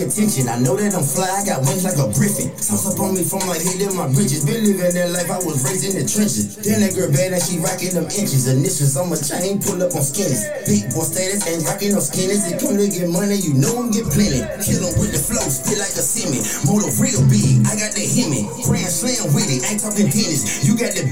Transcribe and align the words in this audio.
attention. 0.00 0.48
I 0.48 0.56
know 0.58 0.76
that 0.76 0.96
I'm 0.96 1.04
fly, 1.04 1.28
I 1.28 1.44
got 1.44 1.60
wings 1.64 1.84
like 1.84 2.00
a 2.00 2.08
griffin. 2.12 2.48
Toss 2.56 2.88
up 2.88 2.98
on 3.00 3.14
me 3.14 3.22
from 3.22 3.44
my 3.44 3.56
head 3.56 3.78
to 3.84 3.92
my 3.92 4.08
bridges. 4.08 4.42
Been 4.48 4.64
living 4.64 4.92
that 4.96 5.12
life, 5.12 5.30
I 5.30 5.38
was 5.44 5.60
raised 5.62 5.84
in 5.84 6.00
the 6.00 6.04
trenches. 6.08 6.56
Then 6.60 6.80
that 6.80 6.96
girl 6.96 7.12
bad 7.12 7.36
and 7.36 7.42
she 7.42 7.60
rocking 7.60 7.92
them 7.92 8.08
inches. 8.08 8.48
Initials 8.48 8.96
on 8.96 9.12
my 9.12 9.18
chain, 9.20 9.60
pull 9.60 9.80
up 9.80 9.92
on 9.92 10.02
skinnies. 10.02 10.48
Big 10.64 10.88
boy 10.90 11.04
status, 11.04 11.44
ain't 11.46 11.62
rocking 11.68 11.92
no 11.92 12.00
skinnies. 12.00 12.48
They 12.48 12.56
come 12.56 12.80
to 12.80 12.88
get 12.88 13.06
money, 13.12 13.36
you 13.36 13.52
know 13.54 13.76
I'm 13.76 13.92
get 13.92 14.08
plenty. 14.08 14.40
Kill 14.64 14.88
with 14.96 15.12
the 15.12 15.20
flow, 15.20 15.44
spit 15.46 15.76
like 15.76 15.92
a 15.92 16.04
semi. 16.04 16.40
Motor 16.64 16.90
real 16.96 17.20
big, 17.28 17.62
I 17.68 17.76
got 17.76 17.92
the 17.92 18.04
hemi. 18.04 18.48
Grand 18.64 18.88
slam 18.88 19.30
with 19.36 19.52
it, 19.52 19.60
ain't 19.68 19.84
talking 19.84 20.08
tennis. 20.08 20.64
You 20.64 20.74
got 20.74 20.96
the 20.96 21.04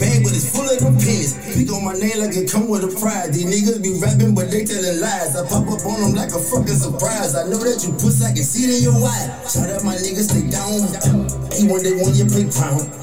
with 2.68 2.84
a 2.84 2.92
prize. 3.00 3.32
These 3.32 3.48
niggas 3.48 3.82
be 3.82 3.96
rapping, 3.98 4.34
but 4.34 4.50
they 4.50 4.64
telling 4.64 5.00
lies. 5.00 5.34
I 5.34 5.48
pop 5.48 5.66
up 5.66 5.84
on 5.88 6.00
them 6.00 6.14
like 6.14 6.30
a 6.30 6.38
fucking 6.38 6.76
surprise. 6.76 7.34
I 7.34 7.48
know 7.48 7.58
that 7.64 7.80
you 7.80 7.92
puss, 7.96 8.22
I 8.22 8.32
can 8.36 8.44
see 8.44 8.68
it 8.68 8.78
in 8.78 8.82
your 8.84 9.00
eye. 9.00 9.26
Shout 9.48 9.70
out 9.70 9.84
my 9.84 9.96
niggas, 9.96 10.28
stay 10.28 10.44
down. 10.52 10.84
Ain't 11.56 11.70
one 11.70 11.82
day 11.82 11.96
when 11.96 12.14
you 12.14 12.28
play 12.28 12.44
pound. 12.52 12.97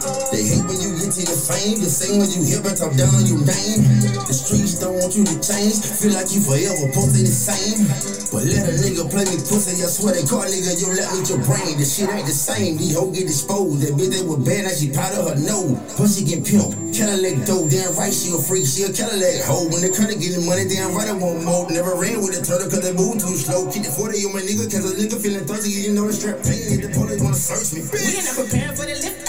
Fame. 1.45 1.77
The 1.77 1.89
same 1.89 2.17
when 2.17 2.29
you 2.33 2.41
hear 2.41 2.61
but 2.65 2.73
talk 2.73 2.97
down 2.97 3.13
on 3.13 3.25
your 3.29 3.41
name. 3.45 3.81
The 4.25 4.33
streets 4.33 4.81
don't 4.81 4.97
want 4.97 5.13
you 5.13 5.23
to 5.29 5.38
change. 5.38 5.77
Feel 5.85 6.17
like 6.17 6.33
you 6.33 6.41
forever 6.41 6.89
posted 6.89 7.29
the 7.29 7.35
same. 7.35 7.85
But 8.33 8.49
let 8.49 8.65
a 8.65 8.73
nigga 8.81 9.05
play 9.05 9.25
me 9.29 9.38
pussy. 9.45 9.77
I 9.77 9.88
swear 9.88 10.17
they 10.17 10.25
call 10.25 10.43
nigga, 10.43 10.73
you 10.81 10.89
let 10.97 11.07
me 11.13 11.21
your 11.29 11.41
brain. 11.45 11.77
The 11.77 11.85
shit 11.85 12.09
ain't 12.09 12.25
the 12.25 12.33
same. 12.33 12.81
These 12.81 12.97
hoes 12.97 13.13
get 13.13 13.29
exposed. 13.29 13.85
That 13.85 13.93
bitch 13.93 14.11
they 14.11 14.25
was 14.25 14.41
bad, 14.41 14.66
now 14.66 14.73
she 14.73 14.89
of 14.89 15.25
her 15.29 15.38
nose. 15.38 15.77
Plus 15.93 16.17
she 16.17 16.25
get 16.25 16.41
pimped. 16.41 16.73
Cadillac 16.95 17.45
dope, 17.45 17.69
damn 17.69 17.93
right 17.93 18.13
she 18.13 18.33
a 18.33 18.39
freak. 18.41 18.66
She 18.66 18.88
a 18.88 18.89
Cadillac 18.89 19.45
hoe. 19.45 19.69
When 19.69 19.85
come 19.93 20.09
to 20.09 20.17
getting 20.17 20.45
money, 20.49 20.66
damn 20.66 20.95
right 20.97 21.09
I 21.09 21.16
won't 21.16 21.45
mold. 21.45 21.69
Never 21.69 21.93
ran 21.93 22.23
with 22.25 22.33
a 22.33 22.41
turtle 22.41 22.69
cause 22.71 22.81
they 22.81 22.95
move 22.97 23.21
too 23.21 23.38
slow. 23.38 23.69
Keep 23.69 23.85
the 23.85 23.93
40 23.93 24.25
on 24.25 24.33
my 24.33 24.41
nigga 24.41 24.66
cause 24.66 24.88
a 24.88 24.97
nigga 24.97 25.17
feeling 25.21 25.45
thirsty. 25.45 25.69
You 25.69 25.93
know 25.93 26.09
the 26.09 26.16
strap 26.16 26.41
pain. 26.41 26.63
Get 26.73 26.81
the 26.88 26.89
police 26.95 27.21
wanna 27.21 27.38
search 27.38 27.75
me. 27.75 27.85
We 27.91 27.99
ain't 28.17 28.31
preparing 28.33 28.75
for 28.75 28.88
the 28.88 28.95
lift 29.01 29.24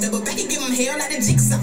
double 0.00 0.24
back 0.24 0.40
and 0.40 0.48
give 0.48 0.62
him 0.64 0.72
hell 0.72 0.96
like 0.96 1.12
the 1.12 1.20
jigsaw. 1.20 1.60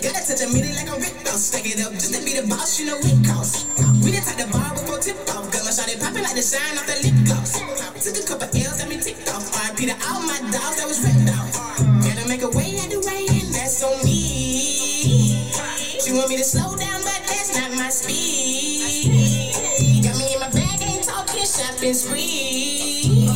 Gotta 0.00 0.20
touch 0.24 0.40
a 0.40 0.48
minute 0.48 0.74
like 0.80 0.88
a 0.88 0.96
rip 0.96 1.12
off. 1.28 1.36
Stack 1.36 1.68
it 1.68 1.84
up 1.84 1.92
just 1.92 2.16
to 2.16 2.24
be 2.24 2.32
the 2.32 2.48
boss, 2.48 2.80
you 2.80 2.88
know 2.88 2.96
it 2.96 3.20
cost. 3.28 3.68
We 4.00 4.16
done 4.16 4.24
take 4.24 4.40
the 4.40 4.48
ball 4.48 4.72
before 4.72 4.98
tip 4.98 5.20
off. 5.36 5.52
Got 5.52 5.68
my 5.68 5.72
shot 5.76 5.92
it 5.92 6.00
popping 6.00 6.24
like 6.24 6.32
the 6.32 6.40
shine 6.40 6.80
off 6.80 6.88
the 6.88 6.96
lip 7.04 7.16
gloss. 7.28 7.60
Took 8.00 8.16
a 8.16 8.24
couple 8.24 8.48
L's, 8.48 8.80
got 8.80 8.88
me 8.88 8.96
ticked 8.96 9.28
off. 9.28 9.44
RIP 9.52 9.92
to 9.92 9.96
all 10.08 10.24
my 10.24 10.40
dogs 10.48 10.76
that 10.80 10.88
was 10.88 11.04
ripped 11.04 11.28
off. 11.36 11.52
Gotta 12.00 12.24
make 12.28 12.42
a 12.42 12.50
way, 12.56 12.80
had 12.80 12.88
to 12.96 13.00
weigh 13.04 13.28
in, 13.28 13.52
that's 13.52 13.84
on 13.84 14.00
me. 14.00 15.52
She 16.00 16.16
want 16.16 16.32
me 16.32 16.36
to 16.40 16.46
slow 16.46 16.76
down, 16.80 17.02
but 17.04 17.20
that's 17.28 17.52
not 17.60 17.76
my 17.76 17.90
speed. 17.92 19.52
Got 20.00 20.16
me 20.16 20.32
in 20.32 20.40
my 20.40 20.48
bag, 20.48 20.80
ain't 20.80 21.04
talking 21.04 21.44
shopping 21.44 21.92
spree. 21.92 23.28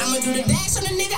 I'ma 0.00 0.18
do 0.24 0.32
the 0.32 0.42
dash 0.48 0.80
on 0.80 0.88
the 0.88 0.96
nigga, 0.96 1.14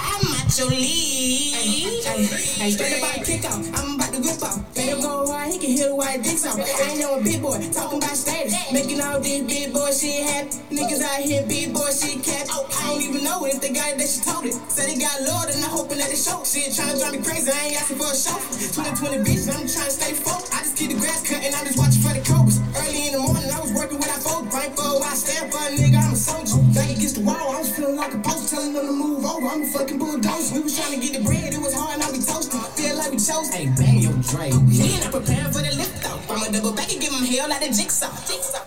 Your 0.59 0.69
league. 0.69 2.05
Hey, 2.05 2.71
straight 2.73 2.99
about 2.99 3.15
to 3.15 3.21
kick 3.25 3.45
off. 3.47 3.71
I'm 3.73 4.02
whip 4.23 4.43
off. 4.43 4.63
Let 4.77 4.89
him 4.89 5.01
go 5.03 5.27
hard, 5.27 5.51
he 5.51 5.59
can 5.59 5.71
hit 5.75 5.89
the 5.91 5.95
white 5.95 6.23
dicks 6.23 6.47
off. 6.47 6.57
I 6.59 6.95
know 6.97 7.19
a 7.19 7.23
big 7.23 7.43
boy 7.43 7.59
talking 7.75 7.99
about 7.99 8.17
status. 8.17 8.55
Making 8.73 9.01
all 9.03 9.21
these 9.21 9.43
big 9.43 9.75
boy 9.75 9.91
shit 9.91 10.23
happen. 10.25 10.63
Niggas 10.71 11.03
out 11.03 11.21
here, 11.21 11.43
big 11.47 11.75
boy 11.75 11.91
shit 11.91 12.23
cap. 12.23 12.47
I 12.49 12.87
don't 12.87 13.03
even 13.03 13.25
know 13.25 13.45
if 13.45 13.61
they 13.61 13.75
got 13.75 13.93
it, 13.93 13.99
that 13.99 14.09
she 14.09 14.23
told 14.23 14.47
it. 14.47 14.55
Said 14.71 14.89
they 14.89 14.99
got 14.99 15.21
Lord 15.23 15.51
and 15.51 15.59
I'm 15.63 15.71
hoping 15.71 15.99
that 15.99 16.09
they 16.09 16.17
show. 16.17 16.41
Shit 16.47 16.73
trying 16.75 16.95
to 16.95 16.99
drive 16.99 17.13
me 17.13 17.21
crazy, 17.21 17.51
I 17.51 17.75
ain't 17.75 17.77
asking 17.77 17.99
for 17.99 18.09
a 18.09 18.17
show. 18.17 18.39
2020 18.73 19.27
bitches, 19.27 19.51
I'm 19.51 19.67
trying 19.67 19.91
to 19.91 19.95
stay 19.95 20.15
focused. 20.15 20.55
I 20.55 20.63
just 20.63 20.79
keep 20.79 20.95
the 20.95 20.99
grass 21.03 21.27
cut 21.27 21.43
and 21.43 21.53
I'm 21.55 21.67
just 21.67 21.79
watching 21.79 22.03
for 22.03 22.15
the 22.15 22.23
cobras. 22.23 22.63
Early 22.79 23.11
in 23.11 23.13
the 23.19 23.23
morning, 23.23 23.51
I 23.51 23.61
was 23.61 23.75
working 23.75 23.99
without 23.99 24.23
folks. 24.23 24.49
Brain 24.55 24.71
for 24.73 24.87
a 24.87 24.99
while, 25.03 25.19
stand 25.19 25.51
for 25.51 25.63
a 25.63 25.71
nigga, 25.75 25.99
I'm 25.99 26.15
a 26.15 26.17
soldier. 26.17 26.63
Back 26.73 26.91
against 26.95 27.17
the 27.19 27.25
wall, 27.27 27.57
I 27.57 27.59
was 27.59 27.71
feeling 27.75 27.97
like 27.97 28.15
a 28.15 28.21
post, 28.23 28.53
telling 28.53 28.73
them 28.73 28.87
to 28.87 28.93
move 28.93 29.25
over. 29.25 29.47
I'm 29.47 29.63
a 29.63 29.67
fucking 29.67 29.99
bulldozer. 29.99 30.55
We 30.55 30.63
was 30.63 30.75
trying 30.79 30.95
to 30.95 31.01
get 31.01 31.19
the 31.19 31.23
bread, 31.25 31.53
it 31.53 31.61
was 31.61 31.75
hard, 31.75 32.01
I 32.01 32.11
we 32.13 32.19
toasting. 32.21 32.61
Feel 32.79 32.97
like 32.97 33.11
we 33.11 33.19
chose. 33.19 33.49
Hey, 33.49 33.67
bang 33.77 34.12
We 34.13 34.93
ain't 34.93 35.01
not 35.01 35.13
preparing 35.13 35.49
for 35.49 35.65
the 35.65 35.73
lift 35.73 36.05
off. 36.05 36.21
I'ma 36.29 36.53
double 36.53 36.77
back 36.77 36.93
and 36.93 37.01
give 37.01 37.13
him 37.13 37.25
hell 37.25 37.49
like 37.49 37.65
the 37.65 37.73
jigsaw. 37.73 38.13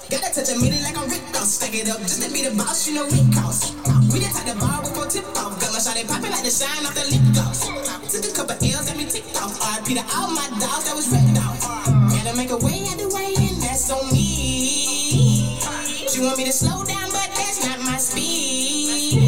Gotta 0.10 0.34
touch 0.34 0.50
a 0.50 0.58
minute 0.58 0.82
like 0.82 0.98
I'm 0.98 1.06
Rick 1.06 1.22
off. 1.38 1.46
Stack 1.46 1.74
it 1.78 1.86
up 1.86 2.02
just 2.02 2.22
to 2.26 2.34
be 2.34 2.42
the 2.42 2.52
boss, 2.58 2.88
you 2.90 2.96
know 2.98 3.06
it 3.06 3.30
cost. 3.30 3.78
We 4.10 4.26
done 4.26 4.34
take 4.34 4.50
the 4.50 4.58
ball 4.58 4.82
before 4.82 5.06
tip 5.06 5.26
off. 5.38 5.62
Got 5.62 5.70
my 5.70 5.78
shot 5.78 6.02
it 6.02 6.10
popping 6.10 6.34
like 6.34 6.42
the 6.42 6.50
shine 6.50 6.82
off 6.82 6.98
the 6.98 7.06
lip 7.14 7.22
gloss. 7.38 7.70
Took 8.10 8.26
a 8.26 8.34
couple 8.34 8.58
L's, 8.58 8.90
and 8.90 8.98
me 8.98 9.06
ticked 9.06 9.38
off. 9.38 9.54
RIP 9.62 10.02
to 10.02 10.04
all 10.18 10.34
my 10.34 10.50
dogs 10.58 10.90
that 10.90 10.98
was 10.98 11.14
ripped 11.14 11.38
off. 11.46 11.62
Gotta 12.10 12.34
make 12.34 12.50
a 12.50 12.58
way, 12.58 12.82
had 12.90 12.98
to 12.98 13.10
way, 13.14 13.38
and 13.38 13.62
that's 13.62 13.94
on 13.94 14.02
me. 14.10 15.62
She 16.10 16.26
want 16.26 16.42
me 16.42 16.46
to 16.50 16.54
slow 16.54 16.82
down, 16.86 17.14
but 17.14 17.30
that's 17.38 17.62
not 17.66 17.86
my 17.86 18.02
speed. 18.02 19.22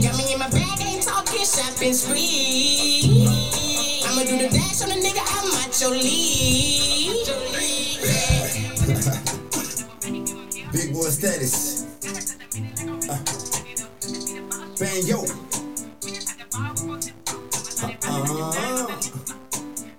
Got 0.00 0.16
me 0.16 0.32
in 0.32 0.40
my 0.40 0.48
bag, 0.48 0.80
ain't 0.80 1.04
talking 1.04 1.44
shopping 1.44 1.92
spree. 1.92 3.04
I'ma 4.06 4.24
do 4.24 4.38
the 4.38 4.48
dash 4.48 4.80
on 4.80 4.88
the 4.88 5.05
league. 5.90 7.26
Big 10.72 10.92
boy 10.92 11.10
status. 11.10 11.86
Uh, 13.08 13.18
bang 14.78 15.06
yo. 15.06 15.24
Uh-uh. 18.02 18.86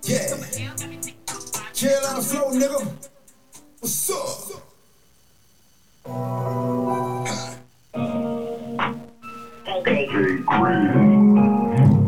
Yeah. 0.03 0.38
Carolina 1.74 2.22
flow, 2.22 2.52
nigga. 2.52 2.80
What's 3.80 4.09
up? 4.09 4.64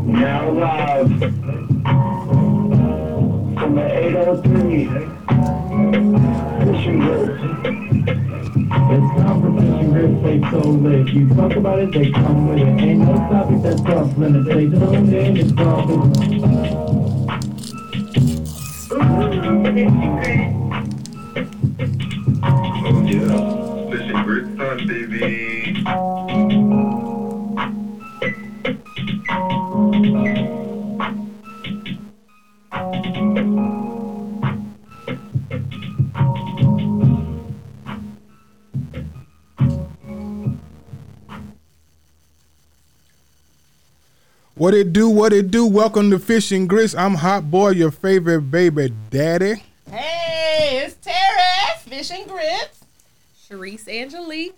Now 0.08 0.50
live 0.52 1.49
the 4.12 4.20
803 4.22 4.86
Fishing 6.66 7.00
Grits. 7.00 7.42
It's 8.92 9.10
Fishing 9.60 9.92
Grits, 9.92 10.20
they 10.24 10.40
so 10.52 10.60
lit. 10.70 11.08
You 11.10 11.30
talk 11.30 11.56
about 11.56 11.80
it, 11.80 11.92
they 11.92 12.12
come 12.12 12.48
with 12.48 12.60
it. 12.60 12.68
Ain't 12.68 13.00
no 13.00 13.14
topic 13.14 13.62
that's 13.62 13.82
off 13.82 14.18
limits. 14.18 14.48
They 14.48 14.68
tuned 14.70 15.14
in, 15.14 15.38
it's 15.38 15.52
all 15.60 15.86
Oh 18.92 20.59
What 44.70 44.78
it 44.78 44.94
do? 44.94 45.10
What 45.10 45.34
it 45.34 45.50
do? 45.50 45.66
Welcome 45.66 46.12
to 46.12 46.20
Fishing 46.20 46.68
Grits. 46.68 46.94
I'm 46.94 47.16
Hot 47.16 47.50
Boy, 47.50 47.72
your 47.72 47.90
favorite 47.90 48.52
baby 48.52 48.94
daddy. 49.10 49.64
Hey, 49.90 50.84
it's 50.86 50.94
Tara, 51.04 51.80
Fishing 51.80 52.28
Grits. 52.28 52.86
Sharice 53.50 53.88
Angelique. 53.88 54.54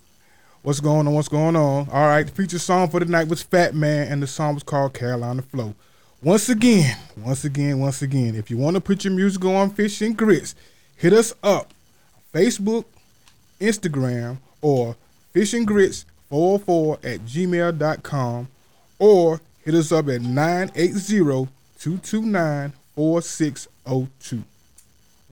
What's 0.60 0.80
going 0.80 1.06
on? 1.06 1.14
What's 1.14 1.28
going 1.28 1.56
on? 1.56 1.88
All 1.88 2.08
right, 2.08 2.26
the 2.26 2.32
feature 2.32 2.58
song 2.58 2.90
for 2.90 3.00
the 3.00 3.06
night 3.06 3.26
was 3.28 3.42
Fat 3.42 3.74
Man, 3.74 4.12
and 4.12 4.22
the 4.22 4.26
song 4.26 4.52
was 4.52 4.62
called 4.62 4.92
Carolina 4.92 5.40
Flow. 5.40 5.74
Once 6.22 6.50
again, 6.50 6.94
once 7.16 7.46
again, 7.46 7.78
once 7.78 8.02
again, 8.02 8.34
if 8.34 8.50
you 8.50 8.58
want 8.58 8.74
to 8.74 8.82
put 8.82 9.04
your 9.04 9.14
music 9.14 9.42
on 9.46 9.70
Fishing 9.70 10.12
Grits, 10.12 10.54
hit 10.94 11.14
us 11.14 11.32
up 11.42 11.72
Facebook, 12.34 12.84
Instagram, 13.58 14.36
or 14.60 14.94
fishinggrits404 15.34 17.02
at 17.02 17.20
gmail.com, 17.20 18.48
or 18.98 19.40
hit 19.64 19.74
us 19.74 19.92
up 19.92 20.08
at 20.08 20.20
980-229-4602. 22.96 24.42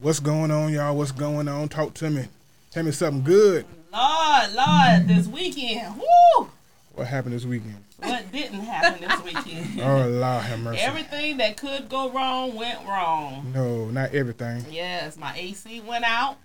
What's 0.01 0.21
going 0.21 0.51
on, 0.51 0.73
y'all? 0.73 0.97
What's 0.97 1.13
going 1.13 1.47
on? 1.49 1.69
Talk 1.69 1.95
to 1.95 2.09
me. 2.11 2.27
Tell 2.71 2.85
me 2.85 2.91
something 2.93 3.23
good. 3.23 3.67
Lord, 3.93 4.53
Lord, 4.55 5.09
this 5.09 5.27
weekend. 5.27 5.97
Woo! 5.97 6.49
What 6.95 7.07
happened 7.07 7.35
this 7.35 7.45
weekend? 7.45 7.77
What 7.99 8.33
didn't 8.33 8.61
happen 8.61 9.07
this 9.07 9.23
weekend? 9.23 9.81
Oh, 9.83 10.07
Lord 10.09 10.43
have 10.45 10.61
mercy. 10.61 10.81
Everything 10.81 11.37
that 11.39 11.57
could 11.59 11.89
go 11.89 12.11
wrong 12.11 12.55
went 12.55 12.79
wrong. 12.87 13.51
no, 13.55 13.87
not 13.87 14.15
everything. 14.15 14.65
Yes, 14.71 15.17
my 15.19 15.35
AC 15.37 15.81
went 15.81 16.05
out. 16.05 16.37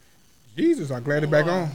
Jesus, 0.57 0.91
I'm 0.91 1.03
glad 1.03 1.23
it 1.23 1.31
back 1.31 1.45
on. 1.47 1.69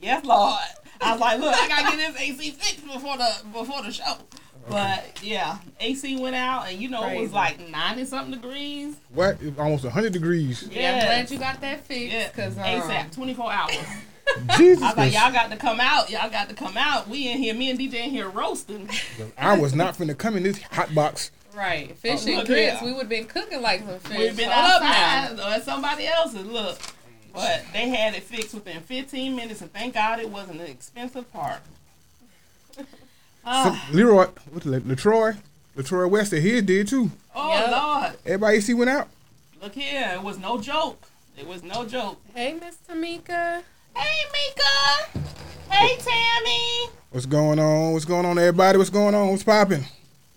Yes, 0.00 0.24
Lord. 0.24 0.58
I 1.00 1.12
was 1.12 1.20
like, 1.20 1.38
look, 1.40 1.54
I 1.54 1.68
gotta 1.68 1.96
get 1.96 2.12
this 2.12 2.20
AC 2.20 2.50
fixed 2.52 2.84
before 2.86 3.16
the 3.16 3.30
before 3.52 3.82
the 3.82 3.92
show. 3.92 4.16
But 4.68 5.20
yeah, 5.22 5.58
AC 5.80 6.20
went 6.20 6.36
out, 6.36 6.68
and 6.68 6.80
you 6.80 6.88
know 6.88 7.06
it 7.08 7.20
was 7.20 7.32
like 7.32 7.68
ninety 7.70 8.04
something 8.04 8.32
degrees. 8.40 8.96
What? 9.12 9.38
It's 9.40 9.58
almost 9.58 9.84
100 9.84 10.12
degrees. 10.12 10.68
Yeah, 10.70 10.92
I'm 10.92 11.04
glad 11.06 11.30
you 11.30 11.38
got 11.38 11.60
that 11.62 11.84
fixed. 11.84 12.12
Yeah, 12.14 12.28
Cause 12.28 12.56
um, 12.56 12.64
ASAP, 12.64 13.12
twenty 13.14 13.34
four 13.34 13.50
hours. 13.50 13.74
Jesus. 14.56 14.82
I 14.82 14.88
was 14.88 14.96
like, 14.96 15.12
'cause 15.12 15.14
y'all 15.14 15.32
got 15.32 15.50
to 15.50 15.56
come 15.56 15.80
out. 15.80 16.08
Y'all 16.10 16.30
got 16.30 16.48
to 16.50 16.54
come 16.54 16.76
out. 16.76 17.08
We 17.08 17.28
in 17.32 17.38
here, 17.38 17.52
me 17.54 17.70
and 17.70 17.78
DJ 17.78 17.94
in 18.04 18.10
here 18.10 18.28
roasting. 18.28 18.88
I 19.36 19.58
was 19.58 19.74
not 19.74 19.96
finna 19.96 20.16
come 20.16 20.36
in 20.36 20.44
this 20.44 20.62
hot 20.62 20.94
box. 20.94 21.32
right, 21.56 21.96
fish 21.96 22.20
Oh, 22.26 22.38
and 22.38 22.46
grits. 22.46 22.78
here. 22.78 22.86
We 22.88 22.92
would 22.92 23.00
have 23.02 23.08
been 23.08 23.24
cooking 23.26 23.60
like 23.60 23.80
some 23.84 23.98
fish. 23.98 24.18
We've 24.18 24.36
been 24.36 24.50
Hold 24.50 24.82
now. 24.82 25.32
outside 25.32 25.58
or 25.58 25.62
somebody 25.64 26.06
else's. 26.06 26.46
Look, 26.46 26.78
but 27.34 27.64
they 27.72 27.88
had 27.88 28.14
it 28.14 28.22
fixed 28.22 28.54
within 28.54 28.80
15 28.82 29.34
minutes, 29.34 29.62
and 29.62 29.72
thank 29.72 29.94
God 29.94 30.20
it 30.20 30.28
wasn't 30.30 30.60
an 30.60 30.66
expensive 30.66 31.32
part. 31.32 31.58
Some, 33.44 33.72
Ah, 33.74 33.88
Leroy, 33.92 34.26
what's 34.50 34.66
it, 34.66 34.86
Latroy? 34.86 35.36
Latroy 35.76 36.08
West, 36.10 36.32
he 36.32 36.60
did 36.60 36.88
too. 36.88 37.10
oh 37.34 37.48
Yep. 37.52 37.70
Lord, 37.70 38.12
Everybody 38.26 38.56
AC 38.58 38.74
went 38.74 38.90
out. 38.90 39.08
look 39.62 39.74
here, 39.74 40.10
it 40.14 40.22
was 40.22 40.38
no 40.38 40.60
joke. 40.60 41.02
It 41.38 41.46
was 41.46 41.62
no 41.62 41.86
joke. 41.86 42.20
Hey, 42.34 42.52
Miss 42.60 42.76
Tamika. 42.88 43.62
Hey 43.94 44.24
Mika, 44.32 45.20
hey 45.70 45.96
Tammy, 45.98 46.90
What's 47.10 47.26
going 47.26 47.58
on? 47.58 47.92
What's 47.92 48.04
going 48.04 48.24
on, 48.26 48.38
everybody? 48.38 48.78
What's 48.78 48.90
going 48.90 49.14
on? 49.14 49.28
What's 49.30 49.42
popping? 49.42 49.84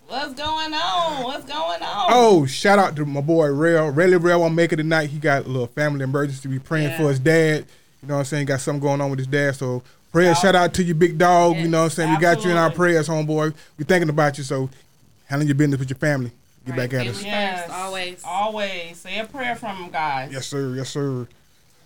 what's 0.07 0.33
going 0.33 0.73
on? 0.73 1.23
What's 1.23 1.45
going 1.45 1.81
on? 1.81 2.07
Oh, 2.09 2.45
shout 2.45 2.79
out 2.79 2.95
to 2.95 3.05
my 3.05 3.21
boy 3.21 3.47
Rail. 3.47 3.89
Rayleigh 3.89 4.17
Rail 4.19 4.39
won't 4.41 4.55
make 4.55 4.71
it 4.73 4.77
tonight. 4.77 5.09
He 5.09 5.17
got 5.19 5.45
a 5.45 5.47
little 5.49 5.67
family 5.67 6.03
emergency. 6.03 6.47
We 6.47 6.59
praying 6.59 6.89
Yeah. 6.91 6.97
for 6.97 7.09
his 7.09 7.19
dad. 7.19 7.65
You 8.01 8.07
know 8.07 8.15
what 8.15 8.19
I'm 8.21 8.25
saying? 8.25 8.45
Got 8.47 8.61
something 8.61 8.81
going 8.81 9.01
on 9.01 9.09
with 9.09 9.19
his 9.19 9.27
dad. 9.27 9.55
So 9.55 9.81
prayer, 10.13 10.33
shout 10.35 10.55
out 10.55 10.73
to 10.75 10.83
you, 10.83 10.93
big 10.93 11.17
dog. 11.17 11.57
you 11.57 11.67
know 11.67 11.79
what 11.79 11.83
I'm 11.85 11.89
saying? 11.89 12.11
We 12.13 12.17
got 12.21 12.45
you 12.45 12.51
in 12.51 12.57
our 12.57 12.71
prayers, 12.71 13.09
homeboy. 13.09 13.53
We 13.77 13.83
thinking 13.83 14.07
about 14.09 14.37
you. 14.37 14.43
So 14.45 14.69
handle 15.25 15.45
your 15.47 15.55
business 15.55 15.79
with 15.79 15.89
your 15.89 15.97
family. 15.97 16.31
Get 16.65 16.77
Right, 16.77 16.89
back 16.89 16.93
at 16.93 17.05
family. 17.05 17.09
us. 17.09 17.23
yes, 17.25 17.61
First, 17.65 17.73
always. 17.73 18.21
always 18.23 18.97
say 18.97 19.19
a 19.19 19.25
prayer 19.25 19.55
from 19.57 19.81
them 19.81 19.91
guys. 19.91 20.31
Yes, 20.31 20.47
sir. 20.47 20.75
Yes, 20.75 20.89
sir. 20.89 21.27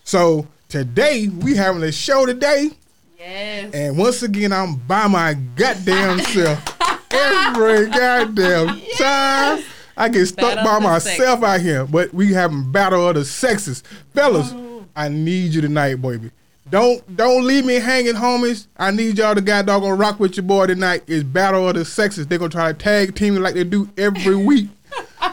So 0.03 0.47
today 0.69 1.27
we 1.29 1.55
having 1.55 1.81
a 1.81 1.91
show 1.91 2.27
today. 2.27 2.69
Yes. 3.17 3.73
And 3.73 3.97
once 3.97 4.21
again, 4.21 4.53
I'm 4.53 4.75
by 4.75 5.07
my 5.07 5.33
goddamn 5.33 6.19
self. 6.25 6.77
Every 7.11 7.87
goddamn 7.89 8.79
time. 8.99 9.63
I 9.99 10.09
get 10.09 10.27
stuck 10.27 10.53
Battle 10.55 10.63
by 10.63 10.75
of 10.77 10.83
the 10.83 10.87
myself 10.89 11.43
out 11.43 11.59
here. 11.61 11.85
But 11.85 12.13
we 12.13 12.31
having 12.33 12.71
battle 12.71 13.07
of 13.07 13.15
the 13.15 13.25
sexes. 13.25 13.81
Fellas, 14.13 14.53
I 14.95 15.09
need 15.09 15.53
you 15.55 15.61
tonight, 15.61 15.95
baby. 15.95 16.29
Don't 16.69 17.15
don't 17.15 17.45
leave 17.45 17.65
me 17.65 17.75
hanging, 17.75 18.13
homies. 18.13 18.67
I 18.77 18.91
need 18.91 19.17
y'all 19.17 19.35
to 19.35 19.41
goddamn 19.41 19.79
gonna 19.81 19.95
rock 19.95 20.19
with 20.19 20.35
your 20.35 20.43
boy 20.43 20.67
tonight. 20.67 21.03
It's 21.07 21.23
battle 21.23 21.67
of 21.69 21.75
the 21.75 21.85
sexes. 21.85 22.27
They're 22.27 22.39
gonna 22.39 22.49
try 22.51 22.71
to 22.73 22.77
tag 22.77 23.15
team 23.15 23.35
me 23.35 23.39
like 23.39 23.53
they 23.53 23.63
do 23.63 23.89
every 23.97 24.35
week. 24.45 24.67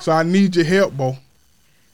so 0.01 0.13
I 0.13 0.23
need 0.23 0.55
your 0.55 0.65
help, 0.65 0.97
boy. 0.97 1.19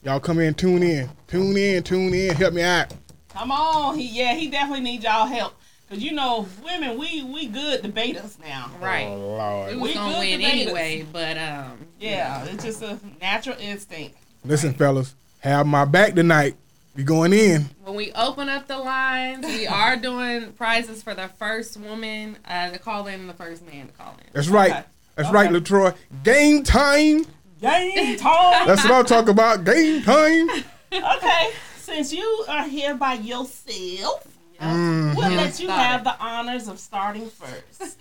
Y'all 0.03 0.19
come 0.19 0.39
in, 0.39 0.53
tune 0.53 0.83
in, 0.83 1.09
tune 1.27 1.57
in, 1.57 1.81
tune 1.83 2.13
in, 2.13 2.35
help 2.35 2.53
me 2.53 2.61
out. 2.61 2.93
Come 3.29 3.51
on, 3.51 3.97
he 3.97 4.05
yeah, 4.07 4.35
he 4.35 4.47
definitely 4.49 4.83
needs 4.83 5.03
y'all 5.03 5.25
help. 5.25 5.53
Cause 5.89 5.99
you 5.99 6.11
know, 6.13 6.47
women, 6.63 6.97
we 6.99 7.23
we 7.23 7.47
good 7.47 7.81
debaters 7.81 8.37
now. 8.45 8.69
right. 8.79 9.07
Oh 9.07 9.17
Lord. 9.17 9.69
we 9.75 9.81
was 9.81 9.89
We 9.89 9.93
gonna 9.95 10.13
good 10.13 10.19
win 10.19 10.39
debaters. 10.39 10.61
anyway, 10.73 11.05
but 11.11 11.37
um, 11.37 11.77
Yeah, 11.99 12.45
it's 12.45 12.63
just 12.63 12.81
a 12.83 12.99
natural 13.19 13.57
instinct. 13.59 14.15
Listen, 14.45 14.73
fellas, 14.73 15.15
have 15.39 15.65
my 15.65 15.85
back 15.85 16.13
tonight. 16.13 16.55
We 16.95 17.03
going 17.03 17.31
in. 17.31 17.69
when 17.83 17.95
we 17.95 18.11
open 18.13 18.49
up 18.49 18.67
the 18.67 18.77
lines, 18.77 19.45
we 19.45 19.65
are 19.81 19.95
doing 19.95 20.51
prizes 20.53 21.01
for 21.01 21.13
the 21.13 21.27
first 21.29 21.77
woman 21.77 22.37
uh, 22.45 22.71
to 22.71 22.79
call 22.79 23.07
in 23.07 23.21
and 23.21 23.29
the 23.29 23.33
first 23.33 23.65
man 23.65 23.87
to 23.87 23.93
call 23.93 24.11
in. 24.19 24.27
That's 24.33 24.49
right. 24.49 24.71
Okay. 24.71 24.83
That's 25.15 25.29
Okay. 25.29 25.35
right, 25.35 25.49
Latroy. 25.51 25.95
Game 26.23 26.63
time. 26.63 27.25
Game 27.61 28.17
time. 28.17 28.67
That's 28.67 28.83
what 28.83 28.91
I'm 28.93 29.05
talking 29.05 29.29
about. 29.29 29.63
Game 29.63 30.01
time. 30.03 30.49
okay, 30.93 31.51
since 31.77 32.11
you 32.11 32.45
are 32.49 32.67
here 32.67 32.95
by 32.95 33.13
yourself, 33.13 34.27
Mm. 34.61 35.15
we'll 35.15 35.31
let 35.31 35.59
you 35.59 35.67
have 35.69 36.03
the 36.03 36.15
honors 36.19 36.67
of 36.67 36.77
starting 36.79 37.27
first. 37.31 37.99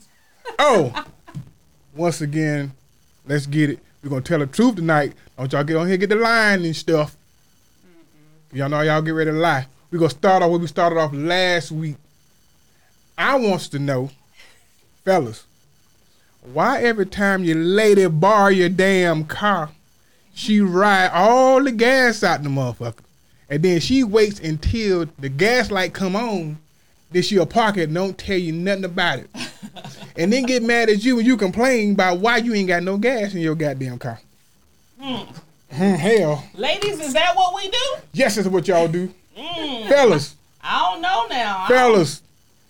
Oh, 0.59 1.07
once 1.95 2.21
again, 2.21 2.73
let's 3.27 3.47
get 3.47 3.71
it. 3.71 3.79
We're 4.03 4.11
gonna 4.11 4.21
tell 4.21 4.41
the 4.41 4.47
truth 4.47 4.75
tonight. 4.77 5.15
Don't 5.39 5.51
y'all 5.53 5.65
get 5.65 5.77
on 5.77 5.89
here 5.89 5.97
get 5.97 6.11
the 6.11 6.17
line 6.17 6.63
and 6.67 6.77
stuff. 6.77 7.17
Y'all 8.53 8.69
know 8.69 8.81
y'all 8.81 9.01
get 9.01 9.13
ready 9.13 9.31
to 9.31 9.37
lie. 9.37 9.67
We're 9.91 10.01
gonna 10.01 10.11
start 10.11 10.43
off 10.43 10.51
where 10.51 10.59
we 10.59 10.67
started 10.67 10.99
off 10.99 11.13
last 11.13 11.71
week. 11.71 11.95
I 13.17 13.37
wants 13.37 13.69
to 13.69 13.79
know, 13.79 14.11
fellas, 15.05 15.45
why 16.53 16.83
every 16.83 17.07
time 17.07 17.45
your 17.45 17.57
lady 17.57 18.09
borrow 18.09 18.49
your 18.49 18.69
damn 18.69 19.25
car, 19.25 19.71
she 20.35 20.61
ride 20.61 21.11
all 21.13 21.63
the 21.63 21.71
gas 21.71 22.25
out 22.25 22.43
the 22.43 22.49
motherfucker. 22.49 23.05
And 23.49 23.63
then 23.63 23.79
she 23.79 24.03
waits 24.03 24.41
until 24.41 25.07
the 25.19 25.29
gas 25.29 25.71
light 25.71 25.93
come 25.93 26.17
on, 26.17 26.59
then 27.13 27.23
she'll 27.23 27.47
park 27.47 27.77
it 27.77 27.85
and 27.85 27.95
don't 27.95 28.19
tell 28.19 28.39
you 28.39 28.53
nothing 28.53 28.85
about 28.85 29.21
it. 29.21 29.31
and 30.17 30.33
then 30.33 30.45
get 30.45 30.65
mad 30.65 30.89
at 30.89 31.05
you 31.05 31.17
when 31.17 31.27
you 31.27 31.37
complain 31.37 31.93
about 31.93 32.19
why 32.19 32.39
you 32.39 32.53
ain't 32.55 32.69
got 32.69 32.83
no 32.83 32.97
gas 32.97 33.33
in 33.33 33.43
your 33.43 33.55
goddamn 33.55 33.99
car. 33.99 34.21
Hmm. 35.01 35.31
Hmm, 35.71 35.95
hell. 35.95 36.45
Ladies, 36.55 37.01
is 37.01 37.13
that 37.13 37.37
what 37.37 37.55
we 37.55 37.69
do? 37.69 37.97
Yes, 38.13 38.37
that's 38.37 38.49
what 38.49 38.67
y'all 38.67 38.89
do. 38.89 39.13
Mm, 39.37 39.89
Fellas, 39.89 40.35
I 40.63 40.93
don't 40.93 41.01
know 41.01 41.27
now. 41.31 41.67
Fellas, 41.69 42.23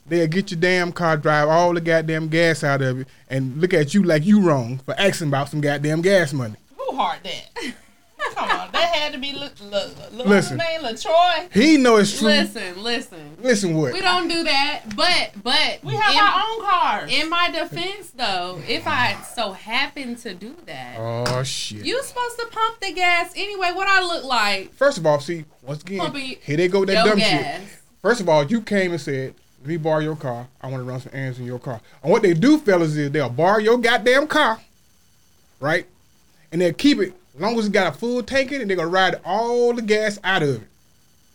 they'll 0.06 0.26
get 0.26 0.50
your 0.50 0.60
damn 0.60 0.92
car, 0.92 1.16
drive 1.16 1.48
all 1.48 1.72
the 1.72 1.80
goddamn 1.80 2.28
gas 2.28 2.62
out 2.62 2.82
of 2.82 3.00
it, 3.00 3.08
and 3.28 3.60
look 3.60 3.72
at 3.72 3.94
you 3.94 4.02
like 4.02 4.26
you 4.26 4.40
wrong 4.42 4.78
for 4.78 4.94
asking 4.98 5.28
about 5.28 5.48
some 5.48 5.60
goddamn 5.60 6.02
gas 6.02 6.32
money. 6.32 6.56
Who 6.76 6.96
heart 6.96 7.20
that? 7.24 7.74
Come 8.34 8.50
on, 8.50 8.72
that 8.72 8.94
had 8.94 9.12
to 9.12 9.18
be 9.18 9.30
L- 9.32 9.42
L- 9.42 9.74
L- 9.74 9.88
what's 9.90 10.10
his 10.16 10.26
Listen. 10.26 10.56
name, 10.58 10.80
Latroy. 10.82 11.52
He 11.52 11.76
know 11.76 11.96
it's 11.96 12.18
true. 12.18 12.28
Listen, 12.28 12.82
listen. 12.82 13.36
Listen 13.40 13.74
what? 13.76 13.92
We 13.92 14.00
don't 14.00 14.28
do 14.28 14.44
that, 14.44 14.82
but 14.94 15.32
but 15.42 15.80
We 15.82 15.94
have 15.94 16.12
in, 16.12 16.18
our 16.20 16.42
own 16.44 16.64
cars. 16.64 17.12
in 17.12 17.28
my 17.30 17.50
defense 17.50 18.10
though, 18.10 18.60
if 18.68 18.86
I 18.86 19.20
so 19.34 19.52
happen 19.52 20.16
to 20.16 20.34
do 20.34 20.54
that, 20.66 20.96
Oh 20.98 21.42
shit. 21.42 21.84
you 21.84 22.02
supposed 22.02 22.38
to 22.38 22.46
pump 22.50 22.80
the 22.80 22.92
gas 22.92 23.32
anyway. 23.36 23.70
What 23.74 23.88
I 23.88 24.00
look 24.02 24.24
like? 24.24 24.72
First 24.74 24.98
of 24.98 25.06
all, 25.06 25.20
see, 25.20 25.44
once 25.62 25.82
again, 25.82 25.98
Pumping 26.00 26.36
here 26.42 26.56
they 26.56 26.68
go 26.68 26.80
with 26.80 26.88
that 26.90 27.04
dumb 27.04 27.18
gas. 27.18 27.60
shit. 27.60 27.78
First 28.02 28.20
of 28.20 28.28
all, 28.28 28.44
you 28.44 28.62
came 28.62 28.92
and 28.92 29.00
said, 29.00 29.34
let 29.60 29.68
me 29.68 29.76
borrow 29.76 29.98
your 30.00 30.16
car. 30.16 30.48
I 30.62 30.68
want 30.68 30.80
to 30.80 30.84
run 30.84 31.00
some 31.00 31.12
errands 31.14 31.38
in 31.38 31.44
your 31.44 31.58
car. 31.58 31.80
And 32.02 32.10
what 32.10 32.22
they 32.22 32.32
do, 32.32 32.56
fellas, 32.58 32.96
is 32.96 33.10
they'll 33.10 33.28
borrow 33.28 33.58
your 33.58 33.76
goddamn 33.76 34.26
car, 34.26 34.58
right? 35.60 35.86
And 36.50 36.60
they'll 36.62 36.72
keep 36.72 36.98
it 36.98 37.08
as 37.08 37.14
long 37.40 37.58
as 37.58 37.66
it's 37.66 37.72
got 37.72 37.94
a 37.94 37.98
full 37.98 38.22
tank 38.22 38.52
in 38.52 38.60
it, 38.60 38.68
they're 38.68 38.76
to 38.88 38.92
ride 38.94 39.20
all 39.24 39.72
the 39.72 39.82
gas 39.82 40.18
out 40.22 40.42
of 40.42 40.62
it. 40.62 40.68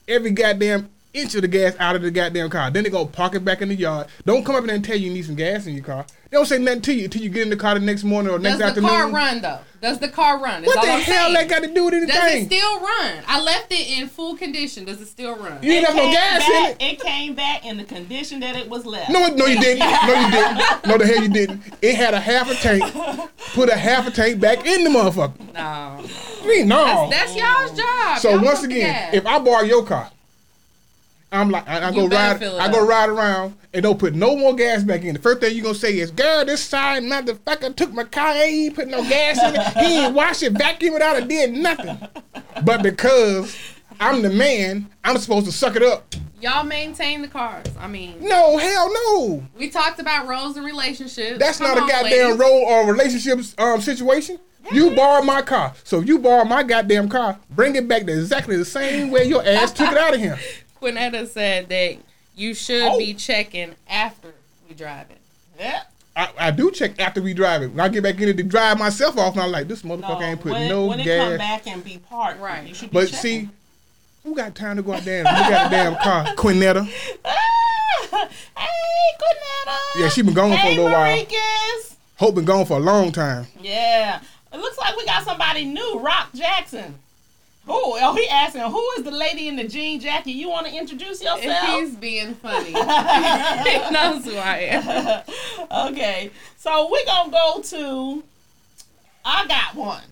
Every 0.08 0.32
goddamn 0.32 0.90
inch 1.16 1.34
of 1.36 1.42
the 1.42 1.48
gas 1.48 1.76
out 1.80 1.96
of 1.96 2.02
the 2.02 2.12
goddamn 2.12 2.50
car. 2.50 2.70
Then 2.70 2.84
they 2.84 2.90
go 2.90 3.06
park 3.06 3.36
it 3.36 3.46
back 3.46 3.62
in 3.62 3.70
the 3.70 3.76
yard. 3.76 4.08
Don't 4.26 4.46
come 4.46 4.56
up 4.56 4.66
there 4.66 4.76
and 4.76 4.84
tell 4.84 4.98
you 4.98 5.08
you 5.08 5.14
need 5.14 5.26
some 5.26 5.36
gas 5.36 5.66
in 5.66 5.74
your 5.76 5.84
car. 5.84 6.06
They 6.30 6.38
don't 6.38 6.46
say 6.46 6.58
nothing 6.58 6.82
to 6.82 6.94
you 6.94 7.06
until 7.06 7.22
you 7.22 7.30
get 7.30 7.44
in 7.44 7.50
the 7.50 7.56
car 7.56 7.76
the 7.76 7.80
next 7.86 8.04
morning 8.04 8.34
or 8.34 8.40
next 8.40 8.60
afternoon. 8.60 8.90
Does 8.90 8.98
the 8.98 9.04
car 9.04 9.12
run 9.12 9.42
though? 9.42 9.60
Does 9.82 10.00
the 10.00 10.10
car 10.10 10.42
run? 10.44 10.64
Is 10.64 10.68
What 10.68 10.78
all 10.80 10.86
the 10.86 10.92
I'm 10.92 11.00
hell 11.02 11.24
saying. 11.26 11.34
that 11.36 11.48
got 11.48 11.62
to 11.64 11.74
do 11.74 11.86
with 11.86 11.94
Does 12.08 12.34
it 12.34 12.46
still 12.48 12.80
run? 12.80 13.24
I 13.28 13.40
left 13.42 13.72
it 13.72 13.88
in 14.00 14.08
full 14.08 14.36
condition. 14.36 14.84
Does 14.86 15.00
it 15.00 15.06
still 15.08 15.36
run? 15.38 15.62
You 15.62 15.72
ain't 15.74 15.86
have 15.86 15.96
no 15.96 16.12
gas 16.12 16.40
back, 16.40 16.82
in 16.82 16.88
it. 16.90 16.94
It 16.94 17.00
came 17.02 17.36
back 17.36 17.66
in 17.66 17.78
the 17.78 17.84
condition 17.84 18.40
that 18.40 18.56
it 18.56 18.68
was 18.68 18.86
left. 18.86 19.12
No, 19.12 19.28
no, 19.28 19.46
you 19.46 19.60
didn't. 19.60 19.80
No, 19.80 20.14
you 20.14 20.32
didn't. 20.32 20.62
No, 20.88 20.98
the 20.98 21.06
hell 21.06 21.22
you 21.22 21.30
didn't. 21.30 21.62
It 21.82 21.96
had 21.96 22.14
a 22.14 22.20
half 22.20 22.50
a 22.50 22.56
tank. 22.56 22.84
Put 23.54 23.70
a 23.70 23.76
half 23.78 24.08
a 24.08 24.12
tank 24.12 24.40
back 24.40 24.66
in 24.66 24.84
the 24.84 24.90
motherfucker. 24.90 25.54
No. 25.54 25.60
I 25.62 26.48
mean, 26.48 26.68
no. 26.68 27.10
That's, 27.10 27.34
that's 27.34 27.36
y'all's 27.36 27.78
job. 27.78 28.18
so 28.20 28.30
Y'all 28.32 28.44
once 28.44 28.64
again, 28.64 29.14
if 29.14 29.26
I 29.26 29.40
borrow 29.40 29.64
your 29.64 29.84
car, 29.86 30.12
I'm 31.36 31.50
like, 31.50 31.68
I, 31.68 31.90
I 31.90 31.92
go 31.92 32.08
ride, 32.08 32.42
I 32.44 32.72
go 32.72 32.86
ride 32.88 33.10
around 33.10 33.56
and 33.74 33.84
don't 33.84 34.00
put 34.00 34.14
no 34.16 34.36
more 34.36 34.56
gas 34.56 34.84
back 34.84 35.04
in. 35.04 35.14
The 35.14 35.22
first 35.22 35.42
thing 35.42 35.56
you 35.56 35.62
gonna 35.64 35.76
say 35.76 35.98
is, 36.00 36.12
"Girl, 36.12 36.46
this 36.46 36.64
side 36.64 37.04
motherfucker 37.04 37.76
took 37.76 37.92
my 37.94 38.06
car, 38.06 38.34
he 38.36 38.66
ain't 38.68 38.76
put 38.76 38.88
no 38.88 39.04
gas 39.04 39.38
in 39.44 39.56
it. 39.60 39.86
He 39.86 39.98
ain't 40.06 40.14
wash 40.14 40.44
it, 40.44 40.54
vacuum 40.54 40.96
it 40.96 41.02
out, 41.02 41.18
or 41.18 41.26
did 41.26 41.54
nothing." 41.54 41.98
But 42.64 42.82
because 42.84 43.58
I'm 44.00 44.22
the 44.22 44.30
man, 44.30 44.90
I'm 45.04 45.18
supposed 45.18 45.46
to 45.46 45.52
suck 45.52 45.76
it 45.76 45.84
up 45.84 46.16
Y'all 46.42 46.64
maintain 46.64 47.22
the 47.22 47.28
cars. 47.28 47.66
I 47.80 47.88
mean, 47.88 48.18
No, 48.22 48.58
hell 48.58 48.94
no. 48.94 49.44
we 49.58 49.70
talked 49.70 50.00
about 50.00 50.28
roles 50.28 50.58
and 50.58 50.66
relationships. 50.66 51.40
That's 51.40 51.58
Come 51.58 51.68
not 51.68 51.78
a 51.78 51.92
goddamn 51.92 52.12
ladies. 52.12 52.38
role 52.38 52.66
or 52.66 52.92
relationship 52.92 53.40
um, 53.58 53.82
situation. 53.82 54.40
You 54.72 54.96
borrowed 54.96 55.26
my 55.26 55.42
car, 55.42 55.74
so 55.84 56.02
if 56.02 56.08
you 56.08 56.20
borrowed 56.20 56.48
my 56.48 56.64
goddamn 56.64 57.08
car. 57.08 57.40
Bring 57.52 57.76
it 57.76 57.88
back 57.88 58.06
to 58.06 58.12
exactly 58.14 58.58
the 58.58 58.66
same 58.66 59.12
way 59.12 59.26
your 59.26 59.44
ass 59.46 59.72
took 59.72 59.92
it 59.92 59.98
out 59.98 60.14
of 60.14 60.20
here. 60.20 60.38
Quinetta 60.82 61.28
said 61.28 61.70
that 61.70 61.98
you 62.36 62.54
should 62.54 62.84
Oh. 62.84 62.98
be 62.98 63.14
checking 63.14 63.76
after 63.90 64.34
we 64.68 64.76
drive 64.76 65.10
it. 65.10 65.18
Yeah. 65.60 65.84
I, 66.18 66.30
I 66.38 66.52
do 66.52 66.72
check 66.72 67.00
after 67.00 67.22
we 67.22 67.34
drive 67.34 67.62
it. 67.62 67.68
When 67.72 67.80
I 67.82 67.90
get 67.90 68.04
back 68.04 68.20
in 68.22 68.30
it 68.30 68.38
to 68.38 68.44
drive 68.44 68.80
myself 68.80 69.18
off, 69.18 69.34
and 69.34 69.42
I'm 69.44 69.52
like, 69.52 69.68
this 69.68 69.82
motherfucker 69.82 70.22
ain't 70.22 70.40
putting 70.42 70.60
when, 70.60 70.70
no 70.70 70.86
when 70.88 71.00
it 71.02 71.06
come 71.18 71.38
back 71.38 71.68
and 71.68 71.84
be 71.84 71.98
parked, 71.98 72.40
Right. 72.40 72.68
You 72.68 72.74
should 72.74 72.90
be 72.90 72.94
But 72.94 73.10
checking. 73.10 73.20
see, 73.20 73.50
who 74.24 74.34
got 74.36 74.56
time 74.56 74.78
to 74.78 74.82
go 74.82 74.94
out 74.94 75.04
there 75.04 75.26
and 75.26 75.38
look 75.38 75.48
at 75.48 75.70
the 75.70 75.76
damn 75.76 75.96
car? 75.98 76.26
Quinetta. 76.36 76.88
Hey, 78.58 79.18
Quinetta. 79.20 79.78
Yeah, 80.00 80.10
she 80.10 80.22
been 80.22 80.34
gone 80.34 80.50
for 80.52 80.56
a 80.56 80.58
hey, 80.58 80.76
little 80.78 80.92
while. 80.92 81.26
Hope 82.18 82.36
been 82.36 82.46
gone 82.46 82.66
for 82.66 82.78
a 82.78 82.80
long 82.80 83.12
time. 83.12 83.46
Yeah. 83.60 84.22
It 84.54 84.58
looks 84.58 84.78
like 84.78 84.96
we 84.96 85.06
got 85.06 85.24
somebody 85.26 85.66
new, 85.66 86.00
Rock 86.00 86.30
Jackson. 86.34 86.96
Who? 87.68 87.74
Oh, 87.74 88.16
he 88.16 88.28
asking, 88.30 88.62
who 88.62 88.88
is 88.98 89.04
the 89.04 89.12
lady 89.12 89.48
in 89.48 89.56
the 89.56 89.68
jean 89.68 90.00
jacket? 90.00 90.32
You 90.32 90.50
want 90.50 90.68
to 90.68 90.74
introduce 90.76 91.22
If 91.22 91.44
yourself? 91.44 91.66
he's 91.80 91.96
being 91.96 92.36
funny, 92.36 92.68
he 92.74 92.74
knows 93.92 94.24
who 94.26 94.36
I 94.38 94.58
am. 94.72 95.88
okay. 95.92 96.30
So 96.58 96.90
we're 96.92 97.06
going 97.06 97.32
to 97.32 97.32
go 97.32 97.62
to, 97.64 98.24
I 99.26 99.48
got 99.48 99.74
one. 99.76 100.04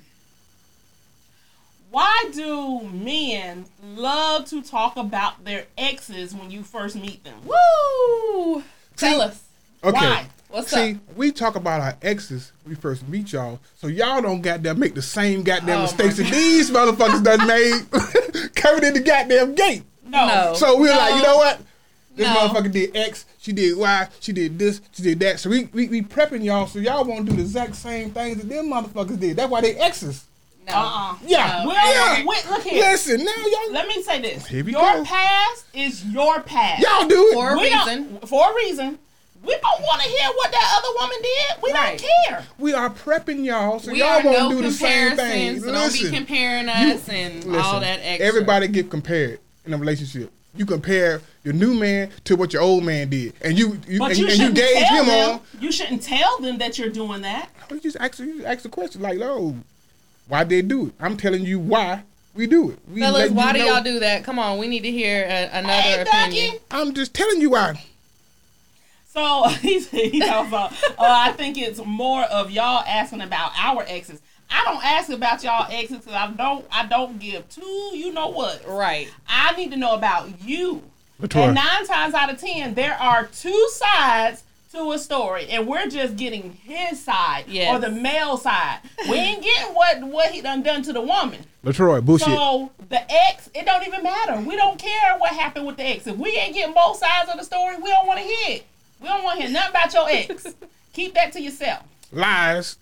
Why 1.91 2.25
do 2.33 2.81
men 2.91 3.65
love 3.83 4.45
to 4.45 4.63
talk 4.63 4.97
about 4.97 5.45
their 5.45 5.65
exes 5.77 6.33
when 6.33 6.49
you 6.49 6.63
first 6.63 6.95
meet 6.95 7.23
them? 7.23 7.35
Woo! 7.45 8.63
Tell 8.97 9.21
us. 9.21 9.42
Okay. 9.83 9.97
Why? 9.99 10.27
What's 10.49 10.69
See, 10.69 10.91
up? 10.91 10.97
we 11.15 11.31
talk 11.31 11.55
about 11.55 11.81
our 11.81 11.95
exes 12.03 12.51
when 12.63 12.75
we 12.75 12.79
first 12.79 13.07
meet 13.07 13.33
y'all, 13.33 13.59
so 13.75 13.87
y'all 13.87 14.21
don't 14.21 14.41
goddamn 14.41 14.77
make 14.79 14.93
the 14.93 15.01
same 15.01 15.41
goddamn 15.41 15.79
Oh, 15.79 15.81
mistakes 15.83 16.17
that 16.17 16.31
these 16.31 16.69
motherfuckers 16.69 17.23
done 17.23 17.47
made 17.47 18.51
coming 18.55 18.83
in 18.83 18.93
the 18.93 18.99
goddamn 18.99 19.55
gate. 19.55 19.81
No. 20.05 20.27
No. 20.27 20.53
So 20.53 20.79
we're 20.79 20.95
like, 20.95 21.15
you 21.15 21.23
know 21.23 21.37
what? 21.37 21.59
This 22.15 22.27
No. 22.27 22.35
motherfucker 22.35 22.71
did 22.71 22.95
X, 22.95 23.25
she 23.39 23.51
did 23.51 23.75
Y, 23.75 24.07
she 24.19 24.31
did 24.31 24.59
this, 24.59 24.79
she 24.91 25.01
did 25.01 25.19
that. 25.21 25.39
So 25.39 25.49
we 25.49 25.65
we, 25.73 25.87
we 25.87 26.01
prepping 26.03 26.43
y'all 26.43 26.67
so 26.67 26.77
y'all 26.77 27.03
won't 27.03 27.25
do 27.27 27.35
the 27.35 27.41
exact 27.41 27.75
same 27.75 28.11
things 28.11 28.37
that 28.37 28.47
them 28.47 28.67
motherfuckers 28.69 29.19
did. 29.19 29.37
That's 29.37 29.49
why 29.49 29.61
they 29.61 29.73
exes. 29.75 30.23
No. 30.67 30.73
Uh-uh. 30.75 31.15
Yeah. 31.25 31.61
No. 31.63 31.69
Well, 31.69 31.93
yeah. 32.19 32.25
wait, 32.25 32.47
look 32.51 32.61
here. 32.61 32.79
Listen, 32.91 33.25
now 33.25 33.31
y'all 33.47 33.73
Let 33.73 33.87
me 33.87 34.03
say 34.03 34.21
this. 34.21 34.45
Here 34.45 34.63
we 34.63 34.71
your 34.73 34.81
go. 34.81 35.03
past 35.03 35.65
is 35.73 36.05
your 36.05 36.41
past. 36.41 36.83
y'all 36.83 37.07
do 37.07 37.29
it. 37.31 37.33
For 37.33 37.49
a 37.53 37.57
we 37.57 37.63
reason. 37.73 38.19
For 38.27 38.51
a 38.51 38.55
reason. 38.55 38.99
We 39.43 39.51
don't 39.61 39.81
want 39.81 40.01
to 40.01 40.07
hear 40.07 40.27
what 40.35 40.51
that 40.51 40.73
other 40.77 40.87
woman 41.01 41.17
did. 41.21 41.63
We 41.63 41.71
Right. 41.73 41.97
don't 41.99 42.09
care. 42.29 42.45
we 42.57 42.73
are 42.73 42.89
prepping 42.89 43.43
y'all 43.43 43.79
so 43.79 43.91
We 43.91 43.99
y'all 43.99 44.07
are 44.19 44.23
won't 44.23 44.37
no 44.37 44.49
do 44.51 44.61
the 44.61 44.71
same 44.71 45.09
comparisons, 45.09 45.61
thing. 45.61 45.61
so 45.61 45.71
don't 45.71 45.93
be 45.93 46.17
comparing 46.17 46.69
us 46.69 47.09
and 47.09 47.55
all 47.57 47.79
that 47.81 47.99
extra. 48.03 48.25
Everybody 48.25 48.67
get 48.69 48.89
compared 48.89 49.39
in 49.65 49.73
a 49.73 49.77
relationship. 49.77 50.31
You 50.55 50.65
compare 50.65 51.21
your 51.43 51.53
new 51.55 51.73
man 51.73 52.09
to 52.25 52.35
what 52.35 52.53
your 52.53 52.61
old 52.61 52.83
man 52.85 53.09
did, 53.09 53.33
and 53.41 53.57
you, 53.57 53.79
you 53.87 53.97
But 53.99 54.11
and, 54.11 54.19
you 54.19 54.25
and 54.27 54.33
you 54.37 54.45
shouldn't 54.45 54.55
gauge 54.55 54.87
him 54.87 55.05
them. 55.07 55.29
on. 55.31 55.41
You 55.59 55.71
shouldn't 55.71 56.03
tell 56.03 56.37
them 56.39 56.59
that 56.59 56.77
you're 56.77 56.89
doing 56.89 57.21
that. 57.23 57.49
You 57.71 57.79
just 57.79 57.97
ask, 57.99 58.19
you 58.19 58.35
just 58.35 58.45
ask 58.45 58.61
the 58.61 58.69
question 58.69 59.01
like, 59.01 59.19
"Oh, 59.19 59.55
why 60.27 60.43
they 60.43 60.61
do 60.61 60.87
it?" 60.87 60.93
I'm 60.99 61.17
telling 61.17 61.43
you 61.43 61.57
why 61.59 62.03
we 62.35 62.45
do 62.45 62.69
it. 62.69 62.77
We 62.87 63.01
Fellas, 63.01 63.31
why 63.31 63.51
do 63.51 63.59
know- 63.59 63.65
y'all 63.65 63.83
do 63.83 63.99
that? 63.99 64.23
Come 64.23 64.37
on, 64.37 64.59
we 64.59 64.67
need 64.67 64.83
to 64.83 64.91
hear 64.91 65.23
a, 65.23 65.49
another 65.57 65.73
Hey, 65.73 66.01
opinion. 66.01 66.51
Ducky. 66.51 66.59
I'm 66.71 66.93
just 66.93 67.13
telling 67.15 67.41
you 67.41 67.49
why. 67.49 67.83
So 69.13 69.47
he's 69.61 69.89
he 69.89 70.19
talks 70.19 70.47
about. 70.47 70.73
Uh, 70.73 70.95
I 70.99 71.31
think 71.33 71.57
it's 71.57 71.79
more 71.85 72.23
of 72.23 72.49
y'all 72.49 72.83
asking 72.87 73.21
about 73.21 73.51
our 73.57 73.83
exes. 73.87 74.21
I 74.49 74.63
don't 74.65 74.83
ask 74.83 75.09
about 75.09 75.43
y'all 75.43 75.67
exes 75.71 75.99
because 75.99 76.13
I 76.13 76.31
don't. 76.31 76.65
I 76.71 76.85
don't 76.87 77.19
give 77.19 77.47
two. 77.49 77.91
You 77.93 78.11
know 78.11 78.29
what? 78.29 78.67
Right. 78.67 79.07
I 79.27 79.55
need 79.55 79.71
to 79.71 79.77
know 79.77 79.93
about 79.93 80.41
you. 80.43 80.81
Latoya. 81.21 81.45
And 81.47 81.55
nine 81.55 81.85
times 81.85 82.13
out 82.15 82.31
of 82.33 82.39
ten, 82.39 82.73
there 82.73 82.95
are 82.95 83.27
two 83.27 83.69
sides 83.71 84.43
to 84.71 84.91
a 84.91 84.97
story, 84.97 85.45
and 85.49 85.67
we're 85.67 85.87
just 85.87 86.15
getting 86.15 86.53
his 86.63 86.99
side 86.99 87.45
Yes. 87.47 87.71
or 87.71 87.79
the 87.79 87.91
male 87.91 88.37
side. 88.37 88.79
We 89.07 89.15
ain't 89.15 89.43
getting 89.43 89.75
what 89.75 90.01
what 90.03 90.31
he 90.31 90.41
done 90.41 90.63
done 90.63 90.81
to 90.83 90.93
the 90.93 91.01
woman. 91.01 91.41
Latroy, 91.63 92.01
bullshit. 92.03 92.27
So 92.29 92.71
the 92.89 92.99
ex, 93.29 93.49
it 93.53 93.65
don't 93.67 93.85
even 93.87 94.01
matter. 94.01 94.39
We 94.41 94.55
don't 94.55 94.79
care 94.79 95.15
what 95.19 95.31
happened 95.31 95.67
with 95.67 95.77
the 95.77 95.83
ex. 95.83 96.07
If 96.07 96.17
we 96.17 96.31
ain't 96.31 96.55
getting 96.55 96.73
both 96.73 96.97
sides 96.97 97.29
of 97.29 97.37
the 97.37 97.45
story, 97.45 97.75
we 97.77 97.89
don't 97.89 98.07
want 98.07 98.19
to 98.19 98.25
hear 98.25 98.57
it. 98.57 98.65
We 99.03 99.09
don't 99.09 99.23
want 99.23 99.37
to 99.37 99.43
hear 99.45 99.51
nothing 99.51 99.69
about 99.71 99.93
your 99.93 100.09
ex. 100.09 100.55
Keep 100.93 101.13
that 101.15 101.33
to 101.33 101.41
yourself. 101.41 101.83
Lies. 102.11 102.77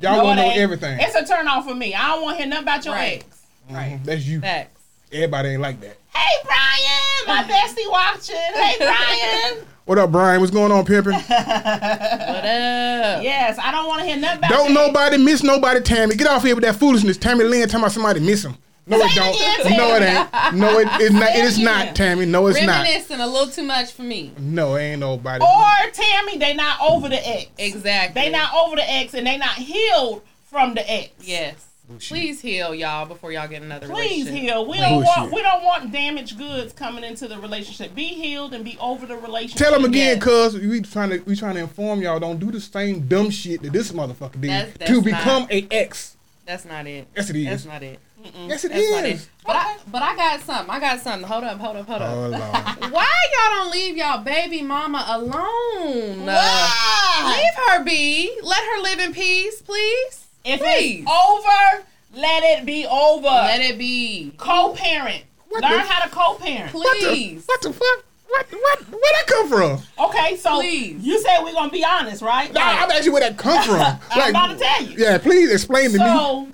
Y'all 0.00 0.16
No, 0.16 0.22
gonna 0.22 0.36
know 0.42 0.48
ain't. 0.48 0.58
everything. 0.58 0.98
It's 1.00 1.14
a 1.14 1.24
turn 1.26 1.46
off 1.46 1.66
for 1.68 1.74
me. 1.74 1.94
I 1.94 2.08
don't 2.08 2.22
want 2.22 2.36
to 2.38 2.42
hear 2.42 2.48
nothing 2.48 2.62
about 2.64 2.84
your 2.84 2.94
Right. 2.94 3.24
ex. 3.26 3.42
Mhm, 3.70 4.04
That's 4.04 4.24
you. 4.24 4.40
Facts. 4.40 4.80
Everybody 5.12 5.50
ain't 5.50 5.60
like 5.60 5.80
that. 5.82 5.96
Hey 6.14 6.44
Brian, 6.44 7.26
my 7.26 7.42
bestie 7.44 7.90
watching. 7.90 8.36
Hey 8.36 8.76
Brian. 8.78 9.66
What 9.84 9.98
up, 9.98 10.10
Brian? 10.12 10.40
What's 10.40 10.52
going 10.52 10.70
on, 10.72 10.84
pimping? 10.84 11.12
What 11.28 12.44
up? 12.44 13.22
yes, 13.22 13.58
I 13.58 13.70
don't 13.72 13.86
want 13.86 14.00
to 14.00 14.06
hear 14.06 14.16
nothing 14.16 14.38
about 14.38 14.50
Don't 14.50 14.72
your 14.72 14.82
ex. 14.82 14.88
nobody 14.88 15.16
miss 15.18 15.42
nobody, 15.42 15.80
Tammy. 15.80 16.14
Get 16.14 16.26
off 16.28 16.42
here 16.44 16.54
with 16.54 16.64
that 16.64 16.76
foolishness. 16.76 17.16
Tammy 17.16 17.44
Lynn 17.44 17.66
talking 17.68 17.80
about 17.80 17.92
somebody 17.92 18.20
miss 18.20 18.44
him. 18.44 18.56
No, 18.88 18.98
it 19.00 19.14
don't. 19.14 19.76
no, 19.76 19.96
it 19.96 20.02
ain't. 20.02 20.54
No, 20.54 20.78
it, 20.78 20.88
it's 21.00 21.12
not. 21.14 21.36
It 21.36 21.44
is 21.44 21.56
Say 21.56 21.62
not. 21.62 21.94
Tammy. 21.94 22.26
No, 22.26 22.46
it's 22.46 22.60
not. 22.62 22.82
Reminiscing 22.84 23.20
a 23.20 23.26
little 23.26 23.48
too 23.52 23.62
much 23.62 23.92
for 23.92 24.02
me. 24.02 24.32
No, 24.38 24.76
it 24.76 24.82
ain't 24.82 25.00
nobody. 25.00 25.44
Or 25.44 25.90
Tammy, 25.92 26.38
they 26.38 26.54
not 26.54 26.80
over 26.80 27.08
the 27.08 27.28
ex. 27.28 27.50
Exactly. 27.58 28.22
They 28.22 28.30
not 28.30 28.52
over 28.54 28.76
the 28.76 28.90
ex, 28.90 29.14
and 29.14 29.26
they 29.26 29.36
not 29.36 29.54
healed 29.56 30.22
from 30.46 30.74
the 30.74 30.90
ex. 30.90 31.10
Yes. 31.20 31.64
Please 32.00 32.42
heal 32.42 32.74
y'all 32.74 33.06
before 33.06 33.32
y'all 33.32 33.48
get 33.48 33.62
another 33.62 33.86
Please 33.88 34.28
heal. 34.28 34.66
We 34.66 34.76
don't 34.76 35.02
Bullshit. 35.02 35.16
want 35.20 35.32
we 35.32 35.40
don't 35.40 35.64
want 35.64 35.90
damaged 35.90 36.36
goods 36.36 36.74
coming 36.74 37.02
into 37.02 37.26
the 37.26 37.38
relationship. 37.38 37.94
Be 37.94 38.08
healed 38.08 38.52
and 38.52 38.62
be 38.62 38.76
over 38.78 39.06
the 39.06 39.16
relationship. 39.16 39.56
Tell 39.56 39.72
them 39.72 39.86
again, 39.86 40.16
Yes. 40.16 40.22
cuz 40.22 40.54
we 40.58 40.82
trying 40.82 41.08
to 41.08 41.18
we 41.20 41.34
trying 41.34 41.54
to 41.54 41.60
inform 41.62 42.02
y'all. 42.02 42.20
Don't 42.20 42.38
do 42.38 42.50
the 42.50 42.60
same 42.60 43.08
dumb 43.08 43.30
shit 43.30 43.62
that 43.62 43.72
this 43.72 43.90
motherfucker 43.92 44.38
did 44.38 44.50
That's- 44.50 44.72
that's 44.78 44.90
to 44.90 45.00
become 45.00 45.42
not- 45.44 45.50
a 45.52 45.66
ex. 45.70 46.16
That's 46.44 46.66
not 46.66 46.86
it. 46.86 47.06
Yes, 47.16 47.30
it 47.30 47.36
is. 47.36 47.46
That's 47.46 47.64
not 47.64 47.82
it. 47.82 47.98
Yes, 48.46 48.64
it 48.64 48.72
That's 48.72 48.90
not 48.90 49.04
is. 49.04 49.22
it. 49.24 49.28
But 49.46 49.56
I 49.56 49.76
but 49.90 50.02
I 50.02 50.16
got 50.16 50.40
something. 50.40 50.70
I 50.74 50.80
got 50.80 51.00
something. 51.00 51.28
Hold 51.28 51.44
up, 51.44 51.58
hold 51.58 51.76
up, 51.76 51.86
hold 51.86 52.02
up. 52.02 52.10
Oh. 52.12 52.30
Why 52.90 53.06
y'all 53.32 53.56
don't 53.64 53.70
leave 53.72 53.96
y'all 53.96 54.22
baby 54.22 54.62
mama 54.62 55.04
alone? 55.08 56.26
Why? 56.26 57.36
leave 57.36 57.64
her 57.68 57.84
be. 57.84 58.38
Let 58.42 58.58
her 58.58 58.82
live 58.82 58.98
in 59.00 59.12
peace, 59.14 59.62
please. 59.62 60.26
If 60.44 60.60
Please. 60.60 61.02
it's 61.06 61.10
over, 61.10 61.84
let 62.14 62.42
it 62.44 62.64
be 62.64 62.86
over. 62.86 63.24
Let 63.26 63.60
it 63.60 63.76
be. 63.78 64.32
co-parent. 64.38 65.24
What 65.48 65.62
Learn 65.62 65.72
the- 65.72 65.78
how 65.80 66.04
to 66.04 66.10
co-parent. 66.10 66.72
What 66.74 67.00
the, 67.00 67.06
Please. 67.08 67.42
what 67.46 67.60
the 67.62 67.72
fuck? 67.72 68.04
What 68.28 68.46
what 68.52 68.80
where'd 68.90 69.02
that 69.02 69.24
come 69.26 69.48
from? 69.48 69.80
Okay, 70.06 70.36
so 70.36 70.60
Please. 70.60 71.02
you 71.02 71.18
said 71.20 71.42
we're 71.42 71.52
gonna 71.54 71.70
be 71.72 71.82
honest, 71.84 72.20
right? 72.22 72.52
Nah, 72.52 72.60
I'm 72.60 72.90
asking 72.90 73.12
where 73.12 73.22
that 73.22 73.38
come 73.38 73.62
from. 73.64 73.80
I'm 74.10 74.30
about 74.30 74.48
to 74.52 74.56
tell 74.58 74.82
you. 74.84 74.96
Yeah, 74.98 75.16
please 75.18 75.50
explain 75.50 75.86
to 75.92 75.98
me. 75.98 76.04
So 76.04 76.48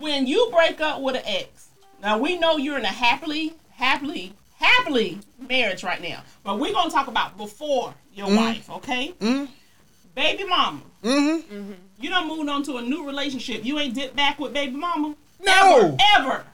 when 0.00 0.26
you 0.26 0.50
break 0.52 0.80
up 0.80 1.00
with 1.00 1.16
an 1.16 1.22
ex, 1.26 1.68
now 2.02 2.18
we 2.18 2.38
know 2.38 2.56
you're 2.56 2.78
in 2.78 2.84
a 2.84 2.88
happily, 2.88 3.54
happily, 3.70 4.32
happily 4.56 5.20
marriage 5.48 5.84
right 5.84 6.02
now, 6.02 6.22
but 6.42 6.58
we're 6.58 6.72
gonna 6.72 6.90
talk 6.90 7.06
about 7.08 7.36
before 7.36 7.94
your 8.12 8.26
Mm-hmm. 8.28 8.36
wife, 8.36 8.70
okay? 8.70 9.14
Baby 10.14 10.44
mama. 10.44 10.80
Mm-hmm. 11.04 11.72
You 12.00 12.10
done 12.10 12.28
moved 12.28 12.48
on 12.48 12.62
to 12.64 12.76
a 12.78 12.82
new 12.82 13.06
relationship. 13.06 13.64
You 13.64 13.78
ain't 13.78 13.94
dipped 13.94 14.16
back 14.16 14.38
with 14.40 14.52
baby 14.52 14.76
mama. 14.76 15.14
No. 15.40 15.96
Ever. 16.16 16.24
ever. 16.28 16.44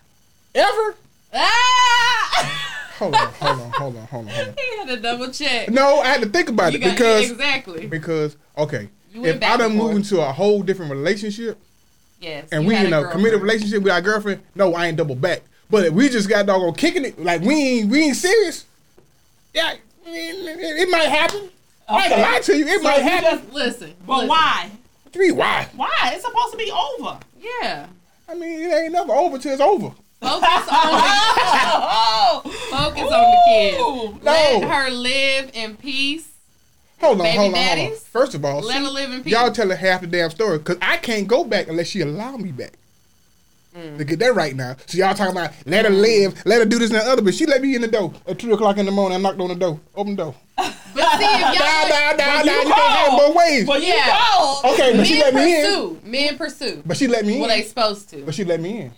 Ever? 0.55 0.95
Ah! 1.35 2.73
Hold 2.99 3.15
on, 3.15 3.29
hold 3.35 3.61
on, 3.61 3.71
hold 3.73 3.97
on, 3.97 4.07
hold 4.07 4.27
on, 4.29 4.33
hold 4.33 4.49
on. 4.49 4.55
he 4.59 4.77
had 4.79 4.89
to 4.89 4.97
double 4.97 5.31
check. 5.31 5.69
No, 5.69 5.99
I 6.01 6.07
had 6.07 6.23
to 6.23 6.29
think 6.31 6.49
about 6.49 6.73
You 6.73 6.79
it 6.79 6.93
because 6.93 7.31
exactly. 7.31 7.87
because 7.87 8.39
okay, 8.57 8.89
if 9.13 9.37
I 9.37 9.59
done 9.59 9.61
and 9.73 9.75
move 9.77 9.97
into 9.97 10.19
a 10.27 10.33
whole 10.33 10.63
different 10.63 10.91
relationship 10.93 11.59
Yes. 12.21 12.49
and 12.53 12.67
we 12.67 12.75
in 12.77 12.87
a 12.87 12.91
girlfriend. 12.91 13.13
committed 13.13 13.43
relationship 13.43 13.83
with 13.83 13.93
our 13.93 14.01
girlfriend, 14.01 14.43
no, 14.55 14.75
I 14.75 14.87
ain't 14.87 14.97
double 14.97 15.15
back. 15.17 15.43
But 15.71 15.85
if 15.87 15.93
we 15.93 16.09
just 16.09 16.29
got 16.29 16.47
doggone 16.47 16.75
kicking 16.75 17.05
it, 17.05 17.19
like 17.23 17.43
we 17.43 17.55
ain't 17.55 17.91
we 17.91 18.05
ain't 18.05 18.17
serious, 18.17 18.65
yeah, 19.55 19.73
it, 19.73 19.81
it, 20.07 20.61
it 20.83 20.89
might 20.91 21.09
happen. 21.09 21.49
I 21.89 22.01
ain't 22.03 22.11
gonna 22.11 22.23
lie 22.23 22.41
to 22.41 22.57
you, 22.57 22.67
it 22.67 22.83
might 22.83 22.97
you 22.99 23.03
happen. 23.03 23.39
just- 23.41 23.53
Listen. 23.53 23.95
But 24.07 24.15
listen. 24.15 24.29
why? 24.29 24.71
To 25.13 25.19
me, 25.19 25.31
why? 25.33 25.69
Why? 25.77 25.89
It's 26.15 26.25
supposed 26.25 26.53
to 26.53 26.59
be 26.59 26.71
over. 26.73 27.19
Yeah. 27.41 27.87
I 28.29 28.35
mean, 28.35 28.61
it 28.61 28.75
ain't 28.75 28.93
never 28.93 29.13
over 29.13 29.39
till 29.39 29.53
it's 29.53 29.61
over. 29.61 29.93
Focus 30.21 30.43
on 30.43 30.93
the 30.93 31.01
Oh, 31.89 32.41
focus 32.71 33.03
on 33.03 33.09
the 33.09 33.43
kids. 33.47 33.79
Ooh. 33.79 34.19
Let 34.23 34.63
her 34.65 34.91
live 34.91 35.51
in 35.55 35.77
peace. 35.77 36.27
Hold 37.01 37.21
on, 37.21 37.25
Baby 37.27 37.37
hold 37.39 37.55
on, 37.55 37.61
hold 37.79 37.93
on. 37.93 37.99
First 37.99 38.35
of 38.35 38.45
all, 38.45 38.61
Let 38.63 38.79
see, 38.79 38.85
her 38.85 38.91
live 38.91 39.13
in 39.13 39.23
peace. 39.23 39.33
y'all 39.33 39.51
telling 39.53 39.77
half 39.77 40.01
the 40.01 40.07
damn 40.07 40.31
story 40.31 40.59
because 40.59 40.79
I 40.81 40.97
can't 40.97 41.29
go 41.29 41.45
back 41.45 41.69
unless 41.69 41.89
she 41.89 42.01
allow 42.01 42.37
me 42.37 42.53
back. 42.53 42.73
Mm. 43.77 43.99
To 43.99 44.05
get 44.05 44.19
that 44.21 44.35
right 44.35 44.57
now. 44.57 44.75
So 44.87 44.97
y'all 44.97 45.13
talking 45.15 45.33
about 45.37 45.53
let 45.67 45.85
her 45.85 45.91
live, 45.91 46.43
let 46.47 46.61
her 46.61 46.65
do 46.65 46.79
this 46.79 46.91
and 46.91 46.99
that 46.99 47.07
other, 47.07 47.21
but 47.21 47.35
she 47.35 47.45
let 47.45 47.61
me 47.61 47.75
in 47.75 47.83
the 47.83 47.89
door 47.89 48.15
at 48.27 48.39
three 48.39 48.51
o'clock 48.53 48.79
in 48.79 48.87
the 48.87 48.93
morning. 48.93 49.19
I 49.19 49.21
knocked 49.21 49.39
on 49.39 49.49
the 49.49 49.55
door. 49.55 49.79
Open 49.95 50.17
the 50.17 50.23
door. 50.25 50.35
But 50.57 50.65
see, 50.65 50.95
if 50.95 51.41
y'all 51.41 51.53
down, 51.91 52.17
down, 52.17 52.39
you 52.39 52.45
down. 52.53 52.67
You 52.67 52.73
can't 52.73 52.93
have 52.93 53.19
both 53.19 53.37
ways. 53.37 53.67
Well, 53.67 53.83
Yeah. 53.83 54.17
called. 54.19 54.65
Okay, 54.73 54.97
but 54.97 55.07
she 55.07 55.21
let 55.21 55.35
men 55.35 55.45
me 55.45 56.01
in. 56.07 56.11
men 56.11 56.39
pursue. 56.39 56.83
But 56.87 56.97
she 56.97 57.07
let 57.07 57.27
me 57.27 57.35
in. 57.35 57.41
Well, 57.41 57.51
they 57.51 57.63
supposed 57.65 58.09
to. 58.11 58.23
But 58.25 58.35
she 58.35 58.45
let 58.45 58.61
me 58.63 58.81
in. 58.81 58.93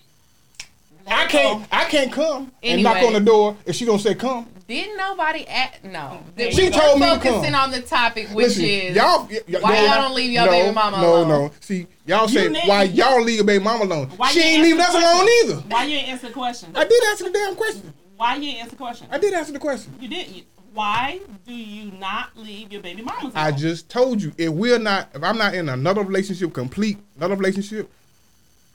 I 1.11 1.27
can't. 1.27 1.67
I 1.73 1.85
can't 1.85 2.13
come 2.13 2.53
and 2.63 2.83
knock 2.83 3.03
on 3.03 3.13
the 3.15 3.21
door 3.21 3.57
if 3.67 3.75
she 3.77 3.85
don't 3.85 3.99
say 3.99 4.15
come. 4.15 4.49
Didn't 4.67 4.99
nobody 4.99 5.47
at 5.47 5.83
no. 5.83 6.21
There 6.37 6.53
She 6.53 6.69
told 6.69 7.01
me 7.01 7.07
to 7.07 7.15
focusing 7.15 7.53
come. 7.53 7.55
on 7.55 7.71
the 7.71 7.81
topic, 7.81 8.29
which 8.29 8.49
Listen, 8.49 8.65
is 8.65 8.97
y'all, 8.97 9.27
y- 9.31 9.41
y- 9.49 9.61
why 9.61 9.77
no, 9.77 9.85
y'all 9.87 10.03
don't 10.03 10.15
leave 10.15 10.31
your 10.31 10.45
no, 10.45 10.51
baby 10.51 10.75
mama 10.75 11.01
no, 11.01 11.09
alone? 11.17 11.29
No, 11.29 11.47
no. 11.47 11.53
See, 11.61 11.87
y'all 12.05 12.29
say 12.29 12.43
You 12.45 12.51
ne- 12.51 12.67
why 12.69 12.83
y'all 12.83 13.23
leave 13.23 13.37
your 13.37 13.45
baby 13.47 13.65
mama 13.65 13.85
alone. 13.85 14.09
Why 14.19 14.31
she 14.31 14.41
you 14.41 14.45
ain't 14.45 14.63
leaving 14.65 14.81
us 14.81 14.95
alone 14.95 15.29
either. 15.45 15.57
Why 15.69 15.85
you 15.85 15.97
ain't 15.97 16.09
answer 16.09 16.27
the 16.29 16.35
question? 16.35 16.71
I 16.75 16.85
did 16.85 17.03
answer 17.05 17.25
the 17.25 17.31
damn 17.31 17.57
question. 17.57 17.95
Why 18.19 18.35
you 18.37 18.51
ain't 18.51 18.59
answer 18.59 18.71
the 18.73 18.77
question? 18.77 19.07
I 19.11 19.17
did 19.19 19.33
answer 19.33 19.53
the 19.53 19.59
question. 19.59 19.95
You 20.01 20.09
did. 20.09 20.29
You, 20.29 20.43
why 20.75 21.21
do 21.47 21.55
you 21.55 21.91
not 21.93 22.37
leave 22.37 22.71
your 22.71 22.83
baby 22.83 23.01
mamas? 23.01 23.33
I 23.35 23.53
just 23.53 23.89
told 23.89 24.21
you 24.21 24.33
if 24.37 24.51
we're 24.51 24.79
not, 24.79 25.09
if 25.15 25.23
I'm 25.25 25.39
not 25.39 25.55
in 25.55 25.71
another 25.71 26.03
relationship, 26.03 26.53
complete 26.53 26.99
another 27.17 27.37
relationship, 27.37 27.91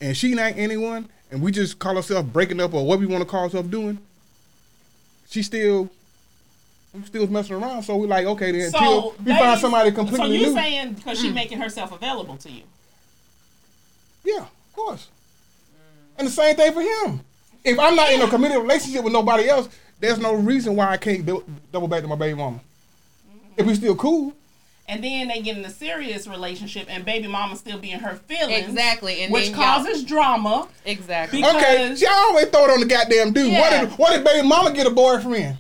and 0.02 0.18
she 0.18 0.34
not 0.34 0.54
anyone, 0.58 1.08
and 1.34 1.42
we 1.42 1.52
just 1.52 1.80
call 1.80 1.98
ourselves 1.98 2.30
breaking 2.30 2.60
up 2.62 2.75
or 2.75 2.86
what 2.86 3.00
we 3.00 3.08
want 3.08 3.24
to 3.24 3.28
call 3.28 3.46
ourselves 3.46 3.68
doing, 3.68 3.98
she 5.28 5.42
still, 5.42 5.90
still 7.06 7.25
messing 7.25 7.56
around. 7.56 7.82
So 7.82 7.98
we're 7.98 8.06
like 8.06 8.28
okay 8.28 8.52
then 8.52 8.68
until 8.68 9.16
we 9.25 9.32
find 9.36 9.60
somebody 9.60 9.90
So 9.90 9.96
completely 9.96 10.38
you 10.38 10.46
new. 10.46 10.54
saying 10.54 10.94
because 10.94 11.20
she 11.20 11.32
mm. 11.32 11.34
making 11.34 11.60
herself 11.60 11.92
available 11.92 12.38
to 12.38 12.52
you? 12.52 12.62
Yeah, 14.24 14.42
of 14.42 14.74
course. 14.74 15.08
And 16.20 16.28
the 16.28 16.32
same 16.32 16.56
thing 16.56 16.72
for 16.72 16.82
him. 16.82 17.22
If 17.63 17.80
I'm 17.80 17.96
not 17.96 18.12
in 18.12 18.22
a 18.22 18.28
committed 18.28 18.62
relationship 18.62 19.04
with 19.04 19.13
nobody 19.13 19.50
else, 19.50 19.70
there's 20.00 20.20
no 20.20 20.36
reason 20.36 20.75
why 20.75 20.90
I 20.90 20.98
can't 20.98 21.25
dou- 21.25 21.44
double 21.72 21.88
back 21.88 22.04
to 22.04 22.08
my 22.08 22.16
baby 22.16 22.38
mama. 22.38 22.60
If 23.58 23.66
we 23.66 23.74
still 23.74 23.96
cool, 23.96 24.34
And 24.88 25.02
then 25.04 25.30
they 25.30 25.42
get 25.42 25.58
in 25.58 25.63
a 25.63 25.70
serious 25.70 26.28
relationship, 26.28 26.88
and 26.90 27.06
baby 27.06 27.28
mama 27.28 27.56
still 27.56 27.78
be 27.80 27.92
in 27.92 28.02
her 28.02 28.16
feelings, 28.28 28.68
Exactly, 28.68 29.22
and 29.24 29.32
which 29.32 29.54
causes 29.54 30.04
drama. 30.04 30.68
exactly. 30.86 31.44
Okay, 31.44 31.94
y'all 31.96 32.10
always 32.12 32.48
throw 32.48 32.66
it 32.66 32.70
on 32.72 32.80
the 32.82 32.86
goddamn 32.86 33.32
dude. 33.32 33.54
What 33.54 33.70
did, 33.72 33.90
what 33.92 34.13
if 34.13 34.25
baby 34.25 34.46
mama 34.46 34.74
get 34.74 34.86
a 34.86 34.90
boyfriend? 34.92 35.58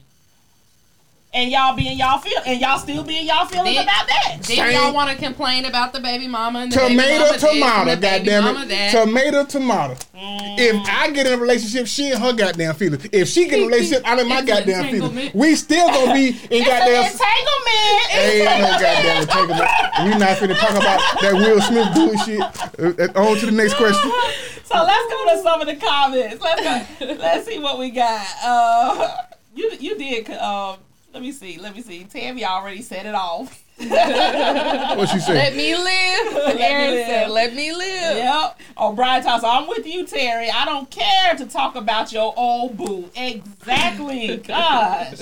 And 1.35 1.49
y'all 1.49 1.75
be 1.75 1.87
in 1.87 1.97
y'all 1.97 2.19
feel, 2.19 2.39
and 2.45 2.61
y'all 2.61 2.77
still 2.77 3.03
be 3.03 3.17
in 3.17 3.25
y'all 3.25 3.45
feelings 3.47 3.75
Then- 3.75 3.83
about 3.85 4.07
that. 4.07 4.35
Then 4.43 4.43
Same- 4.57 4.71
y'all 4.71 4.93
want 4.93 5.09
to 5.09 5.15
complain 5.15 5.65
about 5.65 5.91
the 5.91 5.99
baby 5.99 6.27
mama 6.27 6.59
and 6.59 6.71
the 6.71 6.77
baby 6.77 6.91
Tomato, 6.95 7.19
mama 7.25 7.37
tomato, 7.39 7.89
the 7.89 7.97
baby 7.97 8.25
goddamn 8.29 8.57
it. 8.57 8.67
that. 8.69 8.91
Tomato, 8.91 9.43
tomato. 9.45 9.95
If 10.15 10.87
I 10.87 11.09
get 11.09 11.25
in 11.25 11.33
a 11.33 11.37
relationship, 11.37 11.87
she 11.87 12.11
and 12.11 12.21
her 12.21 12.33
goddamn 12.33 12.75
feelings. 12.75 13.07
If 13.11 13.29
she 13.29 13.45
get 13.45 13.55
in 13.59 13.63
a 13.63 13.65
relationship, 13.67 14.03
I'm 14.05 14.19
in 14.19 14.27
my 14.29 14.39
It's 14.41 14.49
an 14.51 14.55
goddamn 14.57 14.91
feelings. 14.91 15.33
We 15.33 15.55
still 15.55 15.87
gonna 15.87 16.13
be 16.13 16.27
in 16.29 16.35
It's 16.35 16.51
an 16.51 16.65
goddamn. 16.65 17.11
entanglement. 17.11 18.13
Ain't 18.13 18.61
no 18.61 18.69
goddamn 18.69 19.21
entanglement. 19.23 19.69
We 20.03 20.09
not 20.19 20.37
finna 20.37 20.59
talk 20.59 20.71
about 20.71 21.21
that 21.21 21.33
Will 21.33 21.61
Smith 21.61 21.93
bullshit. 21.95 22.41
Uh, 22.41 23.19
uh, 23.19 23.27
on 23.27 23.37
to 23.37 23.45
the 23.47 23.51
next 23.51 23.73
question. 23.75 24.11
So 24.65 24.81
let's 24.81 25.13
go 25.13 25.35
to 25.35 25.41
some 25.43 25.61
of 25.61 25.67
the 25.67 25.75
comments. 25.75 26.41
Let's 26.41 26.61
go. 26.99 27.05
let's 27.19 27.45
see 27.45 27.59
what 27.59 27.77
we 27.77 27.91
got. 27.91 28.25
Uh, 28.43 29.17
you 29.53 29.71
you 29.79 29.95
did. 29.97 30.31
Um, 30.31 30.77
let 31.13 31.21
me 31.21 31.31
see. 31.31 31.57
Let 31.59 31.75
me 31.75 31.81
see. 31.81 32.03
Tammy 32.05 32.43
already 32.45 32.81
set 32.81 33.05
it 33.05 33.15
off. 33.15 33.61
What 33.79 35.09
she 35.09 35.19
said? 35.19 35.35
Let 35.35 35.55
me 35.55 35.75
live. 35.75 36.33
Let 36.33 36.55
me 36.55 36.61
Aaron 36.63 36.91
live. 36.91 37.07
said, 37.07 37.29
"Let 37.31 37.53
me 37.55 37.73
live." 37.73 38.17
Yep. 38.17 38.59
Oh, 38.77 38.93
Brian 38.93 39.23
Toss. 39.23 39.43
I'm 39.43 39.67
with 39.67 39.85
you, 39.87 40.05
Terri. 40.05 40.49
I 40.53 40.65
don't 40.65 40.89
care 40.91 41.35
to 41.35 41.45
talk 41.45 41.75
about 41.75 42.11
your 42.13 42.33
old 42.37 42.77
boo. 42.77 43.09
Exactly. 43.15 44.37
Gosh. 44.37 45.21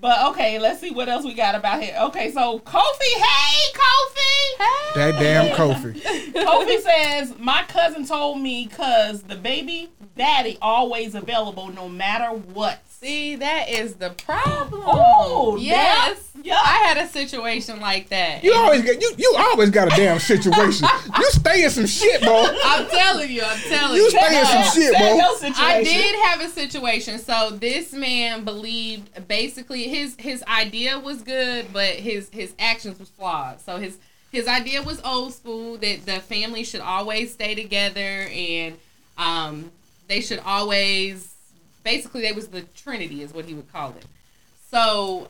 But 0.00 0.30
okay, 0.30 0.58
let's 0.58 0.80
see 0.80 0.90
what 0.90 1.08
else 1.08 1.24
we 1.24 1.34
got 1.34 1.54
about 1.54 1.80
here. 1.82 1.96
Okay, 2.06 2.32
so 2.32 2.58
Kofi, 2.60 3.14
hey 3.14 3.72
Kofi. 3.72 4.58
Hey. 4.58 5.12
That 5.12 5.20
damn 5.20 5.54
Kofi. 5.54 5.92
Kofi 6.32 6.80
says, 6.80 7.34
My 7.38 7.62
cousin 7.68 8.04
told 8.04 8.40
me 8.40 8.66
because 8.68 9.22
the 9.22 9.36
baby 9.36 9.90
daddy 10.16 10.58
always 10.60 11.14
available 11.14 11.68
no 11.68 11.88
matter 11.88 12.30
what. 12.36 12.82
See, 13.02 13.34
that 13.34 13.68
is 13.68 13.94
the 13.94 14.10
problem. 14.10 14.82
Oh, 14.86 15.56
yes. 15.56 16.30
yeah. 16.40 16.54
I 16.54 16.84
had 16.86 16.98
a 16.98 17.08
situation 17.08 17.80
like 17.80 18.10
that. 18.10 18.44
You 18.44 18.54
always 18.54 18.82
get 18.82 19.00
you. 19.02 19.12
You 19.18 19.34
always 19.36 19.70
got 19.70 19.88
a 19.92 19.96
damn 19.96 20.20
situation. 20.20 20.86
You 21.18 21.30
stay 21.32 21.64
in 21.64 21.70
some 21.70 21.86
shit, 21.86 22.22
bro. 22.22 22.44
I'm 22.64 22.86
telling 22.88 23.30
you, 23.30 23.42
I'm 23.44 23.58
telling 23.68 23.96
You 23.96 24.04
you. 24.04 24.10
stay 24.10 24.38
in 24.38 24.46
some 24.46 24.62
shit, 24.72 24.96
bro. 24.96 25.62
I 25.64 25.82
did 25.82 26.14
have 26.26 26.40
a 26.40 26.48
situation. 26.48 27.18
So 27.18 27.50
this 27.50 27.92
man 27.92 28.44
believed 28.44 29.26
basically 29.26 29.88
his 29.88 30.14
his 30.18 30.42
idea 30.44 30.98
was 30.98 31.22
good, 31.22 31.72
but 31.72 31.90
his 31.94 32.28
his 32.30 32.54
actions 32.58 32.98
was 33.00 33.08
flawed. 33.10 33.60
So 33.60 33.78
his 33.78 33.98
his 34.30 34.46
idea 34.46 34.80
was 34.82 35.00
old 35.04 35.34
school 35.34 35.76
that 35.78 36.06
the 36.06 36.20
family 36.20 36.62
should 36.64 36.80
always 36.80 37.32
stay 37.32 37.54
together 37.56 38.28
and 38.32 38.76
um 39.18 39.70
they 40.08 40.20
should 40.20 40.40
always 40.46 41.31
basically 41.84 42.22
they 42.22 42.32
was 42.32 42.48
the 42.48 42.62
trinity 42.62 43.22
is 43.22 43.32
what 43.32 43.44
he 43.44 43.54
would 43.54 43.70
call 43.72 43.90
it. 43.90 44.04
So 44.70 45.28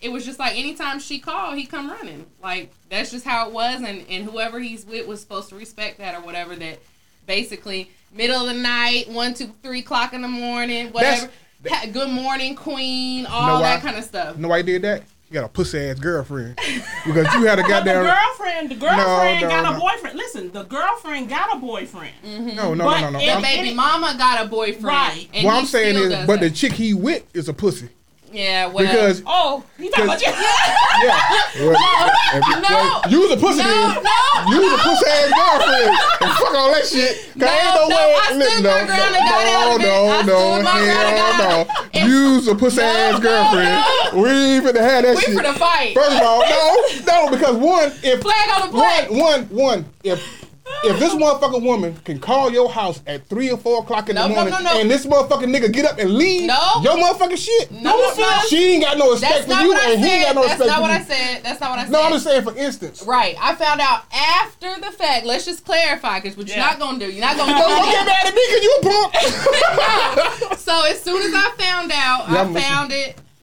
it 0.00 0.10
was 0.10 0.24
just 0.24 0.38
like 0.38 0.56
anytime 0.56 1.00
she 1.00 1.18
called, 1.18 1.56
he 1.56 1.66
come 1.66 1.90
running. 1.90 2.26
Like 2.42 2.72
that's 2.90 3.10
just 3.10 3.24
how 3.24 3.48
it 3.48 3.52
was, 3.52 3.82
and 3.82 4.04
and 4.08 4.24
whoever 4.24 4.60
he's 4.60 4.84
with 4.84 5.06
was 5.06 5.20
supposed 5.20 5.48
to 5.50 5.56
respect 5.56 5.98
that 5.98 6.14
or 6.14 6.20
whatever. 6.20 6.54
That 6.56 6.78
basically 7.26 7.90
middle 8.12 8.40
of 8.40 8.54
the 8.54 8.60
night, 8.60 9.08
one, 9.08 9.34
two, 9.34 9.52
three 9.62 9.80
o'clock 9.80 10.12
in 10.12 10.22
the 10.22 10.28
morning, 10.28 10.92
whatever. 10.92 11.30
Ha- 11.68 11.86
good 11.92 12.10
morning, 12.10 12.54
queen, 12.54 13.26
all 13.26 13.60
that 13.60 13.76
why? 13.76 13.80
kind 13.80 13.98
of 13.98 14.04
stuff. 14.04 14.36
You 14.36 14.42
know 14.42 14.48
why 14.48 14.58
he 14.58 14.62
did 14.62 14.82
that? 14.82 15.02
You 15.30 15.34
got 15.34 15.44
a 15.44 15.48
pussy 15.48 15.78
ass 15.78 15.98
girlfriend 15.98 16.58
because 17.04 17.32
you 17.34 17.44
had 17.44 17.58
a 17.58 17.62
But 17.62 17.68
the 17.68 17.68
goddamn. 17.68 18.04
girlfriend, 18.04 18.70
the 18.70 18.74
girlfriend 18.76 19.40
no, 19.42 19.48
got 19.48 19.62
no. 19.72 19.76
a 19.76 19.80
boyfriend. 19.80 20.16
Listen, 20.16 20.50
the 20.52 20.62
girlfriend 20.62 21.28
got 21.28 21.54
a 21.54 21.58
boyfriend. 21.60 22.14
Mm-hmm. 22.24 22.56
No, 22.56 22.72
no, 22.72 22.74
no, 22.74 22.84
But 22.86 23.00
no, 23.02 23.10
no. 23.10 23.18
it- 23.20 23.34
The 23.36 23.42
baby 23.42 23.74
mama 23.74 24.14
got 24.16 24.46
a 24.46 24.48
boyfriend. 24.48 24.84
Right. 24.84 25.28
And 25.34 25.44
what 25.44 25.54
I'm 25.56 25.66
saying 25.66 25.96
is, 25.96 26.08
does 26.10 26.26
but 26.26 26.40
the 26.40 26.50
chick 26.50 26.72
he 26.72 26.94
with 26.94 27.24
is 27.36 27.48
a 27.48 27.52
pussy 27.52 27.90
yeah, 28.32 28.66
well, 28.66 28.84
because 28.84 29.22
Oh, 29.26 29.64
he 29.78 29.88
talking 29.88 30.04
about 30.04 30.20
you. 30.20 30.28
yeah, 31.04 31.30
well, 31.60 32.60
No. 32.60 32.68
well, 32.70 33.02
you 33.08 33.20
was 33.22 33.30
a 33.32 33.36
pussy 33.36 33.58
No, 33.58 34.00
no. 34.02 34.50
You 34.52 34.60
was 34.62 34.72
a 34.72 34.82
pussy 34.82 35.06
ass 35.10 35.32
girlfriend. 35.32 35.96
And 36.20 36.32
fuck 36.38 36.54
all 36.54 36.72
that 36.72 36.86
shit. 36.86 37.16
'Cause 37.16 37.36
No, 37.36 37.46
ain't 37.48 37.74
no, 37.74 37.88
no, 37.88 37.96
way. 37.96 38.16
I 38.20 38.26
stood 38.28 38.62
no, 38.62 38.70
my 38.70 38.84
ground 38.86 39.16
and 39.16 39.24
got 39.28 39.46
out 39.46 39.80
no, 39.80 40.08
I 40.08 40.22
no, 40.22 40.62
ground 40.62 40.68
and 40.68 41.16
hell 41.16 41.38
no. 41.38 41.60
out. 41.60 42.06
You 42.08 42.34
was 42.36 42.48
a 42.48 42.54
pussy 42.54 42.80
ass 42.82 43.12
no, 43.14 43.20
girlfriend. 43.20 44.22
We 44.22 44.28
ain't 44.30 44.64
finna 44.64 44.80
have 44.80 45.02
that 45.04 45.16
we 45.16 45.22
shit. 45.22 45.36
for 45.36 45.42
the 45.42 45.54
fight. 45.54 45.94
First 45.94 46.16
of 46.16 46.22
all, 46.22 46.40
no, 46.40 46.76
no, 47.06 47.30
because 47.30 47.56
one, 47.56 47.92
if 48.02 48.20
Flag 48.22 48.50
on 48.62 48.70
the 48.70 48.76
plate. 48.78 49.10
one, 49.10 49.18
one, 49.20 49.42
one, 49.50 49.86
if 50.04 50.47
if 50.84 50.98
this 50.98 51.14
motherfucking 51.14 51.62
woman 51.62 51.96
can 52.04 52.18
call 52.18 52.50
your 52.52 52.70
house 52.70 53.00
at 53.06 53.26
three 53.26 53.50
or 53.50 53.56
four 53.58 53.82
o'clock 53.82 54.08
in 54.08 54.14
No, 54.14 54.28
the 54.28 54.34
morning, 54.34 54.52
no, 54.52 54.60
no. 54.60 54.80
and 54.80 54.90
this 54.90 55.06
motherfucking 55.06 55.54
nigga 55.54 55.72
get 55.72 55.84
up 55.86 55.98
and 55.98 56.14
leave, 56.14 56.46
No. 56.46 56.80
your 56.82 56.96
motherfucking 56.96 57.36
shit, 57.38 57.70
No, 57.72 57.90
no, 57.96 58.14
no. 58.14 58.38
she 58.48 58.72
ain't 58.74 58.84
got 58.84 58.96
no 58.98 59.10
respect 59.12 59.44
for 59.46 59.54
you, 59.54 59.74
and 59.74 60.00
he 60.00 60.06
ain't 60.10 60.26
got 60.26 60.34
no 60.36 60.42
That's 60.46 60.60
respect 60.60 60.70
not 60.80 60.82
what. 60.82 60.90
I 60.90 61.02
said. 61.02 61.42
That's 61.42 61.60
not 61.60 61.70
what 61.70 61.78
I 61.80 61.82
said. 61.84 61.92
No, 61.92 62.02
I'm 62.02 62.12
just 62.12 62.24
saying 62.24 62.42
for 62.42 62.56
instance. 62.56 63.02
Right. 63.02 63.36
I 63.40 63.54
found 63.54 63.80
out 63.80 64.04
after 64.12 64.80
the 64.80 64.90
fact. 64.92 65.26
Let's 65.26 65.44
just 65.44 65.64
clarify, 65.64 66.20
because 66.20 66.36
what 66.36 66.46
you're 66.48 66.56
Yeah. 66.56 66.66
not 66.66 66.78
gonna 66.78 66.98
do, 66.98 67.10
you're 67.10 67.20
not 67.24 67.36
gonna 67.36 67.52
Don't 67.58 67.84
do 67.84 67.90
get 67.90 68.06
mad 68.06 68.26
at 68.26 68.34
me 68.34 68.42
because 68.48 68.62
you 68.64 68.78
a 68.78 68.82
punk. 68.82 70.58
So 70.58 70.84
as 70.84 71.00
soon 71.02 71.22
as 71.22 71.32
I 71.34 71.50
found 71.56 71.90
out, 71.92 72.26
Yeah, 72.28 72.36
I 72.36 72.40
I'm 72.40 72.52
listening. 72.52 72.62
found 72.70 72.92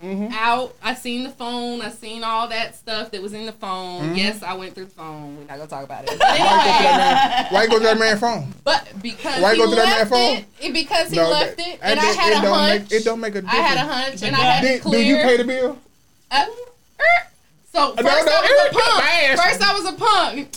it 0.05 0.31
out. 0.33 0.75
I 0.81 0.93
seen 0.93 1.23
the 1.23 1.29
phone. 1.29 1.81
I 1.81 1.89
seen 1.89 2.23
all 2.23 2.47
that 2.49 2.75
stuff 2.75 3.11
that 3.11 3.21
was 3.21 3.33
in 3.33 3.45
the 3.45 3.51
phone. 3.51 4.15
Yes, 4.15 4.43
I 4.43 4.53
went 4.53 4.73
through 4.75 4.85
the 4.85 4.91
phone. 4.91 5.37
We're 5.37 5.43
not 5.45 5.57
gonna 5.57 5.67
talk 5.67 5.83
about 5.83 6.03
it. 6.07 6.19
Why 6.19 6.33
you 6.33 6.39
go 6.39 6.39
to 6.39 6.45
anyway, 6.45 6.99
that 6.99 7.19
man? 7.19 7.51
Why 7.51 7.63
you 7.63 7.69
go 7.69 7.79
to 7.79 7.83
that 7.85 7.99
man's 7.99 8.19
phone? 8.19 8.53
but 8.63 9.01
because 9.01 9.41
Why 9.41 9.53
you 9.53 9.55
he 9.55 9.61
go 9.63 9.67
through 9.67 9.75
that 9.83 9.97
left 9.99 10.11
man's 10.11 10.43
phone? 10.45 10.45
it, 10.59 10.65
it, 10.69 10.73
because 10.73 11.09
he 11.09 11.15
No, 11.17 11.29
left 11.29 11.57
that- 11.57 11.67
it, 11.67 11.79
and 11.81 11.99
I 11.99 12.03
that- 12.03 12.15
had 12.15 12.31
it 12.33 12.37
a 12.37 12.41
don't 12.41 12.53
hunch. 12.59 12.81
Make, 12.81 12.91
it 12.91 13.03
don't 13.05 13.19
make 13.19 13.35
a 13.35 13.41
difference. 13.41 13.59
I 13.59 13.61
had 13.67 13.77
a 13.77 13.93
hunch, 13.93 14.23
and 14.23 14.35
I 14.35 14.39
had 14.39 14.61
to 14.61 14.67
Did, 14.67 14.83
do 14.83 14.89
clear. 14.89 15.01
you 15.03 15.15
pay 15.17 15.37
the 15.37 15.43
bill? 15.43 15.77
Uh, 16.31 16.45
er. 16.99 17.27
so 17.71 17.93
first 17.95 18.03
no, 18.03 18.11
I 18.11 18.41
was 18.41 18.69
a 18.69 18.73
punk. 18.73 19.39
First 19.39 19.61
I 19.61 19.73
was 19.73 19.85
a 19.85 19.93
punk. 19.93 20.49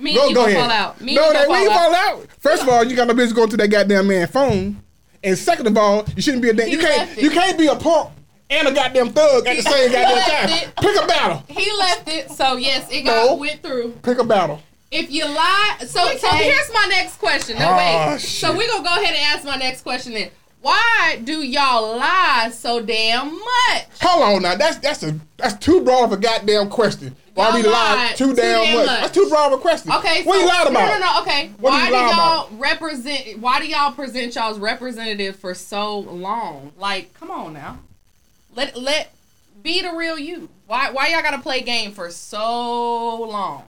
Me 0.00 0.10
and 0.10 0.16
Go, 0.16 0.28
you 0.28 0.34
go 0.34 0.46
ahead. 0.46 0.56
fall 0.60 0.70
out. 0.70 1.00
Me 1.00 1.14
no, 1.14 1.32
that 1.32 1.46
fall 1.46 1.66
fall 1.66 1.94
out. 1.94 2.14
out. 2.20 2.26
First 2.40 2.62
of 2.62 2.68
all, 2.68 2.84
you 2.84 2.96
got 2.96 3.06
no 3.06 3.14
business 3.14 3.32
going 3.34 3.50
to 3.50 3.56
that 3.58 3.68
goddamn 3.68 4.08
man 4.08 4.26
phone. 4.26 4.82
And 5.22 5.36
second 5.36 5.66
of 5.66 5.76
all, 5.76 6.04
you 6.16 6.22
shouldn't 6.22 6.42
be 6.42 6.48
a 6.48 6.52
damn. 6.54 6.68
You 6.68 6.78
can't. 6.78 7.18
You 7.20 7.30
can't 7.30 7.58
be 7.58 7.66
a 7.66 7.76
punk 7.76 8.10
and 8.50 8.68
a 8.68 8.72
goddamn 8.72 9.10
thug 9.10 9.46
at 9.46 9.56
the 9.56 9.62
same 9.62 9.92
goddamn 9.92 10.14
left 10.16 10.30
time. 10.30 10.48
it. 10.50 10.76
Pick 10.80 11.02
a 11.02 11.06
battle. 11.06 11.42
He 11.48 11.70
left 11.78 12.08
it, 12.08 12.30
so 12.30 12.56
yes, 12.56 12.88
it 12.90 13.02
got 13.02 13.26
No. 13.26 13.34
went 13.36 13.62
through. 13.62 13.92
Pick 14.02 14.18
a 14.18 14.24
battle. 14.24 14.60
If 14.90 15.10
you 15.10 15.26
lie, 15.26 15.76
so 15.80 16.16
so 16.16 16.28
here's 16.30 16.72
my 16.72 16.86
next 16.88 17.16
question. 17.18 17.58
No 17.58 17.70
Oh, 17.72 17.76
wait. 18.12 18.20
shit. 18.20 18.30
So 18.40 18.56
we're 18.56 18.68
gonna 18.68 18.84
go 18.84 18.94
ahead 18.94 19.14
and 19.14 19.24
ask 19.36 19.44
my 19.44 19.56
next 19.56 19.82
question 19.82 20.14
then. 20.14 20.30
Why 20.60 21.20
do 21.22 21.42
y'all 21.42 21.96
lie 21.98 22.50
so 22.52 22.80
damn 22.80 23.26
much? 23.32 23.84
Hold 24.00 24.36
on 24.36 24.42
now. 24.42 24.56
That's 24.56 24.78
that's 24.78 25.02
a 25.04 25.14
that's 25.36 25.54
too 25.64 25.82
broad 25.82 26.04
of 26.04 26.12
a 26.12 26.16
goddamn 26.16 26.68
question. 26.70 27.14
Why 27.34 27.48
Y'all 27.50 27.54
we 27.56 27.62
lied 27.62 27.72
lied 27.72 28.16
too 28.16 28.28
too 28.30 28.34
damn 28.34 28.64
damn 28.64 28.76
much? 28.78 28.86
much. 28.86 29.00
That's 29.02 29.12
too 29.12 29.28
broad 29.28 29.52
requested. 29.52 29.92
Okay, 29.92 30.24
what 30.24 30.34
so, 30.34 30.40
you 30.40 30.48
lied 30.48 30.66
about? 30.66 30.88
No, 30.88 30.94
no, 30.94 30.98
no. 30.98 31.20
Okay, 31.22 31.50
What 31.60 31.70
why 31.70 31.82
you 31.84 31.86
do 31.90 31.94
y'all 31.94 32.12
about? 32.46 32.58
represent? 32.58 33.38
Why 33.38 33.60
do 33.60 33.68
y'all 33.68 33.92
present 33.92 34.34
y'all's 34.34 34.58
representative 34.58 35.36
for 35.36 35.54
so 35.54 35.98
long? 36.00 36.72
Like, 36.78 37.14
come 37.14 37.30
on 37.30 37.52
now, 37.52 37.78
let 38.58 38.76
let 38.76 39.14
be 39.62 39.80
the 39.82 39.92
real 39.92 40.18
you. 40.18 40.48
Why 40.66 40.90
why 40.90 41.08
y'all 41.08 41.22
gotta 41.22 41.38
play 41.40 41.60
game 41.62 41.92
for 41.92 42.10
so 42.10 43.22
long? 43.24 43.64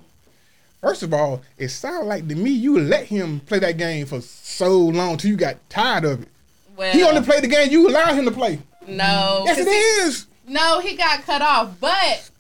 First 0.81 1.03
of 1.03 1.13
all, 1.15 1.43
it 1.59 1.69
sounds 1.69 2.07
like 2.07 2.27
to 2.29 2.35
me 2.35 2.51
you 2.51 2.79
let 2.81 3.05
him 3.07 3.41
play 3.41 3.59
that 3.61 3.77
game 3.77 4.07
for 4.07 4.21
so 4.21 4.77
long 4.79 5.17
till 5.17 5.31
you 5.31 5.37
got 5.37 5.57
tired 5.69 6.05
of 6.05 6.23
it. 6.23 6.29
Well, 6.77 6.93
He 6.93 7.03
only 7.03 7.21
played 7.23 7.45
the 7.45 7.49
game 7.49 7.71
you 7.71 7.89
allowed 7.89 8.15
him 8.15 8.25
to 8.25 8.31
play. 8.31 8.59
no, 8.89 9.43
Yes, 9.47 9.59
it 9.59 9.67
he- 9.69 9.73
is. 9.75 10.27
No, 10.49 10.81
he 10.81 10.97
got 10.97 11.23
cut 11.23 11.43
off, 11.43 11.79
but 11.81 12.31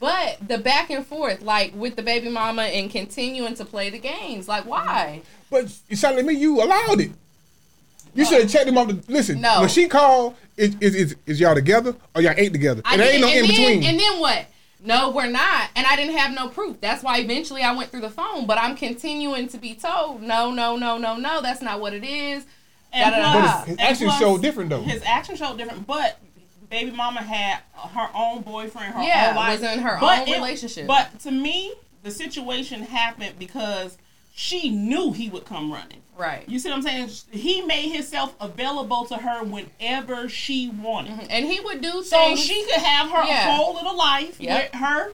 but 0.00 0.36
the 0.46 0.58
back 0.58 0.90
and 0.90 1.06
forth, 1.06 1.40
like 1.40 1.72
with 1.74 1.96
the 1.96 2.02
baby 2.02 2.28
mama 2.28 2.62
and 2.64 2.90
continuing 2.90 3.54
to 3.54 3.64
play 3.64 3.88
the 3.90 3.98
games, 3.98 4.46
like 4.48 4.66
why? 4.66 5.22
But 5.50 5.72
it 5.88 5.96
sounded 5.96 6.22
to 6.22 6.26
me 6.28 6.34
you 6.34 6.62
allowed 6.62 7.00
it. 7.00 7.12
You 8.14 8.24
should 8.24 8.42
have 8.42 8.50
checked 8.50 8.68
him 8.68 8.78
off 8.78 8.88
the 8.88 9.02
listen. 9.08 9.40
No. 9.40 9.60
When 9.60 9.68
she 9.68 9.88
called, 9.88 10.34
is 10.56 10.76
is, 10.80 10.94
is, 10.94 11.16
is 11.26 11.40
y'all 11.40 11.54
together 11.54 11.94
or 12.14 12.22
y'all 12.22 12.34
ain't 12.36 12.52
together? 12.52 12.82
I 12.84 12.92
And 12.92 13.00
there 13.00 13.12
ain't 13.12 13.20
no 13.20 13.28
and 13.28 13.36
in 13.38 13.42
then, 13.46 13.50
between. 13.50 13.84
And 13.84 13.98
then 14.00 14.20
what? 14.20 14.46
No, 14.86 15.10
we're 15.10 15.30
not. 15.30 15.70
And 15.76 15.86
I 15.86 15.96
didn't 15.96 16.16
have 16.16 16.32
no 16.34 16.48
proof. 16.48 16.80
That's 16.80 17.02
why 17.02 17.18
eventually 17.18 17.62
I 17.62 17.74
went 17.74 17.90
through 17.90 18.02
the 18.02 18.10
phone. 18.10 18.46
But 18.46 18.58
I'm 18.58 18.76
continuing 18.76 19.48
to 19.48 19.58
be 19.58 19.74
told, 19.74 20.20
no, 20.22 20.50
no, 20.50 20.76
no, 20.76 20.98
no, 20.98 21.16
no, 21.16 21.40
that's 21.40 21.62
not 21.62 21.80
what 21.80 21.94
it 21.94 22.04
is. 22.04 22.44
And 22.92 23.14
plus- 23.14 23.34
But 23.34 23.60
his 23.66 23.68
and 23.78 23.80
actions 23.80 24.08
plus, 24.10 24.20
showed 24.20 24.42
different, 24.42 24.70
though. 24.70 24.82
His 24.82 25.02
actions 25.04 25.38
showed 25.38 25.56
different, 25.58 25.86
but 25.86 26.20
baby 26.70 26.90
mama 26.90 27.22
had 27.22 27.60
her 27.94 28.08
own 28.14 28.42
boyfriend, 28.42 28.94
her 28.94 29.02
Yeah, 29.02 29.28
own 29.30 29.36
life. 29.36 29.60
was 29.60 29.72
in 29.72 29.78
her 29.80 29.96
But 30.00 30.20
own 30.20 30.28
it- 30.28 30.36
relationship. 30.36 30.86
But 30.86 31.18
to 31.20 31.30
me, 31.30 31.72
the 32.02 32.10
situation 32.10 32.82
happened 32.82 33.36
because 33.38 33.96
she 34.34 34.68
knew 34.70 35.12
he 35.12 35.28
would 35.28 35.44
come 35.44 35.72
running. 35.72 36.00
Right. 36.16 36.48
You 36.48 36.58
see 36.58 36.68
what 36.68 36.76
I'm 36.78 36.82
saying? 36.82 37.08
He 37.30 37.62
made 37.62 37.90
himself 37.90 38.34
available 38.40 39.04
to 39.06 39.16
her 39.16 39.44
whenever 39.44 40.28
she 40.28 40.68
wanted. 40.68 41.26
And 41.30 41.46
he 41.46 41.60
would 41.60 41.80
do 41.80 42.02
So 42.02 42.16
things. 42.18 42.40
she 42.44 42.62
could 42.64 42.82
have 42.82 43.10
her 43.10 43.24
Yeah. 43.26 43.56
whole 43.56 43.74
little 43.74 43.96
life 43.96 44.40
Yep. 44.40 44.72
with 44.72 44.80
her 44.80 45.12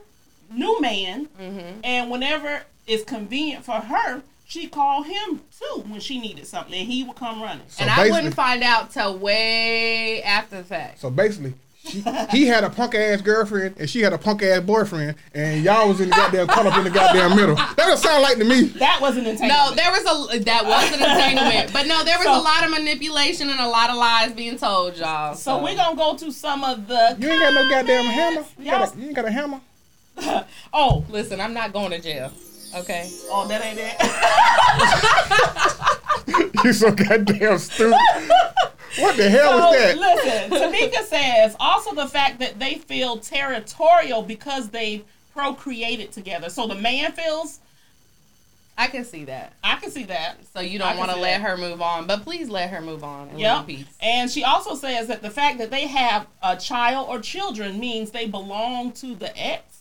new 0.53 0.81
man, 0.81 1.27
Mm-hmm. 1.41 1.81
and 1.85 2.11
whenever 2.11 2.65
it's 2.87 3.05
convenient 3.05 3.65
for 3.65 3.75
her, 3.81 4.23
she 4.47 4.67
called 4.67 5.07
him 5.07 5.41
too 5.59 5.85
when 5.87 6.01
she 6.01 6.19
needed 6.19 6.47
something, 6.47 6.75
and 6.75 6.91
he 6.91 7.05
would 7.05 7.17
come 7.17 7.41
running. 7.43 7.63
So 7.69 7.83
and 7.83 7.91
I 7.91 8.11
wouldn't 8.11 8.35
find 8.35 8.63
out 8.63 8.91
till 8.91 9.17
way 9.19 10.23
after 10.23 10.57
the 10.59 10.65
fact. 10.65 10.99
So 11.01 11.09
basically, 11.09 11.55
she, 11.87 12.05
he 12.31 12.47
had 12.47 12.63
a 12.63 12.69
punk 12.71 12.95
ass 12.95 13.21
girlfriend 13.23 13.77
and 13.79 13.89
she 13.89 14.01
had 14.01 14.13
a 14.13 14.19
punk 14.19 14.43
ass 14.43 14.61
boyfriend, 14.61 15.15
and 15.35 15.65
y'all 15.65 15.89
was 15.89 16.01
in 16.01 16.11
the 16.11 16.15
goddamn 16.15 16.47
caught 16.47 16.67
up 16.67 16.77
in 16.79 16.85
the 16.85 16.91
goddamn 16.91 17.35
middle. 17.37 17.55
That 17.57 17.75
don't 17.77 17.97
sound 17.97 18.23
like 18.23 18.37
to 18.39 18.45
me. 18.45 18.65
That 18.79 19.01
was 19.01 19.17
an 19.17 19.27
entanglement. 19.27 19.71
No, 19.71 19.75
there 19.75 19.91
was 19.91 20.35
a 20.35 20.39
that 20.45 20.65
was 20.65 20.93
an 20.93 21.01
entanglement, 21.01 21.73
but 21.73 21.87
no, 21.87 22.05
there 22.05 22.19
was 22.19 22.27
So- 22.27 22.39
a 22.39 22.43
lot 22.43 22.65
of 22.65 22.71
manipulation 22.71 23.49
and 23.51 23.61
a 23.61 23.67
lot 23.69 23.91
of 23.91 23.97
lies 23.97 24.33
being 24.33 24.59
told, 24.59 24.97
y'all. 24.99 25.35
So 25.35 25.63
we're 25.63 25.75
gonna 25.77 25.97
go 25.97 26.15
to 26.17 26.31
some 26.31 26.63
of 26.65 26.87
the. 26.87 27.17
You 27.19 27.29
ain't 27.29 27.41
got 27.41 27.55
no 27.55 27.69
goddamn 27.69 28.05
hammer. 28.05 28.45
You, 28.59 28.71
got 28.71 28.95
a, 28.95 28.99
you 28.99 29.07
ain't 29.07 29.17
got 29.17 29.25
a 29.25 29.31
hammer. 29.31 29.61
Oh, 30.73 31.05
listen. 31.09 31.41
I'm 31.41 31.55
not 31.55 31.73
going 31.73 31.91
to 31.93 31.99
jail. 32.01 32.31
Okay. 32.77 33.09
oh, 33.31 33.49
that 33.49 33.65
ain't 33.65 33.79
it. 33.81 33.97
you 36.65 36.73
so 36.73 36.93
goddamn 36.93 37.59
stupid. 37.59 37.99
What 38.99 39.17
the 39.17 39.31
hell 39.31 39.51
So, 39.53 39.71
was 39.71 39.79
that? 39.79 39.97
listen, 39.99 40.51
Tamika 40.51 41.05
says 41.05 41.57
also 41.61 41.95
the 41.95 42.09
fact 42.09 42.39
that 42.41 42.59
they 42.59 42.75
feel 42.75 43.19
territorial 43.19 44.23
because 44.23 44.71
they 44.71 45.05
procreated 45.33 46.13
together. 46.13 46.49
So 46.51 46.67
the 46.67 46.75
man 46.75 47.13
feels. 47.13 47.61
I 48.77 48.87
can 48.87 49.05
see 49.05 49.25
that. 49.27 49.53
I 49.63 49.77
can 49.77 49.91
see 49.91 50.05
that. 50.05 50.39
So 50.55 50.61
you 50.61 50.79
don't 50.79 50.97
want 50.97 51.11
to 51.11 51.17
let 51.19 51.41
that. 51.41 51.49
her 51.51 51.57
move 51.59 51.83
on, 51.83 52.07
but 52.07 52.23
please 52.23 52.49
let 52.49 52.71
her 52.71 52.81
move 52.81 53.05
on 53.05 53.29
and 53.29 53.33
live 53.33 53.41
Yep. 53.41 53.59
in 53.61 53.65
peace. 53.67 53.87
And 54.01 54.31
she 54.31 54.43
also 54.43 54.75
says 54.75 55.07
that 55.09 55.21
the 55.23 55.29
fact 55.31 55.59
that 55.59 55.71
they 55.71 55.87
have 55.87 56.27
a 56.43 56.57
child 56.57 57.09
or 57.11 57.21
children 57.21 57.79
means 57.79 58.11
they 58.11 58.27
belong 58.27 58.93
to 58.93 59.15
the 59.15 59.37
ex. 59.39 59.81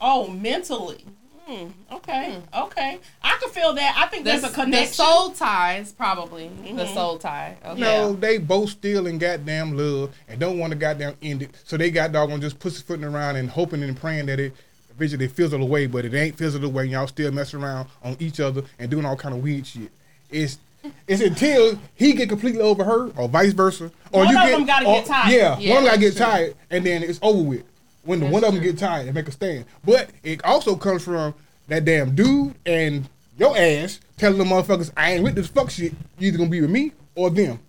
Oh, 0.00 0.28
mentally. 0.28 1.04
Hmm. 1.46 1.66
Okay. 1.92 2.38
Okay. 2.56 2.98
I 3.22 3.38
can 3.40 3.50
feel 3.50 3.72
that. 3.74 3.94
I 3.98 4.06
think 4.06 4.24
The, 4.24 4.30
there's 4.30 4.44
a 4.44 4.48
the 4.48 4.54
connection. 4.54 4.92
soul 4.94 5.30
ties, 5.30 5.90
probably 5.92 6.48
the 6.62 6.84
Mhm. 6.84 6.94
soul 6.94 7.18
tie. 7.18 7.56
Okay. 7.64 7.80
No, 7.80 8.12
they 8.12 8.38
both 8.38 8.70
still 8.70 9.06
in 9.08 9.18
goddamn 9.18 9.76
love 9.76 10.10
and 10.28 10.38
don't 10.38 10.58
want 10.58 10.70
to 10.72 10.78
goddamn 10.78 11.16
end 11.20 11.42
it. 11.42 11.50
So 11.64 11.76
they 11.76 11.90
got 11.90 12.12
doggone 12.12 12.40
just 12.40 12.60
pussyfooting 12.60 13.04
around 13.04 13.36
and 13.36 13.50
hoping 13.50 13.82
and 13.82 13.96
praying 14.00 14.26
that 14.26 14.38
it 14.38 14.54
eventually 14.94 15.26
fizzle 15.26 15.60
away, 15.62 15.86
but 15.86 16.04
it 16.04 16.14
ain't 16.14 16.38
fizzled 16.38 16.62
away. 16.64 16.84
And 16.84 16.92
y'all 16.92 17.06
still 17.08 17.32
messing 17.32 17.60
around 17.62 17.88
on 18.04 18.16
each 18.20 18.38
other 18.38 18.62
and 18.78 18.88
doing 18.90 19.04
all 19.04 19.16
kind 19.16 19.34
of 19.34 19.42
weird 19.42 19.66
shit. 19.66 19.90
It's 20.30 20.58
it's 21.06 21.22
until 21.22 21.78
he 21.94 22.12
get 22.12 22.28
completely 22.28 22.60
over 22.60 22.82
her 22.84 23.08
or 23.16 23.28
vice 23.28 23.52
versa. 23.52 23.90
Or 24.12 24.24
One 24.24 24.28
you 24.34 24.36
of 24.38 24.44
get, 24.44 24.50
them 24.50 24.64
gotta 24.66 24.86
or- 24.86 24.94
get 24.96 25.06
tired. 25.06 25.32
Yeah, 25.32 25.58
Yeah, 25.58 25.74
one 25.74 25.78
of 25.78 25.84
them 25.84 25.84
gotta 25.84 26.00
get 26.00 26.16
true. 26.16 26.26
tired 26.26 26.54
and 26.70 26.86
then 26.86 27.02
it's 27.02 27.18
over 27.22 27.42
with. 27.42 27.62
When 28.04 28.20
the 28.20 28.26
one 28.26 28.42
of 28.44 28.52
them 28.52 28.62
get 28.62 28.78
tired 28.78 29.06
and 29.06 29.14
make 29.14 29.28
a 29.28 29.32
stand. 29.32 29.64
But 29.84 30.10
it 30.22 30.44
also 30.44 30.74
comes 30.76 31.04
from 31.04 31.34
that 31.68 31.84
damn 31.84 32.14
dude 32.14 32.54
and 32.66 33.08
your 33.38 33.56
ass 33.56 34.00
telling 34.16 34.38
the 34.38 34.44
motherfuckers, 34.44 34.90
I 34.96 35.12
ain't 35.12 35.24
with 35.24 35.34
this 35.36 35.46
fuck 35.48 35.70
shit. 35.70 35.92
You 36.18 36.28
either 36.28 36.38
gonna 36.38 36.50
be 36.50 36.60
with 36.60 36.70
me 36.70 36.92
or 37.14 37.30
them. 37.30 37.60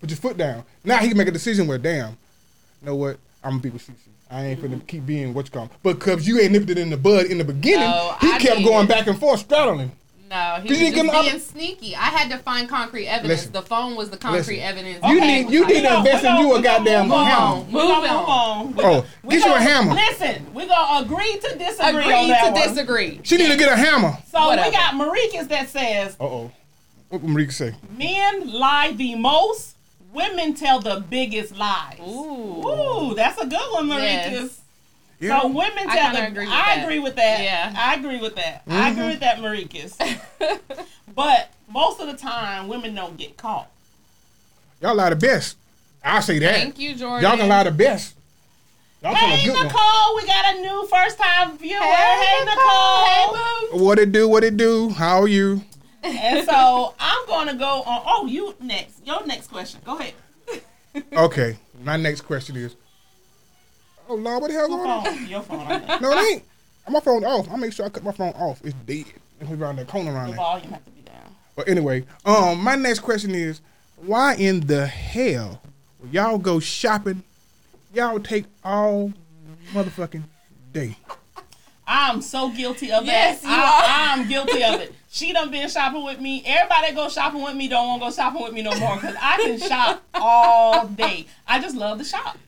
Put 0.00 0.10
your 0.10 0.18
foot 0.18 0.36
down. 0.36 0.64
Now 0.84 0.98
he 0.98 1.08
can 1.08 1.16
make 1.16 1.28
a 1.28 1.32
decision 1.32 1.66
where, 1.66 1.78
damn, 1.78 2.10
you 2.10 2.86
know 2.86 2.94
what? 2.96 3.18
I'm 3.42 3.52
gonna 3.52 3.62
be 3.62 3.70
with 3.70 3.86
CC. 3.86 3.92
I 4.30 4.44
ain't 4.46 4.62
finna 4.62 4.86
keep 4.86 5.04
being 5.06 5.34
what 5.34 5.46
you 5.46 5.50
call. 5.52 5.70
But 5.82 5.98
cause 5.98 6.26
you 6.26 6.38
ain't 6.40 6.52
nipped 6.52 6.70
it 6.70 6.78
in 6.78 6.90
the 6.90 6.96
bud 6.96 7.26
in 7.26 7.38
the 7.38 7.44
beginning, 7.44 7.88
No, 7.88 8.14
he 8.20 8.32
I 8.32 8.38
kept 8.38 8.58
did. 8.58 8.64
going 8.66 8.86
back 8.86 9.06
and 9.08 9.18
forth 9.18 9.40
straddling. 9.40 9.90
No, 10.30 10.58
he 10.62 10.68
Did 10.68 10.70
was 10.70 10.80
just 10.80 10.94
being 10.94 11.10
other- 11.10 11.38
sneaky. 11.40 11.96
I 11.96 12.04
had 12.04 12.30
to 12.30 12.38
find 12.38 12.68
concrete 12.68 13.08
evidence. 13.08 13.40
Listen. 13.40 13.52
the 13.52 13.62
phone 13.62 13.96
was 13.96 14.10
the 14.10 14.16
concrete 14.16 14.60
Listen. 14.60 14.78
evidence. 14.78 14.98
You 15.04 15.16
Okay. 15.18 15.42
need 15.42 15.52
you 15.52 15.66
need 15.66 15.82
to 15.82 15.96
invest 15.96 16.24
in 16.24 16.36
you 16.36 16.54
a 16.54 16.62
goddamn 16.62 17.08
move 17.08 17.26
hammer. 17.26 17.46
on. 17.46 17.72
We're 17.72 17.82
gonna 17.82 18.00
move 18.12 18.28
on. 18.28 18.66
We 18.68 18.72
Oh, 18.78 18.82
gonna- 18.82 19.04
we 19.24 19.36
get 19.38 19.46
you 19.46 19.54
a 19.54 19.60
hammer. 19.60 19.94
Listen, 19.94 20.46
we're 20.54 20.68
gonna 20.68 21.04
agree 21.04 21.32
to 21.40 21.58
disagree 21.58 21.84
on 21.84 21.96
Agree 21.98 22.26
that 22.28 22.44
to 22.44 22.52
one. 22.52 22.68
disagree. 22.68 23.20
She 23.24 23.36
need 23.38 23.50
to 23.50 23.56
get 23.56 23.72
a 23.72 23.76
hammer. 23.76 24.16
So 24.30 24.46
Whatever. 24.46 24.68
we 24.70 24.76
got 24.76 24.94
Marikis 24.94 25.48
that 25.48 25.68
says 25.68 26.16
Uh 26.20 26.24
oh. 26.24 26.52
What 27.08 27.26
Marika 27.26 27.52
say? 27.52 27.74
men 27.98 28.52
lie 28.52 28.92
the 28.92 29.16
most, 29.16 29.74
women 30.12 30.54
tell 30.54 30.78
the 30.78 31.02
biggest 31.10 31.56
lies. 31.58 31.98
Ooh. 32.00 32.62
Ooh, 32.68 33.14
that's 33.16 33.40
a 33.42 33.46
good 33.46 33.72
one, 33.72 33.88
Marikis. 33.88 34.30
Yes. 34.32 34.59
Yeah. 35.20 35.40
So 35.40 35.48
women 35.48 35.86
tell 35.86 36.12
kinda 36.12 36.20
the. 36.20 36.26
agree 36.28 36.46
with 36.46 36.54
I 36.54 36.76
that. 36.76 36.82
agree 36.82 36.98
with 36.98 37.16
that. 37.16 37.42
Yeah. 37.42 37.74
I 37.76 37.94
agree 37.94 38.20
with 38.20 38.36
that. 38.36 38.62
I 38.66 38.90
agree 38.90 39.02
mm-hmm. 39.02 39.10
with 39.10 39.20
that, 39.20 39.38
Marikis. 39.38 40.80
but 41.14 41.52
most 41.68 42.00
of 42.00 42.06
the 42.06 42.16
time, 42.16 42.68
women 42.68 42.94
don't 42.94 43.16
get 43.18 43.36
caught. 43.36 43.70
Y'all 44.80 44.94
lie 44.94 45.10
the 45.10 45.16
best. 45.16 45.58
I 46.02 46.20
say 46.20 46.38
that. 46.38 46.54
Thank 46.54 46.78
you, 46.78 46.94
Jordan. 46.94 47.28
Y'all 47.28 47.36
can 47.36 47.48
lie 47.48 47.64
the 47.64 47.70
best. 47.70 48.16
Y'all 49.02 49.14
tell 49.14 49.28
Hey 49.28 49.48
a 49.48 49.52
one. 49.52 49.66
Nicole, 49.66 50.16
we 50.16 50.26
got 50.26 50.56
a 50.56 50.60
new 50.60 50.86
first 50.86 51.18
time 51.18 51.58
viewer. 51.58 51.80
Hey, 51.80 52.24
Hey, 52.24 52.44
Nicole. 52.44 52.56
Nicole. 52.56 53.36
Hey, 53.36 53.66
boo. 53.72 53.84
What 53.84 53.98
it 53.98 54.12
do? 54.12 54.26
What 54.26 54.42
it 54.44 54.56
do? 54.56 54.88
How 54.90 55.20
are 55.20 55.28
you? 55.28 55.62
and 56.02 56.46
so 56.46 56.94
I'm 56.98 57.26
gonna 57.26 57.54
go 57.54 57.82
on. 57.82 58.02
Oh, 58.06 58.26
you 58.26 58.54
next. 58.60 59.06
Your 59.06 59.26
next 59.26 59.48
question. 59.48 59.80
Go 59.84 59.98
ahead. 59.98 60.14
Okay. 61.12 61.58
My 61.82 61.96
next 61.96 62.22
question 62.22 62.56
is. 62.56 62.74
Oh 64.10 64.16
Lord, 64.16 64.42
what 64.42 64.48
the 64.48 64.54
hell 64.54 64.68
Your 64.68 64.78
going 64.78 64.90
on? 64.90 65.04
phone. 65.04 65.26
Your 65.28 65.42
phone. 65.42 65.60
I 65.60 65.78
think. 65.86 66.00
No, 66.02 66.12
it 66.12 66.32
ain't. 66.32 66.42
My 66.88 66.98
phone 67.00 67.24
off. 67.24 67.48
I'll 67.48 67.56
make 67.56 67.72
sure 67.72 67.86
I 67.86 67.88
cut 67.90 68.02
my 68.02 68.10
phone 68.10 68.32
off. 68.32 68.60
It's 68.64 68.74
dead. 68.84 69.04
It's 69.40 69.50
around 69.50 69.76
that 69.76 69.86
corner 69.86 70.12
around 70.12 70.26
The 70.30 70.32
there. 70.32 70.36
volume 70.36 70.70
has 70.72 70.82
to 70.84 70.90
be 70.90 71.02
down. 71.02 71.36
But 71.54 71.68
anyway, 71.68 72.04
um, 72.24 72.60
my 72.62 72.74
next 72.74 72.98
question 73.00 73.32
is, 73.34 73.60
why 73.96 74.34
in 74.34 74.60
the 74.66 74.86
hell 74.88 75.62
y'all 76.10 76.38
go 76.38 76.58
shopping, 76.58 77.22
y'all 77.94 78.18
take 78.18 78.46
all 78.64 79.12
motherfucking 79.72 80.24
day? 80.72 80.96
I'm 81.86 82.20
so 82.22 82.50
guilty 82.50 82.90
of 82.90 83.04
Yes, 83.04 83.42
that. 83.42 83.48
you 83.48 83.54
I, 83.54 84.18
I'm 84.18 84.28
guilty 84.28 84.64
of 84.64 84.80
it. 84.80 84.94
She 85.12 85.32
done 85.32 85.50
been 85.50 85.68
shopping 85.68 86.04
with 86.04 86.20
me. 86.20 86.40
Everybody 86.46 86.94
go 86.94 87.08
shopping 87.08 87.42
with 87.42 87.56
me 87.56 87.66
don't 87.66 87.88
want 87.88 88.00
to 88.02 88.06
go 88.06 88.12
shopping 88.12 88.42
with 88.44 88.52
me 88.52 88.62
no 88.62 88.72
more 88.78 88.94
because 88.94 89.16
I 89.20 89.38
can 89.38 89.58
shop 89.58 90.04
all 90.14 90.86
day. 90.86 91.26
I 91.48 91.60
just 91.60 91.74
love 91.74 91.98
to 91.98 92.04
shop. 92.04 92.38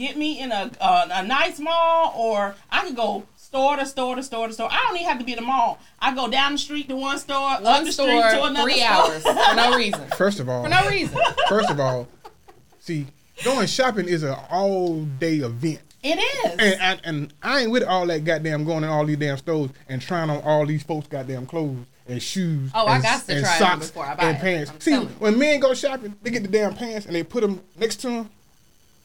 Get 0.00 0.16
me 0.16 0.40
in 0.40 0.50
a, 0.50 0.70
a 0.80 1.08
a 1.12 1.22
nice 1.26 1.58
mall, 1.60 2.14
or 2.16 2.54
I 2.70 2.86
could 2.86 2.96
go 2.96 3.24
store 3.36 3.76
to 3.76 3.84
store 3.84 4.16
to 4.16 4.22
store 4.22 4.46
to 4.46 4.52
store. 4.54 4.68
I 4.72 4.84
don't 4.88 4.96
even 4.96 5.08
have 5.08 5.18
to 5.18 5.24
be 5.26 5.32
in 5.32 5.36
the 5.40 5.44
mall. 5.44 5.78
I 6.00 6.14
go 6.14 6.26
down 6.30 6.52
the 6.52 6.58
street 6.58 6.88
to 6.88 6.96
one 6.96 7.18
store, 7.18 7.36
up 7.50 7.62
the 7.62 7.92
store, 7.92 8.06
street 8.06 8.20
to 8.40 8.44
another 8.44 8.62
three 8.70 8.80
store. 8.80 8.88
hours 8.90 9.22
for 9.22 9.54
no 9.56 9.76
reason. 9.76 10.08
First 10.16 10.40
of 10.40 10.48
all, 10.48 10.62
For 10.64 10.70
no 10.70 10.88
reason. 10.88 11.18
first 11.50 11.68
of 11.70 11.78
all, 11.78 12.08
see, 12.80 13.06
going 13.44 13.66
shopping 13.66 14.08
is 14.08 14.22
an 14.22 14.36
all 14.50 15.04
day 15.04 15.36
event. 15.36 15.80
It 16.02 16.18
is. 16.18 16.52
And, 16.52 16.80
and 16.80 17.00
and 17.04 17.34
I 17.42 17.60
ain't 17.60 17.70
with 17.70 17.82
all 17.84 18.06
that 18.06 18.24
goddamn 18.24 18.64
going 18.64 18.84
in 18.84 18.88
all 18.90 19.04
these 19.04 19.18
damn 19.18 19.36
stores 19.36 19.70
and 19.88 20.00
trying 20.00 20.30
on 20.30 20.40
all 20.44 20.64
these 20.64 20.82
folks 20.82 21.08
goddamn 21.08 21.44
clothes 21.44 21.84
and 22.08 22.22
shoes. 22.22 22.70
Oh, 22.74 22.86
I 22.86 23.02
got 23.02 23.26
to 23.26 23.34
and 23.34 23.44
try 23.44 23.52
'em 23.52 23.58
socks 23.58 23.88
before 23.88 24.06
I 24.06 24.14
buy 24.14 24.22
and 24.24 24.36
it. 24.38 24.40
pants. 24.40 24.70
I'm 24.70 24.80
See, 24.80 24.96
when 25.18 25.38
men 25.38 25.60
go 25.60 25.74
shopping, 25.74 26.14
they 26.22 26.30
get 26.30 26.40
the 26.42 26.48
damn 26.48 26.74
pants 26.74 27.04
and 27.04 27.14
they 27.14 27.22
put 27.22 27.42
them 27.42 27.60
next 27.76 27.96
to 27.96 28.08
them. 28.08 28.30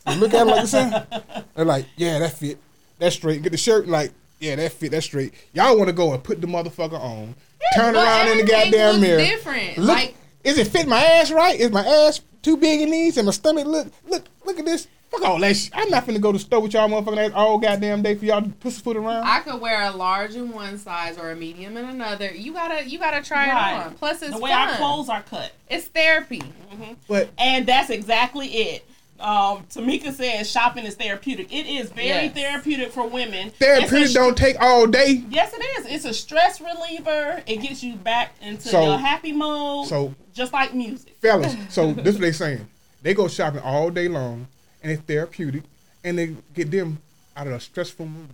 And 0.05 0.19
look 0.19 0.33
at 0.33 0.39
them 0.45 0.47
like 0.47 0.67
this. 0.67 1.43
They're 1.55 1.65
like, 1.65 1.85
yeah, 1.97 2.19
that 2.19 2.33
fit. 2.33 2.59
That's 2.99 3.15
straight. 3.15 3.41
Get 3.43 3.51
the 3.51 3.57
shirt 3.57 3.87
like 3.87 4.11
Yeah, 4.39 4.55
that 4.55 4.71
fit. 4.73 4.91
That's 4.91 5.05
straight. 5.05 5.33
Y'all 5.53 5.75
want 5.77 5.87
to 5.89 5.93
go 5.93 6.13
and 6.13 6.23
put 6.23 6.41
the 6.41 6.47
motherfucker 6.47 6.99
on, 6.99 7.35
turn 7.75 7.93
but 7.93 8.03
around 8.05 8.27
in 8.29 8.37
the 8.45 8.51
goddamn 8.51 8.95
looks 8.95 9.01
mirror. 9.01 9.17
different. 9.19 9.77
Look, 9.79 9.87
Like- 9.97 10.15
is 10.43 10.57
it 10.57 10.67
fit 10.67 10.87
my 10.87 11.03
ass 11.03 11.31
right? 11.31 11.59
Is 11.59 11.71
my 11.71 11.85
ass 11.85 12.21
too 12.43 12.55
big 12.57 12.81
in 12.81 12.91
these 12.91 13.17
and 13.17 13.25
my 13.25 13.31
stomach 13.31 13.65
look 13.65 13.87
look 14.07 14.25
look 14.45 14.59
at 14.59 14.65
this? 14.65 14.87
Fuck 15.09 15.23
all 15.23 15.39
that 15.39 15.55
shit. 15.55 15.71
I'm 15.73 15.89
not 15.89 16.05
finna 16.05 16.19
go 16.19 16.31
to 16.31 16.37
the 16.37 16.43
store 16.43 16.59
with 16.61 16.73
y'all 16.73 16.89
motherfucking 16.89 17.27
ass 17.27 17.31
all 17.33 17.57
goddamn 17.57 18.01
day 18.01 18.15
for 18.15 18.25
y'all 18.25 18.41
to 18.41 18.49
pussyfoot 18.49 18.97
around. 18.97 19.23
I 19.23 19.39
could 19.39 19.59
wear 19.61 19.83
a 19.83 19.91
large 19.91 20.35
in 20.35 20.51
one 20.51 20.77
size 20.77 21.17
or 21.17 21.31
a 21.31 21.35
medium 21.35 21.77
in 21.77 21.85
another. 21.85 22.31
You 22.33 22.53
gotta 22.53 22.87
you 22.87 22.99
gotta 22.99 23.21
try 23.23 23.47
Right. 23.49 23.81
it 23.81 23.85
on. 23.87 23.93
Plus 23.95 24.21
it's 24.21 24.31
the 24.33 24.39
way 24.39 24.51
fun. 24.51 24.69
our 24.69 24.75
clothes 24.77 25.09
are 25.09 25.21
cut. 25.23 25.51
It's 25.69 25.87
therapy. 25.87 26.39
Mm-hmm. 26.41 26.93
but 27.07 27.29
And 27.37 27.65
that's 27.65 27.89
exactly 27.89 28.47
it. 28.47 28.85
Um, 29.19 29.63
Tamika 29.73 30.13
says 30.13 30.49
shopping 30.51 30.85
is 30.85 30.95
therapeutic. 30.95 31.51
It 31.53 31.65
is 31.67 31.89
very 31.89 32.07
Yes. 32.07 32.33
therapeutic 32.35 32.91
for 32.91 33.07
women. 33.07 33.49
therapeutic 33.51 34.01
It's 34.07 34.11
a- 34.11 34.13
don't 34.15 34.37
take 34.37 34.59
all 34.59 34.87
day. 34.87 35.23
Yes, 35.29 35.53
it 35.53 35.63
is. 35.79 35.85
It's 35.93 36.05
a 36.05 36.13
stress 36.13 36.59
reliever. 36.59 37.41
It 37.47 37.61
gets 37.61 37.81
you 37.81 37.95
back 37.95 38.33
into 38.41 38.67
So- 38.67 38.83
your 38.83 38.97
happy 38.97 39.31
mode. 39.31 39.87
so- 39.87 40.13
just 40.33 40.51
like 40.51 40.73
music. 40.73 41.15
fellas. 41.21 41.55
So 41.69 41.93
this 41.93 42.07
is 42.07 42.13
what 42.15 42.21
they 42.21 42.31
saying. 42.33 42.67
They 43.03 43.13
go 43.13 43.27
shopping 43.29 43.61
all 43.61 43.89
day 43.89 44.07
long, 44.09 44.47
and 44.83 44.91
it's 44.91 45.01
therapeutic, 45.03 45.63
and 46.03 46.17
they 46.17 46.35
get 46.53 46.69
them 46.71 46.99
out 47.37 47.47
of 47.47 47.53
a 47.53 47.59
stressful 47.59 48.05
mood. 48.07 48.29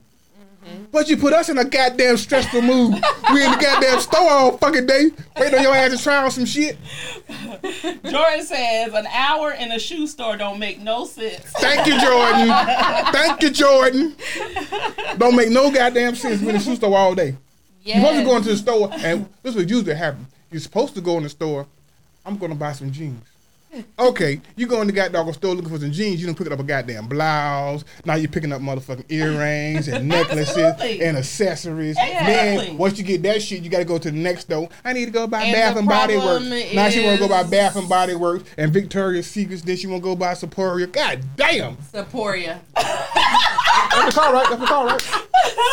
Mm-hmm. 0.66 0.86
But 0.92 1.10
you 1.10 1.18
put 1.18 1.34
us 1.34 1.50
in 1.50 1.58
a 1.58 1.66
goddamn 1.66 2.18
stressful 2.18 2.62
mood. 2.62 2.94
we 3.34 3.44
in 3.44 3.52
the 3.52 3.58
goddamn 3.60 4.00
store 4.00 4.30
all 4.30 4.58
fucking 4.58 4.86
day, 4.86 5.10
waiting 5.38 5.60
on 5.60 5.64
your 5.64 5.76
ass 5.76 5.92
to 5.92 6.04
try 6.04 6.24
on 6.24 6.30
some 6.32 6.46
shit. 6.46 6.78
Jordan 8.04 8.44
says 8.46 8.94
an 8.94 9.08
hour 9.08 9.52
in 9.54 9.72
a 9.72 9.80
shoe 9.80 10.06
store 10.06 10.38
don't 10.38 10.60
make 10.60 10.80
no 10.80 11.06
sense. 11.06 11.44
Thank 11.58 11.88
you, 11.88 12.00
Jordan. 12.00 12.48
Thank 13.12 13.42
you, 13.42 13.50
Jordan. 13.50 14.16
Don't 15.18 15.36
make 15.36 15.50
no 15.50 15.72
goddamn 15.72 16.16
sense. 16.16 16.42
We 16.42 16.50
in 16.50 16.56
the 16.56 16.60
shoe 16.60 16.76
store 16.76 16.96
all 16.96 17.16
day. 17.16 17.36
Yes. 17.84 17.96
You're 17.96 18.06
supposed 18.06 18.20
to 18.20 18.26
go 18.26 18.38
into 18.38 18.50
the 18.50 18.58
store, 18.58 18.90
and 19.06 19.26
this 19.42 19.52
is 19.52 19.56
what 19.56 19.70
usually 19.70 19.96
happens. 19.96 20.28
You're 20.52 20.60
supposed 20.62 20.94
to 20.96 21.02
go 21.02 21.18
in 21.18 21.24
the 21.24 21.30
store. 21.30 21.66
I'm 22.24 22.38
gonna 22.38 22.54
buy 22.56 22.74
some 22.74 22.92
jeans. 22.92 23.31
Okay, 24.00 24.42
you 24.56 24.68
go 24.68 24.82
in 24.82 24.88
the 24.88 24.94
goddamn 24.94 25.32
store 25.34 25.54
looking 25.56 25.70
for 25.70 25.80
some 25.80 25.92
jeans. 25.92 26.20
You 26.20 26.26
don't 26.28 26.36
pick 26.38 26.50
up 26.52 26.60
a 26.60 26.64
goddamn 26.64 27.08
blouse. 27.08 27.86
Now 28.04 28.16
you're 28.16 28.30
picking 28.30 28.52
up 28.52 28.62
motherfucking 28.62 29.06
earrings 29.10 29.88
and 29.88 30.08
necklaces 30.10 30.58
Absolutely. 30.58 31.02
and 31.06 31.18
accessories. 31.18 31.98
Exactly. 32.00 32.66
Then 32.68 32.78
once 32.78 32.98
you 32.98 33.04
get 33.04 33.22
that 33.24 33.42
shit, 33.42 33.62
you 33.64 33.70
got 33.70 33.80
to 33.80 33.86
go 33.86 33.98
to 33.98 34.12
the 34.12 34.18
next 34.18 34.42
store. 34.42 34.68
I 34.84 34.94
need 34.94 35.06
to 35.06 35.12
go 35.12 35.28
buy 35.28 35.44
And 35.44 35.54
Bath 35.54 35.78
and 35.78 35.88
Body 35.88 36.16
Works. 36.18 36.26
problem 36.48 36.76
Now 36.76 36.90
she 36.90 37.06
want 37.06 37.20
to 37.20 37.28
go 37.28 37.30
buy 37.30 37.44
Bath 37.44 37.76
and 37.76 37.88
Body 37.88 38.16
Works 38.16 38.50
and 38.58 38.74
Victoria's 38.74 39.28
Secrets. 39.28 39.62
Then 39.62 39.78
she 39.78 39.88
want 39.88 40.04
to 40.04 40.10
go 40.10 40.16
buy 40.16 40.34
Sephora. 40.34 40.88
God 40.88 41.22
damn. 41.36 41.78
Sephora. 41.84 42.60
That's 43.90 44.16
the 44.16 44.22
car, 44.22 44.34
right? 44.34 44.48
That's 44.50 44.62
the 44.62 44.68
car, 44.68 44.86
right? 44.88 45.02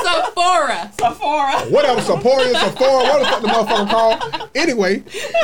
Sephora. 0.03 0.93
Sephora. 0.99 1.59
whatever, 1.71 2.01
Sephora, 2.01 2.45
Sephora, 2.55 3.03
what 3.05 3.19
the 3.21 3.27
fuck 3.27 3.43
the 3.43 3.49
motherfucker 3.49 3.91
called. 3.91 4.51
Anyway, 4.55 5.03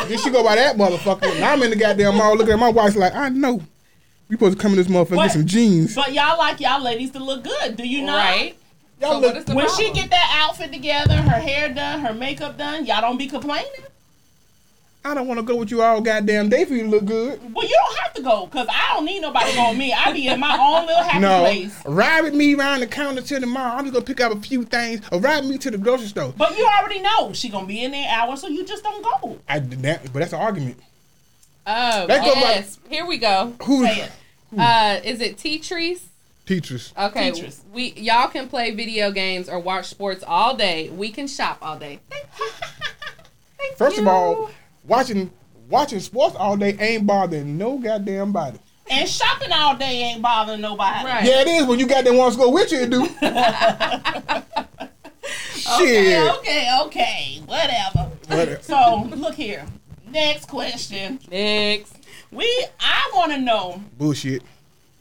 then 0.09 0.19
she 0.19 0.31
go 0.31 0.43
by 0.43 0.55
that 0.57 0.77
motherfucker. 0.77 1.39
Now 1.41 1.53
I'm 1.53 1.63
in 1.63 1.71
the 1.71 1.77
goddamn 1.77 2.17
mall 2.17 2.37
looking 2.37 2.53
at 2.55 2.59
my 2.59 2.69
wife's 2.71 2.97
like, 2.97 3.15
I 3.15 3.29
know. 3.29 3.61
We 4.29 4.37
supposed 4.37 4.57
to 4.57 4.63
come 4.63 4.73
in 4.73 4.79
this 4.79 4.87
motherfucker 4.89 5.09
and 5.11 5.17
But- 5.17 5.23
get 5.25 5.33
some 5.33 5.47
jeans. 5.47 5.95
But 5.95 6.13
y'all 6.15 6.39
like 6.39 6.61
y'all 6.61 6.83
ladies 6.83 7.11
to 7.13 7.19
look 7.23 7.45
good. 7.45 7.77
Do 7.77 7.87
you 7.87 8.03
not? 8.03 8.17
Right. 8.17 8.57
Y'all 9.01 9.13
So 9.13 9.19
look, 9.19 9.33
what 9.33 9.37
is 9.37 9.45
the 9.45 9.55
When 9.55 9.67
problem? 9.67 9.87
she 9.87 9.93
get 9.93 10.11
that 10.11 10.43
outfit 10.49 10.73
together, 10.73 11.17
her 11.17 11.39
hair 11.41 11.69
done, 11.69 12.01
her 12.01 12.15
makeup 12.15 12.57
done, 12.57 12.87
y'all 12.87 13.01
don't 13.03 13.19
be 13.19 13.27
complaining. 13.27 13.71
I 15.07 15.13
don't 15.13 15.27
want 15.29 15.39
to 15.39 15.45
go 15.45 15.57
with 15.57 15.71
you 15.71 15.83
all 15.83 16.01
goddamn 16.01 16.49
day 16.49 16.65
for 16.65 16.73
you 16.73 16.85
to 16.85 16.89
look 16.89 17.05
good. 17.05 17.39
Well, 17.55 17.67
you 17.69 17.75
don't 17.87 17.99
have 18.01 18.15
to 18.15 18.23
go 18.23 18.47
because 18.47 18.67
I 18.71 18.95
don't 18.95 19.05
need 19.05 19.21
nobody 19.21 19.51
to 19.51 19.57
go 19.57 19.69
with 19.69 19.79
me. 19.79 19.93
I 19.93 20.13
be 20.13 20.29
in 20.29 20.41
my 20.41 20.57
own 20.59 20.87
little 20.87 21.03
happy 21.03 21.19
No, 21.21 21.41
place. 21.41 21.79
ride 21.85 22.23
with 22.23 22.33
me 22.35 22.55
around 22.55 22.81
the 22.81 22.87
counter 22.87 23.21
to 23.21 23.39
the 23.39 23.47
mall. 23.47 23.77
I'm 23.77 23.85
just 23.85 23.93
gonna 23.93 24.05
pick 24.05 24.23
up 24.23 24.33
a 24.33 24.41
few 24.41 24.65
things, 24.65 25.03
or 25.13 25.21
ride 25.21 25.43
with 25.43 25.51
me 25.51 25.59
to 25.59 25.71
the 25.71 25.77
grocery 25.77 26.07
store. 26.07 26.33
But 26.35 26.57
you 26.57 26.67
already 26.67 27.01
know 27.01 27.35
she 27.35 27.51
gonna 27.51 27.67
be 27.67 27.85
in 27.85 27.91
there 27.91 28.09
hours, 28.11 28.41
so 28.41 28.49
you 28.49 28.65
just 28.65 28.83
don't 28.83 29.03
go. 29.21 29.39
I 29.47 29.59
did 29.59 29.83
that, 29.83 30.05
but 30.05 30.21
that's 30.21 30.33
an 30.33 30.41
argument. 30.41 30.79
Oh, 31.67 32.07
Let's 32.09 32.27
go 32.27 32.35
back- 32.35 32.43
yes. 32.57 32.79
Here 32.89 33.05
we 33.05 33.19
go. 33.19 33.53
Who 33.65 33.85
Say 33.85 34.01
it. 34.03 34.11
Uh, 34.59 35.01
is 35.05 35.21
it 35.21 35.37
Tetris? 35.37 36.01
teachers? 36.47 36.93
Okay, 36.99 37.31
Tetris. 37.31 37.61
we 37.73 37.93
y'all 37.93 38.29
can 38.29 38.49
play 38.49 38.71
video 38.71 39.11
games 39.11 39.49
or 39.51 39.59
watch 39.59 39.87
sports 39.89 40.25
all 40.27 40.57
day. 40.57 40.89
We 40.89 41.11
can 41.11 41.27
shop 41.27 41.59
all 41.61 41.79
day. 41.79 42.01
Thank 42.09 42.25
you. 42.39 42.51
Thank 43.59 43.77
First 43.77 43.99
of 43.99 44.07
all, 44.07 44.51
watching 44.87 45.31
watching 45.69 46.01
sports 46.01 46.37
all 46.37 46.57
day 46.57 46.77
ain't 46.79 47.07
bothering 47.07 47.57
no 47.59 47.79
goddamn 47.79 48.33
body. 48.33 48.59
And 48.91 49.09
shopping 49.09 49.51
all 49.53 49.77
day 49.77 50.03
ain't 50.03 50.21
bothering 50.23 50.61
nobody. 50.61 51.07
Right. 51.07 51.25
Yeah, 51.25 51.41
it 51.41 51.49
is 51.49 51.67
when 51.67 51.79
you 51.79 51.87
goddamn 51.87 52.17
wants 52.19 52.37
to 52.37 52.43
go 52.43 52.51
with 52.51 52.71
you 52.71 52.81
to 52.81 52.87
do. 52.87 53.09
Okay, 55.81 56.05
Shit. 56.11 56.31
okay, 56.37 56.69
okay, 56.83 57.43
whatever. 57.47 58.11
Whatever. 58.29 58.63
So 58.63 59.09
look 59.17 59.35
here. 59.35 59.65
Next 60.11 60.47
question. 60.47 61.19
next. 61.31 61.97
We 62.31 62.45
I 62.81 63.11
want 63.15 63.33
to 63.33 63.39
know 63.41 63.83
Bullshit. 63.97 64.43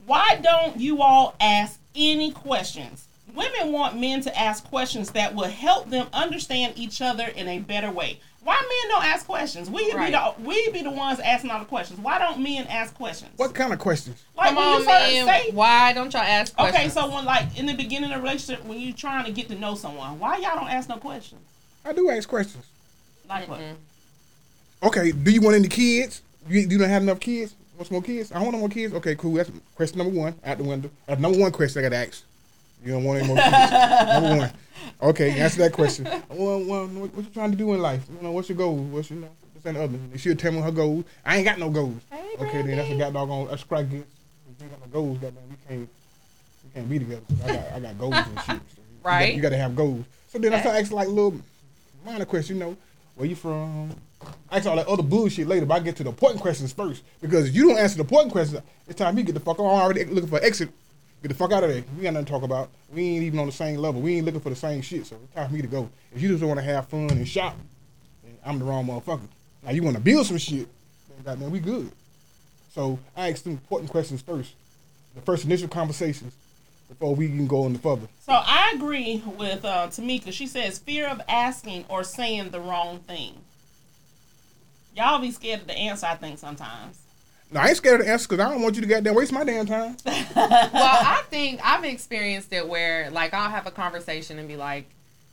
why 0.05 0.39
don't 0.41 0.79
you 0.79 1.01
all 1.01 1.35
ask 1.41 1.79
any 1.95 2.31
questions? 2.31 3.07
Women 3.35 3.71
want 3.73 3.99
men 3.99 4.21
to 4.21 4.39
ask 4.39 4.63
questions 4.63 5.11
that 5.11 5.35
will 5.35 5.49
help 5.49 5.89
them 5.89 6.07
understand 6.13 6.73
each 6.77 7.01
other 7.01 7.25
in 7.25 7.47
a 7.47 7.59
better 7.59 7.91
way. 7.91 8.19
Why 8.43 8.55
men 8.55 8.91
don't 8.91 9.05
ask 9.05 9.25
questions? 9.25 9.69
We 9.69 9.85
be 9.85 10.11
the 10.11 10.33
we 10.43 10.69
be 10.71 10.81
the 10.81 10.91
ones 10.91 11.19
asking 11.19 11.49
all 11.49 11.59
the 11.59 11.65
questions. 11.65 11.99
Why 11.99 12.19
don't 12.19 12.39
men 12.41 12.67
ask 12.67 12.93
questions? 12.93 13.31
What 13.37 13.55
kind 13.55 13.71
of 13.71 13.79
questions? 13.79 14.23
Like 14.35 14.47
Come 14.47 14.55
when 14.57 14.65
on, 14.65 14.79
you 14.79 14.85
first 14.85 15.13
man. 15.13 15.25
say 15.27 15.51
Why 15.51 15.93
don't 15.93 16.11
y'all 16.11 16.21
ask 16.21 16.53
questions? 16.53 16.77
Okay, 16.77 16.89
so 16.89 17.13
when 17.13 17.25
like 17.25 17.57
in 17.57 17.65
the 17.65 17.73
beginning 17.73 18.11
of 18.11 18.19
a 18.19 18.21
relationship, 18.21 18.65
when 18.65 18.79
you're 18.79 18.95
trying 18.95 19.25
to 19.25 19.31
get 19.31 19.47
to 19.49 19.55
know 19.55 19.75
someone, 19.75 20.19
why 20.19 20.37
y'all 20.37 20.55
don't 20.55 20.69
ask 20.69 20.89
no 20.89 20.97
questions? 20.97 21.41
I 21.85 21.93
do 21.93 22.09
ask 22.09 22.27
questions. 22.27 22.65
Like 23.29 23.47
what? 23.47 23.61
Okay, 24.83 25.11
do 25.13 25.31
you 25.31 25.41
want 25.41 25.55
any 25.55 25.69
kids? 25.69 26.21
You, 26.49 26.59
you 26.61 26.77
don't 26.77 26.89
have 26.89 27.03
enough 27.03 27.21
kids? 27.21 27.55
Want 27.77 27.87
some 27.87 27.95
more 27.95 28.03
kids? 28.03 28.31
I 28.31 28.35
don't 28.35 28.43
want 28.43 28.53
no 28.55 28.59
more 28.59 28.69
kids. 28.69 28.93
Okay, 28.93 29.15
cool. 29.15 29.33
That's 29.35 29.49
question 29.75 29.97
number 29.97 30.13
one 30.19 30.35
out 30.43 30.57
the 30.57 30.63
window. 30.65 30.89
Uh, 31.07 31.15
number 31.15 31.39
one 31.39 31.51
question 31.51 31.79
I 31.79 31.89
got 31.89 31.95
to 31.95 32.07
ask. 32.07 32.23
You 32.83 32.91
don't 32.91 33.03
want 33.05 33.19
any 33.19 33.27
more 33.27 33.37
kids? 33.37 33.51
number 34.07 34.37
one. 34.37 34.51
Okay, 35.01 35.31
answer 35.39 35.59
that 35.59 35.73
question. 35.73 36.05
Well, 36.29 36.63
well, 36.65 36.87
what, 36.87 37.13
what 37.13 37.25
you 37.25 37.31
trying 37.31 37.51
to 37.51 37.57
do 37.57 37.73
in 37.73 37.81
life? 37.81 38.03
You 38.15 38.21
know, 38.21 38.31
what's 38.31 38.49
your 38.49 38.57
goal? 38.57 38.75
What's 38.77 39.09
your, 39.09 39.19
this 39.21 39.65
and 39.65 39.75
the 39.75 39.83
other? 39.83 39.95
And 39.95 40.19
she'll 40.19 40.35
tell 40.35 40.51
me 40.51 40.61
her 40.61 40.71
goals. 40.71 41.05
I 41.25 41.37
ain't 41.37 41.45
got 41.45 41.59
no 41.59 41.69
goals. 41.69 42.01
okay, 42.39 42.61
then 42.63 42.77
that's 42.77 42.89
a 42.89 42.97
got 42.97 43.13
doggone 43.13 43.47
that's 43.47 43.63
crack 43.63 43.89
gets. 43.89 44.03
If 44.51 44.59
you 44.61 44.65
ain't 44.67 44.71
got 44.71 44.81
no 44.81 44.91
goals, 44.93 45.17
goddamn, 45.19 45.43
we 45.49 45.55
can't 45.67 45.89
we 46.63 46.69
can't 46.73 46.89
be 46.89 46.99
together. 46.99 47.21
I 47.43 47.47
got 47.47 47.71
I 47.73 47.79
got 47.79 47.97
goals 47.99 48.13
and 48.15 48.25
shit. 48.39 48.45
So 48.45 48.53
you 48.53 48.59
got- 49.03 49.09
Right. 49.09 49.35
You 49.35 49.41
got 49.41 49.49
to 49.49 49.57
have 49.57 49.75
goals. 49.75 50.05
So 50.29 50.39
then 50.39 50.53
I 50.53 50.61
start 50.61 50.75
asking 50.77 50.95
like 50.95 51.07
little 51.09 51.35
minor 52.05 52.25
questions. 52.25 52.57
You 52.57 52.65
know, 52.65 52.77
where 53.15 53.27
you 53.27 53.35
from? 53.35 53.91
I 54.49 54.57
ask 54.57 54.65
all 54.65 54.77
that 54.77 54.87
other 54.87 55.03
bullshit 55.03 55.47
later, 55.47 55.65
but 55.65 55.75
I 55.75 55.79
get 55.81 55.97
to 55.97 56.03
the 56.03 56.09
important 56.09 56.41
questions 56.41 56.71
first. 56.71 57.03
Because 57.21 57.49
if 57.49 57.55
you 57.55 57.67
don't 57.67 57.77
answer 57.77 57.97
the 57.97 58.03
important 58.03 58.31
questions, 58.31 58.61
it's 58.87 58.97
time 58.97 59.17
you 59.17 59.23
get 59.25 59.33
the 59.33 59.41
fuck 59.41 59.59
on. 59.59 59.65
I'm 59.65 59.81
already 59.81 60.05
looking 60.05 60.29
for 60.29 60.41
exit. 60.41 60.69
Get 61.23 61.29
the 61.29 61.35
fuck 61.35 61.53
out 61.53 61.63
of 61.63 61.69
there. 61.69 61.85
We 61.95 62.03
got 62.03 62.13
nothing 62.13 62.25
to 62.25 62.31
talk 62.33 62.43
about. 62.43 62.69
We 62.93 63.01
ain't 63.01 63.23
even 63.23 63.39
on 63.39 63.45
the 63.45 63.53
same 63.53 63.77
level. 63.77 64.01
We 64.01 64.17
ain't 64.17 64.25
looking 64.25 64.41
for 64.41 64.49
the 64.49 64.57
same 64.57 64.81
shit. 64.81 65.05
So 65.07 65.15
it's 65.23 65.33
time 65.33 65.47
for 65.47 65.55
me 65.55 65.61
to 65.61 65.67
go. 65.67 65.89
If 66.13 66.21
you 66.21 66.27
just 66.27 66.43
want 66.43 66.59
to 66.59 66.65
have 66.65 66.89
fun 66.89 67.09
and 67.11 67.25
shop, 67.25 67.55
I'm 68.45 68.59
the 68.59 68.65
wrong 68.65 68.85
motherfucker. 68.85 69.29
Now 69.63 69.71
you 69.71 69.83
want 69.83 69.95
to 69.95 70.03
build 70.03 70.27
some 70.27 70.37
shit, 70.37 70.67
then 71.07 71.23
goddamn, 71.23 71.49
we 71.49 71.61
good. 71.61 71.89
So 72.73 72.99
I 73.15 73.29
ask 73.29 73.41
them 73.43 73.53
important 73.53 73.89
questions 73.89 74.21
first. 74.21 74.53
The 75.15 75.21
first 75.21 75.45
initial 75.45 75.69
conversations 75.69 76.35
before 76.89 77.15
we 77.15 77.29
can 77.29 77.47
go 77.47 77.67
any 77.67 77.77
further. 77.77 78.07
So 78.19 78.33
I 78.33 78.73
agree 78.75 79.23
with 79.25 79.63
uh, 79.63 79.87
Tamika. 79.87 80.33
She 80.33 80.45
says 80.45 80.77
fear 80.77 81.07
of 81.07 81.21
asking 81.29 81.85
or 81.87 82.03
saying 82.03 82.49
the 82.49 82.59
wrong 82.59 82.99
thing. 82.99 83.35
Y'all 84.93 85.19
be 85.19 85.31
scared 85.31 85.61
of 85.61 85.67
the 85.67 85.77
answer, 85.77 86.05
I 86.05 86.15
think, 86.15 86.37
sometimes. 86.37 86.99
Now 87.53 87.61
I 87.61 87.67
ain't 87.67 87.77
scared 87.77 87.99
of 87.99 88.07
the 88.07 88.11
answer 88.11 88.27
because 88.27 88.43
I 88.43 88.49
don't 88.49 88.63
want 88.63 88.75
you 88.75 88.81
to 88.81 88.87
get 88.87 88.95
goddamn 89.03 89.15
waste 89.15 89.31
my 89.31 89.43
damn 89.43 89.67
time. 89.67 89.95
well, 90.05 90.25
I 90.35 91.21
think 91.29 91.61
I've 91.63 91.83
experienced 91.83 92.51
it 92.51 92.67
where 92.67 93.11
like 93.11 93.33
I'll 93.33 93.49
have 93.49 93.67
a 93.67 93.71
conversation 93.71 94.39
and 94.39 94.47
be 94.47 94.55
like, 94.55 94.89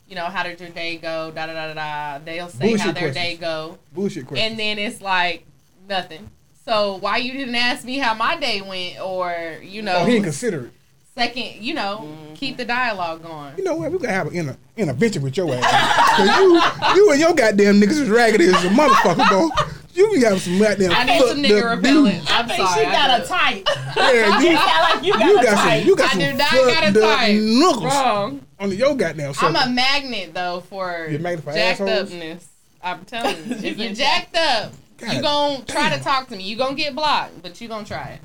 you 0.07 0.15
know, 0.15 0.25
how 0.25 0.43
did 0.43 0.59
your 0.59 0.69
day 0.69 0.97
go? 0.97 1.31
Da 1.31 1.47
da 1.47 1.53
da 1.53 1.73
da 1.73 1.73
da. 1.73 2.23
They'll 2.23 2.49
say 2.49 2.77
how 2.77 2.91
their 2.91 3.11
questions. 3.11 3.15
day 3.15 3.37
go, 3.37 3.79
Bullshit 3.91 4.27
questions. 4.27 4.51
and 4.51 4.59
then 4.59 4.77
it's 4.77 5.01
like 5.01 5.45
nothing. 5.89 6.29
So 6.63 6.97
why 6.97 7.17
you 7.17 7.33
didn't 7.33 7.55
ask 7.55 7.83
me 7.83 7.97
how 7.97 8.13
my 8.13 8.35
day 8.35 8.61
went, 8.61 8.99
or 9.01 9.57
you 9.63 9.81
know, 9.81 9.97
oh, 9.97 10.05
he 10.05 10.15
ain't 10.15 10.23
considerate. 10.23 10.71
second, 11.15 11.55
you 11.63 11.73
know, 11.73 12.01
mm-hmm. 12.03 12.33
keep 12.35 12.57
the 12.57 12.65
dialogue 12.65 13.23
going. 13.23 13.55
You 13.57 13.63
know 13.63 13.75
what? 13.75 13.91
We 13.91 13.97
gotta 13.97 14.13
have 14.13 14.27
an 14.27 14.35
inter- 14.35 14.57
intervention 14.77 15.23
with 15.23 15.37
your 15.37 15.51
ass. 15.55 16.17
Cause 16.17 16.37
you, 16.37 16.95
you 16.95 17.11
and 17.11 17.19
your 17.19 17.33
goddamn 17.33 17.81
niggas 17.81 18.01
is 18.01 18.09
raggedy 18.09 18.45
as 18.45 18.63
a 18.63 18.69
motherfucker, 18.69 19.27
bro. 19.27 19.49
You 19.93 20.11
be 20.13 20.21
having 20.21 20.39
some 20.39 20.57
goddamn. 20.59 20.91
I 20.91 21.03
need 21.03 21.19
some 21.21 21.37
nigga 21.43 21.63
up 21.71 21.77
repellent. 21.77 22.15
dudes. 22.19 22.31
I 22.31 22.39
I'm 22.39 22.47
think 22.47 22.67
sorry, 22.67 22.81
she 22.83 22.89
I 22.89 22.91
got 22.91 23.17
do. 23.17 23.23
a 23.23 23.27
type. 23.27 23.67
Yeah, 23.97 24.39
You 24.41 24.49
you, 24.49 24.55
sound 24.57 24.81
like 24.95 25.03
you 25.05 25.13
got 25.13 25.25
you 25.25 25.39
a 25.39 25.43
got 25.43 25.53
type. 25.55 25.79
some. 25.79 25.87
You 25.87 25.95
got 25.95 26.05
I 26.05 26.09
some 26.11 26.19
do 26.19 26.33
not 26.33 26.51
got 26.51 26.83
a 26.83 26.85
fucked 26.87 26.97
up 26.97 27.17
type. 27.19 27.41
knuckles 27.41 27.83
Wrong. 27.83 28.41
on 28.59 28.71
your 28.71 28.95
goddamn. 28.95 29.33
I'm 29.41 29.55
a 29.55 29.69
magnet 29.69 30.33
though 30.33 30.61
for 30.61 31.07
You're 31.09 31.19
a 31.27 31.35
jacked 31.35 31.47
assholes? 31.81 32.11
upness. 32.11 32.47
I'm 32.83 33.05
telling 33.05 33.35
you, 33.37 33.55
if 33.55 33.77
You 33.77 33.85
you're 33.85 33.93
jacked 33.93 34.35
up, 34.35 34.71
God 34.97 35.13
you 35.13 35.21
gonna 35.21 35.63
try 35.65 35.95
to 35.95 36.03
talk 36.03 36.27
to 36.29 36.35
me. 36.35 36.43
You 36.43 36.55
gonna 36.57 36.75
get 36.75 36.95
blocked, 36.95 37.41
but 37.43 37.59
you 37.61 37.67
gonna 37.67 37.85
try 37.85 38.09
it. 38.09 38.21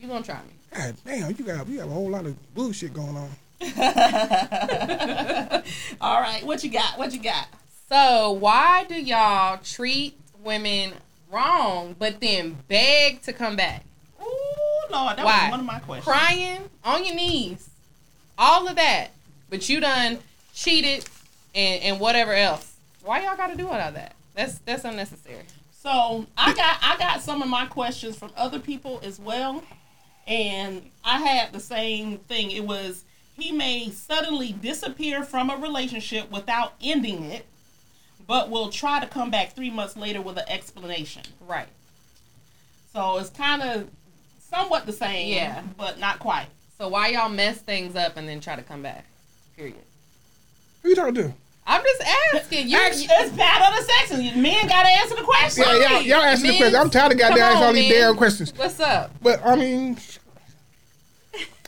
You 0.00 0.08
gonna 0.08 0.24
try 0.24 0.36
me. 0.36 0.52
God 0.76 0.94
damn, 1.06 1.28
you 1.30 1.44
got 1.44 1.66
you 1.68 1.78
got 1.78 1.86
a 1.88 1.90
whole 1.90 2.10
lot 2.10 2.26
of 2.26 2.54
bullshit 2.54 2.92
going 2.92 3.16
on. 3.16 3.30
All 6.00 6.20
right, 6.20 6.42
what 6.44 6.62
you 6.64 6.70
got? 6.70 6.98
What 6.98 7.12
you 7.14 7.20
got? 7.22 7.46
So 7.88 8.32
why 8.32 8.84
do 8.84 8.94
y'all 9.00 9.58
treat 9.62 10.18
women 10.44 10.94
wrong, 11.30 11.96
but 11.98 12.20
then 12.20 12.58
beg 12.68 13.22
to 13.22 13.32
come 13.32 13.56
back? 13.56 13.84
Ooh, 14.20 14.92
Lord, 14.92 15.16
that 15.16 15.24
Why? 15.24 15.44
was 15.44 15.50
one 15.50 15.60
of 15.60 15.66
my 15.66 15.78
questions. 15.80 16.04
Crying 16.04 16.70
on 16.84 17.04
your 17.04 17.14
knees, 17.14 17.70
all 18.38 18.68
of 18.68 18.76
that, 18.76 19.10
but 19.50 19.68
you 19.68 19.80
done 19.80 20.18
cheated 20.54 21.04
and 21.54 21.82
and 21.82 22.00
whatever 22.00 22.32
else. 22.32 22.76
Why 23.02 23.22
y'all 23.24 23.36
got 23.36 23.48
to 23.48 23.56
do 23.56 23.66
all 23.68 23.74
of 23.74 23.94
that? 23.94 24.14
That's 24.34 24.58
that's 24.58 24.84
unnecessary. 24.84 25.44
So 25.72 26.26
I 26.36 26.54
got 26.54 26.78
I 26.82 26.96
got 26.98 27.20
some 27.20 27.42
of 27.42 27.48
my 27.48 27.66
questions 27.66 28.16
from 28.16 28.30
other 28.36 28.58
people 28.58 29.00
as 29.02 29.20
well, 29.20 29.62
and 30.26 30.82
I 31.04 31.18
had 31.18 31.52
the 31.52 31.60
same 31.60 32.18
thing. 32.18 32.50
It 32.50 32.64
was 32.66 33.04
he 33.36 33.52
may 33.52 33.90
suddenly 33.90 34.52
disappear 34.52 35.22
from 35.24 35.50
a 35.50 35.56
relationship 35.56 36.30
without 36.30 36.74
ending 36.80 37.24
it, 37.24 37.44
but 38.26 38.50
will 38.50 38.68
try 38.70 39.00
to 39.00 39.06
come 39.06 39.30
back 39.30 39.54
three 39.54 39.70
months 39.70 39.96
later 39.96 40.20
with 40.22 40.38
an 40.38 40.44
explanation. 40.48 41.22
Right. 41.40 41.68
So 42.92 43.18
it's 43.18 43.30
kind 43.30 43.62
of 43.62 43.88
somewhat 44.50 44.86
the 44.86 44.92
same, 44.92 45.32
Yeah. 45.34 45.62
but 45.76 45.98
not 45.98 46.18
quite. 46.18 46.46
So 46.78 46.88
why 46.88 47.08
y'all 47.08 47.28
mess 47.28 47.58
things 47.58 47.96
up 47.96 48.16
and 48.16 48.28
then 48.28 48.40
try 48.40 48.56
to 48.56 48.62
come 48.62 48.82
back? 48.82 49.04
Period. 49.56 49.76
Who 50.82 50.90
you 50.90 50.94
talking 50.94 51.14
to? 51.14 51.22
Do? 51.24 51.34
I'm 51.66 51.82
just 51.82 52.02
asking. 52.34 52.68
You, 52.68 52.78
It's, 52.78 53.00
it's 53.08 53.36
bad 53.36 53.62
on 53.62 53.74
the 53.74 53.82
sex, 53.82 54.10
and 54.10 54.42
men 54.42 54.66
got 54.68 54.82
to 54.82 54.88
answer 54.88 55.14
the 55.16 55.22
question. 55.22 55.64
Yeah, 55.66 55.88
y'all, 55.92 56.02
y'all 56.02 56.20
answer 56.22 56.46
the 56.46 56.56
question. 56.58 56.76
I'm 56.76 56.90
tired 56.90 57.12
of 57.12 57.18
goddamn 57.18 57.38
come 57.38 57.42
asking 57.48 57.64
all 57.64 57.72
these 57.72 57.90
man. 57.90 58.00
damn 58.00 58.16
questions. 58.16 58.52
What's 58.54 58.80
up? 58.80 59.10
But 59.22 59.40
I 59.46 59.56
mean, 59.56 59.96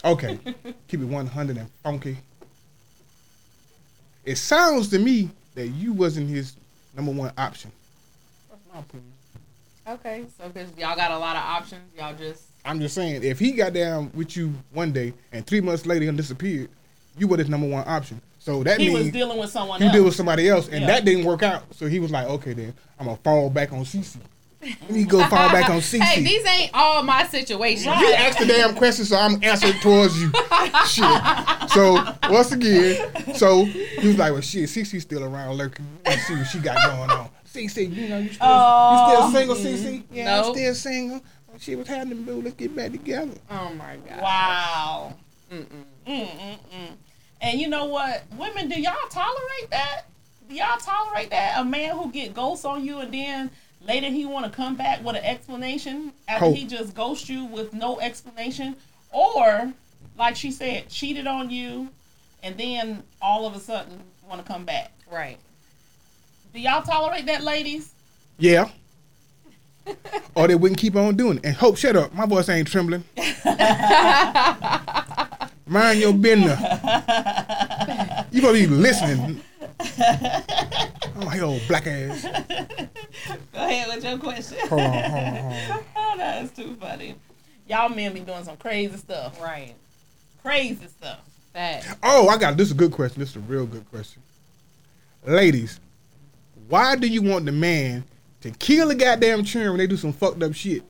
okay, 0.05 0.39
keep 0.89 1.01
it 1.01 1.05
100 1.07 1.57
and 1.57 1.71
funky. 1.83 2.19
It 4.25 4.37
sounds 4.37 4.89
to 4.91 4.99
me 4.99 5.31
that 5.57 5.69
you 5.69 5.93
wasn't 5.93 6.29
his 6.29 6.55
number 6.97 7.11
one 7.11 7.33
option. 7.37 7.73
That's 8.49 8.63
my 8.73 8.81
opinion. 8.81 9.13
Okay, 9.89 10.25
so 10.39 10.49
because 10.49 10.69
y'all 10.79 10.95
got 10.97 11.11
a 11.11 11.19
lot 11.19 11.35
of 11.37 11.43
options, 11.43 11.83
y'all 11.99 12.15
just 12.15 12.45
I'm 12.65 12.81
just 12.81 12.95
saying, 12.95 13.23
if 13.23 13.39
he 13.39 13.53
got 13.53 13.73
down 13.73 14.11
with 14.15 14.37
you 14.37 14.53
one 14.73 14.93
day 14.93 15.13
and 15.33 15.47
three 15.47 15.61
months 15.61 15.87
later 15.87 16.05
he 16.05 16.11
disappeared, 16.13 16.69
you 17.17 17.27
were 17.29 17.37
his 17.39 17.49
number 17.49 17.69
one 17.69 17.85
option. 17.87 18.21
So 18.41 18.63
that 18.65 18.81
He 18.81 18.89
means 18.89 19.05
was 19.05 19.11
dealing 19.13 19.39
with 19.39 19.51
someone 19.51 19.81
you 19.81 19.87
else. 19.87 19.95
deal 19.95 20.05
with 20.05 20.15
somebody 20.15 20.49
else, 20.49 20.69
and 20.69 20.81
Yeah. 20.83 20.87
that 20.89 21.05
didn't 21.05 21.25
work 21.25 21.43
out. 21.43 21.63
So 21.75 21.87
he 21.87 21.99
was 22.01 22.11
like, 22.11 22.27
okay, 22.29 22.53
then 22.53 22.75
I'm 22.99 23.07
gonna 23.07 23.19
fall 23.19 23.49
back 23.51 23.73
on 23.73 23.85
CC. 23.85 24.19
Let 24.83 24.91
me 24.91 25.05
go 25.05 25.19
fall 25.27 25.51
back 25.51 25.71
on 25.71 25.79
CC. 25.79 26.01
Hey, 26.03 26.23
these 26.23 26.45
ain't 26.47 26.71
all 26.75 27.03
my 27.03 27.27
situations. 27.27 27.87
You 27.87 28.13
asked 28.13 28.39
the 28.39 28.47
damn 28.47 28.75
question, 28.75 29.05
so 29.05 29.17
I'm 29.17 29.43
answering 29.43 29.75
towards 29.81 30.21
you. 30.21 30.31
shit. 30.87 31.71
So 31.71 32.15
once 32.31 32.53
again, 32.53 33.35
so 33.35 33.65
he 33.65 34.09
was 34.09 34.19
like, 34.19 34.33
"Well, 34.33 34.41
shit, 34.41 34.69
CC's 34.69 35.03
still 35.03 35.25
around 35.25 35.57
lurking. 35.57 35.87
Let's 36.05 36.27
see 36.27 36.35
what 36.35 36.47
she 36.47 36.59
got 36.59 36.77
going 36.91 37.11
on." 37.11 37.29
CC, 37.47 37.95
you 37.95 38.09
know, 38.09 38.19
you 38.19 38.29
still, 38.33 38.47
Oh. 38.49 38.93
you 38.93 39.15
still 39.15 39.29
oh. 39.29 39.33
single, 39.33 39.57
CC? 39.57 40.03
Mm-hmm. 40.03 40.15
Yeah, 40.15 40.37
I'm 40.37 40.43
Nope. 40.43 40.57
still 40.57 40.75
single. 40.75 41.21
Oh, 41.49 41.55
she 41.59 41.75
was 41.75 41.89
what's 41.89 41.91
happening, 41.97 42.23
boo? 42.25 42.43
Let's 42.43 42.57
get 42.57 42.77
back 42.77 42.93
together. 42.93 43.33
Oh 43.51 43.73
my 43.75 43.97
god. 44.09 44.21
Wow. 44.21 45.15
Mm-mm-mm. 45.51 46.93
And 47.41 47.61
you 47.61 47.69
know 47.69 47.87
what? 47.87 48.25
Women, 48.37 48.69
do 48.69 48.81
y'all 48.81 48.95
tolerate 49.11 49.71
that? 49.71 50.03
Do 50.49 50.55
y'all 50.55 50.79
tolerate 50.79 51.31
that? 51.31 51.59
A 51.59 51.65
man 51.65 51.97
who 51.97 52.11
get 52.11 52.35
ghosts 52.35 52.65
on 52.65 52.85
you 52.85 52.99
and 52.99 53.13
then 53.13 53.51
later 53.87 54.09
he 54.09 54.27
want 54.27 54.45
to 54.45 54.51
come 54.51 54.75
back 54.77 55.05
with 55.05 55.17
an 55.17 55.25
explanation 55.25 56.13
after 56.29 56.47
Ho. 56.47 56.53
he 56.53 56.65
just 56.67 56.95
ghosts 56.95 57.29
you 57.29 57.45
with 57.45 57.73
no 57.73 57.99
explanation? 58.01 58.77
Or, 59.13 59.73
like 60.19 60.37
she 60.37 60.51
said, 60.51 60.89
cheated 60.89 61.27
on 61.27 61.51
you 61.51 61.89
and 62.43 62.57
then 62.57 63.03
all 63.21 63.47
of 63.47 63.55
a 63.57 63.61
sudden 63.61 64.01
want 64.29 64.45
to 64.45 64.53
come 64.53 64.65
back? 64.65 64.93
Right. 65.11 65.39
Do 66.53 66.61
y'all 66.61 66.83
tolerate 66.83 67.27
that, 67.27 67.43
ladies? 67.43 67.93
Yeah. 68.39 68.69
or 70.35 70.49
they 70.49 70.55
wouldn't 70.55 70.79
keep 70.79 70.97
on 70.97 71.17
doing 71.17 71.39
it. 71.39 71.45
And 71.47 71.55
Hope, 71.55 71.77
shut 71.77 71.97
up. 71.97 72.13
My 72.15 72.27
voice 72.27 72.49
ain't 72.49 72.69
trembling. 72.69 73.05
Mind 75.69 75.99
your 76.01 76.13
business. 76.13 76.61
You 78.31 78.41
supposed 78.41 78.63
to 78.63 78.67
be 78.67 78.67
listening. 78.67 79.41
Oh, 81.17 81.25
like, 81.25 81.41
old 81.41 81.63
black 81.67 81.87
ass. 81.87 82.23
Go 83.53 83.59
ahead 83.59 83.89
with 83.95 84.05
your 84.05 84.19
question. 84.19 84.59
Hold 84.69 84.81
on, 84.81 84.93
hold 84.93 85.05
on, 85.05 85.33
hold 85.33 85.53
on. 85.53 85.85
oh, 85.97 86.15
that 86.19 86.45
is 86.45 86.51
too 86.51 86.77
funny. 86.79 87.15
Y'all 87.69 87.89
men 87.89 88.13
be 88.13 88.21
doing 88.21 88.45
some 88.45 88.57
crazy 88.57 88.97
stuff. 88.97 89.41
Right. 89.41 89.75
Crazy 90.43 90.87
stuff. 90.87 91.21
That. 91.53 91.99
Oh, 92.03 92.29
I 92.29 92.37
got 92.37 92.57
this. 92.57 92.69
Is 92.69 92.73
a 92.73 92.77
good 92.77 92.93
question. 92.93 93.21
This 93.21 93.31
is 93.31 93.37
a 93.37 93.41
real 93.41 93.67
good 93.67 93.89
question. 93.91 94.23
Ladies, 95.25 95.81
why 96.69 96.97
do 96.97 97.09
you 97.09 97.23
want 97.23 97.47
the 97.47 97.53
man 97.53 98.05
to 98.43 98.51
kill 98.51 98.89
the 98.89 98.95
goddamn 98.95 99.43
children 99.43 99.73
when 99.73 99.79
they 99.79 99.87
do 99.87 99.97
some 99.97 100.13
fucked 100.13 100.43
up 100.43 100.55
shit? 100.55 100.83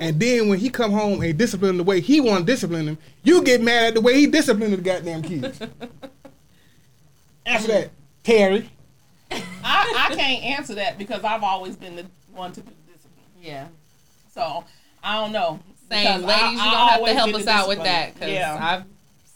And 0.00 0.18
then 0.18 0.48
when 0.48 0.58
he 0.58 0.70
come 0.70 0.92
home 0.92 1.22
and 1.22 1.36
discipline 1.36 1.76
the 1.76 1.84
way 1.84 2.00
he 2.00 2.20
want 2.20 2.40
to 2.40 2.52
discipline 2.52 2.86
them, 2.86 2.98
you 3.22 3.42
get 3.42 3.60
mad 3.60 3.88
at 3.88 3.94
the 3.94 4.00
way 4.00 4.14
he 4.14 4.26
disciplined 4.26 4.72
the 4.72 4.78
goddamn 4.78 5.22
kids. 5.22 5.60
Answer 7.46 7.68
that, 7.68 7.90
Terri. 8.24 8.68
I, 9.30 10.06
I 10.10 10.14
can't 10.14 10.44
answer 10.44 10.74
that 10.76 10.98
because 10.98 11.24
I've 11.24 11.42
always 11.42 11.76
been 11.76 11.96
the 11.96 12.06
one 12.32 12.52
to 12.52 12.60
do 12.60 12.70
discipline. 12.86 13.24
Yeah. 13.40 13.68
So 14.32 14.64
I 15.02 15.14
don't 15.20 15.32
know. 15.32 15.60
Same, 15.90 16.22
ladies. 16.22 16.30
I- 16.30 16.50
you 16.52 16.58
I 16.58 16.64
gonna 16.64 16.90
have 16.90 17.04
to 17.04 17.14
help 17.14 17.34
us 17.34 17.46
out 17.46 17.68
with 17.68 17.82
that 17.82 18.14
because 18.14 18.30
Yeah. 18.30 18.58
I'm 18.60 18.84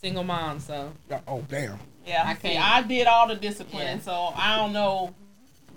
single 0.01 0.25
mom. 0.25 0.61
So 0.61 0.93
Oh 1.27 1.43
damn. 1.49 1.79
Yeah, 2.07 2.23
I 2.27 2.31
I 2.31 2.35
can't- 2.35 2.65
I 2.65 2.83
did 2.83 3.07
all 3.07 3.29
the 3.29 3.37
discipline, 3.37 3.99
Yeah. 3.99 4.01
so 4.01 4.33
I 4.37 4.57
don't 4.57 4.73
know. 4.73 5.15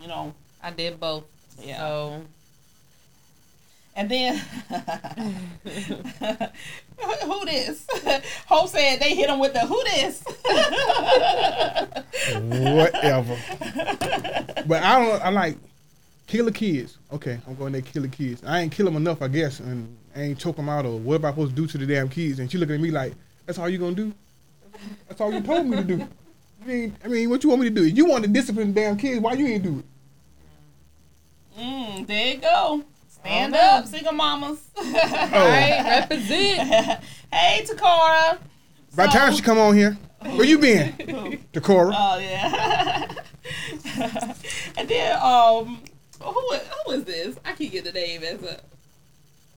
You 0.02 0.08
know, 0.08 0.34
I 0.62 0.72
did 0.72 1.00
both. 1.00 1.24
Yeah. 1.60 1.78
So 1.80 2.22
and 3.96 4.10
then 4.10 4.38
who 7.24 7.46
this? 7.46 7.88
Hope 8.48 8.70
said 8.70 9.00
they 9.00 9.16
hit 9.16 9.30
him 9.30 9.40
with 9.40 9.54
the 9.54 9.62
who 9.62 9.82
this. 9.86 10.24
Whatever. 12.74 13.38
but 14.68 14.84
I 14.84 15.00
don't. 15.00 15.22
I 15.22 15.30
like 15.30 15.58
kill 16.28 16.46
the 16.46 16.52
kids. 16.52 16.98
Okay, 17.12 17.40
I'm 17.48 17.56
going 17.56 17.74
there 17.74 17.82
kill 17.82 18.02
the 18.02 18.08
kids. 18.08 18.44
I 18.46 18.60
ain't 18.62 18.72
kill 18.72 18.86
them 18.86 18.96
enough, 18.96 19.22
I 19.22 19.28
guess, 19.28 19.60
and 19.60 19.96
I 20.16 20.22
ain't 20.24 20.40
choke 20.40 20.58
them 20.58 20.70
out 20.70 20.86
or 20.86 21.00
what 21.00 21.16
am 21.16 21.26
I 21.26 21.30
supposed 21.30 21.56
to 21.56 21.62
do 21.62 21.68
to 21.68 21.78
the 21.78 21.86
damn 21.86 22.10
kids? 22.10 22.40
And 22.40 22.52
she 22.52 22.58
looking 22.58 22.76
at 22.76 22.82
me 22.82 22.92
like, 22.92 23.14
that's 23.46 23.60
all 23.60 23.70
you 23.70 23.78
gonna 23.78 23.96
do? 23.96 24.14
That's 25.08 25.22
all 25.22 25.32
you 25.34 25.42
told 25.42 25.68
me 25.68 25.78
to 25.78 25.84
do. 25.84 26.08
I 26.64 26.68
mean, 26.68 26.96
I 27.04 27.08
mean, 27.08 27.30
what 27.30 27.44
you 27.44 27.50
want 27.50 27.62
me 27.62 27.70
to 27.70 27.76
do? 27.76 27.86
You 27.86 28.06
want 28.06 28.24
to 28.24 28.30
discipline 28.30 28.74
the 28.74 28.82
damn 28.82 28.98
kids? 28.98 29.22
Why 29.22 29.34
you 29.34 29.48
ain't 29.48 29.64
do 29.64 29.80
it? 29.80 29.86
Mm, 31.60 32.08
there 32.08 32.34
you 32.34 32.42
go. 32.42 32.84
Stand 33.26 33.56
I 33.56 33.78
up, 33.78 33.88
single 33.88 34.14
mamas. 34.14 34.60
right, 34.78 35.82
represent. 36.10 37.04
hey, 37.34 37.66
Takara. 37.66 38.38
By 38.96 39.08
the 39.08 39.12
time 39.12 39.34
she 39.34 39.42
come 39.42 39.58
on 39.58 39.76
here, 39.76 39.98
where 40.22 40.46
you 40.46 40.60
been, 40.60 40.94
Dakora? 41.52 41.92
Oh 41.98 42.20
yeah. 42.20 43.12
and 44.78 44.88
then 44.88 45.20
um, 45.20 45.82
who 46.22 46.54
who 46.86 46.92
is 46.92 47.04
this? 47.06 47.36
I 47.44 47.54
can't 47.54 47.72
get 47.72 47.86
the 47.86 47.94
name 47.94 48.24
as 48.24 48.44
a 48.44 48.62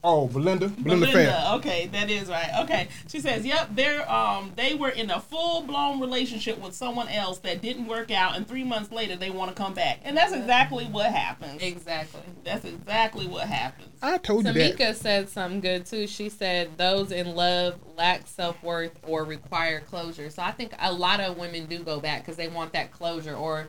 oh, 0.03 0.27
Belinda, 0.27 0.69
Belinda, 0.69 1.05
Belinda. 1.07 1.53
Okay, 1.55 1.87
that 1.91 2.09
is 2.09 2.29
right. 2.29 2.49
Okay, 2.63 2.87
she 3.07 3.19
says, 3.19 3.45
"Yep, 3.45 3.69
they're 3.73 4.09
um 4.11 4.51
they 4.55 4.73
were 4.75 4.89
in 4.89 5.09
a 5.11 5.19
full 5.19 5.61
blown 5.63 5.99
relationship 5.99 6.59
with 6.59 6.73
someone 6.73 7.07
else 7.09 7.39
that 7.39 7.61
didn't 7.61 7.87
work 7.87 8.11
out, 8.11 8.35
and 8.35 8.47
three 8.47 8.63
months 8.63 8.91
later 8.91 9.15
they 9.15 9.29
want 9.29 9.55
to 9.55 9.61
come 9.61 9.73
back, 9.73 9.99
and 10.03 10.15
that's 10.15 10.33
exactly 10.33 10.85
what 10.85 11.11
happens. 11.11 11.61
exactly. 11.61 12.21
That's 12.43 12.65
exactly 12.65 13.27
what 13.27 13.47
happens. 13.47 13.89
I 14.01 14.17
told 14.17 14.45
you 14.45 14.53
that. 14.53 14.77
Tamika 14.77 14.95
said 14.95 15.29
something 15.29 15.59
good 15.59 15.85
too. 15.85 16.07
She 16.07 16.29
said 16.29 16.77
those 16.77 17.11
in 17.11 17.35
love 17.35 17.75
lack 17.97 18.27
self 18.27 18.61
worth 18.63 18.97
or 19.05 19.23
require 19.25 19.81
closure. 19.81 20.29
So 20.29 20.41
I 20.41 20.51
think 20.51 20.73
a 20.79 20.91
lot 20.93 21.19
of 21.19 21.37
women 21.37 21.65
do 21.65 21.79
go 21.79 21.99
back 21.99 22.21
because 22.21 22.37
they 22.37 22.47
want 22.47 22.73
that 22.73 22.91
closure 22.91 23.35
or 23.35 23.67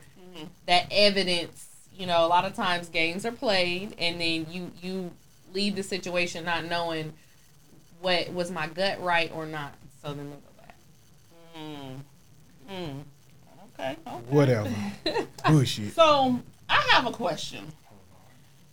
that 0.66 0.86
evidence. 0.90 1.66
You 1.96 2.06
know, 2.06 2.24
a 2.24 2.28
lot 2.28 2.44
of 2.44 2.54
times 2.54 2.88
games 2.88 3.26
are 3.26 3.32
played, 3.32 3.94
and 3.98 4.20
then 4.20 4.46
you 4.50 4.70
you 4.80 5.10
leave 5.52 5.76
the 5.76 5.82
situation 5.82 6.44
not 6.44 6.64
knowing 6.64 7.12
what 8.00 8.32
was 8.32 8.50
my 8.50 8.66
gut 8.66 9.02
right 9.02 9.30
or 9.34 9.46
not. 9.46 9.74
So 10.02 10.14
then 10.14 10.30
they 10.30 10.36
go 10.36 10.52
back. 10.58 10.76
Mm. 11.56 12.00
Mm. 12.70 13.04
Okay. 13.74 13.96
okay. 14.06 14.16
Whatever. 14.28 14.70
Bullshit. 15.46 15.92
So 15.94 16.40
I 16.68 16.88
have 16.92 17.06
a 17.06 17.12
question. 17.12 17.72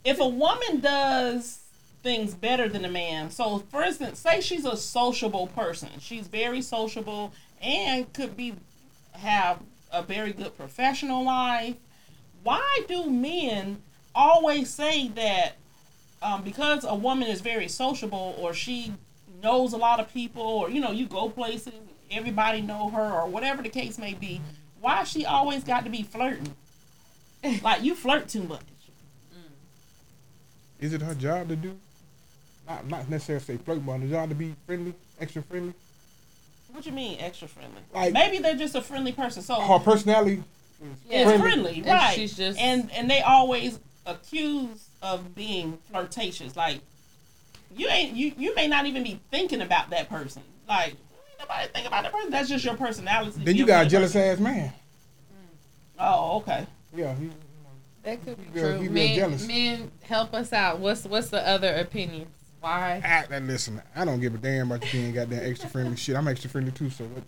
If 0.04 0.20
a 0.20 0.28
woman 0.28 0.80
does 0.80 1.58
things 2.02 2.34
better 2.34 2.68
than 2.68 2.84
a 2.84 2.90
man, 2.90 3.30
so 3.30 3.58
for 3.70 3.82
instance, 3.82 4.18
say 4.18 4.40
she's 4.40 4.64
a 4.64 4.76
sociable 4.76 5.48
person, 5.48 5.90
she's 5.98 6.28
very 6.28 6.62
sociable 6.62 7.32
and 7.60 8.10
could 8.12 8.36
be 8.36 8.54
have 9.12 9.60
a 9.92 10.02
very 10.02 10.32
good 10.32 10.56
professional 10.56 11.24
life. 11.24 11.76
Why 12.42 12.80
do 12.86 13.10
men 13.10 13.82
always 14.14 14.70
say 14.70 15.08
that 15.08 15.56
um, 16.22 16.42
because 16.42 16.84
a 16.84 16.94
woman 16.94 17.28
is 17.28 17.40
very 17.40 17.68
sociable 17.68 18.34
or 18.38 18.52
she 18.54 18.92
knows 19.42 19.72
a 19.72 19.76
lot 19.76 20.00
of 20.00 20.12
people 20.12 20.42
or 20.42 20.70
you 20.70 20.80
know 20.80 20.90
you 20.90 21.06
go 21.06 21.28
places 21.28 21.72
everybody 22.10 22.60
know 22.62 22.88
her 22.90 23.12
or 23.12 23.28
whatever 23.28 23.62
the 23.62 23.68
case 23.68 23.98
may 23.98 24.14
be, 24.14 24.40
why 24.80 25.04
she 25.04 25.24
always 25.26 25.62
got 25.64 25.84
to 25.84 25.90
be 25.90 26.02
flirting? 26.02 26.54
like 27.62 27.82
you 27.82 27.94
flirt 27.94 28.28
too 28.28 28.42
much. 28.42 28.62
Is 30.80 30.92
it 30.92 31.02
her 31.02 31.14
job 31.14 31.48
to 31.48 31.56
do? 31.56 31.76
Not 32.68 32.86
not 32.88 33.08
necessarily 33.08 33.44
say 33.44 33.56
flirt, 33.56 33.84
but 33.84 33.98
her 33.98 34.06
job 34.08 34.28
to 34.28 34.34
be 34.34 34.54
friendly, 34.66 34.94
extra 35.20 35.42
friendly. 35.42 35.74
What 36.72 36.84
you 36.86 36.92
mean 36.92 37.18
extra 37.20 37.48
friendly? 37.48 37.80
Like- 37.94 38.12
Maybe 38.12 38.38
they're 38.38 38.54
just 38.54 38.74
a 38.74 38.82
friendly 38.82 39.12
person. 39.12 39.42
So 39.42 39.54
Her 39.60 39.78
personality. 39.78 40.42
it's 41.08 41.24
friendly. 41.30 41.38
friendly, 41.38 41.74
And 41.78 41.86
right? 41.86 42.14
she's 42.14 42.36
just- 42.36 42.58
and 42.58 42.90
and 42.92 43.10
they 43.10 43.22
always 43.22 43.78
accuse 44.06 44.87
of 45.02 45.34
being 45.34 45.78
flirtatious. 45.90 46.56
Like 46.56 46.80
you 47.76 47.88
ain't 47.88 48.14
you 48.16 48.32
you 48.36 48.54
may 48.54 48.66
not 48.66 48.86
even 48.86 49.02
be 49.02 49.20
thinking 49.30 49.60
about 49.60 49.90
that 49.90 50.08
person. 50.08 50.42
Like 50.68 50.94
nobody 51.38 51.68
think 51.68 51.86
about 51.86 52.02
that 52.04 52.12
person. 52.12 52.30
That's 52.30 52.48
just 52.48 52.64
your 52.64 52.76
personality. 52.76 53.40
Then 53.44 53.54
you 53.54 53.60
Your 53.60 53.66
got 53.68 53.86
a 53.86 53.88
jealous 53.88 54.12
person. 54.12 54.30
ass 54.32 54.38
man. 54.40 54.72
Oh, 55.98 56.38
okay. 56.38 56.66
Yeah, 56.94 57.14
he, 57.16 57.30
That 58.04 58.24
could 58.24 58.36
be 58.54 58.60
real- 58.60 58.78
true. 58.78 58.90
Men, 58.90 59.46
men, 59.46 59.90
help 60.02 60.32
us 60.34 60.52
out. 60.52 60.78
What's 60.78 61.04
what's 61.04 61.28
the 61.30 61.46
other 61.46 61.74
opinions? 61.74 62.28
Why? 62.60 63.00
act 63.04 63.30
and 63.30 63.46
listen. 63.46 63.80
I 63.94 64.04
don't 64.04 64.20
give 64.20 64.34
a 64.34 64.38
damn 64.38 64.70
about 64.72 64.84
you 64.92 65.00
being 65.00 65.14
goddamn 65.14 65.48
extra 65.48 65.68
friendly 65.68 65.96
shit. 65.96 66.16
I'm 66.16 66.26
extra 66.26 66.50
friendly 66.50 66.72
too. 66.72 66.90
So 66.90 67.04
what? 67.04 67.22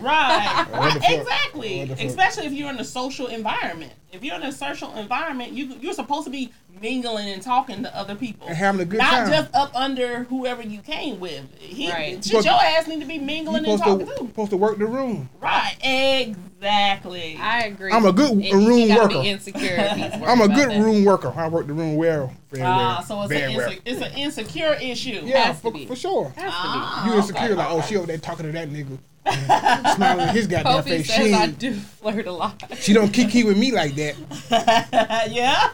Right. 0.00 0.66
What 0.70 0.72
the 0.72 0.78
right. 0.78 0.92
fuck? 1.02 1.10
Exactly. 1.10 1.84
What? 1.86 2.00
Especially 2.02 2.46
if 2.46 2.52
you're 2.52 2.70
in 2.70 2.78
a 2.78 2.84
social 2.84 3.26
environment. 3.28 3.92
If 4.12 4.22
you're 4.24 4.36
in 4.36 4.42
a 4.42 4.52
social 4.52 4.94
environment, 4.96 5.52
you 5.52 5.66
you're 5.80 5.92
supposed 5.92 6.24
to 6.24 6.30
be 6.30 6.52
mingling 6.80 7.28
and 7.28 7.42
talking 7.42 7.82
to 7.82 7.96
other 7.96 8.14
people. 8.14 8.46
And 8.46 8.56
having 8.56 8.80
a 8.80 8.84
good 8.84 8.98
Not 8.98 9.10
time. 9.10 9.30
just 9.30 9.54
up 9.54 9.74
under 9.74 10.24
whoever 10.24 10.62
you 10.62 10.80
came 10.80 11.18
with. 11.20 11.44
He, 11.58 11.90
Right. 11.90 12.22
shit, 12.24 12.44
your 12.44 12.54
ass 12.54 12.86
need 12.86 13.00
to 13.00 13.06
be 13.06 13.18
mingling 13.18 13.66
and 13.66 13.78
talking 13.78 14.06
to 14.06 14.12
too. 14.16 14.26
supposed 14.28 14.50
to 14.50 14.56
work 14.56 14.78
the 14.78 14.86
room. 14.86 15.28
Right. 15.40 15.76
Exactly. 15.82 17.36
I 17.40 17.64
agree. 17.64 17.92
I'm 17.92 18.04
a 18.06 18.12
good 18.12 18.30
And 18.32 18.66
room 18.66 18.88
gotta 18.88 19.02
worker. 19.14 19.22
Be 19.22 19.28
insecure 19.30 19.76
if 19.78 20.14
I'm 20.26 20.40
a 20.40 20.44
about 20.44 20.56
good 20.56 20.70
that. 20.70 20.80
room 20.82 21.04
worker. 21.04 21.32
I 21.36 21.48
work 21.48 21.66
the 21.66 21.72
room 21.74 21.96
well, 21.96 22.32
very 22.50 22.64
Ah, 22.64 22.76
well, 22.76 23.02
so 23.02 23.22
it's 23.22 23.32
an 23.42 23.56
well. 23.56 23.70
inse- 23.70 23.80
it's 23.84 24.00
an 24.02 24.12
insecure 24.14 24.74
issue. 24.80 25.20
Yeah, 25.24 25.38
Has 25.44 25.56
to 25.56 25.62
for, 25.62 25.72
be. 25.72 25.86
for 25.86 25.96
sure. 25.96 26.32
Has 26.36 26.44
to 26.44 26.50
Ah, 26.52 27.06
You 27.06 27.14
insecure 27.14 27.42
okay, 27.44 27.54
like, 27.54 27.70
oh, 27.70 27.78
okay. 27.78 27.86
she 27.88 27.96
over 27.96 28.06
there 28.06 28.18
talking 28.18 28.46
to 28.46 28.52
that 28.52 28.70
nigga, 28.70 28.98
smiling 29.94 30.28
at 30.28 30.34
his 30.34 30.46
goddamn 30.46 30.82
Kofi 30.82 30.88
face. 30.88 31.06
She, 31.06 31.12
says 31.12 31.32
I 31.34 31.46
do 31.48 31.74
flirt 31.74 32.26
a 32.26 32.32
lot. 32.32 32.62
she 32.76 32.92
don't 32.92 33.12
kiki 33.12 33.44
with 33.44 33.58
me 33.58 33.72
like 33.72 33.94
that. 33.96 34.16
yeah. 35.30 35.68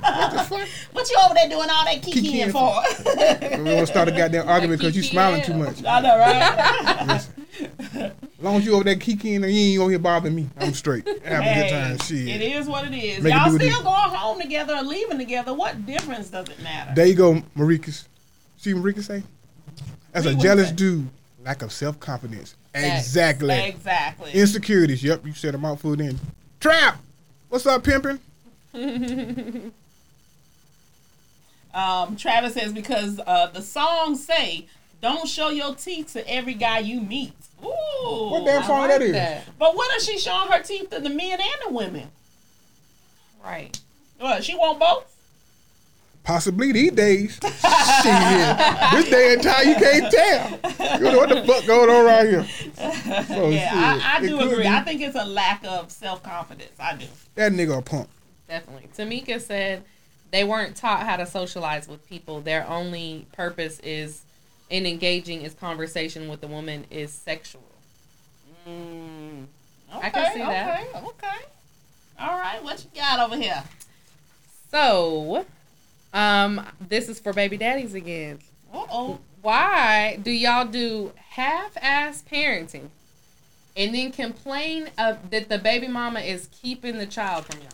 What 0.93 1.11
you 1.11 1.17
over 1.25 1.35
there 1.35 1.49
doing 1.49 1.69
all 1.71 1.85
that 1.85 2.03
kikiing 2.03 2.51
Kikiing 2.51 2.53
for? 2.53 3.59
We 3.59 3.71
gonna 3.71 3.87
start 3.87 4.09
a 4.09 4.13
goddamn 4.13 4.49
argument 4.49 4.81
because 4.81 4.97
you 4.97 5.03
Kiki 5.03 5.13
smiling 5.13 5.43
too 5.43 5.55
much. 5.55 5.85
I 5.85 6.01
know, 6.01 6.19
right? 6.19 7.29
As 7.65 8.11
long 8.41 8.57
as 8.57 8.67
you 8.67 8.75
over 8.75 8.85
there 8.85 8.97
kikiing 8.97 9.45
and 9.45 9.53
you 9.53 9.73
ain't 9.73 9.81
over 9.81 9.91
here 9.91 9.99
bothering 9.99 10.35
me, 10.35 10.49
I'm 10.59 10.75
straight. 10.75 11.07
Have 11.25 11.45
a 11.45 11.55
good 11.55 11.71
time. 11.71 11.99
Shit. 11.99 12.29
It 12.29 12.43
is 12.43 12.67
what 12.67 12.85
it 12.87 12.95
is. 12.95 13.23
Make 13.23 13.33
it 13.33 13.37
Y'all 13.37 13.55
it 13.55 13.61
still 13.61 13.83
going 13.83 14.11
home 14.11 14.41
together 14.41 14.75
or 14.77 14.83
leaving 14.83 15.19
together. 15.19 15.55
What 15.55 15.87
difference 15.87 16.31
does 16.31 16.49
it 16.49 16.61
matter? 16.63 16.93
There 16.95 17.07
you 17.07 17.15
go, 17.15 17.43
Maricas. 17.57 18.07
See 18.59 18.75
what 18.75 18.83
Marika 18.83 19.03
say? 19.03 19.23
As 20.13 20.25
See 20.25 20.31
a 20.31 20.35
jealous 20.35 20.71
dude, 20.71 21.09
lack 21.45 21.63
of 21.63 21.73
self 21.73 22.01
confidence. 22.01 22.57
Exactly. 22.75 23.55
Exactly. 23.55 24.33
Insecurities. 24.33 25.03
Yep, 25.05 25.27
you 25.27 25.33
set 25.33 25.55
a 25.55 25.59
mouthful 25.59 25.95
then. 25.97 26.19
Trap. 26.61 26.99
What's 27.49 27.67
up, 27.67 27.85
pimping? 27.85 28.19
Um, 31.75 32.17
Travis 32.17 32.55
says 32.55 32.73
because 32.73 33.21
uh, 33.27 33.49
the 33.49 33.61
songs 33.61 34.25
say, 34.25 34.67
"Don't 35.03 35.29
show 35.29 35.49
your 35.49 35.75
teeth 35.75 36.13
to 36.13 36.29
every 36.31 36.55
guy 36.55 36.79
you 36.79 37.01
meet." 37.01 37.35
Ooh. 37.65 38.31
What 38.31 38.45
damn 38.45 38.63
I 38.63 38.67
song 38.67 38.79
like 38.83 38.91
that 38.91 39.03
is? 39.03 39.13
that. 39.13 39.59
But 39.59 39.75
what 39.75 39.93
if 39.97 40.03
she 40.05 40.17
showing 40.19 40.53
her 40.53 40.63
teeth 40.63 40.91
to 40.91 41.01
the 41.01 41.11
men 41.11 41.33
and 41.41 41.61
the 41.67 41.71
women? 41.71 42.09
Right. 43.43 43.79
What? 44.21 44.45
She 44.45 44.55
want 44.55 44.79
both? 44.79 45.14
Possibly 46.25 46.73
these 46.73 46.93
days. 46.93 47.35
Shit. 47.43 47.53
This 48.93 49.11
day 49.11 49.35
and 49.35 49.43
time 49.43 49.69
you 49.69 49.75
can't 49.75 50.11
tell. 50.11 50.99
You 50.99 51.05
know 51.05 51.19
what 51.19 51.29
the 51.29 51.45
fuck 51.47 51.67
going 51.67 51.91
on 51.91 52.05
right 52.07 52.27
here. 52.27 52.45
So, 53.27 53.49
yeah, 53.51 53.71
I, 54.03 54.17
I 54.17 54.21
do 54.27 54.41
agree. 54.41 54.63
be. 54.63 54.69
I 54.69 54.81
think 54.81 55.03
it's 55.03 55.17
a 55.17 55.25
lack 55.25 55.63
of 55.67 55.91
self 55.91 56.23
confidence. 56.23 56.73
I 56.81 56.97
do. 56.97 57.07
That 57.35 57.53
nigga 57.53 57.79
a 57.79 57.83
punk. 57.83 58.09
Definitely. 58.49 58.89
Tamika 58.97 59.39
said 59.39 59.85
they 60.31 60.45
weren't 60.45 60.77
taught 60.77 61.03
how 61.03 61.17
to 61.17 61.27
socialize 61.27 61.87
with 61.89 62.09
people. 62.09 62.41
Their 62.41 62.67
only 62.69 63.27
purpose 63.33 63.79
is 63.81 64.23
in 64.71 64.87
engaging 64.87 65.43
is 65.43 65.53
conversation 65.53 66.29
with 66.29 66.41
the 66.41 66.49
woman 66.49 66.87
is 66.91 67.13
sexual. 67.13 67.63
Mm, 68.67 69.45
I 69.93 70.09
can 70.09 70.33
see 70.33 70.41
that. 70.41 70.81
Okay, 70.81 70.99
okay. 71.07 71.45
All 72.19 72.39
right, 72.39 72.65
what 72.65 72.83
you 72.83 73.01
got 73.01 73.21
over 73.21 73.37
here? 73.37 73.63
So, 74.71 75.45
um, 76.15 76.65
this 76.81 77.09
is 77.11 77.21
for 77.21 77.33
baby 77.35 77.57
daddies 77.59 77.93
again. 77.95 78.39
Uh 78.73 78.87
oh. 78.91 79.19
Why 79.43 80.19
do 80.23 80.31
y'all 80.31 80.65
do 80.67 81.13
half-ass 81.31 82.25
parenting 82.31 82.89
and 83.77 83.95
then 83.95 84.11
complain 84.13 84.89
of, 84.97 85.31
that 85.31 85.51
the 85.51 85.59
baby 85.59 85.87
mama 85.89 86.21
is 86.21 86.49
keeping 86.63 86.97
the 86.97 87.05
child 87.07 87.45
from 87.45 87.61
y'all? 87.61 87.69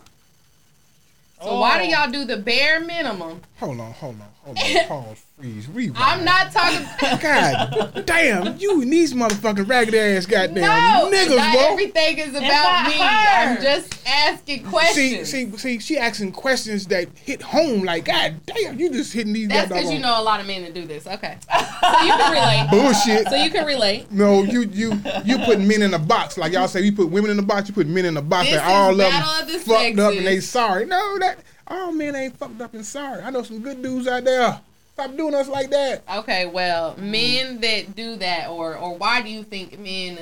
So 1.42 1.58
why 1.60 1.78
do 1.78 1.94
Oh. 1.94 1.98
y'all 2.02 2.10
do 2.10 2.24
the 2.24 2.36
bare 2.36 2.80
minimum? 2.80 3.40
Hold 3.60 3.80
on, 3.80 3.92
hold 3.92 4.16
on, 4.20 4.28
hold 4.44 4.58
on. 4.58 4.86
Pause, 4.88 5.22
freeze, 5.40 5.68
rewind. 5.68 5.96
I'm 5.98 6.24
not 6.24 6.52
talking. 6.52 6.86
God 7.20 8.04
damn, 8.06 8.58
you 8.58 8.82
and 8.82 8.92
these 8.92 9.14
motherfucking 9.14 9.68
ragged 9.68 9.94
ass 9.94 10.26
goddamn 10.26 10.62
no, 10.62 11.10
niggas, 11.10 11.36
not 11.36 11.54
bro. 11.54 11.62
everything 11.72 12.18
is 12.18 12.30
about 12.30 12.40
not 12.40 12.88
me. 12.88 12.98
her. 12.98 13.04
I'm 13.04 13.62
just 13.62 14.06
asking 14.06 14.64
questions. 14.64 15.28
see, 15.30 15.50
see, 15.50 15.56
see, 15.56 15.78
she 15.78 15.98
asking 15.98 16.32
questions 16.32 16.86
that 16.88 17.08
hit 17.14 17.40
home. 17.42 17.82
Like, 17.82 18.04
God 18.04 18.40
damn, 18.46 18.78
you 18.78 18.90
just 18.90 19.12
hitting 19.12 19.32
these. 19.32 19.48
That's 19.48 19.68
because 19.68 19.90
you 19.90 19.98
know 19.98 20.20
a 20.20 20.22
lot 20.22 20.40
of 20.40 20.46
men 20.46 20.62
that 20.62 20.74
do 20.74 20.86
this. 20.86 21.06
Okay, 21.06 21.38
so 21.52 22.02
you 22.02 22.12
can 22.12 22.32
relate. 22.32 22.68
bullshit. 22.70 23.28
So 23.28 23.36
you 23.36 23.50
can 23.50 23.66
relate. 23.66 24.10
No, 24.10 24.42
you 24.42 24.62
you 24.62 25.00
you 25.24 25.38
put 25.38 25.60
men 25.60 25.82
in 25.82 25.94
a 25.94 25.98
box. 25.98 26.36
Like 26.36 26.52
y'all 26.52 26.68
say, 26.68 26.82
we 26.82 26.90
put 26.90 27.08
women 27.10 27.30
in 27.30 27.38
a 27.38 27.42
box. 27.42 27.68
You 27.68 27.74
put 27.74 27.86
men 27.86 28.04
in 28.04 28.16
a 28.16 28.22
box. 28.22 28.50
This 28.50 28.60
That 28.60 28.70
all 28.70 28.90
is 29.00 29.06
of 29.06 29.12
them 29.12 29.22
of 29.40 29.52
the 29.52 29.58
fucked 29.58 29.98
up 29.98 30.12
and 30.14 30.26
they 30.26 30.40
sorry. 30.40 30.86
No, 30.86 31.18
that 31.18 31.38
all 31.66 31.92
men 31.92 32.14
ain't 32.14 32.36
fucked 32.36 32.60
up 32.60 32.74
and 32.74 32.84
sorry. 32.84 33.22
I 33.22 33.30
know 33.30 33.42
some 33.42 33.60
good 33.60 33.82
dudes 33.82 34.06
out 34.06 34.24
there. 34.24 34.60
Stop 35.00 35.16
doing 35.16 35.34
us 35.34 35.48
like 35.48 35.70
that. 35.70 36.02
Okay, 36.18 36.46
well, 36.46 36.96
men 36.98 37.60
that 37.60 37.94
do 37.96 38.16
that, 38.16 38.50
or 38.50 38.76
or 38.76 38.96
why 38.96 39.22
do 39.22 39.28
you 39.30 39.42
think 39.42 39.78
men 39.78 40.18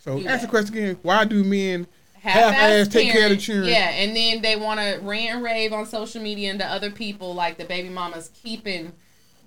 So 0.00 0.18
Do 0.18 0.26
ask 0.26 0.42
the 0.42 0.48
question 0.48 0.76
again. 0.76 0.98
Why 1.02 1.24
do 1.24 1.42
men 1.44 1.86
half-ass 2.20 2.54
half-ass 2.54 2.88
take 2.88 3.10
care 3.12 3.24
of 3.24 3.30
the 3.30 3.36
children? 3.38 3.68
Yeah, 3.68 3.88
and 3.90 4.14
then 4.14 4.42
they 4.42 4.56
want 4.56 4.80
to 4.80 4.98
rant 5.02 5.36
and 5.36 5.42
rave 5.42 5.72
on 5.72 5.86
social 5.86 6.20
media 6.22 6.50
and 6.50 6.60
to 6.60 6.66
other 6.66 6.90
people 6.90 7.34
like 7.34 7.56
the 7.58 7.64
baby 7.64 7.88
mamas 7.88 8.30
keeping 8.42 8.92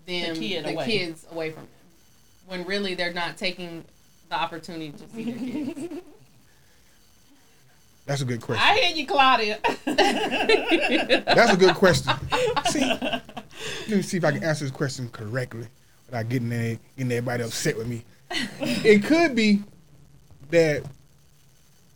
them 0.08 0.34
The 0.36 0.40
kid 0.40 0.66
the 0.66 0.74
away. 0.74 0.86
kids 0.86 1.26
away 1.32 1.52
from 1.52 1.64
them, 1.64 1.70
when 2.48 2.66
really 2.66 2.96
they're 2.96 3.14
not 3.14 3.38
taking 3.38 3.86
the 4.30 4.36
opportunity 4.36 4.92
to 4.92 5.10
see 5.10 5.24
their 5.32 5.38
kids. 5.38 5.94
That's 8.06 8.22
a 8.22 8.26
good 8.26 8.42
question. 8.42 8.64
I 8.68 8.78
hear 8.80 8.96
you, 8.96 9.08
Claudia. 9.08 9.60
That's 9.86 11.54
a 11.54 11.58
good 11.58 11.76
question. 11.76 12.14
See, 12.70 12.80
let 12.80 13.90
me 13.90 14.02
see 14.02 14.18
if 14.18 14.26
I 14.26 14.32
can 14.32 14.44
answer 14.44 14.66
this 14.66 14.72
question 14.72 15.10
correctly 15.10 15.68
without 16.08 16.28
getting 16.28 16.50
there, 16.50 16.80
getting 16.98 17.12
everybody 17.12 17.44
upset 17.44 17.78
with 17.78 17.88
me. 17.88 18.04
It 18.60 19.04
could 19.04 19.36
be 19.36 19.64
that 20.50 20.84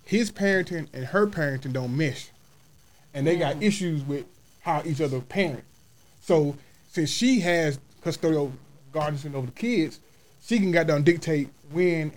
his 0.05 0.31
parenting 0.31 0.87
and 0.93 1.05
her 1.05 1.27
parenting 1.27 1.73
don't 1.73 1.95
mesh, 1.95 2.29
and 3.13 3.25
they 3.25 3.37
got 3.37 3.55
mm. 3.55 3.63
issues 3.63 4.03
with 4.03 4.25
how 4.61 4.81
each 4.85 5.01
other 5.01 5.19
parent. 5.21 5.63
So 6.21 6.55
since 6.89 7.09
she 7.09 7.39
has 7.41 7.79
custodial 8.03 8.51
guardianship 8.91 9.35
over 9.35 9.47
the 9.47 9.51
kids, 9.51 9.99
she 10.43 10.59
can 10.59 10.71
goddamn 10.71 11.03
dictate 11.03 11.49
when 11.71 12.11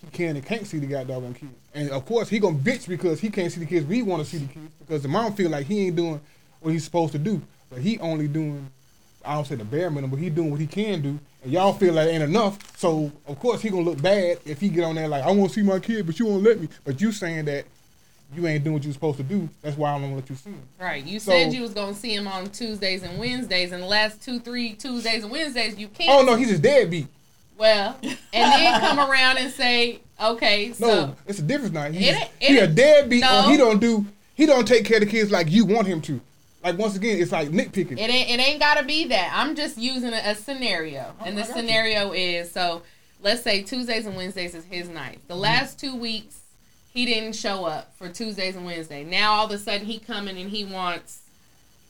he 0.00 0.06
can 0.12 0.36
and 0.36 0.44
can't 0.44 0.66
see 0.66 0.78
the 0.78 0.86
goddamn 0.86 1.34
kids. 1.34 1.52
And 1.74 1.90
of 1.90 2.04
course, 2.04 2.28
he 2.28 2.38
gonna 2.38 2.58
bitch 2.58 2.86
because 2.88 3.20
he 3.20 3.30
can't 3.30 3.50
see 3.50 3.60
the 3.60 3.66
kids. 3.66 3.86
We 3.86 4.02
want 4.02 4.22
to 4.24 4.28
see 4.28 4.38
the 4.38 4.52
kids 4.52 4.72
because 4.80 5.02
the 5.02 5.08
mom 5.08 5.32
feel 5.34 5.50
like 5.50 5.66
he 5.66 5.86
ain't 5.86 5.96
doing 5.96 6.20
what 6.60 6.72
he's 6.72 6.84
supposed 6.84 7.12
to 7.12 7.18
do, 7.18 7.40
but 7.70 7.80
he 7.80 7.98
only 7.98 8.28
doing 8.28 8.68
I 9.24 9.34
don't 9.34 9.46
say 9.46 9.54
the 9.54 9.64
bare 9.64 9.88
minimum, 9.88 10.10
but 10.10 10.18
he 10.18 10.30
doing 10.30 10.50
what 10.50 10.58
he 10.60 10.66
can 10.66 11.00
do, 11.00 11.18
and 11.44 11.52
y'all 11.52 11.72
feel 11.72 11.94
like 11.94 12.08
ain't 12.08 12.22
enough. 12.24 12.76
So 12.76 13.10
of 13.26 13.38
course 13.38 13.62
he 13.62 13.70
gonna 13.70 13.82
look 13.82 14.02
bad 14.02 14.38
if 14.44 14.60
he 14.60 14.68
get 14.68 14.84
on 14.84 14.96
there 14.96 15.08
like 15.08 15.24
I 15.24 15.30
want 15.30 15.52
to 15.52 15.60
see 15.60 15.62
my 15.66 15.78
kid, 15.78 16.06
but 16.06 16.18
you 16.18 16.26
won't 16.26 16.42
let 16.42 16.60
me. 16.60 16.68
But 16.84 17.00
you 17.00 17.10
saying 17.12 17.46
that 17.46 17.64
you 18.34 18.46
ain't 18.46 18.64
doing 18.64 18.74
what 18.74 18.84
you 18.84 18.92
supposed 18.92 19.18
to 19.18 19.22
do. 19.22 19.48
That's 19.62 19.76
why 19.76 19.92
I 19.94 19.98
don't 20.00 20.14
let 20.14 20.28
you 20.28 20.36
see 20.36 20.50
him. 20.50 20.62
Right. 20.80 21.04
You 21.04 21.20
So- 21.20 21.32
said 21.32 21.52
you 21.52 21.62
was 21.62 21.72
gonna 21.72 21.94
see 21.94 22.14
him 22.14 22.26
on 22.26 22.50
Tuesdays 22.50 23.02
and 23.02 23.18
Wednesdays, 23.18 23.72
and 23.72 23.82
the 23.82 23.86
last 23.86 24.22
two, 24.22 24.40
three 24.40 24.72
Tuesdays 24.74 25.22
and 25.22 25.32
Wednesdays 25.32 25.78
you 25.78 25.88
can't. 25.88 26.10
Oh 26.10 26.22
no, 26.24 26.34
he's 26.34 26.50
a 26.52 26.58
deadbeat. 26.58 27.06
Well, 27.58 27.96
and 28.02 28.16
then 28.32 28.80
come 28.80 28.98
around 28.98 29.38
and 29.38 29.52
say, 29.52 30.00
okay, 30.20 30.68
No, 30.80 30.88
so 30.88 31.16
it's 31.26 31.38
a 31.38 31.42
difference 31.42 31.72
now. 31.72 31.90
He's, 31.90 32.08
It 32.08 32.30
it 32.40 32.48
he 32.48 32.58
a 32.58 32.66
deadbeat, 32.66 33.20
no. 33.20 33.46
or 33.46 33.50
he 33.50 33.56
don't 33.56 33.80
do 33.80 34.06
he 34.34 34.46
don't 34.46 34.66
take 34.66 34.84
care 34.84 34.96
of 34.96 35.04
the 35.04 35.10
kids 35.10 35.30
like 35.30 35.50
you 35.50 35.64
want 35.64 35.86
him 35.86 36.00
to. 36.02 36.20
Like 36.64 36.78
once 36.78 36.96
again, 36.96 37.20
it's 37.20 37.32
like 37.32 37.48
nitpicking. 37.48 37.98
it 37.98 38.10
ain't 38.10 38.30
it 38.30 38.40
ain't 38.40 38.60
gotta 38.60 38.84
be 38.84 39.06
that. 39.08 39.32
I'm 39.34 39.54
just 39.54 39.78
using 39.78 40.12
a, 40.12 40.20
a 40.24 40.34
scenario, 40.34 41.14
and 41.24 41.36
the 41.36 41.44
scenario 41.44 42.12
is 42.12 42.50
so 42.50 42.82
let's 43.22 43.42
say 43.42 43.62
Tuesdays 43.62 44.06
and 44.06 44.16
Wednesdays 44.16 44.54
is 44.54 44.64
his 44.64 44.88
night. 44.88 45.20
The 45.28 45.34
mm-hmm. 45.34 45.42
last 45.42 45.78
two 45.78 45.96
weeks 45.96 46.40
he 46.92 47.06
didn't 47.06 47.32
show 47.32 47.64
up 47.64 47.94
for 47.96 48.08
Tuesdays 48.08 48.54
and 48.54 48.66
Wednesday. 48.66 49.02
Now 49.02 49.32
all 49.32 49.46
of 49.46 49.50
a 49.50 49.58
sudden 49.58 49.86
he 49.86 49.98
coming 49.98 50.36
and 50.36 50.50
he 50.50 50.64
wants 50.64 51.22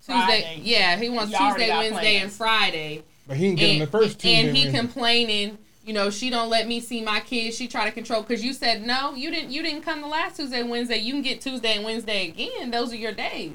Tuesday. 0.06 0.42
Friday. 0.42 0.60
Yeah, 0.62 0.96
he 0.96 1.08
wants 1.08 1.32
You 1.32 1.38
Tuesday, 1.38 1.70
Wednesday, 1.70 2.18
plans. 2.18 2.22
and 2.22 2.32
Friday. 2.32 3.02
But 3.26 3.36
he 3.36 3.46
didn't 3.46 3.58
get 3.58 3.70
him 3.70 3.78
the 3.80 3.86
first 3.86 4.18
Tuesday. 4.18 4.48
and 4.48 4.56
he 4.56 4.70
complaining. 4.70 5.58
You 5.84 5.92
know, 5.94 6.10
she 6.10 6.30
don't 6.30 6.48
let 6.48 6.68
me 6.68 6.78
see 6.80 7.02
my 7.02 7.20
kids. 7.20 7.56
She 7.56 7.66
try 7.66 7.84
to 7.86 7.90
control 7.92 8.22
because 8.22 8.44
you 8.44 8.52
said 8.52 8.82
no. 8.86 9.14
You 9.14 9.30
didn't. 9.30 9.50
You 9.50 9.62
didn't 9.62 9.82
come 9.82 10.00
the 10.00 10.06
last 10.08 10.36
Tuesday, 10.36 10.60
and 10.60 10.70
Wednesday. 10.70 10.98
You 10.98 11.12
can 11.12 11.22
get 11.22 11.40
Tuesday 11.40 11.74
and 11.74 11.84
Wednesday 11.84 12.28
again. 12.28 12.70
Those 12.70 12.92
are 12.92 12.96
your 12.96 13.12
days. 13.12 13.52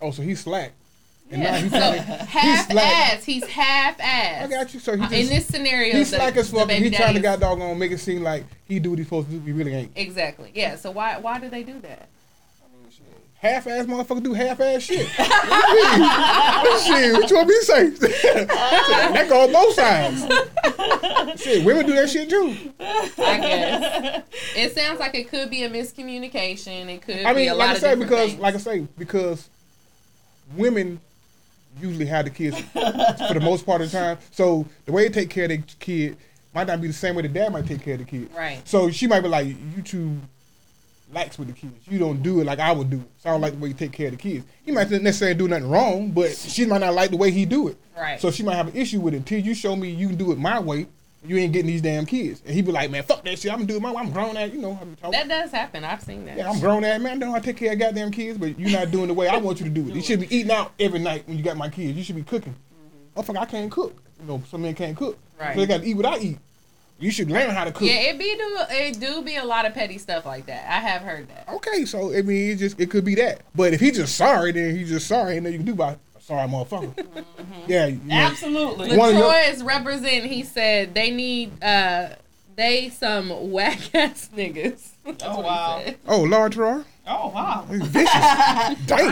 Oh, 0.00 0.10
so 0.10 0.22
he's 0.22 0.40
slack. 0.40 0.72
And 1.30 1.42
Yeah. 1.42 1.58
he's 1.58 1.70
So 1.72 1.78
half 1.80 2.70
slack. 2.70 3.14
ass. 3.14 3.24
He's 3.24 3.44
half 3.46 3.98
ass. 4.00 4.44
I 4.44 4.48
got 4.48 4.74
you. 4.74 4.78
So 4.78 4.92
he 4.96 5.00
just, 5.02 5.12
In 5.12 5.26
this 5.28 5.46
scenario, 5.46 5.96
he's 5.96 6.10
slack 6.10 6.36
as 6.36 6.50
fuck. 6.50 6.70
and 6.70 6.84
He 6.84 6.90
trying 6.90 7.14
to 7.14 7.20
got 7.20 7.40
doggone 7.40 7.76
make 7.78 7.90
it 7.90 7.98
seem 7.98 8.22
like 8.22 8.44
he 8.68 8.78
do 8.78 8.90
what 8.90 8.98
he's 9.00 9.08
supposed 9.08 9.28
to 9.30 9.34
do. 9.36 9.40
He 9.44 9.50
really 9.52 9.74
ain't. 9.74 9.92
Exactly. 9.96 10.52
Yeah. 10.54 10.76
So 10.76 10.92
why 10.92 11.18
why 11.18 11.40
do 11.40 11.48
they 11.48 11.64
do 11.64 11.80
that? 11.80 12.08
Half 13.46 13.68
ass 13.68 13.86
motherfucker 13.86 14.24
do 14.24 14.32
half 14.34 14.58
ass 14.60 14.82
shit. 14.82 15.06
shit, 15.08 15.20
what 17.12 17.30
you 17.30 17.36
want 17.36 17.48
me 17.48 17.54
to 17.54 17.64
say? 17.64 17.88
that 18.44 19.26
go 19.28 19.44
on 19.44 19.52
both 19.52 19.72
sides. 19.74 21.40
shit, 21.40 21.64
women 21.64 21.86
do 21.86 21.94
that 21.94 22.10
shit 22.10 22.28
too. 22.28 22.56
I 22.80 23.38
guess 23.38 24.24
it 24.56 24.74
sounds 24.74 24.98
like 24.98 25.14
it 25.14 25.28
could 25.28 25.48
be 25.48 25.62
a 25.62 25.70
miscommunication. 25.70 26.88
It 26.88 27.02
could. 27.02 27.24
I 27.24 27.32
be 27.34 27.42
mean, 27.42 27.50
a 27.50 27.54
like 27.54 27.68
lot 27.68 27.68
I 27.68 27.74
of 27.74 27.80
say, 27.80 27.94
because 27.94 28.30
things. 28.30 28.40
like 28.40 28.54
I 28.56 28.58
say, 28.58 28.88
because 28.98 29.48
women 30.56 31.00
usually 31.80 32.06
have 32.06 32.24
the 32.24 32.32
kids 32.32 32.58
for 32.72 33.34
the 33.34 33.40
most 33.40 33.64
part 33.64 33.80
of 33.80 33.92
the 33.92 33.96
time. 33.96 34.18
So 34.32 34.66
the 34.86 34.92
way 34.92 35.06
they 35.06 35.20
take 35.20 35.30
care 35.30 35.44
of 35.44 35.50
their 35.50 35.62
kid 35.78 36.16
might 36.52 36.66
not 36.66 36.80
be 36.80 36.88
the 36.88 36.92
same 36.92 37.14
way 37.14 37.22
the 37.22 37.28
dad 37.28 37.52
might 37.52 37.66
take 37.66 37.82
care 37.82 37.94
of 37.94 38.00
the 38.00 38.06
kid. 38.06 38.28
Right. 38.34 38.66
So 38.66 38.90
she 38.90 39.06
might 39.06 39.20
be 39.20 39.28
like, 39.28 39.46
"You 39.46 39.82
too 39.84 40.18
lax 41.12 41.38
with 41.38 41.48
the 41.48 41.54
kids. 41.54 41.86
You 41.88 41.98
don't 41.98 42.22
do 42.22 42.40
it 42.40 42.44
like 42.44 42.58
I 42.58 42.72
would 42.72 42.90
do. 42.90 42.98
it. 42.98 43.10
So 43.18 43.30
I 43.30 43.32
don't 43.32 43.40
like 43.40 43.52
the 43.52 43.58
way 43.58 43.68
you 43.68 43.74
take 43.74 43.92
care 43.92 44.06
of 44.08 44.12
the 44.12 44.18
kids." 44.18 44.44
He 44.64 44.72
might 44.72 44.90
not 44.90 45.02
necessarily 45.02 45.36
do 45.36 45.48
nothing 45.48 45.68
wrong, 45.68 46.10
but 46.10 46.36
she 46.36 46.66
might 46.66 46.80
not 46.80 46.94
like 46.94 47.10
the 47.10 47.16
way 47.16 47.30
he 47.30 47.44
do 47.44 47.68
it. 47.68 47.76
Right. 47.96 48.20
So 48.20 48.30
she 48.30 48.42
might 48.42 48.56
have 48.56 48.68
an 48.68 48.76
issue 48.76 49.00
with 49.00 49.14
it 49.14 49.18
until 49.18 49.40
you 49.40 49.54
show 49.54 49.76
me 49.76 49.90
you 49.90 50.08
can 50.08 50.16
do 50.16 50.32
it 50.32 50.38
my 50.38 50.58
way. 50.60 50.86
You 51.24 51.38
ain't 51.38 51.52
getting 51.52 51.66
these 51.66 51.82
damn 51.82 52.06
kids, 52.06 52.40
and 52.46 52.54
he 52.54 52.62
be 52.62 52.70
like, 52.70 52.88
"Man, 52.88 53.02
fuck 53.02 53.24
that 53.24 53.36
shit. 53.38 53.50
I'm 53.50 53.58
gonna 53.58 53.66
do 53.66 53.76
it 53.76 53.82
my 53.82 53.90
way. 53.90 53.96
I'm 53.98 54.12
grown 54.12 54.36
ass. 54.36 54.52
You 54.52 54.60
know, 54.60 54.78
that 55.10 55.26
does 55.26 55.50
happen. 55.50 55.82
I've 55.82 56.02
seen 56.02 56.24
that. 56.26 56.36
Yeah, 56.36 56.48
I'm 56.50 56.60
grown 56.60 56.84
ass 56.84 57.00
man. 57.00 57.12
I 57.12 57.14
know 57.16 57.32
how 57.32 57.38
to 57.38 57.44
take 57.44 57.56
care 57.56 57.72
of 57.72 57.78
goddamn 57.80 58.12
kids, 58.12 58.38
but 58.38 58.56
you're 58.58 58.70
not 58.70 58.92
doing 58.92 59.08
the 59.08 59.14
way 59.14 59.26
I 59.26 59.38
want 59.38 59.58
you 59.58 59.64
to 59.64 59.70
do 59.70 59.88
it. 59.88 59.94
You 59.94 60.02
should 60.02 60.20
be 60.20 60.32
eating 60.34 60.52
out 60.52 60.72
every 60.78 61.00
night 61.00 61.26
when 61.26 61.36
you 61.36 61.42
got 61.42 61.56
my 61.56 61.68
kids. 61.68 61.96
You 61.98 62.04
should 62.04 62.14
be 62.16 62.22
cooking. 62.22 62.52
Mm-hmm. 62.52 63.18
Oh 63.18 63.22
fuck, 63.22 63.36
I 63.38 63.44
can't 63.44 63.72
cook. 63.72 64.00
You 64.20 64.26
know, 64.26 64.42
some 64.48 64.62
men 64.62 64.74
can't 64.74 64.96
cook. 64.96 65.18
Right. 65.40 65.54
So 65.54 65.60
they 65.60 65.66
got 65.66 65.80
to 65.80 65.86
eat 65.86 65.94
what 65.96 66.06
I 66.06 66.18
eat. 66.18 66.38
You 66.98 67.10
should 67.10 67.30
learn 67.30 67.50
how 67.50 67.64
to 67.64 67.72
cook. 67.72 67.82
Yeah, 67.82 67.94
it 68.10 68.18
be 68.18 68.34
do 68.36 68.56
it 68.70 68.98
do 69.00 69.22
be 69.22 69.36
a 69.36 69.44
lot 69.44 69.66
of 69.66 69.74
petty 69.74 69.98
stuff 69.98 70.24
like 70.24 70.46
that. 70.46 70.64
I 70.66 70.80
have 70.80 71.02
heard 71.02 71.28
that. 71.28 71.46
Okay, 71.56 71.84
so 71.84 72.14
I 72.16 72.22
mean, 72.22 72.52
it 72.52 72.56
just 72.56 72.80
it 72.80 72.90
could 72.90 73.04
be 73.04 73.14
that. 73.16 73.42
But 73.54 73.74
if 73.74 73.80
he's 73.80 73.96
just 73.96 74.16
sorry, 74.16 74.52
then 74.52 74.74
he's 74.74 74.88
just 74.88 75.06
sorry, 75.06 75.36
and 75.36 75.44
then 75.44 75.52
you 75.52 75.58
can 75.58 75.66
do 75.66 75.72
about 75.74 75.94
it. 75.94 75.98
sorry 76.22 76.48
motherfucker. 76.48 77.06
Yeah, 77.68 77.86
you 77.86 78.00
know, 78.04 78.14
Absolutely. 78.14 78.96
One 78.96 79.10
of 79.10 79.14
your- 79.16 79.24
Latroy 79.30 79.50
is 79.52 79.62
representing. 79.62 80.24
He 80.30 80.42
said 80.44 80.94
they 80.94 81.10
need 81.10 81.62
uh 81.62 82.10
they 82.54 82.88
some 82.88 83.50
whack 83.50 83.78
ass 83.94 84.30
niggas. 84.34 84.88
That's 85.04 85.22
Oh, 85.24 85.40
what 85.40 85.84
he 85.84 85.90
wow. 85.90 85.94
Oh, 86.08 86.22
Lord 86.22 86.56
Roy, 86.56 86.82
Oh 87.06 87.28
wow. 87.28 87.66
he's 87.70 87.82
vicious. 87.82 88.10
Damn, 88.86 89.10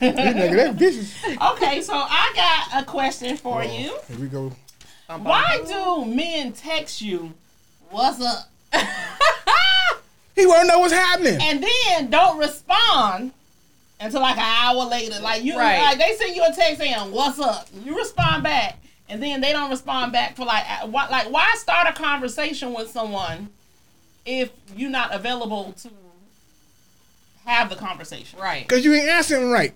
nigga 0.00 0.56
that 0.56 0.74
vicious. 0.74 1.14
Okay, 1.52 1.80
so 1.82 1.94
I 1.94 2.32
got 2.70 2.82
a 2.82 2.84
question 2.86 3.36
for 3.36 3.64
you. 3.64 3.96
Here 4.08 4.18
we 4.20 4.26
go. 4.28 4.52
Why 5.08 5.60
do 5.66 6.04
men 6.06 6.52
text 6.52 7.02
you, 7.02 7.34
"What's 7.90 8.20
up," 8.20 8.48
He 10.34 10.46
want 10.46 10.62
to 10.62 10.68
know 10.68 10.78
what's 10.78 10.94
happening. 10.94 11.38
and 11.42 11.62
then 11.62 12.10
don't 12.10 12.38
respond 12.38 13.32
until 14.00 14.22
like 14.22 14.36
an 14.38 14.42
hour 14.44 14.84
later? 14.86 15.20
Like 15.20 15.44
you, 15.44 15.58
Right. 15.58 15.80
like 15.82 15.98
they 15.98 16.16
send 16.16 16.34
you 16.34 16.42
a 16.44 16.52
text 16.54 16.78
saying, 16.78 17.12
"What's 17.12 17.38
up?" 17.38 17.68
You 17.84 17.96
respond 17.96 18.42
back, 18.42 18.78
and 19.08 19.22
then 19.22 19.40
they 19.42 19.52
don't 19.52 19.70
respond 19.70 20.12
back 20.12 20.34
for 20.36 20.44
like 20.46 20.64
what? 20.86 21.10
Like 21.10 21.30
why 21.30 21.52
start 21.56 21.86
a 21.88 21.92
conversation 21.92 22.72
with 22.72 22.90
someone 22.90 23.50
if 24.24 24.50
you're 24.74 24.88
not 24.90 25.14
available 25.14 25.74
to 25.82 25.90
have 27.44 27.68
the 27.68 27.76
conversation? 27.76 28.38
Right. 28.38 28.66
Cause 28.68 28.84
you 28.84 28.94
ain't 28.94 29.08
asking 29.08 29.50
right. 29.50 29.74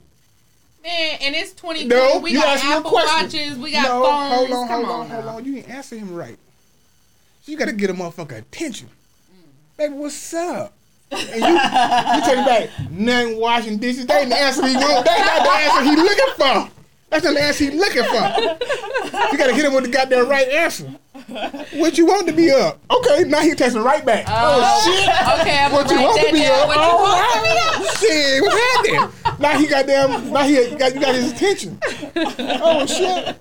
Man, 0.82 1.18
and 1.20 1.34
it's 1.34 1.52
2020. 1.52 1.86
No, 1.86 2.20
we 2.20 2.34
got 2.34 2.62
Apple. 2.64 2.92
Watches. 2.92 3.58
We 3.58 3.72
got 3.72 3.82
no, 3.84 4.04
phones. 4.04 4.34
Hold 4.34 4.52
on, 4.52 4.68
Come 4.68 4.84
hold 4.84 4.94
on, 4.94 5.00
on, 5.00 5.10
hold 5.10 5.36
on. 5.36 5.44
You 5.44 5.56
ain't 5.56 5.68
answer 5.68 5.96
him 5.96 6.14
right. 6.14 6.38
You 7.44 7.56
gotta 7.56 7.72
get 7.72 7.90
a 7.90 7.94
motherfucker 7.94 8.38
attention. 8.38 8.88
Baby, 9.76 9.94
what's 9.94 10.34
up? 10.34 10.72
And 11.10 11.20
you, 11.22 11.36
you 11.36 12.20
take 12.24 12.38
it 12.38 12.46
back. 12.46 12.90
Nothing 12.90 13.38
washing 13.38 13.78
dishes. 13.78 14.06
They 14.06 14.14
ain't 14.14 14.30
the 14.30 14.36
answer 14.36 14.66
he 14.66 14.74
want. 14.74 15.04
That's 15.04 15.20
not 15.20 15.42
the 15.44 15.50
answer 15.50 15.84
he 15.84 15.96
looking 15.96 16.34
for. 16.36 16.75
That's 17.08 17.24
the 17.24 17.40
answer 17.40 17.64
he 17.64 17.70
looking 17.70 18.02
for. 18.02 18.14
You 19.32 19.38
gotta 19.38 19.54
hit 19.54 19.64
him 19.64 19.74
with 19.74 19.84
the 19.84 19.90
goddamn 19.90 20.28
right 20.28 20.48
answer. 20.48 20.90
What 21.74 21.96
you 21.96 22.06
want 22.06 22.26
to 22.28 22.32
be 22.32 22.50
up? 22.50 22.78
Okay, 22.90 23.24
now 23.24 23.40
he 23.40 23.52
texting 23.52 23.82
right 23.84 24.04
back. 24.04 24.26
Oh, 24.28 24.32
oh, 24.32 24.82
oh 24.84 24.92
shit. 24.92 25.40
Okay, 25.40 25.58
I'm 25.58 25.72
What 25.72 25.90
you 25.90 25.96
want 26.00 26.20
to 26.26 26.32
be 26.32 26.44
up? 26.46 26.66
What 26.68 26.76
you 26.76 26.82
want 26.82 27.34
to 27.34 27.42
be 27.42 27.58
up? 27.58 27.96
Shit, 27.96 28.42
what's 28.42 28.60
happening? 28.76 29.40
Now 29.40 29.58
he 29.58 29.66
got 29.66 29.86
damn. 29.86 30.32
Now 30.32 30.42
he 30.42 30.74
got 30.76 30.94
you 30.94 31.00
got 31.00 31.14
his 31.14 31.32
attention. 31.32 31.78
Oh 32.14 32.84
shit! 32.86 33.40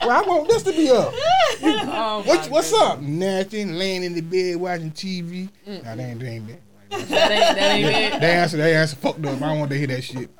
Well, 0.00 0.10
I 0.10 0.22
want 0.26 0.48
this 0.48 0.62
to 0.64 0.70
be 0.72 0.90
up. 0.90 1.12
Oh, 1.12 2.22
What, 2.24 2.46
what's 2.48 2.70
goodness. 2.70 2.72
up? 2.74 3.00
Nothing. 3.00 3.72
Laying 3.74 4.04
in 4.04 4.14
the 4.14 4.20
bed 4.20 4.56
watching 4.56 4.92
TV. 4.92 5.48
That 5.66 5.98
ain't, 5.98 6.20
that 6.20 6.26
ain't 6.28 6.48
that. 6.48 6.60
That 6.90 7.30
ain't, 7.30 7.56
that 7.56 7.72
ain't 7.72 8.14
it. 8.14 8.20
They 8.20 8.30
answer, 8.32 8.56
they 8.56 8.74
answer 8.76 8.96
fucked 8.96 9.24
up. 9.24 9.36
I 9.36 9.48
don't 9.48 9.58
want 9.58 9.70
to 9.70 9.78
hear 9.78 9.86
that 9.88 10.02
shit. 10.04 10.30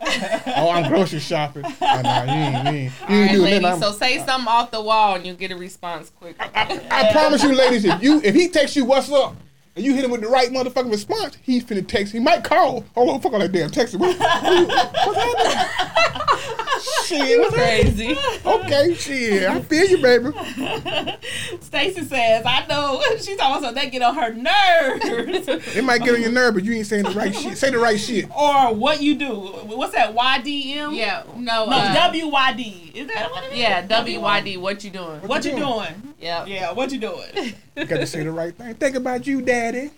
Oh, 0.56 0.70
I'm 0.70 0.88
grocery 0.90 1.20
shopping. 1.20 1.64
Oh, 1.64 2.00
nah, 2.02 2.24
you 2.24 2.30
ain't, 2.30 2.64
you 2.64 2.70
ain't, 2.70 2.74
you 2.74 2.76
ain't 2.76 3.10
right, 3.10 3.30
doing 3.30 3.42
ladies. 3.42 3.62
nothing. 3.62 3.82
So 3.82 3.92
say 3.92 4.24
something 4.24 4.48
off 4.48 4.70
the 4.70 4.80
wall 4.80 5.16
and 5.16 5.26
you 5.26 5.34
get 5.34 5.50
a 5.50 5.56
response 5.56 6.10
quick. 6.10 6.36
I 6.40 7.10
promise 7.12 7.42
you, 7.42 7.54
ladies, 7.54 7.84
if 7.84 8.02
you 8.02 8.20
if 8.22 8.34
he 8.34 8.48
texts 8.48 8.76
you 8.76 8.84
what's 8.84 9.10
up 9.10 9.36
and 9.76 9.84
you 9.84 9.94
hit 9.94 10.04
him 10.04 10.10
with 10.10 10.22
the 10.22 10.28
right 10.28 10.50
motherfucking 10.50 10.90
response, 10.90 11.36
he's 11.42 11.62
finna 11.64 11.86
text. 11.86 12.12
He 12.12 12.18
might 12.18 12.42
call. 12.42 12.84
Hold 12.94 13.10
on, 13.10 13.20
fuck 13.20 13.32
all 13.34 13.38
that 13.38 13.52
damn 13.52 13.70
texting. 13.70 13.98
What, 14.00 14.16
what's 14.18 15.18
happening? 15.18 16.06
shit, 17.04 17.38
what's 17.40 17.54
Crazy. 17.54 18.14
happening? 18.14 18.64
Okay, 18.64 18.94
shit, 18.94 19.42
I 19.48 19.60
feel 19.60 19.86
you, 19.86 19.98
baby. 20.02 20.30
Stacy 21.60 22.02
says, 22.04 22.42
"I 22.46 22.66
know." 22.68 23.02
She's 23.18 23.36
talking 23.36 23.58
about 23.58 23.62
something 23.62 23.74
that 23.82 23.92
get 23.92 24.02
on 24.02 24.14
her 24.14 24.32
nerves. 24.32 25.48
It 25.76 25.84
might 25.84 26.02
get 26.02 26.14
on 26.14 26.22
your 26.22 26.32
nerve, 26.32 26.54
but 26.54 26.64
you 26.64 26.72
ain't 26.74 26.86
saying 26.86 27.04
the 27.04 27.10
right 27.10 27.34
shit. 27.34 27.58
Say 27.58 27.70
the 27.70 27.78
right 27.78 27.98
shit. 27.98 28.30
or 28.36 28.74
what 28.74 29.02
you 29.02 29.14
do? 29.14 29.34
What's 29.34 29.94
that? 29.94 30.14
YDM? 30.14 30.96
Yeah. 30.96 31.22
No. 31.36 31.66
No, 31.66 31.72
uh, 31.72 32.10
WYD. 32.10 32.94
Is 32.94 33.06
that 33.08 33.30
what 33.30 33.44
it 33.44 33.52
is? 33.52 33.58
Yeah. 33.58 33.86
WYD. 33.86 34.58
What 34.58 34.82
you 34.84 34.90
doing? 34.90 35.20
What 35.20 35.44
you 35.44 35.52
doing? 35.52 35.62
doing? 35.62 36.14
Yeah. 36.20 36.44
Yeah, 36.46 36.72
what 36.72 36.92
you 36.92 36.98
doing? 36.98 37.54
You 37.76 37.84
got 37.84 37.98
to 37.98 38.06
say 38.06 38.22
the 38.24 38.30
right 38.32 38.54
thing. 38.54 38.74
Think 38.74 38.96
about 38.96 39.26
you, 39.26 39.42
daddy. 39.72 39.90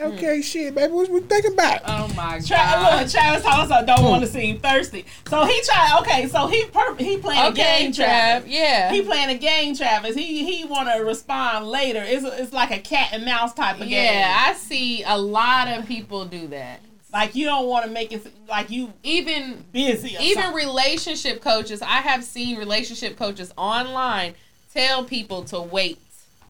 Okay, 0.00 0.42
shit, 0.42 0.74
baby. 0.74 0.92
What 0.92 1.08
we 1.08 1.20
thinking 1.20 1.52
about? 1.52 1.82
Oh 1.86 2.12
my 2.16 2.40
Tra- 2.40 2.56
god. 2.56 3.02
look, 3.02 3.10
Travis 3.12 3.44
also 3.46 3.86
don't 3.86 4.00
hmm. 4.00 4.04
want 4.06 4.22
to 4.24 4.28
seem 4.28 4.58
thirsty, 4.58 5.04
so 5.28 5.44
he 5.44 5.62
tried. 5.62 6.00
Okay, 6.00 6.26
so 6.26 6.48
he 6.48 6.64
per- 6.64 6.96
he 6.96 7.16
playing 7.18 7.40
a 7.40 7.48
Okay, 7.50 7.82
game, 7.82 7.92
Trav. 7.92 7.94
Travis. 7.94 8.50
Yeah. 8.50 8.92
He 8.92 9.02
playing 9.02 9.30
a 9.30 9.38
game, 9.38 9.76
Travis. 9.76 10.16
He 10.16 10.44
he 10.44 10.64
want 10.64 10.88
to 10.92 10.98
respond 11.04 11.68
later. 11.68 12.02
It's 12.02 12.24
a, 12.24 12.42
it's 12.42 12.52
like 12.52 12.72
a 12.72 12.80
cat 12.80 13.10
and 13.12 13.24
mouse 13.24 13.54
type 13.54 13.76
of 13.76 13.88
game. 13.88 13.90
Yeah, 13.90 14.46
I 14.48 14.54
see 14.54 15.04
a 15.04 15.16
lot 15.16 15.68
of 15.68 15.86
people 15.86 16.24
do 16.24 16.48
that. 16.48 16.80
like 17.12 17.36
you 17.36 17.44
don't 17.44 17.68
want 17.68 17.84
to 17.84 17.90
make 17.92 18.10
it 18.10 18.26
like 18.48 18.70
you 18.70 18.92
Even 19.04 19.64
busy. 19.70 20.16
Or 20.16 20.20
even 20.20 20.42
something. 20.42 20.66
relationship 20.66 21.40
coaches, 21.40 21.82
I 21.82 22.00
have 22.00 22.24
seen 22.24 22.58
relationship 22.58 23.16
coaches 23.16 23.52
online 23.56 24.34
tell 24.72 25.04
people 25.04 25.44
to 25.44 25.60
wait 25.60 25.98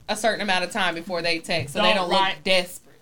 a 0.09 0.17
certain 0.17 0.41
amount 0.41 0.65
of 0.65 0.71
time 0.71 0.95
before 0.95 1.23
they 1.23 1.39
text 1.39 1.73
so 1.75 1.81
they 1.83 1.89
Don't 1.95 2.09
don't 2.09 2.11
write. 2.11 2.35
look 2.37 2.45
desperate. 2.45 3.01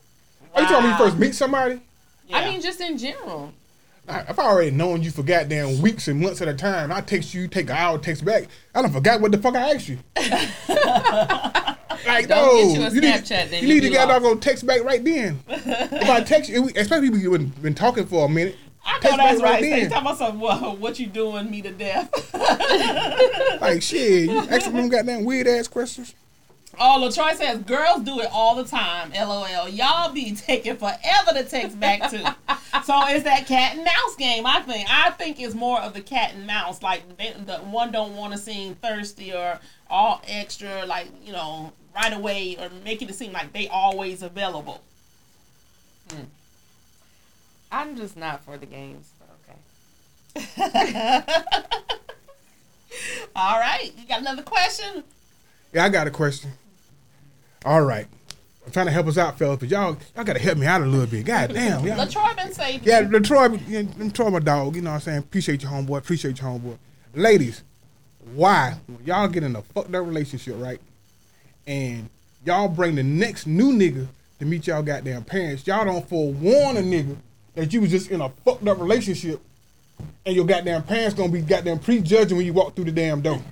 Are 0.55 0.63
you 0.63 0.69
talking 0.69 0.85
me 0.87 0.91
Wow. 0.93 0.99
first 0.99 1.19
meet 1.19 1.35
somebody? 1.35 1.81
Yeah. 2.29 2.39
I 2.39 2.45
mean, 2.51 2.61
just 2.61 2.81
in 2.81 2.97
general. 2.99 3.53
I- 4.09 4.21
If 4.29 4.39
I 4.39 4.45
already 4.45 4.71
known 4.73 5.03
you 5.03 5.11
for 5.11 5.23
goddamn 5.23 5.81
weeks 5.81 6.09
and 6.09 6.21
months 6.21 6.41
at 6.43 6.49
a 6.49 6.55
time, 6.55 6.93
I 6.93 7.01
text 7.01 7.35
you, 7.35 7.49
take 7.49 7.71
an 7.71 7.77
hour, 7.77 7.99
text 7.99 8.25
back. 8.25 8.45
I 8.75 8.83
don't 8.83 8.93
forgot 8.93 9.21
what 9.21 9.33
the 9.33 9.39
fuck 9.39 9.55
I 9.57 9.75
asked 9.75 9.89
you. 9.89 9.99
like, 12.07 12.29
Don't 12.29 12.29
no, 12.29 12.63
get 12.63 12.75
you 12.75 12.83
a 12.87 12.91
need, 12.91 13.03
Snapchat, 13.25 13.51
then 13.51 13.63
you 13.63 13.69
you 13.69 13.75
need 13.75 13.81
to 13.83 13.91
get 13.91 14.09
lost. 14.09 14.23
go 14.23 14.35
text 14.37 14.67
back 14.67 14.83
right 14.85 15.05
then. 15.05 15.41
if 15.49 16.09
I 16.11 16.21
text 16.23 16.51
you, 16.51 16.69
especially 16.77 17.09
if 17.09 17.15
we've 17.15 17.31
been, 17.31 17.47
been 17.63 17.75
talking 17.75 18.07
for 18.07 18.27
a 18.27 18.29
minute, 18.29 18.57
I 18.85 18.95
know 18.95 19.01
text 19.01 19.17
that's 19.19 19.41
back 19.41 19.45
right. 19.45 19.53
right 19.53 19.63
Stacy 19.63 19.81
then. 19.83 19.91
talking 19.91 20.07
about 20.07 20.19
some 20.19 20.41
what, 20.41 20.79
what 20.79 20.99
you 20.99 21.07
doing 21.07 21.51
me 21.51 21.63
to 21.63 21.71
death. 21.71 22.35
Like 23.61 23.83
shit, 23.83 24.29
you 24.29 24.41
asking 24.51 24.73
them 24.77 24.89
goddamn 24.89 25.25
weird 25.25 25.47
ass 25.47 25.69
questions. 25.69 26.15
Oh, 26.79 26.99
LaTroy 27.03 27.35
says 27.35 27.59
girls 27.61 28.03
do 28.03 28.21
it 28.21 28.29
all 28.33 28.55
the 28.55 28.65
time. 28.65 29.13
LOL. 29.13 29.69
Y'all 29.69 30.13
be 30.13 30.35
taking 30.35 30.77
forever 30.77 31.33
to 31.35 31.45
text 31.45 31.79
back 31.79 32.11
to. 32.11 32.19
so 32.85 33.01
it's 33.09 33.25
that 33.25 33.47
cat 33.47 33.77
and 33.77 33.85
mouse 33.85 34.17
game. 34.17 34.47
I 34.47 34.61
think. 34.61 34.89
I 34.89 35.11
think 35.11 35.41
it's 35.41 35.55
more 35.55 35.81
of 35.81 35.93
the 35.93 36.01
cat 36.01 36.35
and 36.35 36.47
mouse. 36.47 36.83
Like 36.83 37.17
they, 37.19 37.35
the 37.45 37.59
one 37.59 37.93
don't 37.93 38.17
want 38.17 38.33
to 38.33 38.39
seem 38.39 38.75
thirsty 38.77 39.33
or 39.33 39.59
all 39.91 40.23
extra. 40.27 40.87
Like 40.87 41.09
you 41.25 41.33
know, 41.33 41.73
right 41.95 42.13
away 42.13 42.57
or 42.59 42.71
making 42.85 43.09
it 43.09 43.15
seem 43.15 43.33
like 43.33 43.53
they 43.53 43.69
always 43.69 44.23
available. 44.23 44.81
Hmm. 46.11 46.25
I'm 47.71 47.97
just 47.97 48.17
not 48.17 48.45
for 48.45 48.57
the 48.57 48.67
games. 48.67 49.11
But 49.19 49.29
okay. 50.37 51.23
All 53.35 53.59
right, 53.59 53.91
you 53.97 54.07
got 54.07 54.21
another 54.21 54.43
question? 54.43 55.05
Yeah, 55.73 55.85
I 55.85 55.89
got 55.89 56.07
a 56.07 56.11
question. 56.11 56.53
All 57.65 57.83
right. 57.83 58.07
I'm 58.65 58.73
trying 58.73 58.87
to 58.87 58.93
help 58.93 59.09
us 59.09 59.19
out, 59.19 59.39
fellas, 59.39 59.59
but 59.59 59.69
y'all 59.69 59.97
y'all 60.15 60.25
gotta 60.25 60.39
help 60.39 60.57
me 60.57 60.67
out 60.67 60.83
a 60.83 60.87
little 60.87 61.07
bit. 61.07 61.25
God 61.25 61.51
damn, 61.55 61.85
y'all. 61.85 61.97
LaTroy 62.07 62.37
been 62.37 62.53
saying. 62.53 62.81
Yeah, 62.85 63.03
Detroit, 63.03 63.61
yeah, 63.67 63.83
Detroit, 63.83 64.33
my 64.33 64.39
dog. 64.39 64.77
You 64.77 64.83
know 64.83 64.91
what 64.91 64.97
I'm 64.97 65.01
saying? 65.01 65.19
Appreciate 65.19 65.63
your 65.63 65.73
homeboy. 65.73 65.99
Appreciate 65.99 66.41
your 66.41 66.51
homeboy. 66.51 66.79
Ladies, 67.15 67.63
why 68.35 68.77
when 68.87 69.05
y'all 69.05 69.29
get 69.29 69.43
in 69.43 69.57
a 69.57 69.63
fucked 69.63 69.95
up 69.95 70.07
relationship, 70.07 70.55
right? 70.59 70.81
And 71.67 72.09
y'all 72.45 72.69
bring 72.69 72.95
the 72.95 73.03
next 73.03 73.47
new 73.47 73.73
nigga 73.73 74.07
to 74.39 74.45
meet 74.45 74.67
y'all 74.67 74.83
goddamn 74.83 75.25
parents. 75.25 75.67
Y'all 75.67 75.85
don't 75.85 76.09
forewarn 76.09 76.77
a 76.77 76.81
nigga 76.81 77.17
that 77.55 77.73
you 77.73 77.81
was 77.81 77.91
just 77.91 78.11
in 78.11 78.21
a 78.21 78.29
fucked 78.45 78.67
up 78.67 78.81
relationship, 78.81 79.41
and 80.25 80.37
your 80.37 80.47
goddamn 80.47 80.85
parents 80.85 81.15
gonna 81.15 81.33
be 81.33 81.41
goddamn 81.41 81.81
prejudging 81.81 82.37
when 82.37 82.47
you 82.47 82.53
walk 82.53 82.75
through 82.77 82.85
the 82.85 82.93
damn 82.93 83.21
door. 83.21 83.43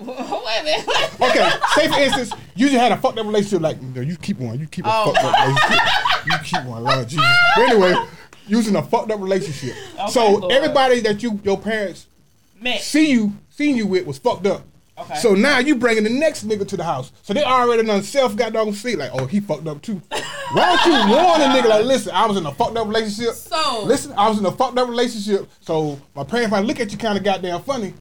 Minute. 0.44 0.86
Okay, 1.20 1.50
say 1.74 1.88
for 1.88 1.98
instance, 2.00 2.32
you 2.54 2.66
just 2.68 2.78
had 2.78 2.92
a 2.92 2.96
fucked 2.96 3.18
up 3.18 3.26
relationship. 3.26 3.60
Like, 3.62 3.80
no, 3.80 4.00
you 4.00 4.16
keep 4.16 4.38
one. 4.38 4.58
You 4.58 4.66
keep 4.66 4.84
a 4.84 4.90
Oh. 4.92 5.12
fucked 5.12 5.24
up 5.24 5.46
relationship. 5.46 5.88
You 6.26 6.38
keep 6.44 6.64
one, 6.64 6.84
Lord 6.84 7.08
Jesus. 7.08 7.26
But 7.56 7.68
anyway, 7.70 7.94
using 8.46 8.76
a 8.76 8.82
fucked 8.82 9.10
up 9.10 9.20
relationship. 9.20 9.74
Okay, 9.98 10.10
so 10.10 10.32
Lord. 10.32 10.52
everybody 10.52 11.00
that 11.00 11.22
you 11.22 11.40
your 11.44 11.58
parents 11.58 12.06
Man, 12.60 12.78
see 12.78 13.10
you 13.12 13.32
seen 13.50 13.76
you 13.76 13.86
with 13.86 14.06
was 14.06 14.18
fucked 14.18 14.46
up. 14.46 14.62
Okay. 14.96 15.16
So 15.16 15.34
now 15.34 15.58
you 15.58 15.74
bringing 15.74 16.04
the 16.04 16.10
next 16.10 16.46
nigga 16.46 16.66
to 16.68 16.76
the 16.76 16.84
house. 16.84 17.10
So 17.22 17.34
they 17.34 17.42
already 17.42 17.84
done 17.84 18.02
self 18.02 18.36
got 18.36 18.52
dog 18.52 18.72
see 18.74 18.94
like, 18.96 19.10
oh, 19.12 19.26
he 19.26 19.40
fucked 19.40 19.66
up 19.66 19.82
too. 19.82 20.00
Why 20.52 20.76
don't 20.76 20.86
you 20.86 21.16
warn 21.16 21.40
a 21.40 21.44
nigga 21.46 21.68
like, 21.68 21.84
listen, 21.84 22.12
I 22.14 22.26
was 22.26 22.36
in 22.36 22.46
a 22.46 22.52
fucked 22.54 22.76
up 22.76 22.86
relationship. 22.86 23.34
So- 23.34 23.82
listen, 23.84 24.12
I 24.16 24.28
was 24.28 24.38
in 24.38 24.46
a 24.46 24.52
fucked 24.52 24.78
up 24.78 24.88
relationship. 24.88 25.48
So 25.60 26.00
my 26.14 26.22
parents 26.24 26.52
might 26.52 26.64
look 26.64 26.78
at 26.80 26.92
you 26.92 26.98
kind 26.98 27.18
of 27.18 27.24
goddamn 27.24 27.60
funny. 27.62 27.94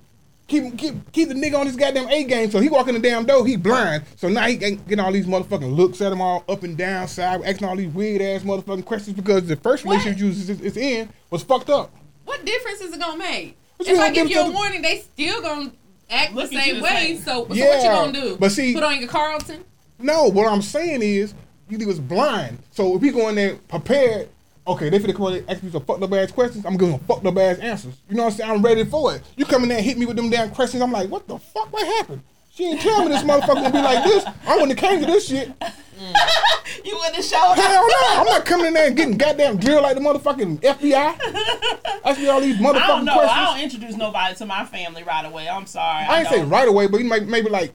Keep 0.48 0.78
keep 0.78 1.12
keep 1.14 1.30
the 1.30 1.34
nigga 1.36 1.58
on 1.58 1.66
his 1.66 1.76
goddamn 1.78 2.10
A 2.10 2.24
game. 2.26 2.52
So 2.52 2.60
he 2.60 2.70
walk 2.70 2.88
in 2.90 2.96
the 2.96 3.00
damn 3.00 3.26
door, 3.26 3.46
he 3.48 3.56
blind. 3.56 4.04
So 4.18 4.28
now 4.28 4.46
he 4.46 4.62
ain't 4.64 4.86
getting 4.88 5.04
all 5.04 5.12
these 5.12 5.26
motherfucking 5.26 5.74
looks 5.76 6.02
at 6.02 6.12
him 6.12 6.22
all 6.22 6.44
up 6.50 6.64
and 6.64 6.78
down, 6.78 7.08
side, 7.08 7.42
asking 7.44 7.68
all 7.68 7.76
these 7.78 7.92
weird 7.94 8.22
ass 8.22 8.42
motherfucking 8.44 8.84
questions 8.86 9.16
because 9.16 9.48
the 9.48 9.56
first 9.56 9.86
What? 9.86 9.94
relationship 9.94 10.20
you 10.22 10.28
was 10.28 10.50
is, 10.50 10.62
is 10.62 10.78
in 10.78 11.10
was 11.30 11.44
fucked 11.44 11.70
up. 11.70 11.92
What 12.26 12.44
difference 12.46 12.82
is 12.82 12.94
it 12.94 13.00
gonna 13.00 13.18
make? 13.18 13.58
What 13.78 13.88
If 13.88 13.96
you 13.96 14.02
I 14.02 14.10
give 14.12 14.28
give 14.28 14.36
you 14.38 14.42
a 14.44 14.48
the- 14.48 14.52
warning, 14.52 14.82
they 14.82 15.00
still 15.00 15.42
gonna 15.42 15.72
act 16.10 16.34
Look 16.34 16.50
the 16.52 16.58
same 16.62 16.76
the 16.76 16.82
way. 16.84 16.90
same. 16.90 17.18
So, 17.20 17.24
so 17.24 17.40
what 17.46 17.56
you 17.58 17.64
gonna 17.90 18.12
do? 18.12 18.38
but 18.38 18.52
see- 18.52 18.74
put 18.74 18.84
on 18.84 19.00
your 19.00 19.08
Carlton. 19.10 19.64
No, 19.98 20.26
what 20.26 20.48
I'm 20.52 20.62
saying 20.62 21.02
is 21.02 21.34
you 21.70 21.88
was 21.88 22.00
blind. 22.00 22.60
So 22.72 22.96
if 22.98 23.02
we 23.02 23.12
go 23.12 23.30
in 23.30 23.36
there 23.36 23.56
prepared, 23.70 24.28
okay, 24.68 24.90
they 24.90 25.00
finna 25.00 25.16
come 25.16 25.28
in 25.28 25.34
there 25.34 25.44
ask 25.56 25.64
me 25.64 25.72
some 25.72 25.84
fucked 25.84 26.04
up 26.04 26.14
ass 26.14 26.32
questions. 26.32 26.66
I'm 26.66 26.78
giving 26.78 26.98
them 26.98 27.06
fucked 27.06 27.26
up 27.26 27.38
ass 27.38 27.60
answers. 27.60 27.96
You 28.10 28.16
know 28.16 28.24
what 28.24 28.34
I'm 28.34 28.38
saying? 28.38 28.52
I'm 28.52 28.62
ready 28.62 28.84
for 28.86 29.16
it. 29.16 29.22
You 29.36 29.46
come 29.46 29.64
in 29.64 29.70
there 29.70 29.78
and 29.78 29.86
hit 29.86 29.98
me 29.98 30.06
with 30.06 30.16
them 30.16 30.30
damn 30.30 30.50
questions. 30.52 30.82
I'm 30.82 30.92
like, 30.92 31.10
what 31.10 31.28
the 31.28 31.38
fuck? 31.38 31.72
What 31.72 31.86
happened? 31.98 32.22
She 32.54 32.66
ain't 32.66 32.82
tell 32.82 33.04
me 33.04 33.10
this 33.10 33.24
motherfucker 33.24 33.56
gonna 33.56 33.72
be 33.72 33.82
like 33.82 34.04
this. 34.04 34.26
I 34.46 34.56
wouldn't 34.58 34.78
have 34.80 34.90
came 34.90 35.00
to 35.00 35.06
this 35.08 35.28
shit. 35.28 35.48
you 36.86 36.96
wouldn't 36.96 37.16
have 37.16 37.26
showed 37.26 37.54
Hell 37.56 37.88
no. 37.88 37.96
I'm 38.20 38.26
not 38.26 38.46
coming 38.46 38.68
in 38.68 38.74
there 38.74 38.88
and 38.88 38.96
getting 38.96 39.18
goddamn 39.18 39.58
drilled 39.58 39.82
like 39.82 39.96
the 39.96 40.02
motherfucking 40.02 40.60
FBI. 40.60 42.04
Ask 42.06 42.20
me 42.20 42.28
all 42.28 42.42
these 42.42 42.58
motherfucking 42.58 42.76
I 42.76 42.88
don't 42.88 43.06
know. 43.06 43.14
questions. 43.14 43.38
I 43.40 43.46
don't 43.46 43.60
introduce 43.64 43.96
nobody 43.96 44.36
to 44.36 44.46
my 44.46 44.66
family 44.66 45.04
right 45.04 45.26
away. 45.26 45.50
I'm 45.50 45.66
sorry. 45.66 46.06
I 46.06 46.20
ain't 46.20 46.28
say 46.30 46.38
don't. 46.40 46.50
right 46.50 46.68
away, 46.68 46.86
but 46.88 47.00
you 47.00 47.06
might 47.08 47.28
maybe 47.28 47.50
like 47.50 47.74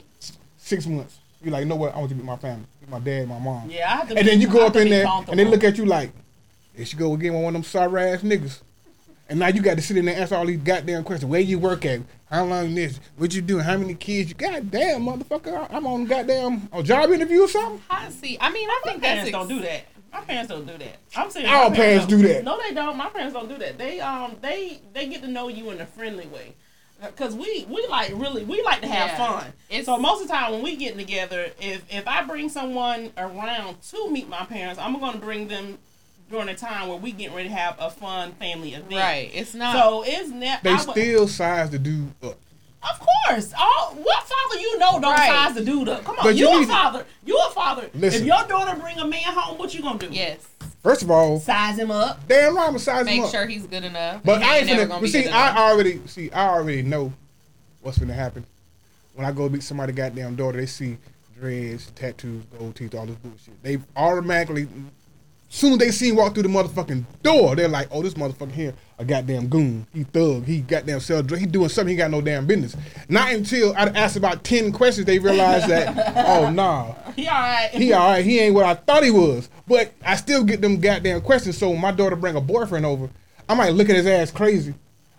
six 0.58 0.86
months. 0.86 1.18
You're 1.42 1.52
like, 1.52 1.60
you 1.60 1.66
know 1.66 1.76
what? 1.76 1.94
I 1.94 1.98
want 1.98 2.10
to 2.10 2.14
meet 2.16 2.24
my 2.24 2.36
family, 2.36 2.66
my 2.88 2.98
dad, 3.00 3.28
my 3.28 3.38
mom. 3.38 3.68
Yeah, 3.70 3.86
I 3.86 3.96
have 3.96 4.08
to 4.08 4.16
and 4.16 4.24
be- 4.24 4.30
then 4.30 4.40
you 4.40 4.48
go 4.48 4.66
up 4.66 4.76
in 4.76 4.88
there 4.90 5.06
and 5.28 5.38
they 5.38 5.44
look 5.44 5.64
at 5.64 5.76
you 5.78 5.86
like, 5.86 6.12
there 6.78 6.86
she 6.86 6.96
go 6.96 7.12
again 7.12 7.34
with 7.34 7.42
one 7.42 7.56
of 7.56 7.62
them 7.62 7.68
sorry 7.68 8.02
ass 8.10 8.22
niggas. 8.22 8.60
And 9.28 9.40
now 9.40 9.48
you 9.48 9.60
got 9.60 9.74
to 9.76 9.82
sit 9.82 9.96
in 9.98 10.04
there 10.06 10.14
and 10.14 10.22
answer 10.22 10.36
all 10.36 10.46
these 10.46 10.60
goddamn 10.60 11.02
questions. 11.04 11.28
Where 11.30 11.40
you 11.40 11.58
work 11.58 11.84
at? 11.84 12.00
How 12.30 12.44
long 12.44 12.74
this? 12.74 12.98
What 13.16 13.34
you 13.34 13.42
doing? 13.42 13.64
How 13.64 13.76
many 13.76 13.94
kids 13.94 14.28
you? 14.30 14.34
Goddamn, 14.36 15.02
motherfucker! 15.02 15.66
I'm 15.70 15.86
on 15.86 16.04
goddamn 16.06 16.68
a 16.72 16.82
job 16.82 17.10
interview 17.10 17.42
or 17.42 17.48
something. 17.48 17.82
I 17.90 18.08
see. 18.10 18.38
I 18.40 18.50
mean, 18.52 18.68
I 18.70 18.80
My 18.84 18.90
think 18.92 19.02
that's 19.02 19.14
parents 19.28 19.32
don't 19.32 19.48
do 19.48 19.60
that. 19.60 19.82
My 20.12 20.20
parents 20.20 20.48
don't 20.50 20.66
do 20.66 20.78
that. 20.78 20.96
I'm 21.16 21.30
saying 21.30 21.46
Our 21.46 21.68
my 21.68 21.76
parents 21.76 22.06
don't. 22.06 22.20
do 22.20 22.28
that. 22.28 22.44
No, 22.44 22.58
they 22.58 22.72
don't. 22.72 22.96
My 22.96 23.08
parents 23.10 23.34
don't 23.34 23.48
do 23.48 23.58
that. 23.58 23.76
They 23.76 24.00
um 24.00 24.36
they 24.40 24.80
they 24.94 25.08
get 25.08 25.20
to 25.22 25.28
know 25.28 25.48
you 25.48 25.70
in 25.70 25.80
a 25.80 25.86
friendly 25.86 26.26
way. 26.28 26.54
Cause 27.16 27.34
we 27.34 27.66
we 27.68 27.86
like 27.90 28.10
really 28.14 28.44
we 28.44 28.62
like 28.62 28.80
to 28.80 28.88
have 28.88 29.08
Yeah. 29.10 29.16
fun. 29.40 29.52
It's- 29.68 29.84
so 29.84 29.98
most 29.98 30.22
of 30.22 30.28
the 30.28 30.32
time 30.34 30.52
when 30.52 30.62
we 30.62 30.74
get 30.76 30.96
together, 30.96 31.50
if 31.60 31.82
if 31.90 32.08
I 32.08 32.22
bring 32.24 32.48
someone 32.48 33.12
around 33.18 33.82
to 33.90 34.10
meet 34.10 34.28
my 34.28 34.44
parents, 34.46 34.80
I'm 34.80 34.98
gonna 34.98 35.18
bring 35.18 35.48
them 35.48 35.78
during 36.30 36.48
a 36.48 36.54
time 36.54 36.88
where 36.88 36.98
we 36.98 37.12
getting 37.12 37.34
ready 37.34 37.48
to 37.48 37.54
have 37.54 37.76
a 37.78 37.90
fun 37.90 38.32
family 38.32 38.74
event. 38.74 38.92
right. 38.92 39.30
It's 39.32 39.54
not. 39.54 39.74
So 39.76 40.04
it's 40.06 40.28
ne- 40.30 40.58
They 40.62 40.70
I 40.70 40.74
would- 40.74 40.80
still 40.90 41.28
size 41.28 41.70
the 41.70 41.78
dude 41.78 42.12
up. 42.22 42.36
Of 42.80 43.00
course. 43.26 43.52
All 43.58 43.94
what 43.96 44.22
father 44.24 44.60
you 44.60 44.78
know 44.78 45.00
don't 45.00 45.12
Right. 45.12 45.28
size 45.28 45.54
the 45.54 45.64
dude 45.64 45.88
up. 45.88 46.04
Come 46.04 46.16
on, 46.18 46.24
But 46.24 46.36
you, 46.36 46.48
you 46.48 46.62
a 46.62 46.66
father. 46.66 47.04
You 47.24 47.36
a 47.48 47.50
father. 47.50 47.90
Listen. 47.94 48.20
If 48.22 48.26
your 48.26 48.44
daughter 48.46 48.78
bring 48.80 48.98
a 48.98 49.06
man 49.06 49.20
home, 49.24 49.58
what 49.58 49.74
you 49.74 49.82
gonna 49.82 49.98
do? 49.98 50.08
yes. 50.10 50.38
First 50.82 51.02
of 51.02 51.10
all, 51.10 51.40
Size 51.40 51.76
him 51.76 51.90
up. 51.90 52.26
damn 52.28 52.56
right, 52.56 52.68
I'm 52.68 52.76
a 52.76 52.78
size 52.78 53.00
him 53.00 53.08
up. 53.08 53.14
Make 53.14 53.22
up. 53.24 53.30
sure 53.32 53.46
he's 53.46 53.66
good 53.66 53.84
enough. 53.84 54.20
But 54.24 54.42
He 54.42 54.48
I 54.48 54.56
ain't 54.58 54.66
never 54.68 54.84
finna. 54.84 54.88
gonna 54.88 55.00
But 55.00 55.10
see, 55.10 55.26
I 55.28 55.50
enough. 55.50 55.56
already 55.58 56.00
see. 56.06 56.30
I 56.30 56.48
already 56.50 56.82
know 56.82 57.12
what's 57.80 57.98
gonna 57.98 58.14
happen 58.14 58.46
when 59.14 59.26
I 59.26 59.32
go 59.32 59.48
meet 59.48 59.64
somebody 59.64 59.92
goddamn 59.92 60.36
daughter. 60.36 60.58
They 60.58 60.66
see 60.66 60.98
dreads, 61.38 61.90
tattoos, 61.96 62.44
gold 62.56 62.76
teeth, 62.76 62.94
all 62.94 63.06
this 63.06 63.16
bullshit. 63.16 63.60
They 63.62 63.78
automatically, 63.96 64.68
soon 65.48 65.72
as 65.72 65.78
they 65.78 65.90
see 65.90 66.10
him 66.10 66.16
walk 66.16 66.34
through 66.34 66.42
the 66.44 66.48
motherfucking 66.48 67.04
door, 67.22 67.56
they're 67.56 67.68
like, 67.68 67.88
"Oh, 67.90 68.02
this 68.02 68.14
motherfucker 68.14 68.52
here, 68.52 68.74
a 68.98 69.04
goddamn 69.04 69.48
goon. 69.48 69.86
He 69.94 70.04
thug. 70.04 70.44
He 70.44 70.60
goddamn 70.60 71.00
sell 71.00 71.22
drugs. 71.22 71.40
He 71.42 71.46
doing 71.46 71.68
something 71.68 71.90
he 71.90 71.96
got 71.96 72.10
no 72.10 72.20
damn 72.20 72.46
business." 72.46 72.76
Not 73.08 73.32
until 73.32 73.72
I 73.76 73.84
asked 73.86 74.16
about 74.16 74.44
ten 74.44 74.72
questions, 74.72 75.06
they 75.06 75.18
realize 75.18 75.66
that, 75.68 76.14
oh 76.28 76.50
nah, 76.50 76.94
He 77.16 77.26
all 77.28 77.34
right. 77.40 77.70
he 77.72 77.92
all 77.92 78.10
right. 78.10 78.24
He 78.24 78.38
ain't 78.40 78.54
what 78.54 78.66
I 78.66 78.74
thought 78.74 79.04
he 79.04 79.10
was. 79.10 79.48
But 79.66 79.92
I 80.04 80.16
still 80.16 80.44
get 80.44 80.60
them 80.60 80.80
goddamn 80.80 81.20
questions. 81.22 81.56
So 81.56 81.70
when 81.70 81.80
my 81.80 81.92
daughter 81.92 82.16
bring 82.16 82.36
a 82.36 82.40
boyfriend 82.40 82.84
over, 82.86 83.08
I 83.48 83.54
might 83.54 83.70
look 83.74 83.88
at 83.88 83.96
his 83.96 84.06
ass 84.06 84.30
crazy. 84.30 84.74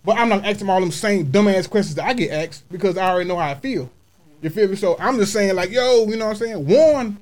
But 0.06 0.18
I'm 0.18 0.30
not 0.30 0.46
asking 0.46 0.70
all 0.70 0.80
them 0.80 0.92
same 0.92 1.28
dumbass 1.28 1.70
questions 1.70 1.96
that 1.96 2.06
I 2.06 2.14
get 2.14 2.32
asked 2.32 2.70
because 2.72 2.98
I 2.98 3.10
already 3.10 3.28
know 3.28 3.36
how 3.38 3.50
I 3.50 3.56
feel. 3.56 3.90
You 4.42 4.50
feel 4.50 4.70
me? 4.70 4.76
So 4.78 4.96
I'm 5.00 5.18
just 5.18 5.34
saying 5.34 5.56
like, 5.56 5.72
yo, 5.72 6.06
you 6.08 6.16
know 6.16 6.26
what 6.28 6.32
I'm 6.32 6.38
saying? 6.38 6.66
Warn, 6.66 7.18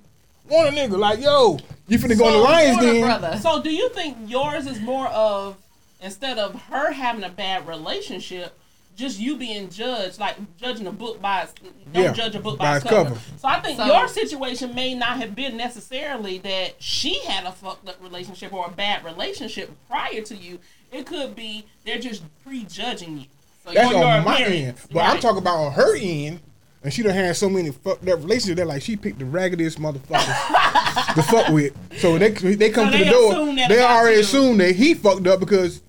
warn 0.49 0.67
a 0.67 0.71
nigga 0.71 0.97
like, 0.97 1.19
yo, 1.19 1.59
you 1.87 1.97
finna 1.97 2.17
go 2.17 2.27
in 2.27 2.33
the 2.33 2.39
Lions 2.39 2.77
warn 2.77 2.89
a 2.89 2.93
Den. 2.93 3.01
brother. 3.01 3.39
So 3.41 3.61
do 3.61 3.69
you 3.69 3.89
think 3.89 4.17
yours 4.27 4.67
is 4.67 4.79
more 4.79 5.07
of 5.07 5.57
instead 6.01 6.37
of 6.37 6.53
her 6.63 6.91
having 6.91 7.23
a 7.23 7.29
bad 7.29 7.67
relationship, 7.67 8.57
just 8.95 9.19
you 9.19 9.37
being 9.37 9.69
judged, 9.69 10.19
like 10.19 10.35
judging 10.57 10.87
a 10.87 10.91
book 10.91 11.21
by 11.21 11.41
its 11.41 11.53
don't 11.93 12.03
Yeah, 12.03 12.13
judge 12.13 12.35
a 12.35 12.39
book 12.39 12.57
by 12.57 12.65
by, 12.65 12.75
its 12.77 12.85
its 12.85 12.93
cover. 12.93 13.09
cover. 13.09 13.21
So 13.39 13.47
I 13.47 13.59
think 13.61 13.77
So- 13.77 13.85
your 13.85 14.07
situation 14.07 14.73
may 14.75 14.93
not 14.95 15.17
have 15.17 15.35
been 15.35 15.55
necessarily 15.57 16.39
that 16.39 16.75
she 16.79 17.19
had 17.25 17.45
a 17.45 17.51
fucked 17.51 17.87
up 17.87 17.95
relationship 18.01 18.51
or 18.53 18.65
a 18.65 18.71
bad 18.71 19.03
relationship 19.05 19.71
prior 19.87 20.21
to 20.21 20.35
you. 20.35 20.59
It 20.91 21.05
could 21.05 21.35
be 21.35 21.65
they're 21.85 21.99
just 21.99 22.23
prejudging 22.43 23.19
you. 23.19 23.25
So 23.65 23.73
That's 23.73 23.93
on 23.93 24.23
my 24.23 24.41
end. 24.41 24.77
But 24.91 25.03
I'm 25.03 25.19
talking 25.19 25.39
about 25.39 25.57
on 25.57 25.71
her 25.73 25.95
end. 25.97 26.39
And 26.83 26.93
she 26.93 27.01
done 27.03 27.13
had 27.13 27.35
so 27.35 27.49
many 27.49 27.71
fucked 27.71 28.07
up 28.07 28.19
relationships 28.19 28.57
that 28.59 28.67
like 28.67 28.81
she 28.81 28.95
picked 28.95 29.19
the 29.19 29.25
raggediest 29.25 29.79
motherfuckers 29.79 31.13
to 31.15 31.23
fuck 31.23 31.49
with. 31.49 31.73
So 31.99 32.17
they 32.17 32.29
they 32.29 32.69
come 32.69 32.87
So 32.87 32.91
to 32.91 32.97
they 32.97 33.03
the 33.05 33.11
door. 33.11 33.55
They 33.67 33.81
already 33.83 34.15
you. 34.15 34.21
assume 34.21 34.57
that 34.59 34.75
he 34.75 34.93
fucked 34.93 35.25
up 35.27 35.39
because 35.39 35.81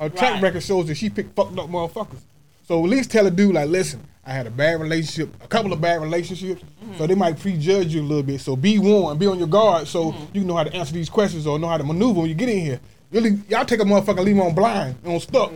her 0.00 0.08
track 0.08 0.34
Right. 0.34 0.42
record 0.42 0.62
shows 0.62 0.86
that 0.86 0.94
she 0.96 1.10
picked 1.10 1.34
fucked 1.34 1.58
up 1.58 1.68
motherfuckers. 1.68 2.20
So 2.66 2.82
at 2.84 2.88
least 2.90 3.10
tell 3.10 3.26
a 3.26 3.30
dude 3.30 3.54
like, 3.54 3.68
listen, 3.68 4.00
I 4.24 4.32
had 4.32 4.46
a 4.46 4.50
bad 4.50 4.80
relationship, 4.80 5.32
a 5.44 5.46
couple 5.48 5.72
of 5.72 5.80
bad 5.80 6.00
relationships. 6.02 6.62
Mm-hmm. 6.62 6.96
So 6.98 7.06
they 7.06 7.14
might 7.14 7.38
prejudge 7.38 7.94
you 7.94 8.00
a 8.00 8.04
little 8.04 8.22
bit. 8.24 8.40
So 8.40 8.56
be 8.56 8.78
warned, 8.78 9.20
be 9.20 9.26
on 9.26 9.38
your 9.38 9.46
guard, 9.48 9.86
so 9.88 10.12
Mm-hmm. 10.12 10.24
you 10.32 10.40
can 10.40 10.46
know 10.48 10.56
how 10.56 10.64
to 10.64 10.74
answer 10.74 10.92
these 10.94 11.08
questions 11.08 11.46
or 11.46 11.58
know 11.58 11.68
how 11.68 11.76
to 11.78 11.84
maneuver 11.84 12.20
when 12.20 12.28
you 12.28 12.34
get 12.34 12.48
in 12.48 12.58
here. 12.60 12.80
Really, 13.12 13.38
y'all 13.48 13.64
take 13.64 13.80
a 13.80 13.84
motherfucker, 13.84 14.24
leave 14.24 14.34
him 14.34 14.42
on 14.42 14.54
blind, 14.54 14.96
on 15.04 15.20
stuck. 15.20 15.52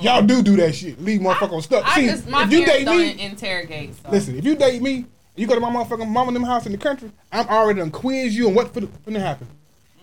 Y'all 0.00 0.22
do 0.22 0.42
do 0.42 0.56
that 0.56 0.74
shit. 0.74 1.00
Leave 1.00 1.20
motherfucker 1.20 1.52
on 1.52 1.62
stuck. 1.62 1.84
I 1.84 2.00
See, 2.00 2.06
just 2.06 2.28
my 2.28 2.44
if 2.44 2.50
you 2.52 2.64
date 2.64 2.84
don't 2.86 2.98
me, 2.98 3.20
interrogate. 3.20 3.94
So. 4.02 4.10
listen. 4.10 4.38
If 4.38 4.44
you 4.44 4.56
date 4.56 4.80
me, 4.80 5.04
you 5.36 5.46
go 5.46 5.54
to 5.54 5.60
my 5.60 5.68
motherfucking 5.70 6.08
mama 6.08 6.28
and 6.28 6.36
them 6.36 6.44
house 6.44 6.64
in 6.64 6.72
the 6.72 6.78
country. 6.78 7.10
I'm 7.30 7.46
already 7.48 7.80
done 7.80 7.90
quiz 7.90 8.34
you 8.34 8.46
and 8.46 8.56
what 8.56 8.72
gonna 9.04 9.20
happen. 9.20 9.48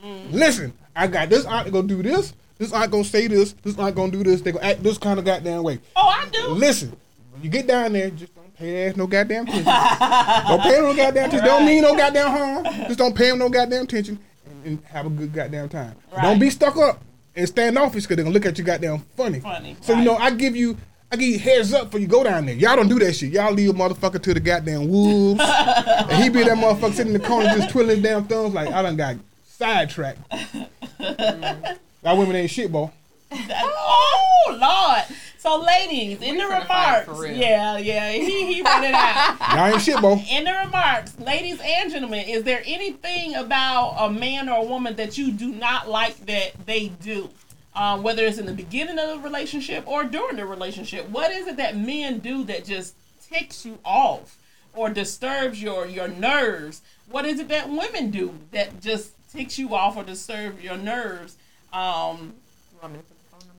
Mm. 0.03 0.32
Listen, 0.32 0.74
I 0.95 1.07
got 1.07 1.30
this 1.30 1.45
aunt 1.45 1.72
gonna 1.72 1.88
do 1.88 2.03
this. 2.03 2.34
This 2.59 2.72
aunt 2.72 2.91
gonna 2.91 3.03
say 3.03 3.26
this. 3.26 3.53
This 3.53 3.78
aunt 3.80 3.95
gonna 3.95 4.11
do 4.11 4.24
this. 4.24 4.41
They 4.41 4.51
gonna 4.51 4.65
act 4.65 4.84
this 4.84 4.99
kind 4.99 5.17
of 5.17 5.26
goddamn 5.26 5.63
way. 5.63 5.80
Oh, 5.95 6.07
I 6.07 6.30
do. 6.32 6.49
Listen, 6.49 6.95
when 7.32 7.41
you 7.41 7.49
get 7.49 7.65
down 7.65 7.93
there, 7.93 8.11
just 8.11 8.36
don't 8.36 8.55
pay 8.55 8.72
their 8.72 8.89
ass 8.89 8.95
no 8.95 9.07
goddamn 9.07 9.47
attention. 9.47 9.65
don't 9.65 10.61
pay 10.61 10.76
them 10.76 10.84
no 10.84 10.95
goddamn 10.95 11.26
attention. 11.26 11.45
Don't 11.45 11.65
mean 11.65 11.82
no 11.82 11.95
goddamn 11.95 12.30
harm. 12.30 12.63
Just 12.88 12.99
don't 12.99 13.15
pay 13.15 13.30
them 13.30 13.39
no 13.39 13.49
goddamn 13.49 13.86
attention 13.86 14.19
and, 14.66 14.84
have 14.86 15.05
a 15.05 15.09
good 15.09 15.34
goddamn 15.34 15.70
time. 15.70 15.95
Right. 16.12 16.24
Don't 16.24 16.39
be 16.39 16.49
stuck 16.49 16.78
up 16.78 17.01
and 17.36 17.47
stand 17.47 17.76
standoffish 17.76 18.03
because 18.03 18.16
they're 18.18 18.26
gonna 18.26 18.34
look 18.34 18.45
at 18.45 18.57
you 18.57 18.64
goddamn 18.64 18.99
funny. 19.16 19.39
Funny, 19.39 19.76
So 19.82 19.93
you 19.93 20.03
know, 20.03 20.16
I 20.16 20.32
give 20.32 20.55
you. 20.55 20.78
I 21.14 21.18
give 21.18 21.28
you 21.28 21.39
heads 21.39 21.74
up 21.74 21.91
for 21.91 21.97
you 21.97 22.07
go 22.07 22.24
down 22.24 22.45
there. 22.45 22.55
Y'all 22.55 22.78
don't 22.78 22.88
do 22.88 22.97
that 22.99 23.14
shit. 23.14 23.34
Y'all 23.34 23.51
leave 23.51 23.70
a 23.70 23.74
motherfucker 23.74 24.22
to 24.24 24.34
the 24.34 24.39
goddamn 24.39 24.88
wolves. 24.88 25.41
and 25.41 26.24
he 26.24 26.30
be 26.30 26.41
that 26.41 26.55
motherfucker 26.55 26.93
sitting 26.93 27.14
in 27.14 27.22
the 27.22 27.28
corner 27.28 27.49
just 27.49 27.70
twiddling 27.70 27.97
his 27.97 28.03
damn 28.05 28.24
thumbs 28.26 28.53
like 28.53 28.70
I 28.70 28.82
done 28.82 28.95
got 28.95 29.18
sidetracked. 29.45 30.20
Y'all 32.03 32.18
women 32.18 32.38
ain't 32.38 32.49
shit, 32.49 32.72
boy. 32.72 32.89
Oh 33.34 34.57
Lord! 34.57 35.18
So, 35.42 35.60
ladies, 35.60 36.22
in 36.22 36.38
the 36.38 36.44
remarks, 36.46 37.10
yeah, 37.36 37.76
yeah, 37.80 38.12
he 38.12 38.54
he 38.54 38.62
brought 38.68 38.84
it 38.84 38.94
out. 38.94 39.38
Y'all 39.56 39.74
ain't 39.74 39.82
shit, 39.82 40.00
boy. 40.00 40.24
in 40.30 40.44
the 40.44 40.54
remarks, 40.66 41.18
ladies 41.20 41.60
and 41.64 41.92
gentlemen, 41.92 42.28
is 42.28 42.44
there 42.44 42.62
anything 42.64 43.34
about 43.34 43.96
a 43.98 44.12
man 44.12 44.50
or 44.50 44.64
a 44.64 44.64
woman 44.64 44.96
that 44.98 45.18
you 45.18 45.32
do 45.32 45.52
not 45.52 45.89
like 45.89 46.16
that 46.28 46.52
they 46.68 46.89
do? 46.89 47.32
Um, 47.74 48.04
whether 48.04 48.24
it's 48.24 48.38
in 48.38 48.46
the 48.46 48.54
beginning 48.54 49.00
of 49.00 49.08
the 49.10 49.18
relationship 49.28 49.88
or 49.88 50.04
during 50.04 50.36
the 50.36 50.46
relationship, 50.46 51.10
what 51.10 51.32
is 51.32 51.48
it 51.48 51.58
that 51.58 51.76
men 51.76 52.20
do 52.20 52.44
that 52.44 52.64
just 52.64 52.94
ticks 53.28 53.66
you 53.66 53.80
off 53.84 54.38
or 54.76 54.92
disturbs 54.92 55.60
your 55.60 55.88
your 55.88 56.08
nerves? 56.08 56.84
What 57.10 57.26
is 57.26 57.39
it 57.39 57.48
that 57.48 57.68
women 57.68 58.12
do 58.12 58.36
that 58.52 58.80
just 58.80 59.14
ticks 59.32 59.58
you 59.58 59.74
off 59.74 59.98
or 59.98 60.04
disturbs 60.04 60.62
your 60.64 60.78
nerves? 60.78 61.36
Um, 61.74 62.36
Want 62.80 62.94
me 62.94 63.00
to 63.00 63.06
put 63.06 63.18
the 63.18 63.30
phone 63.32 63.39
number? 63.48 63.56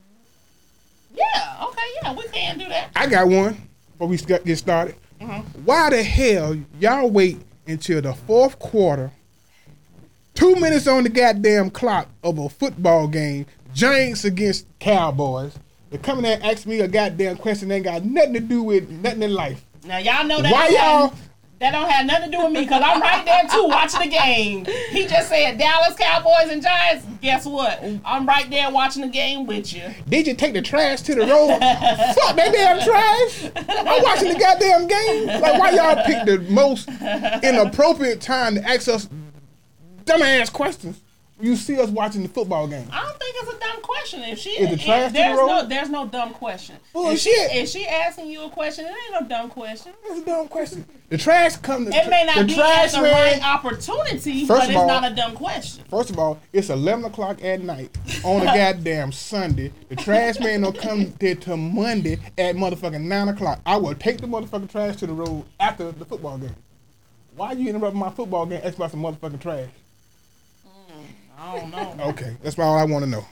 Yeah, 1.15 1.65
okay, 1.67 1.83
yeah, 2.03 2.15
we 2.15 2.23
can 2.29 2.59
do 2.59 2.69
that. 2.69 2.91
I 2.97 3.07
got 3.07 3.29
one 3.29 3.57
before 3.93 4.09
we 4.09 4.17
get 4.17 4.59
started. 4.59 4.97
Mm-hmm. 5.21 5.65
Why 5.65 5.91
the 5.91 6.03
hell 6.03 6.57
y'all 6.81 7.11
wait 7.11 7.39
until 7.67 8.03
the 8.03 8.15
fourth 8.15 8.59
quarter, 8.59 9.11
two 10.35 10.57
minutes 10.57 10.87
on 10.87 11.05
the 11.05 11.09
goddamn 11.09 11.71
clock 11.71 12.09
of 12.25 12.39
a 12.39 12.49
football 12.49 13.07
game, 13.07 13.47
Giants 13.75 14.25
against 14.25 14.67
Cowboys, 14.79 15.57
come 16.03 16.19
in 16.19 16.25
there 16.25 16.35
and 16.37 16.45
ask 16.45 16.67
me 16.67 16.81
a 16.81 16.89
goddamn 16.89 17.37
question 17.37 17.69
that 17.69 17.75
ain't 17.77 17.85
got 17.85 18.05
nothing 18.05 18.35
to 18.35 18.41
do 18.41 18.63
with 18.63 18.89
nothing 18.89 19.23
in 19.23 19.35
life? 19.35 19.65
Now 19.85 19.99
y'all 19.99 20.25
know 20.25 20.41
that. 20.41 20.53
Why 20.53 20.69
y'all- 20.69 21.15
That 21.63 21.71
don't 21.71 21.89
have 21.89 22.07
nothing 22.07 22.33
to 22.33 22.37
do 22.37 22.43
with 22.43 22.53
me 22.55 22.63
because 22.63 22.83
I'm 22.85 23.01
right 23.01 23.25
there 23.25 23.43
too 23.49 23.69
watching 23.69 24.01
the 24.01 24.09
game. 24.09 24.65
He 24.91 25.07
just 25.07 25.29
said 25.29 25.59
Dallas 25.59 25.95
Cowboys 25.97 26.51
and 26.51 26.61
Giants. 26.61 27.07
Guess 27.21 27.47
what? 27.47 27.81
I'm 28.05 28.27
right 28.27 28.51
there 28.51 28.69
watching 28.69 29.03
the 29.03 29.09
game 29.09 29.47
with 29.47 29.73
you. 29.73 29.85
Did 30.09 30.27
you 30.27 30.35
take 30.35 30.55
the 30.55 30.61
trash 30.61 31.03
to 31.03 31.15
the 31.15 31.21
road? 31.21 31.51
Fuck 31.61 32.35
that 32.35 32.53
damn 32.53 32.81
trash! 32.83 33.53
I'm 33.69 34.03
watching 34.03 34.33
the 34.33 34.41
goddamn 34.41 34.89
game. 34.89 35.41
Like, 35.41 35.61
why 35.61 35.71
y'all 35.71 36.05
pick 36.05 36.25
the 36.27 36.45
most 36.53 36.89
inappropriate 37.45 38.21
time 38.21 38.57
to 38.57 38.69
ask 38.69 38.89
us 38.89 39.09
dumbass 40.05 40.53
questions 40.53 41.01
you 41.43 41.57
see 41.57 41.79
us 41.81 41.91
watching 41.91 42.23
the 42.23 42.29
football 42.29 42.67
game? 42.69 42.87
I 42.93 43.03
don't 43.03 43.19
think 43.19 43.35
it's 43.39 43.53
a 43.57 43.59
dumb 43.61 43.83
question. 43.83 44.23
If 44.23 44.39
she, 44.39 44.51
Is 44.51 44.71
the 44.71 44.77
trash 44.77 45.09
to 45.09 45.13
the 45.13 45.19
there's 45.19 45.37
no, 45.37 45.67
there's 45.67 45.89
no 45.91 46.07
dumb 46.07 46.31
question. 46.35 46.77
Bullshit. 46.93 47.13
If 47.15 47.21
she, 47.21 47.31
if 47.59 47.69
she 47.69 47.87
asking 47.87 48.29
you 48.29 48.45
a 48.45 48.51
question, 48.51 48.87
it 48.87 48.91
ain't 48.91 49.21
no 49.23 49.29
dumb 49.29 49.51
question. 49.51 49.93
It's 50.05 50.21
a 50.21 50.25
dumb 50.25 50.49
question. 50.49 50.85
The 51.09 51.19
trash 51.19 51.57
come. 51.57 51.89
It 51.89 52.09
may 52.09 52.25
not 52.25 52.37
the 52.39 52.45
be 52.45 52.55
trash 52.55 52.93
the 52.93 53.03
man. 53.03 53.13
right 53.41 53.45
opportunity, 53.45 54.47
First 54.47 54.61
but 54.63 54.69
it's 54.71 54.79
all- 54.79 54.87
not 54.87 55.11
a 55.11 55.15
dumb 55.15 55.35
question. 55.35 55.85
First 55.91 56.11
of 56.11 56.19
all, 56.19 56.41
it's 56.53 56.71
eleven 56.71 57.05
o'clock 57.05 57.43
at 57.43 57.61
night 57.63 57.91
on 58.25 58.43
a 58.43 58.45
goddamn 58.73 59.13
Sunday. 59.13 59.73
The 59.89 59.97
trash 59.97 60.39
man 60.41 60.63
don't 60.63 60.79
come 60.79 61.13
there 61.19 61.35
till 61.35 61.57
Monday 61.57 62.19
at 62.39 62.55
motherfucking 62.57 63.03
nine 63.03 63.29
o'clock. 63.29 63.61
I 63.67 63.77
will 63.77 63.95
take 63.95 64.19
the 64.19 64.27
motherfucking 64.27 64.71
trash 64.71 64.97
to 64.97 65.07
the 65.07 65.13
road 65.13 65.45
after 65.61 65.93
the 65.93 66.05
football 66.05 66.39
game. 66.39 66.55
Why 67.35 67.49
are 67.49 67.55
you 67.55 67.69
interrupting 67.71 67.99
my 68.01 68.11
football 68.11 68.47
game? 68.47 68.61
Ask 68.63 68.77
about 68.77 68.91
some 68.91 69.03
motherfucking 69.03 69.41
trash. 69.41 69.69
I 71.43 71.59
don't 71.59 71.71
know. 71.71 72.05
Okay, 72.11 72.37
that's 72.43 72.57
all 72.59 72.77
I 72.79 72.85
want 72.85 73.05
to 73.05 73.11
know. 73.11 73.25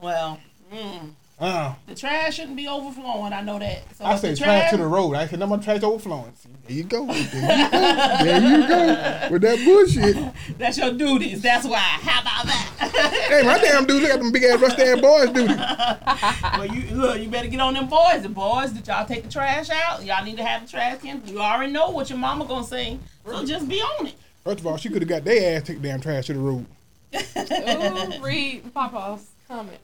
Well, 0.00 0.40
mm, 0.74 1.10
Uh, 1.38 1.74
the 1.86 1.94
trash 1.94 2.34
shouldn't 2.36 2.56
be 2.56 2.66
overflowing. 2.68 3.32
I 3.32 3.40
know 3.40 3.58
that. 3.58 3.82
So 3.96 4.04
I 4.04 4.16
say 4.16 4.34
trash 4.34 4.70
to 4.70 4.76
the 4.76 4.86
road. 4.86 5.14
I 5.14 5.26
said 5.26 5.38
no 5.38 5.46
more 5.46 5.58
trash 5.58 5.82
overflowing. 5.82 6.32
See, 6.36 6.48
there 6.66 6.76
you 6.76 6.82
go. 6.84 7.06
There 7.06 7.16
you 7.16 7.70
go. 7.70 7.78
There 8.24 8.40
you 8.40 8.68
go. 8.68 9.28
With 9.30 9.42
that 9.42 9.64
bullshit. 9.64 10.16
That's 10.58 10.78
your 10.78 10.92
duties. 10.92 11.40
That's 11.42 11.64
why. 11.64 11.78
How 11.78 12.20
about 12.20 12.46
that? 12.46 13.28
Hey, 13.28 13.42
my 13.42 13.58
damn 13.58 13.86
dude, 13.86 14.02
look 14.02 14.10
at 14.12 14.18
them 14.20 14.30
big 14.32 14.42
ass 14.44 14.60
rusty 14.60 14.82
ass 14.82 15.00
boys 15.00 15.30
duty. 15.30 15.54
well, 16.42 16.66
you 16.66 16.94
look. 16.96 17.20
You 17.20 17.28
better 17.28 17.48
get 17.48 17.60
on 17.60 17.74
them 17.74 17.88
boys. 17.88 18.22
The 18.22 18.28
boys, 18.28 18.70
did 18.72 18.86
y'all 18.86 19.06
take 19.06 19.22
the 19.24 19.30
trash 19.30 19.70
out? 19.70 20.04
Y'all 20.04 20.24
need 20.24 20.36
to 20.36 20.44
have 20.44 20.62
the 20.62 20.68
trash 20.68 21.00
can. 21.00 21.22
You 21.26 21.40
already 21.40 21.72
know 21.72 21.90
what 21.90 22.10
your 22.10 22.18
mama 22.18 22.44
gonna 22.44 22.66
say. 22.66 22.98
So 23.26 23.44
just 23.44 23.68
be 23.68 23.80
on 23.80 24.08
it. 24.08 24.14
First 24.44 24.60
of 24.60 24.66
all, 24.66 24.76
she 24.76 24.88
could 24.90 25.02
have 25.02 25.08
got 25.08 25.24
their 25.24 25.56
ass 25.56 25.64
take 25.66 25.80
damn 25.80 26.00
trash 26.00 26.26
to 26.26 26.34
the 26.34 26.40
road. 26.40 26.66
Ooh, 27.14 28.22
read 28.22 28.72
Papa's 28.74 29.26
comment. 29.48 29.78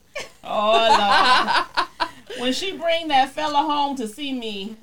Oh 0.45 1.67
Lord. 1.99 2.09
when 2.39 2.53
she 2.53 2.77
bring 2.77 3.09
that 3.09 3.31
fella 3.31 3.59
home 3.59 3.97
to 3.97 4.09
see 4.09 4.33
me, 4.33 4.77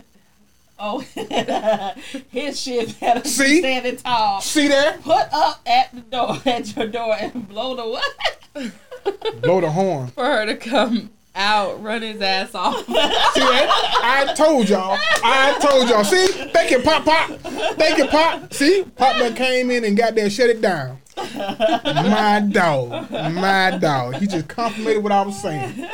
oh, 0.79 0.99
his 2.29 2.59
shit 2.59 2.99
better 2.99 3.21
be 3.21 3.29
See? 3.29 3.59
standing 3.59 3.97
tall. 3.97 4.41
See 4.41 4.67
there? 4.67 4.97
Put 5.03 5.27
up 5.31 5.61
at 5.65 5.93
the 5.93 6.01
door, 6.01 6.37
at 6.45 6.75
your 6.75 6.87
door, 6.87 7.15
and 7.19 7.47
blow 7.47 7.75
the 7.75 7.87
what? 7.87 9.41
Blow 9.41 9.61
the 9.61 9.69
horn. 9.71 10.07
For 10.07 10.25
her 10.25 10.45
to 10.45 10.55
come 10.55 11.11
out, 11.35 11.81
run 11.83 12.01
his 12.01 12.21
ass 12.21 12.55
off. 12.55 12.85
See 12.85 12.93
that? 12.93 13.99
I 14.01 14.33
told 14.35 14.69
y'all. 14.69 14.97
I 15.23 15.57
told 15.59 15.89
y'all. 15.89 16.03
See? 16.03 16.27
Thank 16.27 16.71
you, 16.71 16.79
Pop 16.79 17.05
Pop. 17.05 17.29
Thank 17.77 17.97
you, 17.97 18.05
Pop. 18.07 18.53
See? 18.53 18.85
Pop 18.95 19.17
done 19.17 19.35
came 19.35 19.69
in 19.69 19.83
and 19.83 19.97
got 19.97 20.15
there 20.15 20.29
shut 20.29 20.49
it 20.49 20.61
down. 20.61 20.99
My 21.17 22.47
dog. 22.51 23.09
My 23.11 23.77
dog. 23.79 24.15
He 24.15 24.27
just 24.27 24.47
complimented 24.47 25.03
what 25.03 25.11
I 25.11 25.21
was 25.23 25.41
saying. 25.41 25.87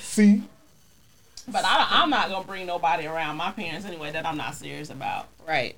See? 0.00 0.42
But 1.48 1.64
I, 1.64 1.86
I'm 1.90 2.10
not 2.10 2.28
gonna 2.30 2.46
bring 2.46 2.66
nobody 2.66 3.06
around 3.06 3.36
my 3.36 3.50
parents 3.50 3.84
anyway 3.86 4.12
that 4.12 4.24
I'm 4.26 4.36
not 4.36 4.54
serious 4.54 4.90
about. 4.90 5.28
right. 5.46 5.76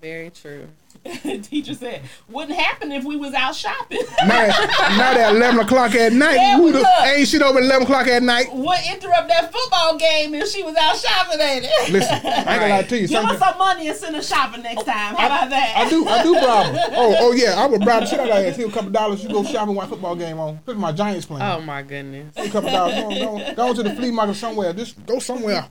Very 0.00 0.30
true. 0.30 0.66
The 1.04 1.38
teacher 1.42 1.74
said 1.74 2.02
wouldn't 2.28 2.56
happen 2.56 2.92
if 2.92 3.04
we 3.04 3.16
was 3.16 3.34
out 3.34 3.54
shopping. 3.56 3.98
Now, 4.22 4.46
now 4.46 5.12
at 5.12 5.34
11 5.34 5.60
o'clock 5.60 5.94
at 5.96 6.12
night, 6.12 6.34
Yeah, 6.36 6.56
who 6.56 6.70
but 6.70 6.72
the, 6.74 6.78
look. 6.80 7.06
ain't 7.18 7.26
shit 7.28 7.42
over 7.42 7.58
11 7.58 7.82
o'clock 7.84 8.06
at 8.06 8.22
night? 8.22 8.54
Would 8.54 8.78
interrupt 8.88 9.26
that 9.28 9.52
football 9.52 9.96
game 9.98 10.32
if 10.34 10.48
she 10.48 10.62
was 10.62 10.76
out 10.76 10.96
shopping, 10.96 11.40
at 11.40 11.62
it? 11.64 11.92
Listen, 11.92 12.14
I 12.24 12.36
ain't 12.38 12.46
gonna 12.46 12.68
lie 12.68 12.82
to 12.84 12.98
you. 12.98 13.08
Give 13.08 13.24
us 13.24 13.38
some 13.38 13.58
money 13.58 13.88
and 13.88 13.96
send 13.96 14.14
her 14.14 14.22
shopping 14.22 14.62
next 14.62 14.84
time. 14.84 15.16
How 15.16 15.26
about 15.26 15.50
that? 15.50 15.72
I 15.76 15.88
do, 15.90 16.06
I 16.06 16.22
do 16.22 16.32
bribe 16.34 16.66
her. 16.74 16.88
Oh, 16.94 17.16
oh 17.18 17.32
yeah, 17.32 17.54
I 17.60 17.66
would 17.66 17.80
bribe 17.80 18.02
the 18.02 18.06
shit 18.06 18.20
out 18.20 18.28
of 18.30 18.36
her. 18.36 18.52
See 18.52 18.62
a 18.62 18.70
couple 18.70 18.90
dollars, 18.90 19.22
you 19.24 19.28
go 19.28 19.42
shopping 19.42 19.74
while 19.74 19.88
football 19.88 20.14
game 20.14 20.38
on. 20.38 20.58
Put 20.58 20.76
my 20.76 20.92
Giants 20.92 21.26
playing. 21.26 21.42
Oh 21.42 21.60
my 21.62 21.82
goodness. 21.82 22.36
a 22.36 22.48
couple 22.48 22.70
dollars. 22.70 22.94
Go, 22.94 23.38
go, 23.38 23.54
go 23.54 23.74
to 23.74 23.82
the 23.82 23.94
flea 23.96 24.12
market 24.12 24.34
somewhere. 24.36 24.72
Just 24.72 25.04
go 25.04 25.18
somewhere 25.18 25.66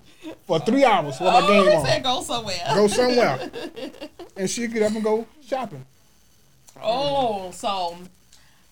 for 0.46 0.60
three 0.60 0.84
hours 0.84 1.20
while 1.20 1.40
my 1.42 1.48
Oh, 1.48 1.52
game 1.66 1.80
he 1.80 1.86
said 1.88 2.06
on. 2.06 2.18
go 2.18 2.22
somewhere. 2.22 2.62
Go 2.76 2.88
somewhere. 2.88 3.50
And 4.42 4.50
she 4.50 4.66
get 4.66 4.82
up 4.82 4.94
and 4.94 5.04
go 5.04 5.28
shopping. 5.46 5.86
Oh, 6.82 7.52
so 7.52 7.96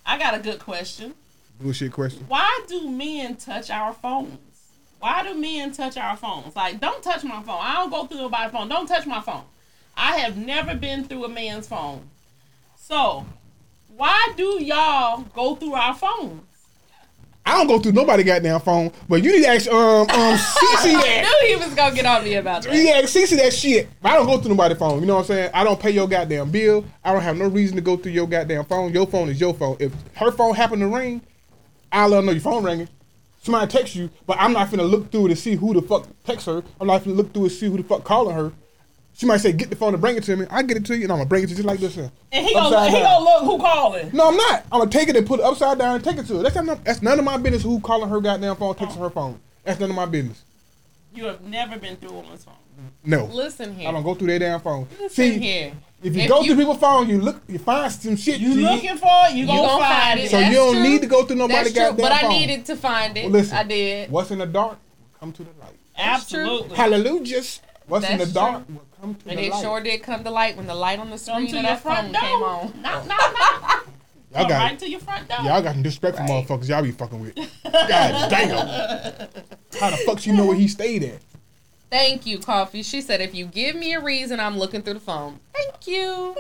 I 0.04 0.18
got 0.18 0.34
a 0.34 0.40
good 0.40 0.58
question. 0.58 1.14
Bullshit 1.62 1.92
question. 1.92 2.26
Why 2.28 2.64
do 2.68 2.90
men 2.90 3.36
touch 3.36 3.70
our 3.70 3.94
phones? 3.94 4.40
Why 5.00 5.22
do 5.22 5.36
men 5.36 5.72
touch 5.72 5.96
our 5.96 6.18
phones? 6.18 6.56
Like, 6.56 6.80
don't 6.80 7.04
touch 7.04 7.24
my 7.24 7.44
phone. 7.44 7.60
I 7.62 7.76
don't 7.76 7.92
go 7.92 8.08
through 8.08 8.18
nobody's 8.18 8.52
phone. 8.52 8.68
Don't 8.68 8.88
touch 8.88 9.06
my 9.06 9.22
phone. 9.22 9.44
I 9.96 10.18
have 10.18 10.38
never 10.38 10.74
been 10.74 11.04
through 11.04 11.26
a 11.26 11.30
man's 11.30 11.68
phone. 11.68 12.10
So, 12.76 13.28
why 13.96 14.34
do 14.36 14.64
y'all 14.64 15.22
go 15.36 15.54
through 15.54 15.76
our 15.76 15.94
phones? 15.94 16.42
I 17.50 17.54
don't 17.54 17.66
go 17.68 17.80
through 17.80 17.94
nobody 17.94 18.24
goddamn 18.24 18.60
phone, 18.62 18.92
but 19.08 19.24
you 19.24 19.32
need 19.32 19.42
to 19.44 19.50
ask 19.50 19.68
um 19.72 20.02
um 20.02 20.08
Cece 20.08 20.94
I 20.96 21.02
that. 21.02 21.24
knew 21.42 21.48
he 21.50 21.56
was 21.66 21.74
gonna 21.74 21.96
get 21.96 22.06
on 22.06 22.24
me 22.24 22.36
about 22.36 22.64
You 22.66 22.70
that. 22.72 22.78
need 22.78 22.84
to 22.92 22.98
ask 22.98 23.16
Cece 23.16 23.38
that 23.38 23.52
shit. 23.54 23.90
I 24.04 24.16
don't 24.16 24.28
go 24.28 24.38
through 24.38 24.50
nobody's 24.52 24.78
phone. 24.78 25.00
You 25.00 25.08
know 25.08 25.16
what 25.16 25.22
I'm 25.22 25.26
saying? 25.28 25.52
I 25.54 25.64
don't 25.64 25.80
pay 25.80 25.90
your 25.90 26.08
goddamn 26.08 26.52
bill. 26.52 26.86
I 27.04 27.12
don't 27.12 27.22
have 27.24 27.38
no 27.38 27.48
reason 27.48 27.76
to 27.78 27.82
go 27.82 27.98
through 27.98 28.12
your 28.12 28.28
goddamn 28.28 28.66
phone. 28.66 28.94
Your 28.94 29.08
phone 29.08 29.30
is 29.30 29.42
your 29.42 29.54
phone. 29.56 29.78
If 29.80 29.92
her 30.16 30.32
phone 30.32 30.54
happened 30.54 30.82
to 30.82 30.88
ring, 30.88 31.22
I'll 31.92 32.10
let 32.10 32.18
her 32.18 32.22
know 32.28 32.32
your 32.34 32.42
phone 32.42 32.64
ringing. 32.64 32.88
Somebody 33.42 33.72
text 33.72 33.96
you, 33.96 34.10
but 34.28 34.38
I'm 34.40 34.54
not 34.54 34.70
finna 34.70 34.88
look 34.88 35.12
through 35.12 35.26
it 35.28 35.30
to 35.30 35.36
see 35.36 35.56
who 35.56 35.74
the 35.74 35.82
fuck 35.82 36.08
text 36.26 36.46
her. 36.46 36.62
I'm 36.80 36.86
not 36.88 37.04
finna 37.04 37.16
look 37.16 37.34
through 37.34 37.46
it 37.46 37.50
to 37.50 37.56
see 37.56 37.66
who 37.68 37.78
the 37.78 37.84
fuck 37.84 38.04
calling 38.04 38.36
her. 38.36 38.52
She 39.20 39.26
might 39.26 39.42
say, 39.42 39.52
"Get 39.52 39.70
the 39.70 39.76
phone 39.76 39.94
and 39.94 40.00
bring 40.00 40.16
it 40.16 40.24
to 40.24 40.36
me." 40.38 40.46
I 40.50 40.64
get 40.64 40.78
it 40.78 40.86
to 40.86 40.96
you, 40.96 41.04
and 41.04 41.12
I'm 41.12 41.18
gonna 41.18 41.28
bring 41.28 41.44
it 41.44 41.48
to 41.48 41.50
you 41.50 41.58
just 41.58 41.68
like 41.68 41.82
this. 41.82 41.94
Here. 41.94 42.10
And 42.32 42.46
he 42.46 42.54
gonna, 42.54 42.74
Upside 42.74 42.92
he 42.94 43.02
gonna 43.02 43.22
look 43.26 43.44
who 43.44 43.58
calling. 43.60 44.10
No, 44.14 44.30
I'm 44.30 44.38
not. 44.38 44.64
I'm 44.72 44.80
gonna 44.80 44.90
take 44.90 45.10
it 45.10 45.18
and 45.18 45.28
put 45.28 45.42
it 45.42 45.46
upside 45.46 45.78
down 45.78 45.96
and 45.96 46.04
take 46.06 46.16
it 46.16 46.26
to 46.28 46.38
her. 46.38 46.44
That's 46.44 46.56
not. 46.56 46.86
That's 46.86 47.02
none 47.02 47.20
of 47.20 47.26
my 47.26 47.36
business. 47.36 47.64
Who 47.64 47.82
calling 47.82 48.10
her 48.10 48.22
goddamn 48.22 48.56
phone, 48.56 48.76
texting 48.76 49.00
her 49.00 49.10
phone. 49.10 49.38
That's 49.66 49.78
none 49.78 49.90
of 49.90 49.96
my 49.98 50.06
business. 50.06 50.42
You 51.14 51.26
have 51.26 51.42
never 51.42 51.78
been 51.78 51.98
through 51.98 52.12
a 52.12 52.14
woman's 52.14 52.46
phone. 52.46 52.54
No, 53.04 53.26
Listen 53.26 53.76
here. 53.76 53.90
I 53.90 53.92
don't 53.92 54.04
go 54.04 54.16
through 54.16 54.28
their 54.28 54.40
damn 54.40 54.62
phone. 54.62 54.88
Listen 54.98 55.10
See, 55.10 55.38
here. 55.38 55.74
if 56.02 56.16
you 56.16 56.22
If 56.22 56.30
go 56.30 56.40
you- 56.40 56.48
through 56.48 56.56
people's 56.56 56.78
phone, 56.78 57.10
you 57.10 57.20
look, 57.20 57.42
you 57.50 57.60
find 57.60 57.92
some 57.92 58.16
shit. 58.16 58.40
You 58.40 58.54
see? 58.54 58.62
looking 58.62 58.96
for 58.96 59.10
it, 59.28 59.34
you, 59.34 59.42
You 59.42 59.48
gonna, 59.48 59.62
gonna 59.68 59.84
find, 59.84 60.02
find 60.04 60.20
it. 60.22 60.24
it. 60.26 60.32
So 60.32 60.40
you 60.40 60.54
don't 60.54 60.74
true. 60.76 60.84
need 60.84 61.02
to 61.02 61.08
go 61.08 61.26
through 61.26 61.36
nobody 61.36 61.56
That's 61.64 61.74
true, 61.74 61.84
goddamn 61.88 61.98
but 62.06 62.12
I 62.14 62.22
phone. 62.22 62.30
needed 62.32 62.66
to 62.68 62.76
find 62.78 63.18
it. 63.18 63.24
Well, 63.24 63.32
listen, 63.34 63.58
I 63.58 63.64
did. 63.64 64.12
What's 64.12 64.32
in 64.32 64.38
the 64.40 64.46
dark, 64.46 64.78
come 65.20 65.34
to 65.34 65.44
the 65.44 65.50
light. 65.60 65.76
Absolutely. 65.98 66.78
Hallelujah. 66.78 67.42
What's 67.90 68.10
in 68.10 68.18
the 68.20 68.26
dark 68.28 68.66
true. 68.66 68.76
will 68.76 68.86
come 69.02 69.16
to 69.16 69.30
And 69.30 69.40
the 69.40 69.44
it 69.48 69.54
sure 69.62 69.82
did 69.82 70.02
come 70.04 70.24
to 70.24 70.30
light 70.32 70.56
when 70.58 70.68
the 70.68 70.76
light 70.76 71.00
on 71.00 71.10
the 71.10 71.18
screen 71.18 71.48
to 71.48 71.58
of 71.58 71.64
your 71.64 71.64
that 71.64 71.82
front 71.82 72.14
phone 72.14 72.14
door. 72.14 72.22
came 72.22 72.44
on. 72.44 72.82
Knock, 72.82 73.08
knock, 73.08 73.34
knock. 73.62 73.88
Y'all 74.36 74.48
got 74.48 74.60
right 74.60 74.78
to 74.80 74.88
your 74.90 75.00
front 75.00 75.28
door. 75.28 75.40
y'all 75.40 75.62
got 75.64 75.74
some 75.74 75.82
disrespectful 75.82 76.24
Right. 76.28 76.46
motherfuckers 76.48 76.70
y'all 76.70 76.84
be 76.84 76.92
fucking 76.92 77.20
with. 77.20 77.36
God 77.64 78.30
damn. 78.30 78.68
How 79.80 79.90
the 79.90 79.98
fuck 80.06 80.24
you 80.28 80.34
know 80.34 80.46
where 80.46 80.56
he 80.56 80.68
stayed 80.68 81.04
at? 81.04 81.20
Thank 81.90 82.28
you, 82.28 82.38
Coffee. 82.38 82.84
She 82.84 83.02
said, 83.02 83.22
if 83.22 83.34
you 83.34 83.46
give 83.46 83.76
me 83.76 83.94
a 83.94 84.00
reason, 84.00 84.40
I'm 84.40 84.60
looking 84.60 84.84
through 84.84 84.94
the 84.94 85.00
phone. 85.00 85.40
Thank 85.54 85.88
you. 85.88 86.36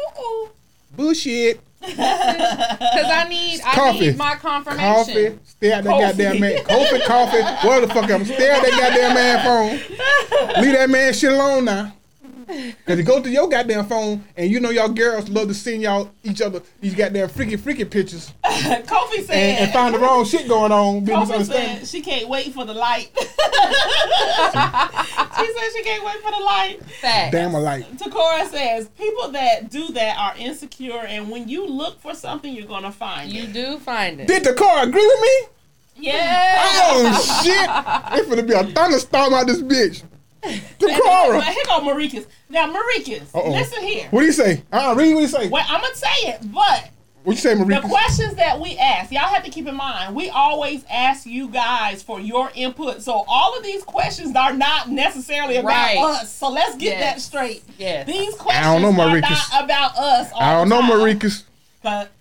Bullshit. 0.96 1.60
Because 1.82 1.98
I 2.00 3.26
need, 3.30 3.62
I 3.62 3.74
Coffee. 3.76 4.00
need 4.08 4.18
my 4.18 4.36
confirmation. 4.36 4.86
Coffee. 4.94 5.40
Stay 5.46 5.74
out 5.74 5.84
that 5.84 6.00
goddamn 6.00 6.40
man. 6.40 6.64
Coffee, 6.66 7.00
coffee. 7.06 7.68
What 7.68 7.82
the 7.82 7.88
fuck 7.88 8.12
I'm 8.12 8.26
stay 8.26 8.52
out 8.52 8.62
that 8.64 8.72
goddamn 8.72 9.14
man 9.16 9.46
phone. 9.46 10.62
Leave 10.64 10.74
that 10.74 10.90
man 10.90 11.14
shit 11.14 11.32
alone 11.32 11.66
now. 11.66 11.94
Cause 12.86 12.98
you 12.98 13.04
go 13.04 13.22
to 13.22 13.30
your 13.30 13.48
goddamn 13.48 13.86
phone 13.86 14.24
and 14.36 14.50
you 14.50 14.60
know 14.60 14.72
y'all 14.72 14.90
girls 14.90 15.30
love 15.30 15.48
to 15.50 15.54
send 15.54 15.84
y'all 15.84 16.10
each 16.24 16.42
other 16.42 16.62
these 16.82 16.96
goddamn 16.96 17.30
freaky 17.30 17.56
freaky 17.58 17.86
pictures 17.86 18.34
Kofi 18.44 19.24
said. 19.26 19.36
and, 19.36 19.60
and 19.66 19.72
find 19.72 19.94
the 19.94 20.00
wrong 20.00 20.26
shit 20.26 20.48
going 20.48 20.72
on. 20.72 21.06
Kofi 21.06 21.46
said 21.46 21.88
she 21.88 22.02
can't 22.02 22.28
wait 22.28 22.52
for 22.54 22.66
the 22.66 22.74
light. 22.74 23.12
she 23.20 23.24
said 25.54 25.70
she 25.76 25.84
can't 25.84 26.04
wait 26.04 26.22
for 26.22 26.32
the 26.32 26.44
light. 26.44 26.80
Facts. 27.02 27.32
Damn 27.32 27.54
alike. 27.54 27.86
Takora 27.98 28.48
says 28.50 28.88
people 28.90 29.30
that 29.32 29.70
do 29.70 29.88
that 29.90 30.18
are 30.18 30.36
insecure, 30.38 31.06
and 31.08 31.30
when 31.30 31.48
you 31.48 31.68
look 31.68 32.02
for 32.02 32.14
something, 32.16 32.54
you're 32.54 32.66
gonna 32.68 32.92
find 32.92 33.32
You 33.32 33.44
it. 33.44 33.48
You 33.50 33.54
do 33.54 33.78
find 33.80 34.20
it. 34.22 34.28
Did 34.28 34.44
the 34.44 34.54
car 34.54 34.84
agree 34.84 35.06
with 35.06 35.22
me? 35.22 35.48
Yeah. 36.08 36.56
Oh 36.58 37.42
shit! 37.44 37.70
It's 38.20 38.30
gonna 38.30 38.44
be 38.44 38.54
a 38.54 38.64
thunderstorm 38.64 39.34
out 39.34 39.48
this 39.48 39.62
bitch. 39.62 40.04
But 40.42 40.52
Takara. 40.80 41.44
here 41.44 41.64
go 41.66 41.80
Maricas. 41.82 42.26
Now 42.50 42.72
Maricas, 42.74 43.28
Uh-oh. 43.36 43.52
listen 43.52 43.84
here. 43.84 44.08
What 44.12 44.22
do 44.22 44.26
you 44.26 44.32
say? 44.32 44.64
Uh, 44.72 44.94
read 44.98 45.14
what 45.14 45.22
you 45.22 45.28
say. 45.28 45.50
Well, 45.50 45.66
I'm 45.68 45.82
gonna 45.82 45.96
say 45.96 46.08
it, 46.30 46.40
but 46.54 46.90
What 47.24 47.34
you 47.34 47.40
say, 47.42 47.54
Marikas? 47.56 47.82
the 47.82 47.88
questions 47.90 48.36
that 48.36 48.60
we 48.60 48.78
ask, 48.78 49.12
y'all 49.12 49.24
have 49.28 49.44
to 49.44 49.52
keep 49.52 49.68
in 49.68 49.76
mind, 49.76 50.16
we 50.16 50.30
always 50.30 50.86
ask 50.90 51.26
you 51.26 51.50
guys 51.50 52.02
for 52.02 52.20
your 52.22 52.50
input. 52.56 53.02
So 53.02 53.26
all 53.28 53.58
of 53.58 53.64
these 53.64 53.84
questions 53.84 54.36
are 54.36 54.54
not 54.54 54.90
necessarily 54.90 55.58
about 55.58 55.68
Right. 55.70 55.98
us. 55.98 56.32
So 56.34 56.50
let's 56.50 56.76
get 56.78 56.98
Yes. 56.98 57.02
that 57.02 57.22
straight. 57.22 57.64
Yes. 57.78 58.08
These 58.08 58.36
questions 58.36 58.82
know, 58.82 59.02
are 59.02 59.20
not 59.22 59.64
about 59.64 59.98
us. 59.98 60.32
All 60.34 60.42
I 60.42 60.54
don't 60.54 60.70
know, 60.70 60.80
time. 60.82 60.92
Marika's. 60.92 61.44
But 61.84 62.12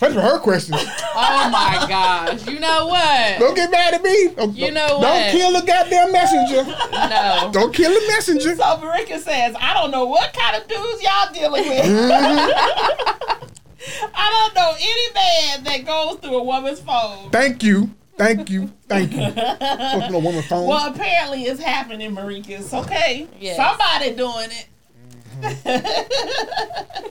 Especially 0.00 0.14
for 0.14 0.20
her 0.22 0.38
questions. 0.38 0.78
Oh 0.80 1.50
my 1.50 1.84
gosh. 1.88 2.46
You 2.46 2.60
know 2.60 2.86
what? 2.86 3.38
Don't 3.40 3.56
get 3.56 3.68
mad 3.68 3.94
at 3.94 4.02
me. 4.02 4.28
Don't, 4.28 4.54
You 4.56 4.66
don't- 4.66 4.74
know 4.74 5.00
Don't 5.00 5.30
kill 5.32 5.52
the 5.52 5.66
goddamn 5.66 6.12
messenger. 6.12 6.64
No. 6.92 7.50
Don't 7.52 7.74
kill 7.74 7.90
the 7.90 8.06
messenger. 8.06 8.54
so 8.54 8.62
Marika 8.62 9.18
says, 9.18 9.56
I 9.58 9.74
don't 9.74 9.90
know 9.90 10.04
what 10.04 10.32
kind 10.32 10.54
of 10.62 10.68
dudes 10.68 11.02
y'all 11.02 11.32
dealing 11.34 11.68
with. 11.68 11.84
Mm-hmm. 11.84 13.44
I 14.14 14.30
don't 14.30 14.54
know 14.54 14.72
any 14.78 15.12
man 15.14 15.64
that 15.64 15.84
goes 15.84 16.18
through 16.20 16.36
a 16.38 16.44
woman's 16.44 16.80
phone. 16.80 17.30
Thank 17.30 17.64
you. 17.64 17.90
Thank 18.16 18.50
you. 18.50 18.70
Thank 18.88 19.12
you. 19.12 19.30
Fucking 19.32 20.14
a 20.14 20.18
woman 20.20 20.42
phone. 20.42 20.68
Well, 20.68 20.92
apparently 20.92 21.42
it's 21.44 21.60
happening, 21.60 22.14
Maricas. 22.14 22.72
Okay, 22.84 23.26
Yes. 23.40 23.56
somebody 23.56 24.14
doing 24.14 24.50
it. 24.52 24.66
Mm-hmm. 25.40 27.02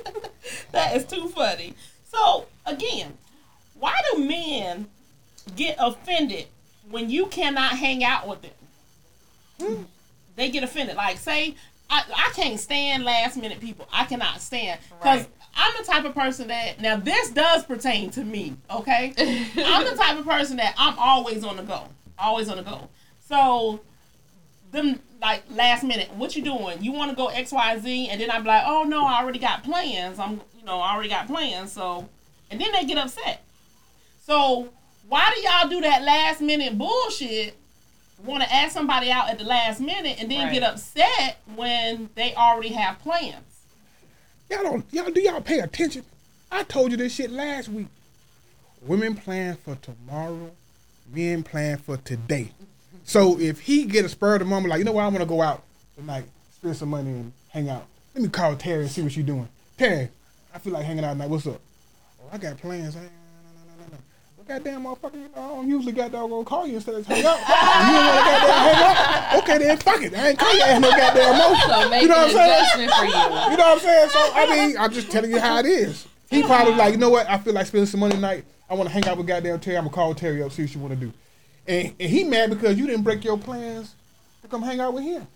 that 0.72 0.96
is 0.96 1.06
too 1.06 1.28
funny. 1.30 1.74
So 2.12 2.48
again, 2.66 3.18
why 3.80 3.94
do 4.14 4.20
men 4.24 4.88
get 5.56 5.76
offended 5.80 6.48
when 6.90 7.10
you 7.10 7.26
cannot 7.28 7.78
hang 7.78 8.04
out 8.04 8.28
with 8.28 8.42
them? 8.42 8.52
Hmm. 9.62 9.84
They 10.36 10.50
get 10.50 10.64
offended. 10.64 10.96
Like, 10.96 11.18
say, 11.18 11.56
I, 11.90 12.04
I 12.16 12.32
can't 12.36 12.60
stand 12.60 13.04
last 13.04 13.38
minute 13.38 13.60
people. 13.60 13.88
I 13.92 14.06
cannot 14.06 14.42
stand 14.42 14.80
because 15.00 15.22
Right. 15.22 15.30
I'm 15.56 15.74
the 15.80 15.84
type 15.84 16.06
of 16.06 16.14
person 16.14 16.48
that 16.50 16.80
now 16.80 16.98
this 16.98 17.32
does 17.32 17.64
pertain 17.64 18.12
to 18.12 18.24
me. 18.24 18.56
Okay, 18.70 19.14
I'm 19.58 19.84
the 19.86 19.96
type 19.96 20.18
of 20.20 20.26
person 20.26 20.58
that 20.58 20.76
I'm 20.78 20.98
always 21.00 21.44
on 21.44 21.56
the 21.58 21.64
go, 21.64 21.88
always 22.20 22.48
on 22.50 22.58
the 22.58 22.64
go. 22.64 22.90
So 23.28 23.80
them 24.72 25.00
like 25.22 25.44
last 25.52 25.84
minute, 25.84 26.12
what 26.16 26.36
you 26.36 26.44
doing? 26.44 26.82
You 26.84 26.92
want 26.92 27.10
to 27.12 27.16
go 27.18 27.28
X 27.28 27.52
Y 27.52 27.80
Z, 27.80 28.10
and 28.10 28.22
then 28.22 28.30
I'm 28.32 28.44
like, 28.44 28.64
oh 28.66 28.84
no, 28.84 29.06
I 29.06 29.22
already 29.22 29.40
got 29.40 29.64
plans. 29.64 30.20
I'm 30.20 30.42
you 30.58 30.66
know 30.66 30.80
I 30.80 30.94
already 30.94 31.10
got 31.10 31.28
plans. 31.28 31.72
So 31.72 32.08
and 32.52 32.60
then 32.62 32.72
they 32.74 32.86
get 32.86 32.98
upset. 32.98 33.44
So 34.26 34.70
why 35.08 35.32
do 35.34 35.42
y'all 35.42 35.70
do 35.70 35.82
that 35.82 36.04
last 36.04 36.42
minute 36.42 36.78
bullshit? 36.78 37.56
Want 38.26 38.44
to 38.44 38.54
ask 38.54 38.74
somebody 38.74 39.12
out 39.12 39.30
at 39.30 39.38
the 39.38 39.44
last 39.46 39.80
minute 39.80 40.18
and 40.20 40.30
then 40.32 40.46
Right. 40.46 40.54
get 40.54 40.64
upset 40.64 41.38
when 41.56 42.10
they 42.16 42.34
already 42.34 42.70
have 42.70 43.00
plans. 43.00 43.36
Y'all 44.50 44.64
don't 44.64 44.86
y'all 44.92 45.12
do 45.12 45.22
y'all 45.22 45.42
pay 45.42 45.60
attention? 45.60 46.04
I 46.52 46.64
told 46.64 46.92
you 46.92 46.98
this 46.98 47.14
shit 47.14 47.30
last 47.32 47.70
week. 47.70 47.88
Women 48.82 49.16
plan 49.16 49.58
for 49.64 49.76
tomorrow, 49.76 50.52
men 51.14 51.44
plan 51.44 51.78
for 51.78 51.98
today. 51.98 52.52
So 53.08 53.40
if 53.40 53.62
he 53.62 53.86
get 53.86 54.04
a 54.04 54.10
spur 54.10 54.36
of 54.36 54.40
the 54.40 54.46
moment, 54.46 54.70
like 54.70 54.80
you 54.80 54.84
know 54.84 54.92
what, 54.92 55.04
I 55.04 55.08
want 55.08 55.20
to 55.20 55.26
go 55.26 55.42
out 55.42 55.64
and 55.98 56.06
like 56.06 56.26
spend 56.54 56.76
some 56.76 56.90
money 56.90 57.10
and 57.10 57.32
hang 57.50 57.70
out. 57.70 57.86
Let 58.14 58.22
me 58.22 58.30
call 58.30 58.54
Terri 58.58 58.82
and 58.82 58.92
see 58.92 59.02
what 59.02 59.14
she 59.14 59.24
doing. 59.24 59.48
Terri, 59.80 60.10
I 60.54 60.60
feel 60.60 60.74
like 60.74 60.84
hanging 60.84 61.06
out 61.06 61.14
tonight. 61.14 61.30
What's 61.30 61.48
up? 61.48 61.62
Oh, 62.22 62.30
I 62.34 62.38
got 62.38 62.58
plans. 62.58 62.96
Hey, 62.96 63.00
no, 63.00 63.08
no, 63.08 63.76
no, 63.78 63.84
no, 63.86 63.92
no. 63.92 63.98
Well, 64.36 64.46
goddamn 64.46 64.84
motherfucker, 64.84 65.22
you 65.22 65.30
know, 65.34 65.42
I 65.42 65.48
don't 65.56 65.70
usually 65.70 65.94
got 65.94 66.12
gonna 66.12 66.44
call 66.44 66.68
you 66.68 66.76
instead 66.76 66.96
of 66.96 67.08
hang 67.08 67.26
out. 67.26 67.40
you 67.40 67.94
don't 67.96 68.06
want 68.06 68.18
to 68.18 68.26
goddamn 68.26 68.76
hang 68.76 68.84
out? 68.84 69.44
Okay, 69.44 69.58
then 69.60 69.78
fuck 69.78 70.02
it. 70.02 70.14
I 70.14 70.28
ain't 70.28 70.40
call 70.40 70.54
you 70.54 70.62
ass 70.64 70.82
no 70.82 70.90
goddamn 70.90 71.38
more. 71.38 71.56
So 71.56 71.96
you 72.02 72.08
know 72.10 72.18
what 72.18 72.36
I'm 72.36 72.66
saying? 72.76 72.90
for 72.90 73.06
you. 73.06 73.12
You 73.12 73.58
know 73.58 73.58
what 73.58 73.62
I'm 73.62 73.80
saying? 73.80 74.10
So 74.10 74.20
I 74.34 74.68
mean, 74.68 74.78
I'm 74.78 74.92
just 74.92 75.10
telling 75.10 75.32
you 75.32 75.40
how 75.40 75.60
it 75.60 75.66
is. 75.66 76.06
He 76.30 76.44
probably 76.44 76.74
like, 76.76 76.92
you 76.92 77.00
know 77.00 77.10
what? 77.10 77.30
I 77.30 77.38
feel 77.38 77.54
like 77.54 77.68
spending 77.68 77.86
some 77.86 78.02
money 78.02 78.16
tonight. 78.16 78.44
I 78.70 78.74
want 78.74 78.90
to 78.90 78.94
hang 78.94 79.08
out 79.08 79.16
with 79.18 79.28
goddamn 79.28 79.60
Terri. 79.60 79.78
I'm 79.78 79.86
gonna 79.86 79.96
call 79.96 80.14
Terri 80.14 80.46
up, 80.46 80.52
see 80.52 80.64
what 80.64 80.72
she 80.72 80.78
want 80.78 80.92
to 80.92 81.00
do. 81.00 81.14
And, 81.68 81.94
and 82.00 82.10
he 82.10 82.24
mad 82.24 82.50
because 82.50 82.78
you 82.78 82.88
didn't 82.88 83.04
break 83.04 83.24
your 83.24 83.38
plans 83.38 83.94
to 84.42 84.48
come 84.48 84.62
hang 84.62 84.80
out 84.80 84.94
with 84.94 85.04
him. 85.04 85.28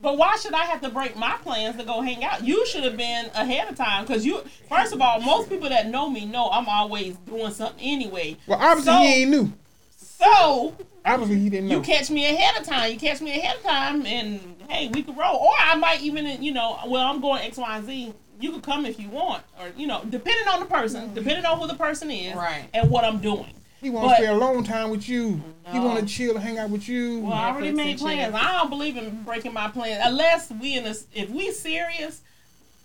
But 0.00 0.18
why 0.18 0.36
should 0.36 0.52
I 0.52 0.64
have 0.66 0.82
to 0.82 0.90
break 0.90 1.16
my 1.16 1.36
plans 1.42 1.76
to 1.76 1.84
go 1.84 2.02
hang 2.02 2.22
out? 2.22 2.44
You 2.44 2.66
should 2.66 2.84
have 2.84 2.96
been 2.98 3.26
ahead 3.34 3.68
of 3.70 3.76
time 3.76 4.04
because 4.04 4.26
you. 4.26 4.42
First 4.68 4.92
of 4.92 5.00
all, 5.00 5.20
most 5.20 5.48
people 5.48 5.68
that 5.70 5.88
know 5.88 6.08
me 6.10 6.26
know 6.26 6.50
I'm 6.50 6.68
always 6.68 7.16
doing 7.16 7.50
something 7.50 7.82
anyway. 7.82 8.36
Well, 8.46 8.58
obviously 8.60 8.92
So- 8.92 8.98
he 8.98 9.06
ain't 9.22 9.30
new. 9.30 9.52
So 9.98 10.74
Obviously 11.04 11.38
he 11.40 11.50
didn't 11.50 11.68
know. 11.68 11.76
you 11.76 11.82
catch 11.82 12.10
me 12.10 12.24
ahead 12.26 12.58
of 12.60 12.66
time. 12.66 12.90
You 12.90 12.98
catch 12.98 13.20
me 13.20 13.30
ahead 13.38 13.56
of 13.56 13.62
time, 13.62 14.06
and 14.06 14.40
hey, 14.68 14.88
we 14.88 15.02
could 15.02 15.16
roll. 15.16 15.36
Or 15.36 15.52
I 15.58 15.74
might 15.76 16.00
even, 16.02 16.42
you 16.42 16.52
know, 16.52 16.78
well, 16.86 17.06
I'm 17.06 17.20
going 17.20 17.42
X, 17.42 17.58
Y, 17.58 17.76
and 17.76 17.86
Z. 17.86 18.14
You 18.40 18.52
could 18.52 18.62
come 18.62 18.84
if 18.86 18.98
you 19.00 19.08
want, 19.10 19.42
or 19.60 19.68
you 19.76 19.86
know, 19.86 20.02
depending 20.08 20.46
on 20.48 20.60
the 20.60 20.66
person, 20.66 21.12
depending 21.14 21.44
on 21.46 21.58
who 21.58 21.66
the 21.66 21.74
person 21.74 22.10
is, 22.10 22.34
Right. 22.34 22.64
and 22.74 22.90
what 22.90 23.04
I'm 23.04 23.18
doing. 23.18 23.52
He 23.86 23.90
want 23.90 24.06
to 24.06 24.08
but- 24.08 24.16
spend 24.16 24.32
a 24.32 24.38
long 24.38 24.64
time 24.64 24.90
with 24.90 25.08
you. 25.08 25.40
He 25.70 25.78
want 25.78 26.00
to 26.00 26.06
chill, 26.06 26.38
hang 26.38 26.58
out 26.58 26.70
with 26.70 26.88
you. 26.88 27.20
Well, 27.20 27.32
I 27.32 27.50
already 27.50 27.70
made 27.72 27.98
plans. 27.98 28.32
chill. 28.32 28.36
I 28.36 28.52
don't 28.52 28.68
believe 28.68 28.96
in 28.96 29.22
breaking 29.22 29.52
my 29.52 29.68
plans 29.68 30.00
unless 30.04 30.50
we 30.50 30.76
in 30.76 30.82
this. 30.84 31.06
If 31.14 31.30
we 31.30 31.52
serious, 31.52 32.20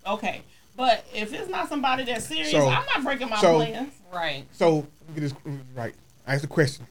okay. 0.05 0.41
But 0.75 1.03
if 1.13 1.33
it's 1.33 1.49
not 1.49 1.69
somebody 1.69 2.03
that's 2.05 2.25
serious, 2.25 2.51
So- 2.51 2.67
I'm 2.69 2.85
not 2.85 3.03
breaking 3.03 3.29
my 3.29 3.41
so- 3.41 3.55
plans. 3.55 3.93
Right. 4.13 4.45
So 4.51 4.75
let 4.75 4.85
me 4.85 5.15
get 5.15 5.21
this 5.21 5.33
right. 5.75 5.93
I 6.27 6.35
asked 6.35 6.43
a 6.43 6.47
question. 6.47 6.85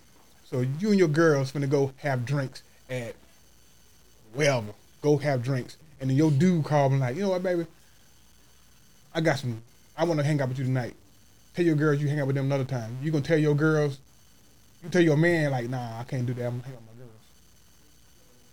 So 0.49 0.65
you 0.81 0.91
and 0.91 0.99
your 0.99 1.09
girls 1.09 1.53
finna 1.53 1.69
go 1.71 1.93
have 1.99 2.25
drinks 2.25 2.63
at 2.89 3.15
wherever. 4.35 4.73
Go 5.03 5.19
have 5.19 5.43
drinks, 5.43 5.77
and 6.01 6.11
then 6.11 6.17
your 6.17 6.31
dude 6.33 6.65
called 6.65 6.93
me 6.93 6.99
like, 6.99 7.15
you 7.15 7.23
know 7.23 7.31
what, 7.31 7.43
baby? 7.45 7.67
I 9.15 9.21
got 9.21 9.39
some. 9.39 9.63
I 9.97 10.05
want 10.05 10.19
to 10.19 10.25
hang 10.27 10.41
out 10.41 10.49
with 10.49 10.59
you 10.59 10.65
tonight. 10.65 10.95
Tell 11.55 11.65
your 11.65 11.75
girls 11.75 12.01
you 12.01 12.09
hang 12.09 12.21
out 12.21 12.27
with 12.27 12.37
them 12.37 12.47
another 12.47 12.65
time. 12.65 12.97
You 13.03 13.11
gonna 13.11 13.25
tell 13.25 13.39
your 13.39 13.55
girls? 13.55 13.99
You 14.83 14.89
tell 14.89 15.03
your 15.03 15.17
man 15.17 15.51
like, 15.51 15.69
nah, 15.69 16.01
I 16.01 16.05
can't 16.05 16.27
do 16.27 16.35
that. 16.35 16.47
I'm 16.47 16.61
gonna 16.61 16.65
hang 16.65 16.75
out 16.75 16.81
with 16.83 16.97
my 16.97 17.05
girls. 17.05 17.21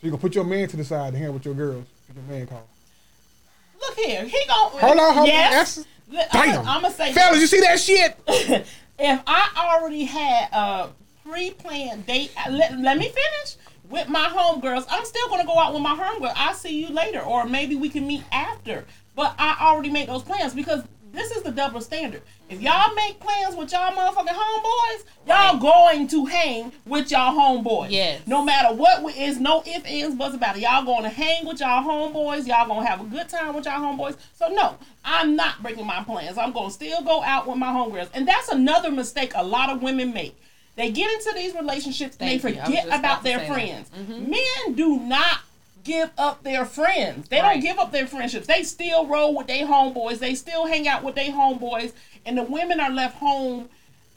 So 0.01 0.07
you 0.07 0.11
gonna 0.11 0.21
put 0.21 0.35
your 0.35 0.43
man 0.43 0.67
to 0.69 0.77
the 0.77 0.83
side 0.83 1.09
and 1.09 1.17
hang 1.17 1.27
out 1.27 1.33
with 1.33 1.45
your 1.45 1.53
girls. 1.53 1.85
If 2.09 2.15
your 2.15 2.23
man 2.25 2.47
call. 2.47 2.67
Look 3.79 3.97
here, 3.97 4.23
he 4.23 4.39
gon' 4.47 4.71
Hold 4.71 4.99
on, 4.99 5.13
hold 5.13 5.17
on. 5.19 5.25
yes. 5.25 5.75
That's- 5.75 5.87
I'm, 6.09 6.49
Damn. 6.49 6.67
I'm 6.67 6.81
gonna 6.81 6.93
say, 6.93 7.11
Fellas, 7.13 7.41
you 7.41 7.47
see 7.47 7.59
that 7.59 7.79
shit? 7.79 8.17
if 8.27 9.21
I 9.27 9.73
already 9.77 10.05
had 10.05 10.49
a 10.53 10.89
pre-planned 11.27 12.05
date, 12.05 12.31
uh, 12.37 12.49
let, 12.49 12.79
let 12.79 12.97
me 12.97 13.05
finish 13.09 13.57
with 13.89 14.07
my 14.07 14.25
homegirls. 14.25 14.85
I'm 14.89 15.03
still 15.05 15.27
gonna 15.27 15.45
go 15.45 15.59
out 15.59 15.73
with 15.73 15.81
my 15.81 15.95
homegirl. 15.95 16.31
I'll 16.35 16.53
see 16.53 16.81
you 16.81 16.93
later, 16.93 17.19
or 17.19 17.45
maybe 17.45 17.75
we 17.75 17.89
can 17.89 18.07
meet 18.07 18.23
after. 18.31 18.85
But 19.15 19.35
I 19.37 19.57
already 19.59 19.89
made 19.89 20.07
those 20.07 20.23
plans 20.23 20.53
because 20.53 20.83
this 21.13 21.31
is 21.31 21.43
the 21.43 21.51
double 21.51 21.81
standard. 21.81 22.21
If 22.49 22.61
y'all 22.61 22.93
make 22.95 23.19
plans 23.19 23.55
with 23.55 23.71
y'all 23.71 23.91
motherfucking 23.91 24.27
homeboys, 24.27 25.03
y'all 25.27 25.57
going 25.57 26.07
to 26.07 26.25
hang 26.25 26.71
with 26.85 27.11
y'all 27.11 27.33
homeboys. 27.33 27.91
Yes. 27.91 28.21
No 28.27 28.43
matter 28.43 28.73
what 28.75 29.03
is 29.15 29.39
no 29.39 29.63
ifs, 29.65 29.85
ands, 29.85 30.15
buts 30.15 30.35
about 30.35 30.57
it. 30.57 30.61
Y'all 30.61 30.85
going 30.85 31.03
to 31.03 31.09
hang 31.09 31.45
with 31.45 31.59
y'all 31.59 31.83
homeboys. 31.83 32.47
Y'all 32.47 32.67
going 32.67 32.83
to 32.83 32.89
have 32.89 33.01
a 33.01 33.05
good 33.05 33.27
time 33.29 33.53
with 33.55 33.65
y'all 33.65 33.79
homeboys. 33.79 34.15
So 34.33 34.47
no, 34.49 34.77
I'm 35.03 35.35
not 35.35 35.61
breaking 35.61 35.85
my 35.85 36.03
plans. 36.03 36.37
I'm 36.37 36.51
going 36.51 36.67
to 36.69 36.73
still 36.73 37.01
go 37.03 37.21
out 37.23 37.47
with 37.47 37.57
my 37.57 37.67
homegirls. 37.67 38.09
And 38.13 38.27
that's 38.27 38.49
another 38.49 38.91
mistake 38.91 39.31
a 39.35 39.43
lot 39.43 39.69
of 39.69 39.81
women 39.81 40.13
make. 40.13 40.39
They 40.75 40.91
get 40.91 41.11
into 41.11 41.33
these 41.35 41.55
relationships 41.55 42.15
and 42.19 42.39
Thank 42.39 42.41
they. 42.43 42.49
I 42.49 42.61
was 42.61 42.67
forget 42.67 42.85
about 42.87 42.99
about 42.99 43.23
their 43.23 43.39
friends. 43.47 43.89
Mhm. 43.89 44.27
Men 44.29 44.73
do 44.75 44.99
not 44.99 45.39
give 45.87 46.11
up 46.17 46.43
their 46.43 46.65
friends. 46.65 47.29
They 47.29 47.39
Right. 47.39 47.53
don't 47.53 47.61
give 47.61 47.79
up 47.79 47.91
their 47.91 48.05
friendships. 48.05 48.45
They 48.45 48.63
still 48.63 49.07
roll 49.07 49.33
with 49.33 49.47
their 49.47 49.65
homeboys. 49.65 50.19
They 50.19 50.35
still 50.35 50.65
hang 50.67 50.87
out 50.87 51.01
with 51.03 51.15
their 51.15 51.31
homeboys. 51.31 51.93
And 52.25 52.37
the 52.37 52.43
women 52.43 52.79
are 52.81 52.89
left 52.91 53.17
home 53.17 53.69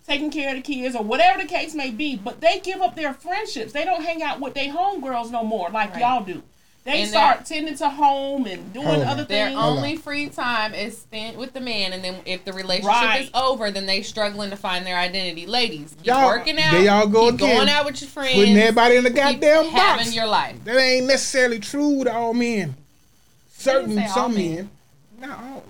taking 0.06 0.30
care 0.30 0.50
of 0.50 0.56
the 0.56 0.62
kids 0.62 0.96
or 0.96 1.04
whatever 1.04 1.40
the 1.40 1.46
case 1.48 1.72
may 1.74 1.90
be. 1.90 2.16
But 2.16 2.40
they 2.40 2.58
give 2.58 2.82
up 2.82 2.96
their 2.96 3.14
friendships. 3.14 3.72
They 3.72 3.84
don't 3.84 4.04
hang 4.04 4.22
out 4.22 4.40
with 4.40 4.54
their 4.54 4.72
homegirls 4.72 5.30
no 5.30 5.44
more 5.44 5.70
like 5.70 5.92
Right. 5.92 6.00
y'all 6.00 6.24
do. 6.24 6.42
They 6.82 7.02
And 7.02 7.10
start 7.10 7.44
tending 7.44 7.74
to 7.76 7.90
home 7.90 8.46
and 8.46 8.72
doing 8.72 8.86
Hold 8.86 9.00
on. 9.02 9.06
other 9.06 9.24
Their 9.24 9.48
things. 9.48 9.58
only 9.60 9.96
free 9.96 10.30
time 10.30 10.72
is 10.72 10.96
spent 10.96 11.36
with 11.36 11.52
the 11.52 11.60
man, 11.60 11.92
and 11.92 12.02
then 12.02 12.16
if 12.24 12.44
the 12.46 12.54
relationship 12.54 12.90
Right. 12.90 13.22
is 13.24 13.30
over, 13.34 13.70
then 13.70 13.84
they 13.84 14.00
struggling 14.02 14.48
to 14.48 14.56
find 14.56 14.86
their 14.86 14.96
identity. 14.96 15.44
Ladies, 15.46 15.94
keep 15.98 16.06
Y'all- 16.06 16.26
working 16.26 16.58
out. 16.58 16.72
there 16.72 16.80
y'all 16.82 17.06
go 17.06 17.26
keep 17.26 17.34
again. 17.34 17.56
going 17.56 17.68
out 17.68 17.84
with 17.84 18.00
your 18.00 18.08
friends. 18.08 18.34
Putting 18.34 18.56
everybody 18.56 18.96
in 18.96 19.04
the 19.04 19.10
keep 19.10 19.18
goddamn 19.18 19.68
having 19.68 20.04
box. 20.06 20.14
your 20.16 20.26
life. 20.26 20.56
That 20.64 20.78
ain't 20.78 21.06
necessarily 21.06 21.58
true 21.58 21.90
with 21.98 22.08
all 22.08 22.32
men. 22.32 22.74
Certain 23.58 23.94
say 23.94 24.06
all 24.06 24.14
some 24.14 24.34
men. 24.34 24.70
men. 25.18 25.28
No. 25.30 25.62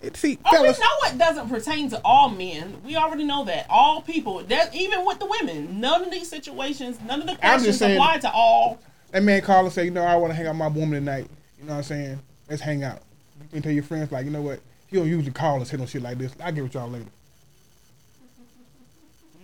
It, 0.00 0.16
see, 0.16 0.38
Oh, 0.46 0.50
fellas. 0.52 0.78
we 0.78 0.84
know 0.84 1.12
it 1.12 1.18
doesn't 1.18 1.48
pertain 1.50 1.90
to 1.90 2.00
all 2.04 2.30
men. 2.30 2.76
We 2.86 2.96
already 2.96 3.24
know 3.24 3.44
that. 3.46 3.66
All 3.68 4.00
people, 4.00 4.38
that 4.44 4.74
even 4.74 5.04
with 5.04 5.18
the 5.18 5.26
women, 5.26 5.80
none 5.80 6.04
of 6.04 6.10
these 6.12 6.28
situations, 6.28 6.98
none 7.04 7.20
of 7.20 7.26
the 7.26 7.34
questions 7.34 7.78
saying- 7.78 7.96
apply 7.96 8.18
to 8.18 8.30
all. 8.32 8.78
That 9.10 9.22
man 9.22 9.42
call 9.42 9.64
and 9.64 9.72
say, 9.72 9.84
you 9.84 9.90
know, 9.90 10.02
I 10.02 10.16
want 10.16 10.30
to 10.30 10.36
hang 10.36 10.46
out 10.46 10.50
with 10.50 10.58
my 10.58 10.68
woman 10.68 11.00
tonight. 11.00 11.28
You 11.58 11.64
know 11.64 11.72
what 11.72 11.78
I'm 11.78 11.82
saying? 11.84 12.20
Let's 12.48 12.62
hang 12.62 12.84
out. 12.84 13.02
You 13.42 13.48
can 13.54 13.62
tell 13.62 13.72
your 13.72 13.82
friends, 13.82 14.12
like, 14.12 14.24
you 14.24 14.30
know 14.30 14.42
what? 14.42 14.60
He 14.86 14.96
don't 14.96 15.08
usually 15.08 15.32
call 15.32 15.60
us, 15.60 15.70
hit 15.70 15.80
no 15.80 15.86
shit 15.86 16.02
like 16.02 16.18
this. 16.18 16.32
I'll 16.42 16.52
get 16.52 16.62
with 16.62 16.74
y'all 16.74 16.88
later. 16.88 17.06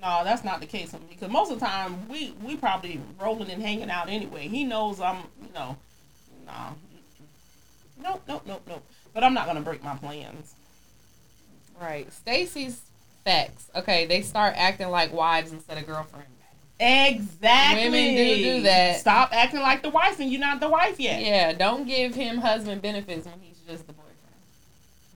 No, 0.01 0.23
that's 0.23 0.45
not 0.45 0.61
the 0.61 0.67
case 0.67 0.93
with 0.93 1.03
me. 1.03 1.09
Because 1.11 1.31
most 1.31 1.51
of 1.51 1.59
the 1.59 1.67
time, 1.67 2.09
we 2.09 2.33
we 2.43 2.57
probably 2.57 3.01
rolling 3.21 3.51
and 3.51 3.63
hanging 3.63 3.91
out 3.91 4.09
anyway. 4.09 4.47
He 4.47 4.65
knows 4.65 5.01
I'm, 5.01 5.17
you 5.43 5.53
know, 5.53 5.77
nah, 6.47 6.71
nope, 8.01 8.23
nope, 8.29 8.43
nope, 8.47 8.63
nope. 8.69 8.87
But 9.13 9.25
I'm 9.25 9.35
not 9.35 9.47
gonna 9.47 9.63
break 9.63 9.83
my 9.83 9.97
plans. 9.97 10.55
Right. 11.81 12.13
Stacy's 12.13 12.81
facts. 13.25 13.69
Okay, 13.75 14.07
they 14.07 14.23
start 14.23 14.55
acting 14.57 14.91
like 14.91 15.13
wives 15.13 15.53
instead 15.53 15.79
of 15.79 15.87
girlfriends. 15.87 16.29
Exactly. 16.79 17.85
Women 17.85 18.15
do 18.17 18.37
do 18.57 18.63
that. 18.63 19.01
Stop 19.01 19.31
acting 19.33 19.61
like 19.61 19.83
the 19.83 19.89
wife, 19.91 20.21
and 20.21 20.31
you're 20.31 20.41
not 20.41 20.61
the 20.61 20.69
wife 20.69 21.01
yet. 21.01 21.23
Yeah, 21.23 21.53
don't 21.53 21.87
give 21.87 22.15
him 22.15 22.39
husband 22.39 22.83
benefits 22.83 23.27
when 23.27 23.35
he's 23.41 23.57
just 23.67 23.87
the 23.87 23.93
boyfriend. 23.95 24.13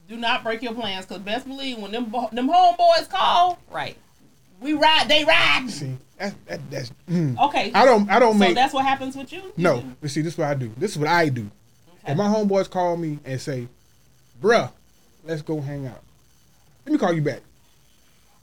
Do 0.09 0.17
not 0.17 0.43
break 0.43 0.61
your 0.63 0.73
plans, 0.73 1.05
because 1.05 1.21
best 1.21 1.47
believe 1.47 1.77
when 1.77 1.91
them 1.91 2.05
bo- 2.05 2.29
them 2.31 2.49
homeboys 2.49 3.07
call, 3.09 3.59
Right. 3.69 3.95
we 4.59 4.73
ride, 4.73 5.07
they 5.07 5.23
ride. 5.23 5.67
See, 5.69 5.95
that's, 6.17 6.35
that, 6.47 6.59
that's, 6.71 6.91
mm. 7.09 7.37
Okay. 7.47 7.71
I 7.73 7.85
don't, 7.85 8.09
I 8.09 8.17
don't 8.19 8.37
make 8.39 8.47
so 8.47 8.49
make, 8.49 8.55
that's 8.55 8.73
what 8.73 8.83
happens 8.85 9.15
with 9.15 9.31
you. 9.31 9.53
no. 9.55 9.83
But 10.01 10.09
see, 10.09 10.21
this 10.21 10.33
is 10.33 10.39
what 10.39 10.47
I 10.47 10.55
do. 10.55 10.71
This 10.77 10.91
is 10.91 10.97
what 10.97 11.07
I 11.09 11.29
do. 11.29 11.49
Okay. 12.03 12.11
If 12.13 12.17
my 12.17 12.25
homeboys 12.27 12.69
call 12.69 12.97
me 12.97 13.19
and 13.23 13.39
say, 13.39 13.67
bruh, 14.41 14.71
let's 15.23 15.43
go 15.43 15.61
hang 15.61 15.85
out. 15.85 16.01
Let 16.85 16.93
me 16.93 16.97
call 16.97 17.13
you 17.13 17.21
back. 17.21 17.41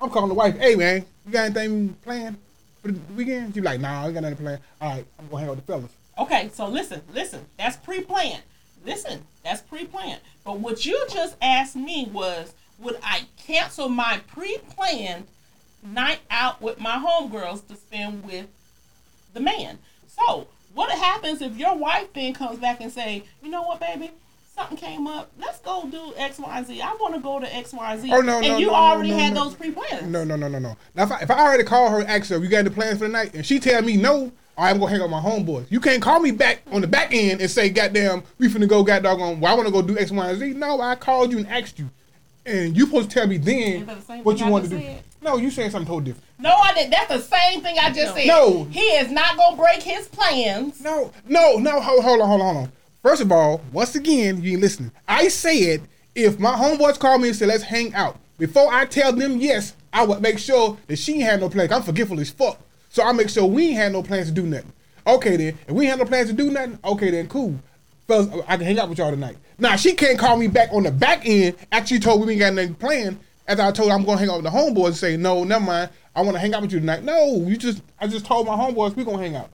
I'm 0.01 0.09
calling 0.11 0.29
the 0.29 0.35
wife, 0.37 0.57
hey 0.57 0.77
man, 0.77 1.05
you 1.27 1.33
got 1.33 1.47
anything 1.47 1.95
planned 2.05 2.37
for 2.83 2.93
the 2.93 3.01
weekend? 3.15 3.55
She 3.55 3.61
be 3.61 3.67
like, 3.67 3.81
nah, 3.81 4.07
I 4.07 4.13
got 4.13 4.23
nothing 4.23 4.37
planned. 4.37 4.61
All 4.81 4.91
right, 4.91 5.07
I'm 5.19 5.27
gonna 5.29 5.41
hang 5.41 5.49
out 5.51 5.57
with 5.57 5.67
the 5.67 5.73
fellas. 5.73 5.93
Okay, 6.19 6.51
so 6.53 6.67
listen, 6.67 7.03
listen. 7.13 7.47
That's 7.59 7.77
pre-planned. 7.77 8.43
Listen, 8.85 9.25
that's 9.45 9.63
pre-planned. 9.63 10.21
But 10.45 10.59
what 10.61 10.85
you 10.85 11.05
just 11.11 11.37
asked 11.41 11.77
me 11.77 12.09
was, 12.13 12.55
would 12.79 12.99
I 13.03 13.27
cancel 13.37 13.89
my 13.89 14.21
pre-planned 14.29 15.27
night 15.83 16.21
out 16.31 16.61
with 16.61 16.81
my 16.81 16.97
homegirls 16.97 17.67
to 17.69 17.77
spend 17.77 18.25
with 18.25 18.47
the 19.35 19.41
man? 19.41 19.79
So, 20.07 20.49
what 20.75 20.91
happens 20.91 21.43
if 21.43 21.57
your 21.57 21.77
wife 21.77 22.13
then 22.13 22.35
comes 22.35 22.59
back 22.59 22.81
and 22.81 22.93
say, 22.93 23.25
you 23.43 23.51
know 23.51 23.63
what, 23.63 23.81
baby? 23.81 24.11
Something 24.59 24.77
came 24.77 25.07
up. 25.07 25.31
Let's 25.39 25.61
go 25.61 25.89
do 25.89 26.13
X, 26.17 26.41
Y, 26.41 26.63
Z. 26.65 26.83
I 26.83 26.93
want 26.95 27.15
to 27.15 27.21
go 27.21 27.39
to 27.39 27.55
X, 27.55 27.73
Y, 27.73 27.99
Z. 27.99 28.11
Oh, 28.13 28.21
no, 28.21 28.39
and 28.39 28.49
no, 28.49 28.59
you 28.59 28.67
no, 28.67 28.73
no, 28.73 28.79
already 28.79 29.11
no, 29.13 29.19
had 29.19 29.35
no. 29.35 29.45
those 29.45 29.55
pre-planned. 29.55 30.11
No, 30.11 30.25
no, 30.25 30.35
no, 30.35 30.49
no, 30.49 30.59
no. 30.59 30.77
Now, 30.97 31.05
if 31.05 31.13
I, 31.13 31.21
if 31.21 31.31
I 31.31 31.41
already 31.47 31.63
call 31.63 31.91
her 31.91 32.01
and 32.01 32.09
ask 32.09 32.29
her, 32.31 32.39
you 32.39 32.49
got 32.49 32.59
any 32.59 32.71
plans 32.71 32.99
for 32.99 33.05
the 33.05 33.11
night? 33.11 33.35
And 33.35 33.47
she 33.47 33.61
tell 33.61 33.81
me 33.83 33.97
no, 33.97 34.33
right, 34.59 34.71
I'm 34.71 34.81
gonna 34.81 34.91
hang 34.91 35.01
out 35.01 35.05
with 35.05 35.13
my 35.13 35.21
homeboys. 35.21 35.71
You 35.71 35.79
can't 35.79 36.03
call 36.03 36.19
me 36.19 36.33
back 36.33 36.63
on 36.73 36.81
the 36.81 36.89
back 36.89 37.15
end 37.15 37.41
and 37.41 37.49
say, 37.49 37.71
goddamn, 37.71 38.25
we 38.39 38.49
finna 38.49 38.69
go, 38.69 38.83
god 38.83 39.05
doggone, 39.05 39.39
well, 39.39 39.53
I 39.53 39.57
wanna 39.57 39.71
go 39.71 39.81
do 39.81 39.97
X, 39.97 40.11
Y, 40.11 40.29
and 40.29 40.39
Z. 40.41 40.55
No, 40.55 40.81
I 40.81 40.97
called 40.97 41.31
you 41.31 41.39
and 41.39 41.47
asked 41.47 41.79
you. 41.79 41.89
And 42.45 42.77
you 42.77 42.87
supposed 42.87 43.11
to 43.11 43.15
tell 43.15 43.29
me 43.29 43.37
then 43.37 43.87
the 43.87 43.95
what 44.25 44.41
you 44.41 44.49
want 44.49 44.65
to 44.65 44.71
do. 44.71 44.81
said? 44.81 45.05
No, 45.21 45.37
you 45.37 45.51
saying 45.51 45.71
something 45.71 45.87
totally 45.87 46.07
different. 46.07 46.25
No, 46.39 46.51
I 46.51 46.73
did. 46.73 46.91
That's 46.91 47.09
the 47.09 47.21
same 47.21 47.61
thing 47.61 47.77
I 47.79 47.93
just 47.93 48.15
said. 48.15 48.27
No. 48.27 48.65
He 48.65 48.81
is 48.81 49.11
not 49.11 49.37
going 49.37 49.57
to 49.57 49.63
break 49.63 49.83
his 49.83 50.09
plans. 50.09 50.81
No, 50.81 51.13
no, 51.27 51.59
no, 51.59 51.81
hold, 51.81 52.05
hold 52.05 52.21
on, 52.21 52.29
hold 52.29 52.41
on, 52.41 52.55
hold 52.55 52.67
on. 52.67 52.73
First 53.09 53.23
of 53.23 53.33
all, 53.33 53.63
once 53.73 53.95
again, 53.95 54.43
you 54.43 54.53
ain't 54.53 54.61
listening. 54.61 54.93
I 55.09 55.29
said 55.29 55.81
if 56.15 56.39
my 56.39 56.55
homeboys 56.55 56.99
call 56.99 57.17
me 57.17 57.29
and 57.29 57.37
say 57.39 57.47
let's 57.47 57.63
hang 57.63 57.95
out, 57.95 58.19
before 58.37 58.71
I 58.71 58.85
tell 58.85 59.15
them 59.15 59.41
yes, 59.41 59.75
I 59.95 60.05
would 60.05 60.21
make 60.21 60.39
sure 60.39 60.77
that 60.89 60.99
she 60.99 61.15
ain't 61.15 61.23
had 61.23 61.41
no 61.41 61.49
plans. 61.49 61.73
I'm 61.73 61.81
forgetful 61.81 62.21
as 62.21 62.29
fuck. 62.29 62.61
So 62.91 63.03
I 63.03 63.13
make 63.13 63.31
sure 63.31 63.47
we 63.47 63.69
ain't 63.69 63.79
had 63.79 63.93
no 63.93 64.03
plans 64.03 64.27
to 64.27 64.35
do 64.35 64.43
nothing. 64.43 64.75
Okay 65.07 65.39
then, 65.39 65.59
if 65.67 65.71
we 65.71 65.85
ain't 65.85 65.93
had 65.93 66.01
no 66.01 66.05
plans 66.05 66.29
to 66.29 66.35
do 66.35 66.51
nothing, 66.51 66.79
okay 66.85 67.11
then, 67.11 67.29
cool. 67.29 67.59
Fellas, 68.07 68.29
I 68.47 68.59
can 68.59 68.67
hang 68.67 68.79
out 68.79 68.91
with 68.91 68.99
y'all 68.99 69.11
tonight. 69.11 69.39
Now 69.57 69.77
she 69.77 69.95
can't 69.95 70.19
call 70.19 70.37
me 70.37 70.47
back 70.47 70.69
on 70.75 70.83
the 70.83 70.93
back 70.93 71.23
end 71.25 71.57
after 71.73 71.95
she 71.95 72.01
told 72.01 72.21
me 72.21 72.27
we 72.27 72.33
ain't 72.35 72.41
got 72.41 72.53
nothing 72.53 72.75
planned. 72.75 73.21
After 73.47 73.63
I 73.63 73.73
told 73.73 73.89
her 73.89 73.95
I'm 73.95 74.05
gonna 74.05 74.19
hang 74.19 74.29
out 74.29 74.43
with 74.43 74.53
the 74.53 74.59
homeboys 74.59 74.87
and 74.89 74.97
say, 74.97 75.17
no, 75.17 75.45
never 75.45 75.65
mind, 75.65 75.89
I 76.15 76.21
wanna 76.21 76.41
hang 76.41 76.53
out 76.53 76.61
with 76.61 76.73
you 76.73 76.81
tonight. 76.81 77.05
No, 77.05 77.37
you 77.47 77.57
just 77.57 77.81
I 77.99 78.07
just 78.07 78.27
told 78.27 78.47
my 78.47 78.55
homeboys 78.55 78.95
we 78.95 79.03
gonna 79.03 79.17
hang 79.17 79.35
out. 79.35 79.49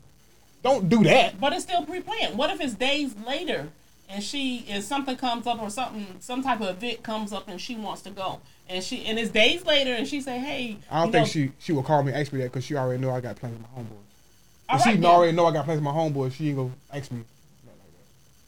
Don't 0.64 0.88
do 0.88 1.04
that. 1.04 1.40
But 1.40 1.52
it's 1.52 1.62
still 1.62 1.84
pre-planned. 1.84 2.36
What 2.36 2.50
if 2.50 2.60
it's 2.60 2.74
days 2.74 3.14
later 3.26 3.68
and 4.08 4.22
she 4.24 4.58
is 4.68 4.86
something 4.86 5.16
comes 5.16 5.46
up 5.46 5.60
or 5.62 5.70
something 5.70 6.06
some 6.20 6.42
type 6.42 6.60
of 6.60 6.68
event 6.82 7.02
comes 7.02 7.32
up 7.32 7.48
and 7.48 7.60
she 7.60 7.76
wants 7.76 8.02
to 8.02 8.10
go 8.10 8.40
and 8.68 8.82
she 8.82 9.04
and 9.06 9.18
it's 9.18 9.30
days 9.30 9.64
later 9.64 9.92
and 9.92 10.08
she 10.08 10.20
say, 10.20 10.38
hey, 10.38 10.78
I 10.90 11.02
don't 11.02 11.12
think 11.12 11.26
know, 11.26 11.30
she 11.30 11.52
she 11.58 11.72
will 11.72 11.82
call 11.82 12.02
me 12.02 12.12
and 12.12 12.20
ask 12.20 12.32
me 12.32 12.40
that 12.40 12.46
because 12.52 12.64
she 12.64 12.76
already 12.76 13.00
know 13.00 13.10
I 13.10 13.20
got 13.20 13.36
plans 13.36 13.58
with 13.58 13.62
my 13.62 13.82
homeboys. 13.82 14.68
all 14.68 14.76
If 14.76 14.82
she 14.82 14.92
then. 14.94 15.04
already 15.04 15.32
know 15.32 15.46
I 15.46 15.52
got 15.52 15.64
plans 15.66 15.78
with 15.78 15.84
my 15.84 15.92
homeboys, 15.92 16.32
she 16.32 16.48
ain't 16.48 16.56
gonna 16.56 16.70
ask 16.92 17.12
me. 17.12 17.22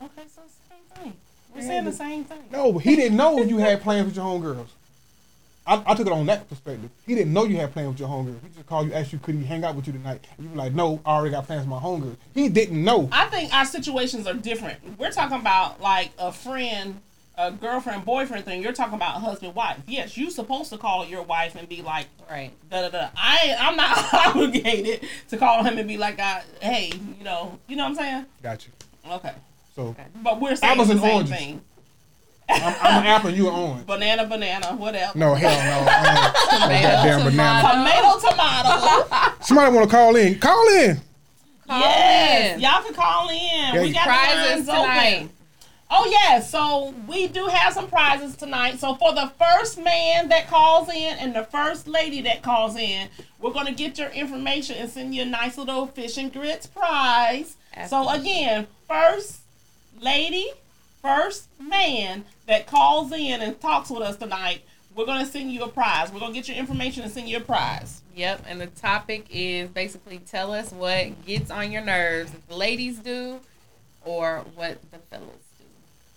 Okay, 0.03 0.23
so 0.35 0.43
same 0.71 1.03
thing. 1.03 1.13
We're 1.55 1.63
saying 1.63 1.85
the 1.85 1.93
same 1.93 2.25
thing. 2.25 2.45
No, 2.51 2.73
but 2.73 2.79
he 2.81 2.97
didn't 2.97 3.17
know 3.17 3.39
you 3.43 3.59
had 3.59 3.83
plans 3.83 4.07
with 4.07 4.17
your 4.17 4.25
homegirls. 4.25 4.69
I, 5.67 5.83
I 5.87 5.95
took 5.95 6.07
it 6.07 6.13
on 6.13 6.27
that 6.27 6.49
perspective. 6.49 6.91
He 7.07 7.15
didn't 7.15 7.33
know 7.33 7.45
you 7.45 7.57
had 7.57 7.73
plans 7.73 7.89
with 7.89 8.01
your 8.01 8.09
homegirls. 8.09 8.41
He 8.43 8.49
just 8.55 8.67
called 8.67 8.87
you, 8.87 8.93
asked 8.95 9.13
you, 9.13 9.19
could 9.19 9.35
he 9.35 9.45
hang 9.45 9.65
out 9.65 9.75
with 9.75 9.87
you 9.89 9.93
tonight? 9.93 10.25
And 10.37 10.45
you 10.47 10.51
were 10.51 10.57
like, 10.57 10.73
no, 10.75 11.01
I 11.05 11.11
already 11.17 11.33
got 11.33 11.47
plans 11.47 11.63
with 11.63 11.69
my 11.71 11.79
homegirls. 11.81 12.17
He 12.35 12.49
didn't 12.49 12.83
know. 12.85 13.09
I 13.11 13.27
think 13.27 13.53
our 13.53 13.65
situations 13.65 14.27
are 14.27 14.35
different. 14.35 14.79
We're 14.99 15.11
talking 15.11 15.39
about 15.41 15.81
like 15.81 16.11
a 16.19 16.31
friend, 16.31 17.01
a 17.37 17.51
girlfriend, 17.51 18.05
boyfriend 18.05 18.45
thing. 18.45 18.63
You're 18.63 18.73
talking 18.73 18.95
about 18.95 19.21
husband, 19.21 19.55
wife. 19.57 19.79
Yes, 19.89 20.17
you're 20.17 20.31
supposed 20.31 20.71
to 20.71 20.79
call 20.79 21.05
your 21.05 21.23
wife 21.23 21.57
and 21.57 21.69
be 21.69 21.83
like, 21.83 22.07
Right. 22.31 22.53
da 22.71 22.83
da 22.83 22.89
da. 22.91 23.09
I 23.17 23.57
I'm 23.59 23.77
not 23.77 24.15
obligated 24.37 25.07
to 25.31 25.37
call 25.37 25.65
him 25.65 25.79
and 25.79 25.89
be 25.89 25.97
like, 25.99 26.19
uh, 26.21 26.41
hey, 26.61 26.93
you 27.19 27.25
know, 27.25 27.59
you 27.67 27.75
know 27.77 27.83
what 27.85 27.91
I'm 27.91 27.95
saying? 27.97 28.27
Gotcha. 28.43 28.71
Okay, 29.11 29.33
So 29.75 29.95
but 30.23 30.41
we're 30.41 30.57
saying 30.57 30.73
Apples 30.73 30.89
the 30.89 30.93
and 30.95 31.01
same 31.03 31.15
oranges. 31.15 31.37
thing. 31.37 31.61
I'm, 32.49 32.75
I'm 32.81 33.01
an 33.03 33.07
apple 33.07 33.29
and 33.29 33.37
you 33.37 33.49
an 33.49 33.55
orange. 33.55 33.87
Banana, 33.87 34.27
banana, 34.27 34.67
whatever. 34.77 35.19
No, 35.19 35.35
hell 35.35 35.51
no. 35.51 35.91
I 35.91 36.73
ain't- 36.73 36.83
no 36.83 36.89
goddamn 36.89 37.25
banana. 37.31 37.69
Tomato, 37.73 38.29
tomato. 38.31 39.37
Somebody 39.41 39.77
want 39.77 39.91
to 39.91 39.97
call 39.97 40.17
in. 40.17 40.39
Call 40.39 40.69
in. 40.69 41.01
Call 41.67 41.81
yes, 41.81 42.55
in. 42.55 42.61
y'all 42.61 42.83
can 42.83 42.95
call 42.95 43.29
in. 43.29 43.37
Yeah, 43.75 43.83
we 43.83 43.93
got 43.93 44.05
Prizes 44.07 44.67
tonight. 44.67 45.15
open. 45.17 45.31
Oh 45.89 46.09
yeah, 46.25 46.41
so 46.41 46.95
we 47.09 47.29
do 47.29 47.47
have 47.47 47.73
some 47.73 47.89
prizes 47.89 48.35
tonight. 48.37 48.81
So 48.81 48.97
for 48.97 49.13
the 49.15 49.31
first 49.39 49.79
man 49.83 50.29
that 50.31 50.49
calls 50.49 50.89
in 50.89 51.17
and 51.19 51.35
the 51.35 51.45
first 51.45 51.87
lady 51.87 52.21
that 52.23 52.43
calls 52.43 52.77
in, 52.77 53.09
we're 53.41 53.53
gonna 53.53 53.73
get 53.73 53.97
your 53.99 54.09
information 54.11 54.77
and 54.79 54.91
send 54.91 55.15
you 55.15 55.23
a 55.23 55.27
nice 55.27 55.57
little 55.57 55.87
Fishing 55.87 56.29
Grits 56.29 56.67
prize. 56.67 57.57
So 57.89 58.09
again, 58.09 58.67
first 58.89 59.41
lady, 60.01 60.49
first 61.03 61.47
man 61.61 62.25
that 62.47 62.67
calls 62.67 63.13
in 63.13 63.43
and 63.43 63.61
talks 63.61 63.91
with 63.91 64.03
us 64.03 64.17
tonight, 64.17 64.63
we're 64.95 65.07
gonna 65.07 65.27
send 65.27 65.53
you 65.53 65.63
a 65.63 65.69
prize. 65.69 66.11
We're 66.11 66.21
gonna 66.21 66.33
get 66.33 66.49
your 66.49 66.57
information 66.57 67.03
and 67.03 67.13
send 67.13 67.29
you 67.29 67.37
a 67.37 67.41
prize. 67.41 68.01
Yep, 68.15 68.45
and 68.49 68.61
the 68.61 68.67
topic 68.69 69.27
is 69.31 69.69
basically 69.69 70.19
tell 70.19 70.53
us 70.53 70.73
what 70.73 71.27
gets 71.27 71.51
on 71.51 71.71
your 71.71 71.83
nerves, 71.83 72.33
if 72.33 72.49
the 72.49 72.57
ladies 72.57 72.99
do, 72.99 73.41
or 74.05 74.45
what 74.55 74.79
the 74.91 74.99
fellas 75.11 75.29
do. 75.59 75.65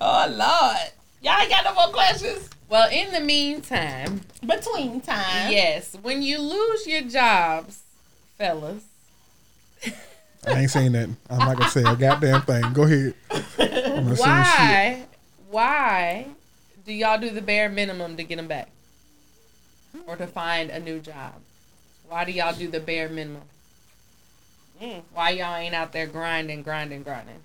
Oh 0.00 0.26
Lord. 0.30 0.92
Y'all 1.22 1.40
ain't 1.40 1.50
got 1.50 1.64
no 1.64 1.74
more 1.74 1.92
questions? 1.92 2.50
Well, 2.68 2.90
in 2.90 3.12
the 3.12 3.20
meantime, 3.20 4.20
Between 4.46 5.00
time. 5.00 5.52
yes, 5.52 5.96
when 6.02 6.22
you 6.22 6.38
lose 6.40 6.86
your 6.86 7.02
jobs, 7.02 7.82
fellas, 8.36 8.82
I 10.46 10.60
ain't 10.60 10.70
saying 10.70 10.92
that. 10.92 11.08
I'm 11.30 11.38
not 11.38 11.56
gonna 11.56 11.70
say 11.70 11.82
a 11.82 11.96
goddamn 11.96 12.42
thing. 12.42 12.72
Go 12.72 12.82
ahead. 12.82 13.14
I'm 13.30 14.04
gonna 14.04 14.16
say 14.16 14.22
why, 14.22 15.06
why 15.50 16.26
do 16.84 16.92
y'all 16.92 17.18
do 17.18 17.30
the 17.30 17.40
bare 17.42 17.68
minimum 17.68 18.16
to 18.16 18.24
get 18.24 18.36
them 18.36 18.48
back, 18.48 18.68
or 20.06 20.16
to 20.16 20.26
find 20.26 20.70
a 20.70 20.80
new 20.80 21.00
job? 21.00 21.34
Why 22.08 22.24
do 22.24 22.32
y'all 22.32 22.54
do 22.54 22.68
the 22.68 22.80
bare 22.80 23.08
minimum? 23.08 23.42
Mm. 24.82 25.02
Why 25.14 25.30
y'all 25.30 25.54
ain't 25.56 25.74
out 25.74 25.92
there 25.92 26.06
grinding, 26.06 26.62
grinding, 26.62 27.02
grinding? 27.02 27.40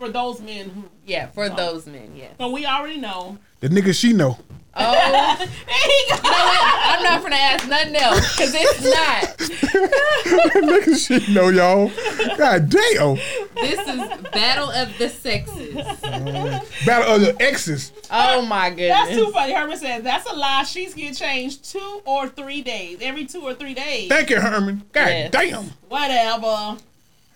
For 0.00 0.08
those 0.08 0.40
men 0.40 0.70
who 0.70 0.84
Yeah, 1.06 1.26
for 1.26 1.50
those 1.50 1.84
men, 1.86 2.12
yeah. 2.16 2.28
but 2.38 2.52
we 2.52 2.64
already 2.64 2.96
know. 2.96 3.36
The 3.60 3.68
nigga 3.68 3.94
she 3.94 4.14
know. 4.14 4.38
Oh, 4.74 4.92
There 5.38 5.46
he 5.46 6.10
go. 6.10 6.16
I'm 6.24 7.02
not 7.02 7.20
gonna 7.22 7.36
ask 7.36 7.68
nothing 7.68 7.96
else 7.96 8.34
because 8.34 8.54
it's 8.54 8.82
not. 8.84 9.36
The 9.36 10.60
nigga 10.64 10.96
she 11.26 11.34
know, 11.34 11.50
y'all. 11.50 11.90
God 12.38 12.70
damn. 12.70 13.16
This 13.56 13.78
is 13.78 14.30
battle 14.30 14.70
of 14.70 14.96
the 14.96 15.10
sexes. 15.10 15.76
Uh, 15.76 16.60
battle 16.86 17.16
of 17.16 17.20
the 17.20 17.36
exes. 17.42 17.92
Oh 18.10 18.40
my 18.40 18.70
goodness. 18.70 18.88
That's 18.96 19.14
too 19.16 19.30
funny. 19.32 19.52
Herman 19.52 19.76
says 19.76 20.02
that's 20.02 20.30
a 20.30 20.34
lie. 20.34 20.62
She's 20.64 20.94
getting 20.94 21.12
changed 21.14 21.70
two 21.70 22.00
or 22.06 22.26
three 22.26 22.62
days. 22.62 23.00
Every 23.02 23.26
two 23.26 23.42
or 23.42 23.52
three 23.52 23.74
days. 23.74 24.08
Thank 24.08 24.30
you, 24.30 24.40
Herman. 24.40 24.82
God 24.92 25.08
Yes. 25.08 25.30
damn. 25.30 25.64
Whatever. 25.90 26.78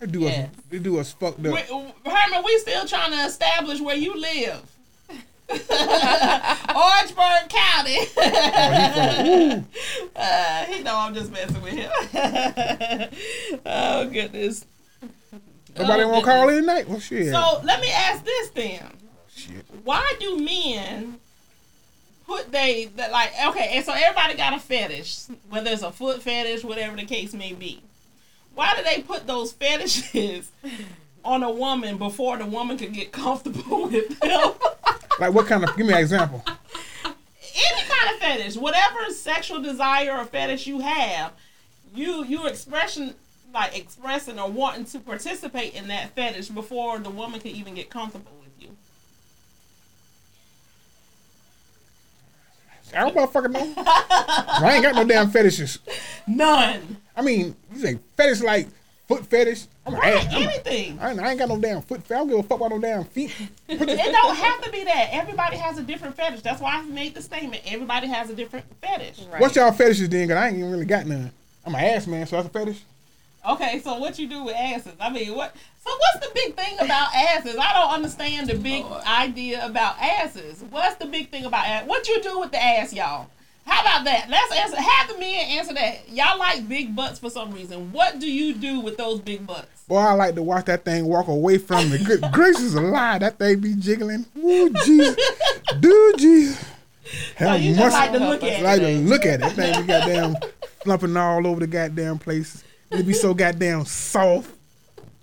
They 0.05 0.11
do 0.11 0.19
Yes. 0.19 0.49
us. 0.49 0.55
They 0.69 0.79
do 0.79 0.99
us 0.99 1.13
fucked 1.13 1.39
We. 1.39 1.49
Herman, 1.49 2.43
we 2.45 2.57
still 2.59 2.85
trying 2.85 3.11
to 3.11 3.25
establish 3.25 3.81
where 3.81 3.95
you 3.95 4.15
live. 4.15 4.61
Orangeburg 5.49 7.49
County. 7.49 7.97
uh, 10.15 10.65
he 10.65 10.83
know 10.83 10.95
I'm 10.95 11.13
just 11.13 11.31
messing 11.31 11.61
with 11.61 11.73
him. 11.73 11.91
oh 13.65 14.09
goodness. 14.09 14.65
Nobody 15.77 16.03
Oh, 16.03 16.09
want 16.09 16.25
to 16.25 16.31
call 16.31 16.49
in 16.49 16.61
tonight? 16.61 16.87
Well, 16.87 16.99
shit. 16.99 17.31
So 17.31 17.61
let 17.63 17.81
me 17.81 17.89
ask 17.91 18.23
this 18.23 18.49
then: 18.51 18.85
shit. 19.35 19.65
Why 19.83 20.13
do 20.19 20.37
men 20.39 21.17
put 22.27 22.51
they 22.51 22.85
that 22.95 23.11
like 23.11 23.31
okay? 23.47 23.71
And 23.73 23.85
so 23.85 23.93
everybody 23.93 24.35
got 24.35 24.53
a 24.55 24.59
fetish, 24.59 25.25
whether 25.49 25.71
it's 25.71 25.83
a 25.83 25.91
foot 25.91 26.21
fetish, 26.23 26.63
whatever 26.63 26.95
the 26.95 27.05
case 27.05 27.33
may 27.33 27.53
be. 27.53 27.81
Why 28.55 28.73
do 28.75 28.83
they 28.83 29.01
put 29.01 29.27
those 29.27 29.51
fetishes 29.51 30.51
on 31.25 31.43
a 31.43 31.51
woman 31.51 31.97
before 31.97 32.37
the 32.37 32.45
woman 32.45 32.77
could 32.77 32.93
get 32.93 33.11
comfortable 33.11 33.87
with 33.89 34.19
them? 34.19 34.51
Like 35.19 35.33
what 35.33 35.47
kind 35.47 35.63
of? 35.63 35.75
Give 35.77 35.85
me 35.85 35.93
an 35.93 35.99
example. 35.99 36.43
any 37.05 37.81
kind 37.87 38.15
of 38.15 38.19
fetish, 38.19 38.55
whatever 38.57 39.09
sexual 39.11 39.61
desire 39.61 40.17
or 40.17 40.25
fetish 40.25 40.67
you 40.67 40.79
have, 40.79 41.33
you 41.93 42.25
you 42.25 42.47
expression 42.47 43.13
like 43.53 43.77
expressing 43.77 44.37
or 44.37 44.49
wanting 44.49 44.85
to 44.85 44.99
participate 44.99 45.73
in 45.73 45.87
that 45.87 46.13
fetish 46.13 46.49
before 46.49 46.99
the 46.99 47.09
woman 47.09 47.39
can 47.39 47.51
even 47.51 47.73
get 47.73 47.89
comfortable 47.89 48.33
with 48.41 48.51
you. 48.61 48.75
I 52.93 53.09
don't 53.09 53.15
motherfucking 53.15 53.51
know. 53.51 53.73
I 53.77 54.71
ain't 54.73 54.83
got 54.83 54.95
no 54.95 55.05
damn 55.05 55.29
fetishes. 55.29 55.79
None. 56.27 56.97
I 57.15 57.21
mean, 57.21 57.55
you 57.73 57.79
say 57.79 57.99
fetish 58.17 58.41
like 58.41 58.67
foot 59.07 59.25
fetish. 59.25 59.65
I'm 59.85 59.93
a 59.93 59.97
Right, 59.97 60.13
ass- 60.15 60.27
I'm 60.33 60.43
anything. 60.43 60.99
I 60.99 61.11
ain't, 61.11 61.19
I 61.19 61.29
ain't 61.31 61.39
got 61.39 61.49
no 61.49 61.59
damn 61.59 61.81
foot. 61.81 62.01
fetish. 62.03 62.11
I 62.15 62.19
don't 62.19 62.27
give 62.29 62.39
a 62.39 62.43
fuck 62.43 62.57
about 62.59 62.71
no 62.71 62.79
damn 62.79 63.03
feet. 63.03 63.31
It 63.69 63.79
don't 63.79 64.35
have 64.35 64.61
to 64.61 64.71
be 64.71 64.83
that. 64.83 65.09
Everybody 65.11 65.57
has 65.57 65.77
a 65.77 65.83
different 65.83 66.15
fetish. 66.15 66.41
That's 66.41 66.61
why 66.61 66.75
I 66.77 66.81
made 66.83 67.13
the 67.15 67.21
statement. 67.21 67.61
Everybody 67.67 68.07
has 68.07 68.29
a 68.29 68.35
different 68.35 68.65
fetish. 68.81 69.19
Right. 69.31 69.39
What's 69.41 69.55
y'all 69.55 69.71
fetishes 69.71 70.09
then? 70.09 70.27
Cause 70.27 70.37
I 70.37 70.47
ain't 70.49 70.57
even 70.57 70.71
really 70.71 70.85
got 70.85 71.05
none. 71.05 71.31
I'm 71.65 71.73
an 71.75 71.81
ass 71.81 72.07
man, 72.07 72.25
so 72.27 72.35
that's 72.35 72.47
a 72.47 72.51
fetish. 72.51 72.81
Okay, 73.47 73.79
so 73.83 73.99
what 73.99 74.17
you 74.17 74.27
do 74.27 74.43
with 74.43 74.55
asses? 74.55 74.93
I 74.99 75.11
mean, 75.11 75.35
what? 75.35 75.55
So 75.83 75.91
what's 75.91 76.25
the 76.27 76.31
big 76.33 76.55
thing 76.55 76.75
about 76.79 77.13
asses? 77.13 77.55
I 77.59 77.73
don't 77.73 77.91
understand 77.93 78.49
the 78.49 78.55
big 78.57 78.83
idea 79.07 79.63
about 79.63 79.99
asses. 80.01 80.63
What's 80.71 80.95
the 80.95 81.05
big 81.05 81.29
thing 81.29 81.45
about 81.45 81.67
ass? 81.67 81.87
What 81.87 82.07
you 82.07 82.23
do 82.23 82.39
with 82.39 82.51
the 82.51 82.61
ass, 82.63 82.91
y'all? 82.91 83.27
How 83.65 83.81
about 83.81 84.05
that? 84.05 84.29
Let's 84.29 84.53
answer. 84.55 84.79
Have 84.79 85.07
the 85.09 85.17
men 85.17 85.49
answer 85.49 85.73
that. 85.73 86.09
Y'all 86.09 86.37
like 86.37 86.67
big 86.69 86.95
butts 86.95 87.19
for 87.19 87.29
some 87.29 87.51
reason. 87.51 87.91
What 87.91 88.19
do 88.19 88.31
you 88.31 88.53
do 88.53 88.79
with 88.79 88.97
those 88.97 89.19
big 89.19 89.45
butts? 89.47 89.83
Boy, 89.87 89.97
I 89.97 90.13
like 90.13 90.35
to 90.35 90.43
watch 90.43 90.65
that 90.65 90.85
thing 90.85 91.05
walk 91.05 91.27
away 91.27 91.57
from 91.57 91.89
me. 91.89 92.03
Good 92.03 92.21
gracious 92.31 92.75
alive, 92.75 93.21
that 93.21 93.37
thing 93.37 93.59
be 93.59 93.75
jiggling. 93.75 94.25
Woo, 94.35 94.69
Jesus. 94.69 95.15
Dude, 95.79 96.17
Jesus. 96.17 96.59
So 96.59 96.65
Hell, 97.35 97.57
you 97.57 97.75
just 97.75 97.93
like 97.93 98.11
to 98.13 98.19
look 98.19 98.43
at 98.43 98.59
it. 98.59 98.63
like 98.63 98.81
it. 98.81 98.85
to 98.85 98.99
look 99.01 99.25
at 99.25 99.35
it. 99.35 99.39
That 99.41 99.51
thing 99.53 99.81
be 99.81 99.87
goddamn 99.87 100.35
slumping 100.83 101.17
all 101.17 101.45
over 101.45 101.59
the 101.59 101.67
goddamn 101.67 102.17
place. 102.19 102.63
It 102.91 103.05
be 103.05 103.13
so 103.13 103.33
goddamn 103.33 103.85
soft. 103.85 104.51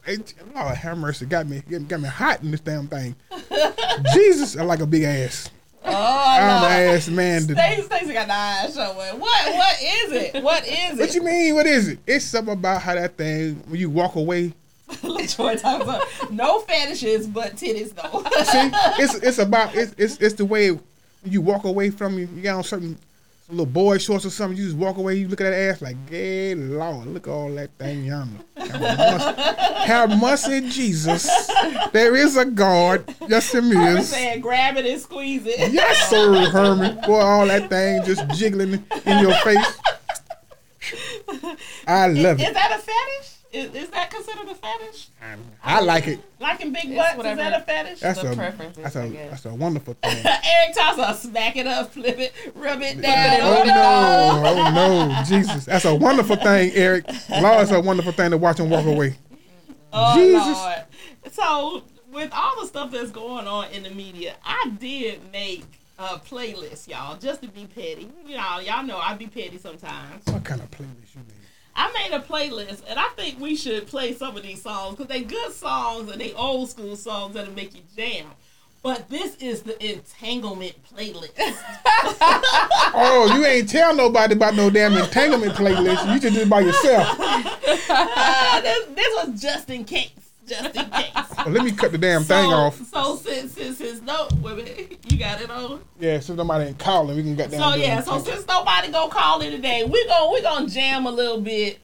It, 0.07 0.34
Lord 0.55 0.76
have 0.76 0.99
mercy, 0.99 1.26
got 1.26 1.47
me 1.49 1.61
got 1.61 2.01
me 2.01 2.09
hot 2.09 2.43
in 2.43 2.51
this 2.51 2.61
damn 2.61 2.88
thing. 2.88 3.14
Jesus, 4.14 4.56
I 4.56 4.64
like 4.64 4.81
a 4.81 4.86
big 4.86 5.05
ass. 5.05 5.48
Oh, 5.84 5.90
I'm 5.90 6.94
ass 6.94 7.09
man. 7.09 7.42
Stacey, 7.42 7.82
Stacey 7.82 8.12
got 8.12 8.26
the 8.26 8.34
eyes 8.34 8.74
showing. 8.74 9.20
What? 9.20 9.54
What 9.54 9.76
is 9.82 10.12
it? 10.12 10.42
What 10.42 10.66
is 10.66 10.98
it? 10.98 10.98
What 10.98 11.14
you 11.14 11.22
mean? 11.22 11.54
What 11.54 11.66
is 11.66 11.88
it? 11.88 11.98
It's 12.06 12.24
something 12.24 12.54
about 12.54 12.82
how 12.82 12.94
that 12.94 13.16
thing 13.16 13.62
when 13.66 13.80
you 13.80 13.90
walk 13.90 14.14
away. 14.14 14.54
LaTroy 14.88 15.60
talks 15.60 15.84
about 15.84 16.02
no 16.30 16.60
fetishes, 16.60 17.26
but 17.26 17.56
titties 17.56 17.94
though. 17.94 18.22
See, 18.44 19.02
it's 19.02 19.14
it's 19.14 19.38
about 19.38 19.74
it's 19.74 19.94
it's, 19.96 20.18
it's 20.18 20.34
the 20.34 20.44
way 20.44 20.78
you 21.24 21.40
walk 21.40 21.64
away 21.64 21.90
from 21.90 22.18
you. 22.18 22.28
You 22.34 22.42
got 22.42 22.56
on 22.56 22.64
certain 22.64 22.98
little 23.53 23.66
boy 23.66 23.99
shorts 23.99 24.24
or 24.27 24.31
something. 24.31 24.57
You 24.59 24.65
just 24.65 24.77
walk 24.77 24.97
away. 24.97 25.16
You 25.16 25.29
look 25.29 25.41
at 25.41 25.45
that 25.51 25.55
ass 25.55 25.81
like, 25.83 25.97
hey 26.11 26.55
Lord, 26.55 27.07
look 27.07 27.27
at 27.29 27.31
all 27.31 27.53
that 27.55 27.70
thing 27.79 28.05
yonder. 28.05 28.39
Have 28.57 30.19
mercy- 30.20 30.69
Jesus. 30.69 31.29
There 31.93 32.16
is 32.16 32.37
a 32.37 32.45
God. 32.45 33.15
Yes, 33.29 33.53
there 33.53 33.97
is. 33.99 34.09
saying 34.09 34.41
grab 34.41 34.77
it 34.77 34.87
and 34.87 35.01
squeeze 35.01 35.47
it. 35.47 35.73
Yes, 35.73 36.09
sir, 36.11 36.49
Herman. 36.51 36.99
Boy, 37.07 37.20
all 37.20 37.47
that 37.47 37.69
thing 37.70 38.03
just 38.05 38.27
jiggling 38.31 38.85
in 39.07 39.19
your 39.19 39.35
face. 39.37 39.79
I 41.87 42.09
love 42.09 42.41
Is 42.41 42.49
it. 42.49 42.55
that 42.55 42.73
a 42.73 42.79
fetish? 42.83 43.31
Is, 43.53 43.74
is 43.74 43.91
that 43.91 44.11
considered 44.11 44.49
a 44.49 44.55
fetish? 44.55 45.09
I 45.62 45.81
like 45.81 46.09
it. 46.09 46.20
Liking 46.41 46.73
big 46.73 46.87
It's 46.87 46.97
butts, 46.97 47.19
is 47.19 47.37
that 47.37 47.61
a 47.61 47.65
fetish? 47.65 48.01
That's 48.01 48.23
The 48.23 48.33
a 48.33 48.35
preference. 48.35 48.77
that's 48.79 48.97
I 48.97 49.05
a 49.05 49.09
guess. 49.11 49.31
that's 49.31 49.45
a 49.45 49.55
wonderful 49.55 49.95
thing. 50.03 50.24
Eric 50.27 50.74
Tosser, 50.74 51.29
smack 51.29 51.57
it 51.57 51.66
up, 51.66 51.93
flip 51.93 52.19
it, 52.19 52.33
rub 52.55 52.81
it 52.81 53.03
down. 53.03 53.41
Oh 53.43 53.62
no! 53.65 54.43
Oh 54.47 54.70
no! 55.11 55.23
Jesus, 55.24 55.66
that's 55.66 55.85
a 55.85 55.95
wonderful 55.95 56.37
thing, 56.37 56.73
Eric. 56.74 57.05
Lord, 57.29 57.62
it's 57.62 57.70
a 57.73 57.81
wonderful 57.81 58.12
thing 58.12 58.31
to 58.31 58.39
watch 58.39 58.59
him 58.59 58.70
walk 58.70 58.87
away. 58.87 59.16
Oh, 59.93 60.15
Jesus. 60.15 60.47
Lord. 60.59 60.85
So, 61.33 61.83
with 62.11 62.31
all 62.33 62.59
the 62.61 62.66
stuff 62.66 62.91
that's 62.91 63.11
going 63.11 63.47
on 63.47 63.70
in 63.73 63.83
the 63.83 63.91
media, 63.91 64.35
I 64.43 64.73
did 64.81 65.20
make 65.31 65.65
a 65.99 66.19
playlist, 66.19 66.89
y'all, 66.89 67.19
just 67.19 67.43
to 67.43 67.49
be 67.49 67.66
petty. 67.66 68.09
You 68.27 68.39
know, 68.39 68.61
y'all 68.61 68.83
know 68.83 68.97
I 68.97 69.15
be 69.15 69.27
petty 69.27 69.59
sometimes. 69.59 70.24
What 70.27 70.43
kind 70.45 70.62
of 70.62 70.70
playlist 70.70 71.15
you 71.15 71.20
made? 71.29 71.37
I 71.74 71.90
made 71.93 72.15
a 72.15 72.20
playlist, 72.20 72.82
and 72.89 72.99
I 72.99 73.09
think 73.16 73.40
we 73.40 73.57
should 73.57 73.86
play 73.86 74.12
some 74.15 74.36
of 74.36 74.43
these 74.43 74.62
songs 74.62 74.97
because 74.97 75.09
they 75.09 75.23
good 75.23 75.53
songs 75.53 76.11
and 76.11 76.20
they 76.20 76.32
old 76.35 76.69
school 76.70 76.97
songs 76.97 77.35
that'll 77.35 77.55
make 77.55 77.74
you 77.74 77.82
jam. 77.97 78.27
But 78.82 79.09
this 79.09 79.36
is 79.36 79.62
the 79.62 79.77
entanglement 79.85 80.74
playlist. 80.94 81.32
Oh, 82.94 83.35
you 83.35 83.47
ain't 83.47 83.70
tell 83.70 83.94
nobody 83.97 84.35
about 84.35 84.55
no 84.55 84.69
damn 84.69 84.93
entanglement 84.93 85.55
playlist. 85.55 86.12
You 86.12 86.20
just 86.20 86.35
did 86.35 86.43
it 86.43 86.49
by 86.51 86.61
yourself. 86.61 87.09
Ah, 87.94 88.61
this, 88.62 88.86
this 88.94 89.27
was 89.27 89.40
just 89.40 89.70
in 89.70 89.85
case. 89.85 90.11
Just 90.47 90.74
in 90.74 90.90
case. 90.90 91.10
Well, 91.44 91.51
let 91.51 91.64
me 91.64 91.73
cut 91.73 91.93
the 91.93 91.98
damn 91.98 92.23
thing 92.24 92.52
off. 92.52 92.81
So 92.86 93.16
since 93.16 93.52
since 93.52 93.78
since 93.78 94.02
no, 94.02 94.28
wait 94.40 94.52
a 94.52 94.56
minute, 94.56 94.98
you 95.10 95.19
got 95.19 95.40
it 95.40 95.51
on. 95.51 95.82
Yeah, 95.98 96.20
since 96.20 96.36
nobody 96.36 96.66
ain't 96.66 96.78
calling. 96.78 97.16
We 97.16 97.23
can 97.23 97.36
get 97.36 97.51
down. 97.51 97.73
So 97.73 97.78
yeah, 97.78 98.01
so 98.01 98.19
since 98.19 98.47
nobody 98.47 98.90
gonna 98.90 99.10
call 99.10 99.40
it 99.43 99.51
today, 99.51 99.85
we 99.85 100.06
gon' 100.06 100.32
we 100.32 100.43
gonna 100.43 100.69
jam 100.69 101.06
a 101.06 101.10
little 101.10 101.40
bit 101.40 101.81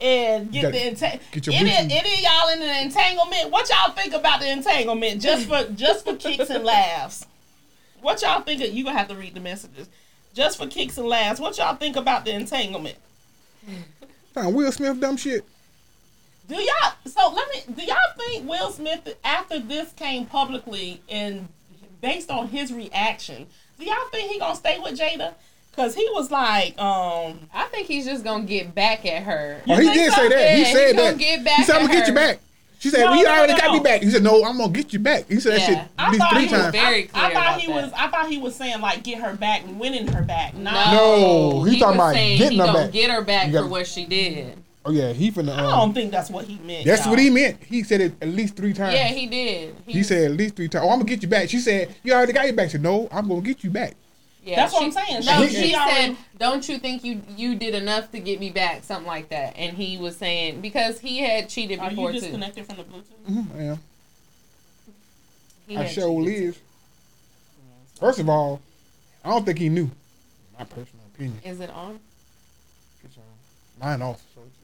and 0.00 0.50
get 0.50 0.72
the 0.72 0.78
entang- 0.78 1.20
get 1.30 1.46
your 1.46 1.54
any, 1.54 1.70
any 1.70 2.14
of 2.14 2.20
y'all 2.20 2.48
in 2.50 2.60
the 2.60 2.82
entanglement. 2.82 3.50
What 3.50 3.70
y'all 3.70 3.92
think 3.92 4.14
about 4.14 4.40
the 4.40 4.50
entanglement? 4.50 5.22
Just 5.22 5.48
for 5.48 5.64
just 5.72 6.04
for 6.04 6.16
kicks 6.16 6.50
and 6.50 6.64
laughs. 6.64 7.26
What 8.00 8.20
y'all 8.22 8.42
think? 8.42 8.62
Of, 8.62 8.72
you 8.72 8.84
gonna 8.84 8.98
have 8.98 9.08
to 9.08 9.14
read 9.14 9.34
the 9.34 9.40
messages. 9.40 9.88
Just 10.34 10.58
for 10.58 10.66
kicks 10.66 10.98
and 10.98 11.06
laughs. 11.06 11.38
What 11.38 11.56
y'all 11.58 11.76
think 11.76 11.96
about 11.96 12.24
the 12.24 12.32
entanglement? 12.32 12.96
Fine, 14.34 14.54
Will 14.54 14.72
Smith 14.72 14.98
dumb 14.98 15.16
shit. 15.16 15.44
Do 16.48 16.54
y'all? 16.56 16.92
So 17.06 17.32
let 17.34 17.48
me. 17.50 17.74
Do 17.74 17.82
y'all 17.84 17.96
think 18.18 18.48
Will 18.48 18.70
Smith 18.70 19.16
after 19.24 19.58
this 19.58 19.92
came 19.92 20.26
publicly 20.26 21.00
and 21.08 21.48
based 22.00 22.30
on 22.30 22.48
his 22.48 22.72
reaction, 22.72 23.46
do 23.78 23.84
y'all 23.84 23.94
think 24.10 24.30
he 24.30 24.38
gonna 24.38 24.56
stay 24.56 24.78
with 24.78 24.98
Jada? 24.98 25.34
Cause 25.74 25.94
he 25.94 26.06
was 26.12 26.30
like, 26.30 26.78
um, 26.78 27.48
I 27.54 27.64
think 27.70 27.86
he's 27.86 28.04
just 28.04 28.24
gonna 28.24 28.44
get 28.44 28.74
back 28.74 29.06
at 29.06 29.22
her. 29.22 29.62
Oh, 29.68 29.76
he 29.76 29.90
did 29.90 30.12
so? 30.12 30.20
say 30.22 30.28
that. 30.28 30.38
Yeah, 30.38 30.56
he 30.56 30.64
he 30.64 30.72
said 30.72 30.96
gonna 30.96 31.10
that. 31.12 31.18
get 31.18 31.44
back 31.44 31.56
he 31.56 31.62
said, 31.64 31.76
"I'm 31.76 31.86
gonna 31.86 31.94
get 31.98 32.08
you 32.08 32.14
back." 32.14 32.38
She 32.78 32.90
said, 32.90 33.04
No, 33.06 33.12
"We 33.12 33.22
no, 33.22 33.30
already 33.30 33.52
no, 33.54 33.58
got 33.58 33.72
me 33.72 33.80
back." 33.80 34.02
He 34.02 34.10
said, 34.10 34.22
"No, 34.22 34.44
I'm 34.44 34.58
gonna 34.58 34.70
get 34.72 34.92
you 34.92 34.98
back." 34.98 35.28
He 35.28 35.40
said 35.40 35.52
that 35.52 35.60
Yeah. 35.60 35.66
shit 35.66 35.78
at 35.78 35.88
I 35.96 36.08
least 36.10 36.18
thought 36.20 36.32
three 36.32 36.46
he 36.46 36.52
was 36.52 36.60
times. 36.62 36.72
very 36.72 37.04
I, 37.04 37.06
clear 37.06 37.24
I 37.24 37.32
thought 37.32 37.42
about 37.46 37.60
he 37.60 37.66
that. 37.68 37.72
was. 37.84 37.92
I 37.96 38.08
thought 38.08 38.28
he 38.28 38.38
was 38.38 38.54
saying 38.56 38.80
like 38.82 39.02
get 39.04 39.20
her 39.22 39.34
back 39.34 39.62
winning 39.66 40.08
her 40.08 40.22
back. 40.22 40.54
No, 40.54 40.70
No, 40.72 41.62
he 41.62 41.78
talking 41.78 41.86
was 41.86 41.94
about 41.96 42.14
saying 42.14 42.38
getting 42.38 42.52
he 42.52 42.58
her 42.58 42.66
gonna 42.66 42.78
back. 42.80 42.92
get 42.92 43.10
her 43.10 43.22
back 43.22 43.46
You 43.46 43.52
got- 43.54 43.62
for 43.62 43.68
what 43.68 43.86
she 43.86 44.04
did. 44.04 44.58
Oh 44.84 44.90
yeah, 44.90 45.12
he 45.12 45.30
finna. 45.30 45.50
I 45.54 45.60
Um, 45.64 45.70
don't 45.70 45.94
think 45.94 46.10
that's 46.10 46.28
what 46.28 46.44
he 46.44 46.58
meant. 46.58 46.84
that's 46.86 47.02
y'all. 47.02 47.10
what 47.10 47.18
he 47.20 47.30
meant. 47.30 47.62
He 47.62 47.84
said 47.84 48.00
it 48.00 48.14
at 48.20 48.28
least 48.28 48.56
three 48.56 48.72
times. 48.72 48.94
Yeah, 48.94 49.08
he 49.08 49.26
did. 49.28 49.76
He 49.86 50.02
said 50.02 50.30
at 50.32 50.36
least 50.36 50.56
three 50.56 50.68
times. 50.68 50.84
Oh, 50.84 50.90
I'm 50.90 50.98
gonna 50.98 51.08
get 51.08 51.22
you 51.22 51.28
back. 51.28 51.48
She 51.48 51.58
said, 51.60 51.94
"You 52.02 52.12
already 52.14 52.32
got 52.32 52.46
your 52.46 52.54
back." 52.54 52.66
She 52.68 52.72
said, 52.72 52.82
"No, 52.82 53.08
I'm 53.12 53.28
gonna 53.28 53.40
get 53.42 53.62
you 53.62 53.70
back." 53.70 53.94
Yeah, 54.44 54.56
That's 54.56 54.72
what 54.72 54.82
I'm 54.82 54.90
saying. 54.90 55.24
No, 55.24 55.46
She- 55.46 55.54
she 55.54 55.68
she 55.68 55.74
already- 55.76 56.14
said, 56.14 56.16
"Don't 56.36 56.68
you 56.68 56.78
think 56.80 57.04
you 57.04 57.22
you 57.36 57.54
did 57.54 57.76
enough 57.76 58.10
to 58.10 58.18
get 58.18 58.40
me 58.40 58.50
back?" 58.50 58.82
Something 58.82 59.06
like 59.06 59.28
that. 59.28 59.56
And 59.56 59.76
he 59.76 59.98
was 59.98 60.16
saying 60.16 60.60
because 60.60 60.98
he 60.98 61.18
had 61.18 61.48
cheated 61.48 61.78
Are 61.78 61.90
before 61.90 62.10
you 62.10 62.18
too. 62.18 62.26
disconnected 62.26 62.66
from 62.66 62.76
the 62.78 62.82
Bluetooth? 62.82 63.30
Mm-hmm, 63.30 63.56
I 63.58 63.62
am. 63.62 63.80
He 65.68 65.76
I 65.76 65.82
had 65.84 65.92
sure 65.92 66.24
cheated. 66.24 66.42
is. 66.48 66.58
First 68.00 68.18
of 68.18 68.28
all, 68.28 68.60
I 69.24 69.28
don't 69.30 69.46
think 69.46 69.58
he 69.60 69.68
knew. 69.68 69.88
My 70.58 70.64
personal 70.64 71.04
opinion. 71.14 71.38
Is 71.44 71.60
it 71.60 71.70
on? 71.70 72.00
It's 73.04 73.16
on. 73.16 73.22
Mine 73.80 74.02
off. 74.02 74.20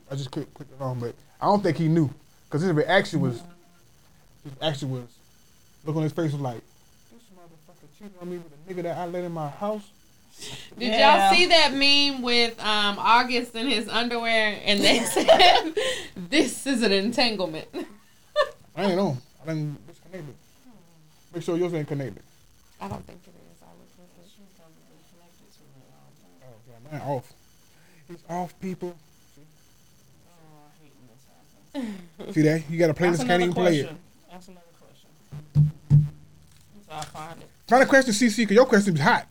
So 0.09 0.15
I 0.15 0.17
just 0.17 0.31
clicked, 0.31 0.55
clicked 0.55 0.73
it 0.73 0.81
on, 0.81 0.99
but 0.99 1.15
I 1.41 1.47
don't 1.47 1.63
think 1.63 1.77
he 1.77 1.89
knew 1.89 2.11
because 2.49 2.63
his 2.63 2.73
reaction 2.73 3.21
was, 3.21 3.43
his 4.45 4.53
action 4.63 4.91
was, 4.91 5.05
look 5.85 5.97
on 5.97 6.03
his 6.03 6.13
face 6.13 6.33
was 6.33 6.41
like, 6.41 6.63
this 7.13 7.23
motherfucker 7.37 7.87
cheated 7.99 8.13
on 8.21 8.31
me 8.31 8.39
with 8.39 8.53
a 8.53 8.73
nigga 8.73 8.83
that 8.85 8.97
I 8.99 9.07
let 9.07 9.25
in 9.25 9.33
my 9.33 9.49
house. 9.49 9.83
Did 10.79 10.93
Yeah. 10.93 11.29
y'all 11.29 11.35
see 11.37 11.47
that 11.47 11.73
meme 11.75 12.23
with 12.23 12.59
um, 12.61 12.97
August 12.99 13.55
in 13.57 13.67
his 13.67 13.89
underwear 13.89 14.59
and 14.65 14.81
they 14.81 15.01
said 15.05 15.73
this 16.17 16.67
is 16.67 16.83
an 16.83 16.93
entanglement? 16.93 17.67
I 18.77 18.85
ain't 18.85 18.97
know. 18.97 19.19
I 19.43 19.47
didn't 19.47 19.87
disconnect 19.89 20.29
it. 20.29 20.37
Make 21.35 21.43
sure 21.43 21.57
yours 21.57 21.75
ain't 21.75 21.89
connected. 21.89 22.23
I 22.81 22.87
don't 22.89 23.05
think 23.05 23.19
it 23.27 23.31
is. 23.31 23.63
I 23.63 23.67
looked 23.77 23.99
at 23.99 24.05
it. 24.05 24.31
Oh, 26.45 26.93
yeah, 26.93 26.99
mine 26.99 27.09
off. 27.09 27.33
It's 28.09 28.23
off, 28.31 28.59
people. 28.61 28.97
See 32.33 32.43
that? 32.43 32.63
You 32.71 32.79
got 32.79 32.91
a 32.91 32.95
playlist, 32.95 33.27
can't 33.27 33.43
even 33.43 33.53
play 33.55 33.79
it. 33.79 33.83
question. 33.87 33.99
That's 34.31 34.49
another 34.49 34.67
question. 34.81 35.71
So 36.87 36.93
I 36.93 37.01
find 37.03 37.41
it. 37.41 37.49
Find 37.69 37.83
a 37.83 37.87
question, 37.87 38.13
CC, 38.15 38.37
because 38.39 38.55
your 38.55 38.67
question 38.67 38.95
is 38.95 39.01
hot. 39.01 39.27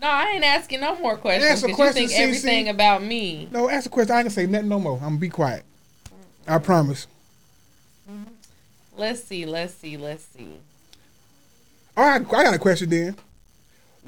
No, 0.00 0.08
I 0.08 0.30
ain't 0.34 0.44
asking 0.44 0.80
no 0.80 0.98
more 0.98 1.16
questions 1.18 1.44
Ask 1.50 1.64
a 1.64 1.66
because 1.66 1.70
you 1.70 1.76
question, 1.76 2.08
think 2.08 2.10
CC. 2.12 2.22
everything 2.22 2.68
about 2.70 3.02
me. 3.02 3.48
No, 3.50 3.68
ask 3.68 3.86
a 3.86 3.90
question. 3.90 4.12
I 4.14 4.18
ain't 4.20 4.24
gonna 4.24 4.30
say 4.30 4.46
nothing 4.46 4.68
no 4.68 4.78
more. 4.80 4.94
I'm 4.96 5.00
gonna 5.00 5.16
be 5.18 5.28
quiet. 5.28 5.64
I 6.48 6.58
promise. 6.58 7.06
Mm-hmm. 8.10 8.22
Let's 8.96 9.22
see. 9.22 9.44
Let's 9.44 9.74
see. 9.74 9.96
Let's 9.98 10.24
see. 10.24 10.54
Oh, 11.96 12.02
All 12.02 12.08
right, 12.08 12.20
I 12.22 12.44
got 12.44 12.54
a 12.54 12.58
question 12.58 12.88
then. 12.88 13.14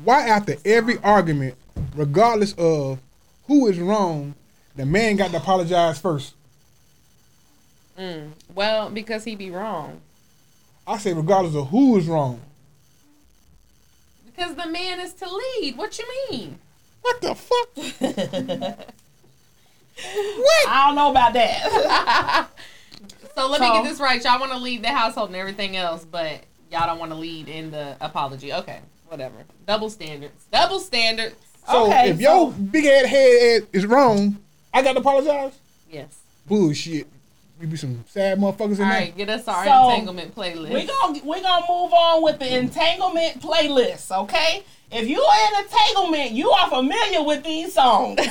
Why 0.02 0.28
after 0.28 0.54
every 0.64 0.96
argument, 0.98 1.56
regardless 1.94 2.54
of 2.54 2.98
who 3.46 3.66
is 3.66 3.78
wrong, 3.78 4.34
the 4.76 4.86
man 4.86 5.16
got 5.16 5.30
to 5.32 5.36
apologize 5.36 5.98
first? 5.98 6.34
Mm. 7.98 8.30
Well, 8.54 8.90
because 8.90 9.24
he 9.24 9.34
be 9.36 9.50
wrong. 9.50 10.00
I 10.86 10.98
say 10.98 11.12
regardless 11.12 11.54
of 11.54 11.68
who 11.68 11.96
is 11.98 12.06
wrong. 12.06 12.40
Because 14.26 14.54
the 14.54 14.66
man 14.66 14.98
is 15.00 15.12
to 15.14 15.28
lead. 15.30 15.76
What 15.76 15.98
you 15.98 16.06
mean? 16.30 16.58
What 17.02 17.20
the 17.20 17.34
fuck? 17.34 17.68
what? 17.76 18.94
I 20.68 20.86
don't 20.86 20.96
know 20.96 21.10
about 21.10 21.32
that. 21.34 22.48
So 23.34 23.48
let 23.48 23.62
me 23.62 23.66
get 23.72 23.84
this 23.84 23.98
right. 23.98 24.22
Y'all 24.22 24.38
want 24.38 24.52
to 24.52 24.58
lead 24.58 24.82
the 24.82 24.90
household 24.90 25.28
and 25.30 25.36
everything 25.36 25.74
else, 25.74 26.04
but 26.04 26.42
y'all 26.70 26.86
don't 26.86 26.98
want 26.98 27.12
to 27.12 27.16
lead 27.16 27.48
in 27.48 27.70
the 27.70 27.96
apology. 28.00 28.52
Okay, 28.52 28.80
whatever. 29.08 29.36
Double 29.66 29.88
standards. 29.88 30.44
Double 30.52 30.78
standards. 30.78 31.36
So 31.66 31.86
Okay, 31.86 32.10
if 32.10 32.16
so- 32.16 32.22
your 32.22 32.50
big 32.52 32.84
head 32.84 33.06
head 33.06 33.66
is 33.72 33.86
wrong, 33.86 34.36
I 34.74 34.82
got 34.82 34.92
to 34.92 34.98
apologize? 34.98 35.58
Yes. 35.90 36.18
Bullshit. 36.46 37.06
You 37.62 37.68
be 37.68 37.76
some 37.76 38.04
sad 38.08 38.40
motherfuckers 38.40 38.78
in 38.78 38.84
All 38.84 38.90
there. 38.90 38.98
right, 39.02 39.16
get 39.16 39.30
us 39.30 39.46
our 39.46 39.64
So, 39.64 39.90
entanglement 39.90 40.34
playlist. 40.34 40.72
we 40.72 40.84
gonna 40.84 41.20
we 41.24 41.40
gonna 41.40 41.64
move 41.68 41.92
on 41.92 42.20
with 42.24 42.40
the 42.40 42.58
entanglement 42.58 43.40
playlist. 43.40 44.10
Okay, 44.24 44.64
if 44.90 45.08
you 45.08 45.22
are 45.22 45.48
in 45.60 45.64
entanglement, 45.64 46.32
you 46.32 46.50
are 46.50 46.68
familiar 46.68 47.22
with 47.22 47.44
these 47.44 47.72
songs. 47.72 48.18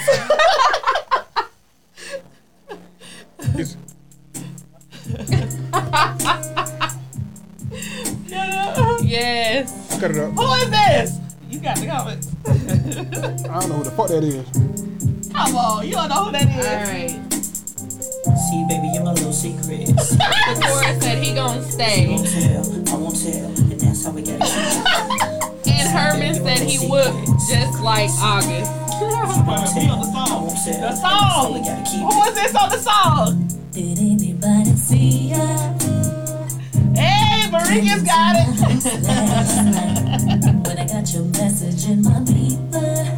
Yes. 9.04 9.98
cut 10.00 10.12
it 10.12 10.18
up. 10.18 10.32
Who 10.34 10.54
is 10.54 10.70
this? 10.70 11.20
You 11.50 11.60
got 11.60 11.78
the 11.78 11.88
comments. 11.88 12.28
I 12.46 13.60
don't 13.60 13.70
know 13.70 13.76
who 13.78 13.84
the 13.84 13.92
fuck 13.92 14.08
that 14.10 14.24
is. 14.24 15.32
Come 15.32 15.56
on, 15.56 15.86
you 15.88 15.94
don't 15.94 16.10
know 16.10 16.26
who 16.26 16.32
that 16.32 16.48
is. 16.48 16.66
All 16.66 16.74
right. 16.94 17.51
See, 18.24 18.66
baby, 18.70 18.90
you're 18.94 19.04
my 19.04 19.14
little 19.14 19.34
secret. 19.34 19.88
The 20.52 20.60
chorus 20.68 21.02
said 21.04 21.24
he 21.24 21.34
gonna 21.34 21.64
stay, 21.64 22.06
I 22.06 22.10
won't 22.10 22.28
tell, 22.28 22.94
I 22.94 22.98
won't 22.98 23.16
tell, 23.24 23.46
and 23.72 23.80
that's 23.80 24.04
how 24.04 24.12
we 24.12 24.22
gotta 24.22 24.44
keep 25.64 25.74
and 25.74 25.88
Herman 25.90 26.36
said 26.36 26.60
he 26.60 26.88
would 26.90 27.14
just 27.50 27.80
like 27.82 28.10
August. 28.20 28.72
Be 29.00 29.88
on 29.88 30.02
the 30.02 30.08
I 30.08 30.26
song. 30.28 30.46
won't 30.46 30.58
tell, 30.58 30.66
The 30.66 30.72
and 30.74 30.84
that's 30.84 31.02
how 31.02 31.42
song. 31.44 31.54
we 31.54 31.60
gotta 31.62 31.84
keep 31.90 32.02
Who 32.02 32.24
is 32.30 32.34
this 32.36 32.56
on 32.56 32.70
the 32.70 32.78
song? 32.78 33.48
Did 33.72 33.98
anybody 33.98 34.76
see 34.76 35.30
ya 35.32 35.48
Hey, 36.94 37.48
Marika's 37.50 38.04
got 38.04 38.36
it. 38.36 38.48
when 40.68 40.78
I 40.78 40.86
got 40.88 41.14
your 41.14 41.24
message 41.24 41.90
in 41.90 42.04
my 42.04 42.20
beeper 42.28 43.18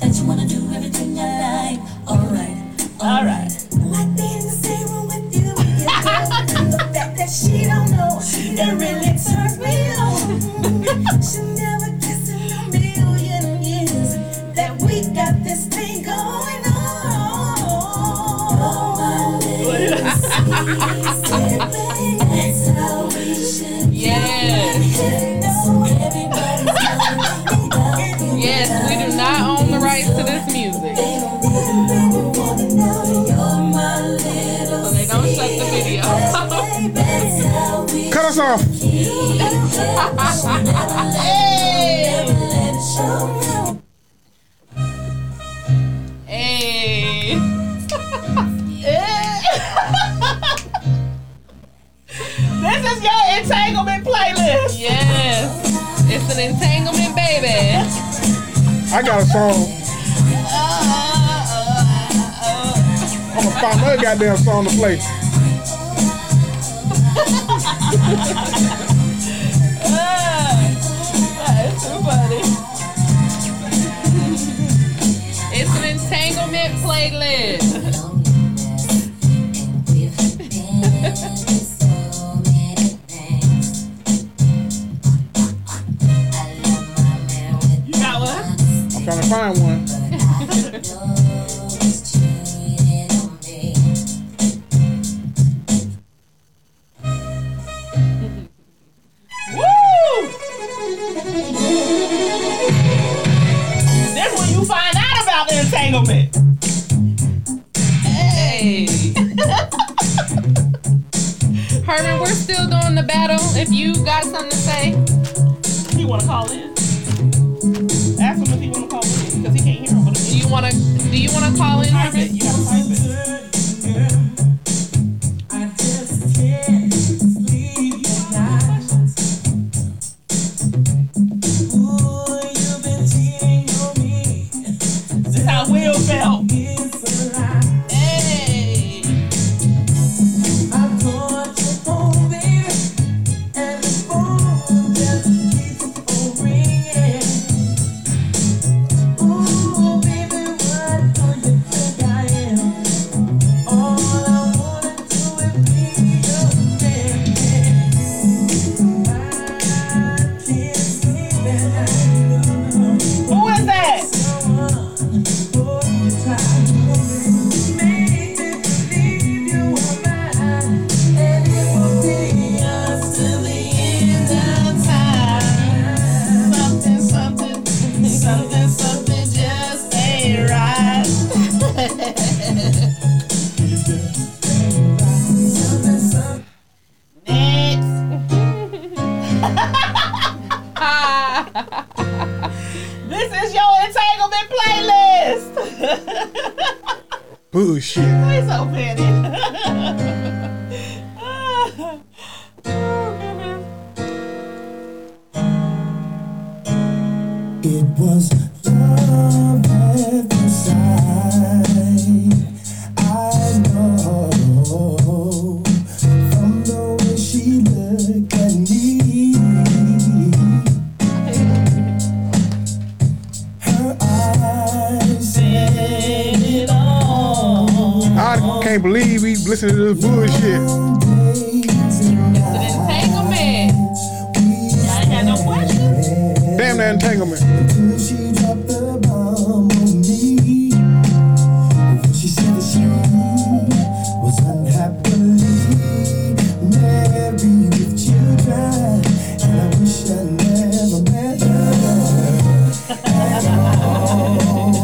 that 0.00 0.14
you 0.18 0.26
wanna 0.26 0.46
do 0.46 0.68
everything 0.74 1.18
I 1.18 1.78
like? 1.78 1.80
Alright, 2.10 2.56
Alright. 3.00 3.12
Like 3.12 3.20
being 3.22 3.52
in 3.52 3.58
the 3.58 3.61
same 3.94 4.86
room 4.88 5.06
with 5.06 5.36
you. 5.36 5.54
with 5.54 5.80
your 5.80 6.02
girl. 6.02 6.70
the 6.70 6.90
fact 6.92 7.16
that 7.18 7.30
she 7.30 7.64
don't 7.64 7.90
know 7.90 8.20
that 8.56 8.76
really 8.80 9.01
I 58.94 59.00
got 59.00 59.22
a 59.22 59.26
song. 59.26 59.72
I'm 63.34 63.44
gonna 63.44 63.60
find 63.60 63.80
another 63.80 64.02
goddamn 64.02 64.36
song 64.36 64.66
to 64.66 64.70
play. 64.76 65.00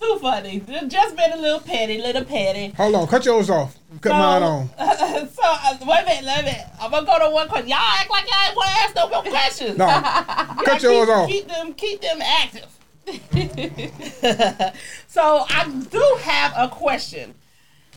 Too 0.00 0.18
funny. 0.20 0.62
Just 0.86 1.16
been 1.16 1.32
a 1.32 1.36
little 1.36 1.60
petty, 1.60 1.98
little 1.98 2.24
petty. 2.24 2.68
Hold 2.76 2.94
on, 2.94 3.06
cut 3.08 3.24
yours 3.26 3.50
off. 3.50 3.76
Cut 4.00 4.12
mine 4.12 4.42
on. 4.42 4.68
so 4.78 5.42
uh, 5.44 5.76
wait 5.82 6.02
a 6.02 6.04
minute, 6.06 6.24
wait 6.24 6.40
a 6.40 6.42
minute. 6.44 6.66
I'm 6.80 6.90
gonna 6.90 7.06
go 7.06 7.18
to 7.18 7.30
one 7.30 7.48
question. 7.48 7.68
Y'all 7.68 7.78
act 7.78 8.10
like 8.10 8.24
y'all 8.26 8.46
ain't 8.46 8.56
want 8.56 8.70
to 8.70 8.76
ask 8.80 8.94
no 8.96 9.08
more 9.08 9.22
questions. 9.22 9.76
No, 9.76 9.86
cut 9.86 10.64
gotta 10.64 10.82
yours 10.82 11.06
keep, 11.06 11.16
off. 11.16 11.28
Keep 11.28 11.48
them, 11.48 11.74
keep 11.74 12.00
them 12.00 12.22
active. 12.22 12.68
so 15.08 15.44
I 15.48 15.68
do 15.90 16.16
have 16.22 16.54
a 16.56 16.68
question. 16.68 17.34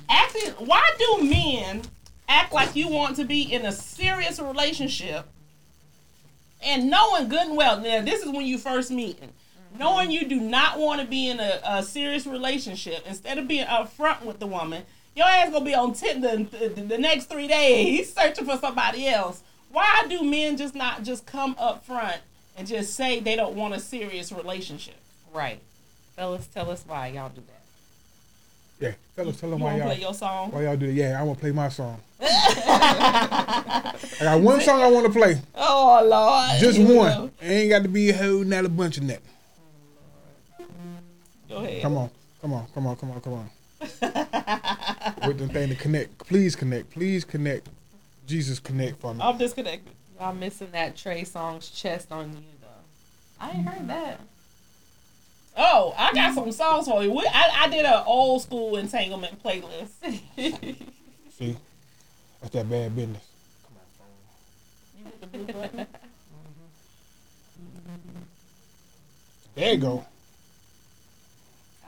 Actually, 0.09 0.51
why 0.65 0.81
do 0.97 1.23
men 1.23 1.81
act 2.31 2.53
like 2.53 2.75
you 2.75 2.87
want 2.87 3.17
to 3.17 3.25
be 3.25 3.41
in 3.41 3.65
a 3.65 3.71
serious 3.71 4.39
relationship 4.39 5.27
and 6.61 6.89
knowing 6.89 7.27
good 7.27 7.47
and 7.47 7.57
well? 7.57 7.79
Now, 7.79 8.01
this 8.01 8.23
is 8.23 8.31
when 8.31 8.45
you 8.45 8.57
first 8.57 8.89
meeting. 8.91 9.33
Knowing 9.77 10.11
you 10.11 10.27
do 10.27 10.39
not 10.39 10.79
want 10.79 11.01
to 11.01 11.07
be 11.07 11.29
in 11.29 11.39
a, 11.39 11.59
a 11.63 11.83
serious 11.83 12.25
relationship, 12.25 13.05
instead 13.07 13.37
of 13.37 13.47
being 13.47 13.65
upfront 13.65 14.23
with 14.23 14.39
the 14.39 14.47
woman, 14.47 14.83
your 15.15 15.25
ass 15.25 15.51
gonna 15.51 15.65
be 15.65 15.75
on 15.75 15.93
Tinder 15.93 16.37
the, 16.37 16.69
the, 16.69 16.81
the 16.81 16.97
next 16.97 17.25
three 17.25 17.47
days 17.47 18.13
searching 18.15 18.45
for 18.45 18.57
somebody 18.57 19.07
else. 19.07 19.43
Why 19.71 20.05
do 20.09 20.23
men 20.23 20.57
just 20.57 20.75
not 20.75 21.03
just 21.03 21.25
come 21.25 21.55
up 21.57 21.85
front 21.85 22.17
and 22.57 22.67
just 22.67 22.93
say 22.95 23.19
they 23.19 23.35
don't 23.35 23.55
want 23.55 23.73
a 23.73 23.79
serious 23.79 24.31
relationship? 24.31 24.95
Right. 25.33 25.61
Fellas, 26.15 26.47
tell 26.47 26.69
us 26.69 26.83
why 26.85 27.07
y'all 27.07 27.29
do 27.29 27.41
that. 27.47 27.60
Yeah, 28.81 28.93
fellas, 29.15 29.39
tell 29.39 29.51
them 29.51 29.59
You 29.59 29.65
why 29.65 29.71
wanna 29.73 29.83
y'all 29.83 29.93
play 29.93 30.01
your 30.01 30.13
song? 30.13 30.51
Why 30.51 30.63
y'all 30.63 30.75
do 30.75 30.87
it? 30.87 30.93
Yeah, 30.95 31.19
I 31.19 31.23
want 31.23 31.37
to 31.37 31.41
play 31.41 31.51
my 31.51 31.69
song. 31.69 32.01
I 32.19 33.93
got 34.19 34.41
one 34.41 34.59
song 34.61 34.81
I 34.81 34.87
want 34.89 35.05
to 35.05 35.11
play. 35.11 35.39
Oh 35.55 36.01
Lord, 36.03 36.59
Just 36.59 36.77
Here 36.79 36.97
one. 36.97 37.11
go. 37.27 37.31
Ain't 37.43 37.69
got 37.69 37.83
to 37.83 37.89
be 37.89 38.09
a 38.09 38.13
whole 38.17 38.43
not 38.43 38.65
a 38.65 38.69
bunch 38.69 38.97
of 38.97 39.05
that. 39.07 39.21
Go 41.47 41.57
ahead. 41.57 41.81
Come 41.83 41.97
on, 41.97 42.09
come 42.41 42.53
on, 42.53 42.65
come 42.73 42.87
on, 42.87 42.95
come 42.95 43.11
on, 43.11 43.21
come 43.21 43.33
on. 43.33 43.49
With 45.27 45.37
the 45.37 45.47
thing 45.51 45.69
to 45.69 45.75
connect. 45.75 46.17
Please 46.27 46.55
connect. 46.55 46.89
Please 46.91 47.23
connect. 47.23 47.69
Jesus 48.25 48.59
connect 48.59 48.99
for 48.99 49.13
me. 49.13 49.21
I'm 49.21 49.37
disconnected. 49.37 49.93
Y'all 50.19 50.33
missing 50.33 50.69
that 50.71 50.95
Trey 50.97 51.21
Songz 51.23 51.71
chest 51.75 52.11
on 52.11 52.31
you 52.31 52.37
though. 52.61 52.67
I 53.39 53.51
ain't 53.51 53.67
heard 53.67 53.87
that. 53.89 54.21
Oh, 55.57 55.93
I 55.97 56.13
got 56.13 56.33
some 56.33 56.51
songs 56.51 56.87
for 56.87 57.03
you. 57.03 57.11
We, 57.11 57.27
I, 57.31 57.63
I 57.63 57.69
did 57.69 57.85
an 57.85 58.03
old 58.05 58.41
school 58.41 58.77
entanglement 58.77 59.41
playlist. 59.43 59.89
See, 61.37 61.57
that's 62.41 62.53
that 62.53 62.69
bad 62.69 62.95
business. 62.95 63.27
There 69.55 69.73
you 69.73 69.77
go. 69.79 70.05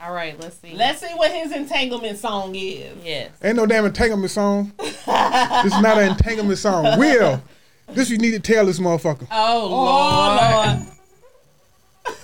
All 0.00 0.12
right, 0.12 0.38
let's 0.38 0.58
see. 0.58 0.74
Let's 0.74 1.00
see 1.00 1.12
what 1.14 1.32
his 1.32 1.50
entanglement 1.50 2.18
song 2.18 2.54
is. 2.54 2.94
Yes. 3.02 3.30
Ain't 3.42 3.56
no 3.56 3.64
damn 3.64 3.86
entanglement 3.86 4.30
song. 4.30 4.72
this 4.78 4.98
is 4.98 5.80
not 5.80 5.96
an 5.98 6.10
entanglement 6.10 6.58
song. 6.58 6.98
Will, 6.98 7.42
this 7.88 8.10
you 8.10 8.18
need 8.18 8.32
to 8.32 8.38
tell 8.40 8.66
this 8.66 8.78
motherfucker. 8.78 9.26
Oh, 9.30 9.62
Oh, 9.62 10.76
Lord. 10.76 10.78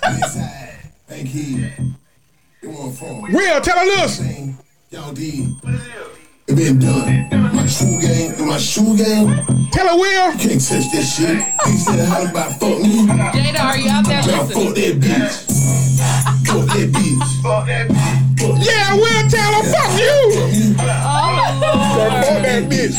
Lord. 0.03 0.60
Thank 1.11 1.27
he. 1.27 1.65
It 1.65 2.69
won't 2.69 2.95
fall. 2.95 3.27
Will, 3.29 3.59
tell 3.59 3.77
her 3.77 3.83
this. 3.83 4.21
Y'all 4.91 5.11
did. 5.11 5.49
It 6.47 6.55
been 6.55 6.79
done. 6.79 7.27
My 7.53 7.67
shoe 7.67 7.99
game 7.99 8.31
and 8.31 8.47
my 8.47 8.57
shoe 8.57 8.95
game. 8.95 9.27
Tell 9.73 9.89
her 9.91 9.97
Will. 9.99 10.31
Can't 10.39 10.55
touch 10.55 10.87
that 10.95 11.03
shit. 11.03 11.35
He 11.67 11.75
said 11.83 12.07
how 12.07 12.23
about 12.23 12.51
fuck 12.61 12.79
me. 12.79 13.03
Jada, 13.11 13.59
are 13.59 13.77
you 13.77 13.89
out 13.89 14.05
there 14.07 14.21
Y'all 14.23 14.45
listening? 14.47 14.67
fuck 14.67 14.75
that 14.75 14.95
bitch. 15.03 15.35
Fuck 16.47 16.67
that 16.71 16.87
bitch. 16.95 17.43
Fuck 17.43 17.65
that 17.67 17.87
bitch. 17.89 18.65
Yeah, 18.65 18.95
Will, 18.95 19.27
tell 19.27 19.51
her 19.51 19.67
fuck 19.67 19.91
you. 19.99 20.15
Oh, 20.79 22.23
Fuck 22.23 22.39
that 22.39 22.63
bitch. 22.71 22.95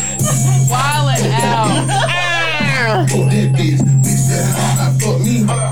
Wildin' 0.68 1.32
out. 1.32 3.08
Fuck 3.08 3.30
that 3.32 3.48
bitch. 3.56 3.80
Bitch 3.80 4.20
said 4.28 4.44
how 4.52 4.90
about 4.90 5.00
fuck 5.00 5.18
me. 5.22 5.71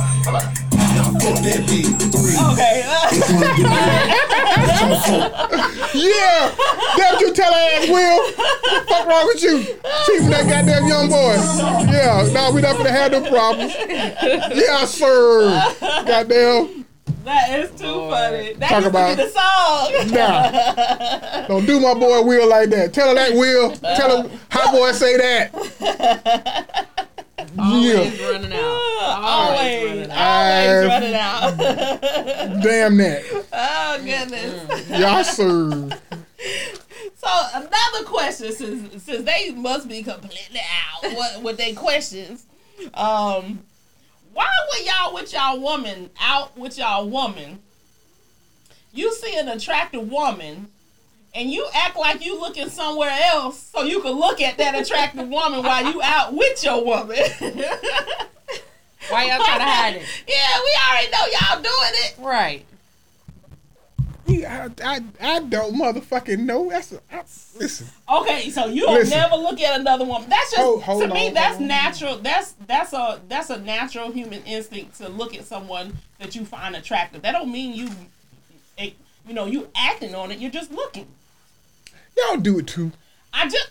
Y'all 1.21 1.35
fuck 1.35 1.45
that 1.45 1.61
bitch. 1.69 1.91
Three. 2.13 2.37
Okay. 2.53 2.77
Yeah, 5.93 6.55
that's 6.97 7.13
what 7.15 7.21
you 7.21 7.35
tell 7.35 7.53
her 7.53 7.59
ass, 7.59 7.89
Will. 7.89 8.19
What 8.19 8.89
fuck 8.89 9.07
wrong 9.09 9.27
with 9.27 9.43
you? 9.43 9.59
Teaching 10.07 10.31
that 10.31 10.47
goddamn 10.49 10.87
young 10.87 11.09
boy. 11.09 11.35
Yeah, 11.93 12.29
now 12.33 12.53
we 12.53 12.61
not 12.63 12.77
gonna 12.77 12.91
have 12.93 13.11
no 13.13 13.29
problems. 13.29 13.75
Yeah, 13.77 14.85
sir. 14.85 15.51
Goddamn. 16.07 16.87
that 17.25 17.59
is 17.59 17.71
too 17.73 18.09
funny. 18.09 18.53
That 18.55 18.69
Talk 18.69 18.79
used 18.79 18.87
about- 18.89 19.11
to 19.11 19.17
be 19.17 19.23
the 19.25 19.31
song. 19.31 19.93
Nah. 20.15 21.47
Don't 21.49 21.67
do 21.67 21.81
my 21.81 21.95
boy 21.95 22.23
Will 22.23 22.49
like 22.49 22.71
that. 22.71 22.95
Tell 22.95 23.09
her 23.09 23.15
that, 23.15 23.33
Will. 23.35 23.73
Tell 23.73 24.23
her 24.23 24.31
how 24.49 24.71
boy 24.73 24.93
say 24.93 25.17
that. 25.17 26.87
Always 27.59 28.21
Yeah. 28.21 28.31
running 28.31 28.53
out. 28.53 28.81
Always, 29.23 29.85
running 29.87 30.11
always 30.11 30.87
running 30.87 31.15
out. 31.15 31.57
Damn 32.63 32.97
that. 32.99 33.23
oh 33.53 33.99
goodness. 34.05 34.89
Yeah, 34.91 35.23
sir. 35.23 35.89
So 37.17 37.29
another 37.55 38.05
question, 38.07 38.53
since 38.53 39.03
since 39.03 39.25
they 39.25 39.51
must 39.53 39.89
be 39.89 40.03
completely 40.03 40.61
out 40.61 41.13
what 41.15 41.43
with 41.43 41.57
their 41.57 41.75
questions, 41.75 42.47
um, 42.95 43.61
why 44.33 44.47
when 44.73 44.87
y'all 44.87 45.15
with 45.15 45.33
y'all 45.33 45.61
woman 45.61 46.11
out 46.21 46.57
with 46.57 46.79
y'all 46.79 47.09
woman, 47.09 47.59
you 48.93 49.13
see 49.15 49.37
an 49.39 49.49
attractive 49.49 50.09
woman, 50.11 50.69
and 51.35 51.51
you 51.51 51.67
act 51.75 51.97
like 51.97 52.25
you 52.25 52.39
looking 52.41 52.69
somewhere 52.69 53.17
else 53.33 53.59
so 53.75 53.83
you 53.83 54.01
can 54.01 54.13
look 54.13 54.41
at 54.41 54.59
that 54.59 54.75
attractive 54.75 55.29
woman 55.29 55.63
while 55.63 55.85
you 55.93 56.01
out 56.03 56.35
with 56.35 56.63
your 56.65 56.85
woman. 56.85 57.17
Why 59.09 59.25
y'all 59.25 59.45
trying 59.45 59.59
to 59.59 59.65
hide 59.65 59.97
it? 59.97 60.03
yeah, 60.29 60.61
we 60.63 60.79
already 60.89 61.11
know 61.11 61.27
y'all 61.33 61.63
doing 61.63 61.93
it. 62.05 62.15
Right. 62.19 62.67
Yeah, 64.27 64.69
I, 64.85 65.01
I, 65.21 65.37
I 65.37 65.41
don't 65.41 65.75
motherfucking 65.75 66.39
know. 66.39 66.71
That's 66.71 66.93
a, 66.93 67.01
I, 67.11 67.23
listen. 67.59 67.89
Okay, 68.09 68.51
so 68.51 68.67
you 68.67 68.83
don't 68.83 68.95
Listen. 68.95 69.19
never 69.19 69.35
look 69.35 69.61
at 69.61 69.81
another 69.81 70.05
woman. 70.05 70.29
That's 70.29 70.53
just 70.53 70.63
Hold- 70.63 70.83
hold 70.83 71.03
to 71.03 71.09
me. 71.13 71.29
on, 71.29 71.35
That's 71.35 71.57
hold 71.57 71.63
on. 71.63 71.69
natural. 71.69 72.19
That's 72.19 72.53
that's 72.67 72.93
a 72.93 73.21
that's 73.29 73.51
a 73.51 73.59
natural 73.59 74.13
human 74.13 74.43
instinct 74.45 74.99
to 74.99 75.09
look 75.09 75.35
at 75.35 75.45
someone 75.47 75.97
that 76.21 76.37
you 76.37 76.45
find 76.45 76.77
attractive. 76.77 77.23
That 77.23 77.33
don't 77.33 77.51
mean 77.51 77.75
you, 77.75 77.91
eh, 78.79 78.91
you 79.27 79.35
know, 79.35 79.47
you 79.47 79.69
acting 79.75 80.15
on 80.15 80.31
it. 80.31 80.39
You're 80.39 80.51
just 80.53 80.71
looking. 80.71 81.09
Y'all 82.29 82.37
do 82.39 82.59
it 82.59 82.67
too. 82.67 82.93
I 83.33 83.49
just, 83.49 83.71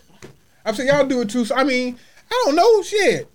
I'm 0.65 0.73
saying 0.75 0.89
y'all 0.89 1.05
do 1.05 1.21
it 1.21 1.29
too. 1.29 1.45
So 1.45 1.55
I 1.55 1.63
mean, 1.63 1.97
I 2.31 2.43
don't 2.45 2.55
know 2.55 2.81
shit. 2.81 3.27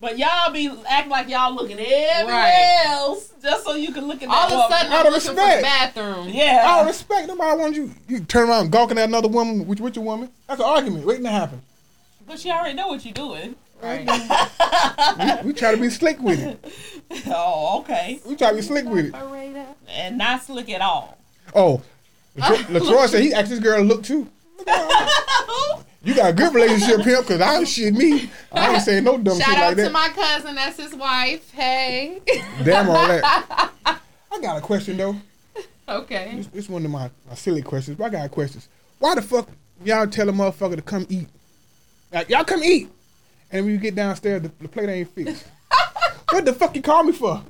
but 0.00 0.18
y'all 0.18 0.52
be 0.52 0.70
act 0.88 1.08
like 1.08 1.28
y'all 1.28 1.54
looking 1.54 1.78
everywhere 1.78 2.34
Right. 2.34 2.82
else 2.86 3.32
just 3.42 3.64
so 3.64 3.74
you 3.74 3.92
can 3.92 4.06
look 4.06 4.22
at 4.22 4.28
All 4.28 4.48
that 4.48 4.52
of 4.52 4.52
a 4.52 4.56
woman. 4.56 4.70
sudden, 4.78 4.92
Out 4.92 5.00
I'm 5.00 5.06
of 5.06 5.12
looking 5.12 5.28
for 5.28 5.34
respect. 5.36 5.94
the 5.94 6.02
bathroom. 6.02 6.28
yeah. 6.30 6.62
Out 6.64 6.80
of 6.82 6.86
respect, 6.88 7.28
nobody 7.28 7.58
wants 7.60 7.76
you. 7.78 7.90
You 8.08 8.20
turn 8.20 8.48
around 8.48 8.70
gawking 8.72 8.98
at 8.98 9.08
another 9.08 9.28
woman 9.28 9.66
with, 9.66 9.80
with 9.80 9.96
your 9.96 10.04
woman. 10.04 10.30
That's 10.48 10.60
an 10.60 10.66
argument 10.66 11.06
waiting 11.06 11.24
to 11.24 11.30
happen. 11.30 11.62
but 12.26 12.38
she 12.38 12.50
already 12.50 12.74
know 12.74 12.88
what 12.88 13.04
you're 13.04 13.14
doing. 13.14 13.54
Right. 13.82 14.06
We, 15.42 15.48
we 15.48 15.52
try 15.52 15.72
to 15.74 15.80
be 15.80 15.90
slick 15.90 16.20
with 16.20 16.40
it. 16.42 16.64
Oh, 17.28 17.80
okay, 17.80 18.18
We 18.26 18.34
try 18.36 18.50
to 18.50 18.56
be 18.56 18.62
slick 18.62 18.84
with 18.86 19.14
it. 19.14 19.66
and 19.88 20.18
not 20.18 20.42
slick 20.42 20.68
at 20.70 20.80
all. 20.80 21.16
Oh, 21.54 21.82
Latro- 22.36 22.64
Latroy 22.80 23.06
said 23.08 23.22
he 23.22 23.32
asked 23.32 23.50
this 23.50 23.60
girl 23.60 23.78
to 23.78 23.84
look 23.84 24.02
too. 24.02 24.28
You 26.06 26.14
got 26.14 26.30
a 26.30 26.32
good 26.32 26.54
relationship, 26.54 27.02
pimp, 27.02 27.26
because 27.26 27.40
I 27.40 27.54
don't 27.54 27.66
shit 27.66 27.92
me. 27.92 28.30
I 28.52 28.74
ain't 28.74 28.82
saying 28.82 29.02
no 29.02 29.18
dumb 29.18 29.38
shit. 29.40 29.48
like 29.48 29.56
that. 29.56 29.76
Shout 29.76 29.78
out 29.78 29.84
to 29.86 29.90
my 29.90 30.08
cousin. 30.10 30.54
That's 30.54 30.76
his 30.76 30.94
wife. 30.94 31.50
Hey. 31.50 32.20
Damn 32.64 32.88
all 32.88 33.08
that. 33.08 33.72
I 33.86 34.40
got 34.40 34.58
a 34.58 34.60
question 34.60 34.96
though. 34.96 35.16
okay. 35.88 36.34
This, 36.36 36.46
this 36.46 36.68
one 36.68 36.84
of 36.84 36.92
my, 36.92 37.10
my 37.28 37.34
silly 37.34 37.62
questions, 37.62 37.96
but 37.96 38.04
I 38.04 38.08
got 38.10 38.30
questions. 38.30 38.68
Why 39.00 39.16
the 39.16 39.22
fuck 39.22 39.48
y'all 39.84 40.06
tell 40.06 40.28
a 40.28 40.32
motherfucker 40.32 40.76
to 40.76 40.82
come 40.82 41.06
eat? 41.08 41.28
Like 42.12 42.28
y'all 42.28 42.44
come 42.44 42.62
eat, 42.62 42.88
and 43.50 43.64
when 43.64 43.74
you 43.74 43.80
get 43.80 43.96
downstairs, 43.96 44.42
the, 44.42 44.52
the 44.60 44.68
plate 44.68 44.88
ain't 44.88 45.10
fixed. 45.12 45.44
what 46.30 46.44
the 46.44 46.52
fuck 46.52 46.76
you 46.76 46.82
call 46.82 47.02
me 47.02 47.12
for? 47.12 47.42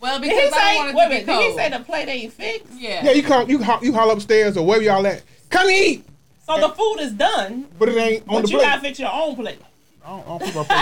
Well, 0.00 0.20
Did 0.20 0.30
he 0.30 0.36
because 0.36 0.52
I 0.52 0.58
say? 0.58 0.74
don't 0.74 0.94
Wait 0.94 1.02
to 1.04 1.08
be 1.08 1.14
minute. 1.14 1.26
Did 1.26 1.50
he 1.50 1.56
say 1.56 1.70
the 1.70 1.80
plate 1.84 2.08
ain't 2.08 2.32
fixed? 2.34 2.72
yeah. 2.78 3.04
Yeah, 3.06 3.12
you 3.12 3.22
call 3.22 3.48
you 3.48 3.62
ho- 3.62 3.78
you 3.80 3.94
holler 3.94 4.12
upstairs 4.12 4.56
or 4.58 4.66
wherever 4.66 4.84
y'all 4.84 5.06
at. 5.06 5.22
Come 5.52 5.70
eat, 5.70 6.04
So 6.46 6.58
the 6.60 6.70
food 6.70 6.96
is 7.00 7.12
done, 7.12 7.66
but 7.78 7.88
it 7.88 7.96
ain't 7.96 8.22
on 8.28 8.36
but 8.36 8.42
the 8.46 8.48
you 8.52 8.56
plate. 8.58 8.66
gotta 8.66 8.80
fix 8.80 8.98
your 8.98 9.12
own 9.12 9.36
plate. 9.36 9.58
I 10.04 10.08
don't, 10.10 10.24
I 10.26 10.28
don't 10.28 10.40
fix 10.42 10.54
my 10.56 10.64
plate. 10.64 10.78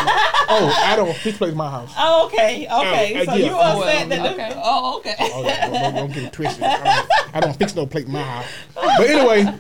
oh, 0.49 0.83
I 0.87 0.97
don't 0.97 1.17
fix 1.17 1.37
plate 1.39 1.51
in 1.51 1.57
my 1.59 1.71
house. 1.71 1.93
Oh, 1.99 2.27
okay, 2.27 2.67
okay. 2.67 3.21
Oh, 3.21 3.25
so 3.25 3.33
uh, 3.33 3.35
you 3.35 3.45
yeah. 3.45 3.51
upset 3.53 3.77
Well, 3.77 4.09
that? 4.09 4.09
The, 4.09 4.33
okay. 4.33 4.53
oh, 4.65 4.99
okay. 4.99 5.15
Oh, 5.21 5.45
yeah, 5.45 5.67
don't, 5.69 5.83
don't, 5.83 5.95
don't 5.95 6.13
get 6.15 6.23
it 6.25 6.33
twisted. 6.33 6.63
I 6.65 6.85
don't, 6.95 7.37
I 7.37 7.41
don't 7.41 7.57
fix 7.57 7.75
no 7.77 7.85
plate 7.87 8.07
in 8.07 8.13
my 8.13 8.23
house. 8.23 8.47
But 8.75 9.11
anyway, 9.11 9.55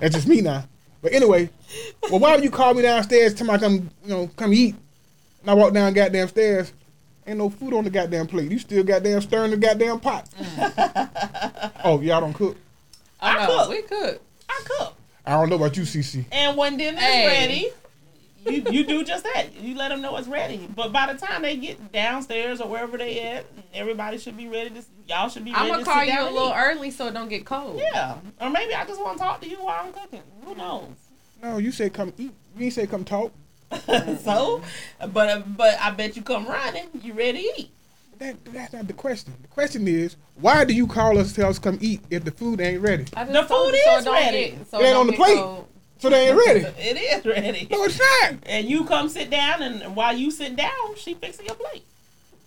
that's 0.00 0.14
just 0.14 0.28
me 0.28 0.40
now. 0.42 0.64
But 1.00 1.12
anyway, 1.12 1.48
well, 2.10 2.18
why 2.20 2.34
would 2.34 2.44
you 2.44 2.50
call 2.50 2.74
me 2.74 2.82
downstairs? 2.82 3.32
Tell 3.32 3.46
me 3.46 3.54
I 3.54 3.58
come, 3.58 3.90
you 4.04 4.08
know, 4.10 4.26
come 4.36 4.52
eat. 4.52 4.74
And 5.42 5.50
I 5.50 5.54
walk 5.54 5.72
down 5.72 5.92
goddamn 5.94 6.28
stairs. 6.28 6.72
Ain't 7.26 7.38
no 7.38 7.48
food 7.48 7.72
on 7.74 7.84
the 7.84 7.90
goddamn 7.90 8.26
plate. 8.26 8.50
You 8.50 8.58
still 8.58 8.82
goddamn 8.84 9.20
stirring 9.22 9.52
the 9.52 9.56
goddamn 9.56 10.00
pot. 10.00 10.28
oh, 11.84 12.00
y'all 12.00 12.20
don't 12.20 12.32
cook. 12.34 12.56
I 13.20 13.36
I 13.36 13.46
know. 13.46 13.56
cook. 13.58 13.70
We 13.70 13.82
cook. 13.82 14.22
I 14.48 14.62
cook, 14.64 14.94
I 15.26 15.32
don't 15.32 15.48
know 15.50 15.56
about 15.56 15.76
you, 15.76 15.82
CC. 15.84 16.24
and 16.32 16.56
when 16.56 16.76
dinner's 16.76 17.02
Hey. 17.02 17.26
ready, 17.26 17.68
you 18.46 18.64
you 18.70 18.84
do 18.86 19.04
just 19.04 19.24
that. 19.24 19.54
You 19.60 19.74
let 19.76 19.88
them 19.90 20.00
know 20.00 20.16
it's 20.16 20.28
ready. 20.28 20.68
But 20.74 20.92
by 20.92 21.12
the 21.12 21.18
time 21.18 21.42
they 21.42 21.56
get 21.56 21.92
downstairs 21.92 22.60
or 22.60 22.68
wherever 22.68 22.96
they 22.96 23.20
at, 23.20 23.44
everybody 23.74 24.16
should 24.18 24.36
be 24.36 24.48
ready 24.48 24.70
to. 24.70 24.82
Y'all 25.06 25.28
should 25.28 25.44
be 25.44 25.52
ready 25.52 25.64
I'm 25.64 25.70
gonna 25.70 25.84
call 25.84 25.98
sit 26.00 26.06
you 26.06 26.12
down 26.12 26.28
a 26.28 26.30
little 26.30 26.48
eat. 26.50 26.54
early 26.56 26.90
so 26.90 27.08
it 27.08 27.12
don't 27.14 27.28
get 27.28 27.44
cold. 27.44 27.78
Yeah, 27.92 28.16
or 28.40 28.48
maybe 28.50 28.74
I 28.74 28.84
just 28.86 29.00
want 29.00 29.18
to 29.18 29.24
talk 29.24 29.40
to 29.42 29.48
you 29.48 29.56
while 29.56 29.84
I'm 29.84 29.92
cooking. 29.92 30.22
Who 30.44 30.54
knows? 30.54 30.88
No, 31.42 31.58
you 31.58 31.72
say 31.72 31.90
come 31.90 32.12
eat. 32.16 32.32
You 32.56 32.64
ain't 32.64 32.72
say 32.74 32.86
come 32.86 33.04
talk. 33.04 33.32
so, 34.22 34.62
but 35.12 35.28
uh, 35.28 35.42
but 35.46 35.78
I 35.80 35.90
bet 35.90 36.16
you 36.16 36.22
come 36.22 36.46
running. 36.46 36.86
You 37.02 37.12
ready 37.12 37.42
to 37.42 37.60
eat? 37.62 37.70
That, 38.18 38.44
that's 38.46 38.72
not 38.72 38.86
the 38.88 38.92
question. 38.92 39.32
The 39.42 39.48
question 39.48 39.86
is, 39.86 40.16
why 40.34 40.64
do 40.64 40.74
you 40.74 40.86
call 40.86 41.18
us 41.18 41.28
to 41.30 41.40
tell 41.40 41.50
us 41.50 41.58
come 41.58 41.78
eat 41.80 42.00
if 42.10 42.24
the 42.24 42.30
food 42.32 42.60
ain't 42.60 42.82
ready? 42.82 43.04
The 43.04 43.44
food 43.48 43.70
you 43.72 43.82
so 43.84 43.96
is 43.96 44.02
it 44.02 44.04
don't 44.04 44.14
ready. 44.14 44.50
Get, 44.50 44.70
so 44.70 44.80
It 44.80 44.86
ain't 44.86 44.96
on 44.96 45.06
the 45.06 45.12
plate. 45.12 45.36
cold. 45.36 45.68
So 45.98 46.10
they 46.10 46.28
ain't 46.28 46.36
ready. 46.38 46.60
It 46.78 46.96
is 46.96 47.24
ready. 47.26 47.68
No, 47.70 47.84
it's 47.84 47.98
not. 47.98 48.34
And 48.44 48.68
you 48.68 48.84
come 48.84 49.08
sit 49.08 49.30
down, 49.30 49.62
and 49.62 49.94
while 49.96 50.16
you 50.16 50.30
sit 50.30 50.56
down, 50.56 50.96
she 50.96 51.14
fixing 51.14 51.46
your 51.46 51.54
plate. 51.56 51.84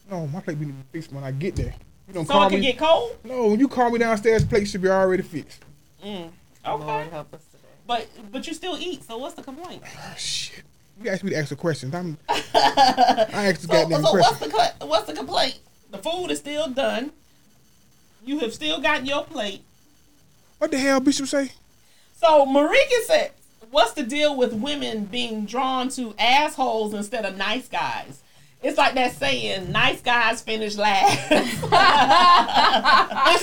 No, 0.09 0.27
my 0.27 0.41
plate 0.41 0.59
be 0.59 0.73
fixed 0.91 1.11
when 1.13 1.23
I 1.23 1.31
get 1.31 1.55
there. 1.55 1.73
You 2.07 2.13
don't 2.13 2.25
So 2.25 2.33
call 2.33 2.47
it 2.47 2.49
can 2.49 2.59
me. 2.59 2.65
get 2.65 2.77
cold. 2.77 3.17
no, 3.23 3.47
when 3.47 3.59
you 3.59 3.67
call 3.69 3.89
me 3.91 3.99
downstairs, 3.99 4.43
plate 4.43 4.67
should 4.67 4.81
be 4.81 4.89
already 4.89 5.23
fixed. 5.23 5.63
Mm. 6.03 6.31
Lord 6.65 6.81
Okay, 6.81 7.09
help 7.11 7.33
us 7.33 7.41
today. 7.45 7.63
but 7.87 8.07
but 8.31 8.45
you 8.47 8.53
still 8.53 8.77
eat. 8.77 9.03
So 9.03 9.17
what's 9.17 9.35
the 9.35 9.41
complaint? 9.43 9.83
Oh, 9.85 10.13
shit. 10.17 10.63
You 11.03 11.09
asked 11.09 11.23
me 11.23 11.31
to 11.31 11.37
ask 11.37 11.49
the 11.49 11.55
questions. 11.55 11.95
I'm. 11.95 12.17
I 12.29 13.49
asked 13.49 13.61
the 13.61 13.67
So, 13.67 13.73
goddamn 13.73 14.03
so 14.03 14.13
what's 14.13 14.39
the 14.39 14.73
what's 14.85 15.07
the 15.07 15.13
complaint? 15.13 15.59
The 15.89 15.97
food 15.97 16.31
is 16.31 16.39
still 16.39 16.67
done. 16.67 17.11
You 18.23 18.39
have 18.39 18.53
still 18.53 18.79
got 18.79 19.05
your 19.05 19.23
plate. 19.23 19.63
What 20.59 20.71
the 20.71 20.77
hell, 20.77 20.99
Bishop 20.99 21.27
say? 21.27 21.51
So 22.15 22.45
Marika 22.45 23.01
said, 23.05 23.31
"What's 23.71 23.93
the 23.93 24.03
deal 24.03 24.37
with 24.37 24.53
women 24.53 25.05
being 25.05 25.45
drawn 25.45 25.89
to 25.89 26.13
assholes 26.19 26.93
instead 26.93 27.25
of 27.25 27.35
nice 27.35 27.67
guys?" 27.67 28.21
It's 28.61 28.77
like 28.77 28.93
that 28.93 29.15
saying, 29.15 29.71
"Nice 29.71 30.01
guys 30.01 30.41
finish 30.41 30.77
last." 30.77 31.31
Answer 31.31 31.57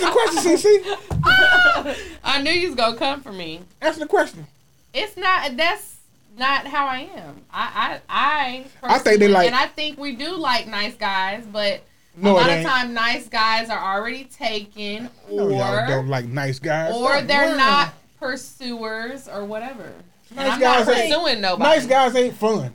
the 0.04 0.10
question, 0.12 0.56
CC. 0.56 2.16
I 2.22 2.40
knew 2.40 2.52
you 2.52 2.68
was 2.68 2.76
gonna 2.76 2.96
come 2.96 3.20
for 3.20 3.32
me. 3.32 3.62
Answer 3.80 3.98
the 4.00 4.06
question. 4.06 4.46
It's 4.94 5.16
not. 5.16 5.56
That's 5.56 5.97
not 6.38 6.66
how 6.66 6.86
I 6.86 7.08
am. 7.16 7.42
I 7.52 8.00
I 8.08 8.64
I. 8.82 8.94
I 8.94 8.98
think 8.98 9.18
they 9.20 9.28
like- 9.28 9.46
and 9.46 9.54
I 9.56 9.66
think 9.66 9.98
we 9.98 10.14
do 10.16 10.36
like 10.36 10.66
nice 10.66 10.94
guys, 10.94 11.44
but 11.50 11.82
No, 12.16 12.32
a 12.32 12.34
lot 12.34 12.50
of 12.50 12.64
time, 12.64 12.94
nice 12.94 13.28
guys 13.28 13.70
are 13.70 13.96
already 13.96 14.24
taken, 14.24 15.10
or 15.30 15.50
y'all 15.50 15.86
don't 15.88 16.08
like 16.08 16.26
nice 16.26 16.58
guys. 16.58 16.94
or 16.94 17.08
Stop 17.16 17.26
they're 17.26 17.46
lying. 17.46 17.56
not 17.58 17.94
pursuers 18.18 19.28
or 19.28 19.44
whatever. 19.44 19.84
and 20.30 20.36
Nice 20.36 20.52
I'm 20.54 20.60
not 20.60 20.86
guys 20.86 20.88
ain't- 20.88 21.12
pursuing 21.14 21.40
nobody. 21.40 21.70
Nice 21.70 21.86
guys 21.86 22.14
ain't 22.16 22.34
fun. 22.36 22.74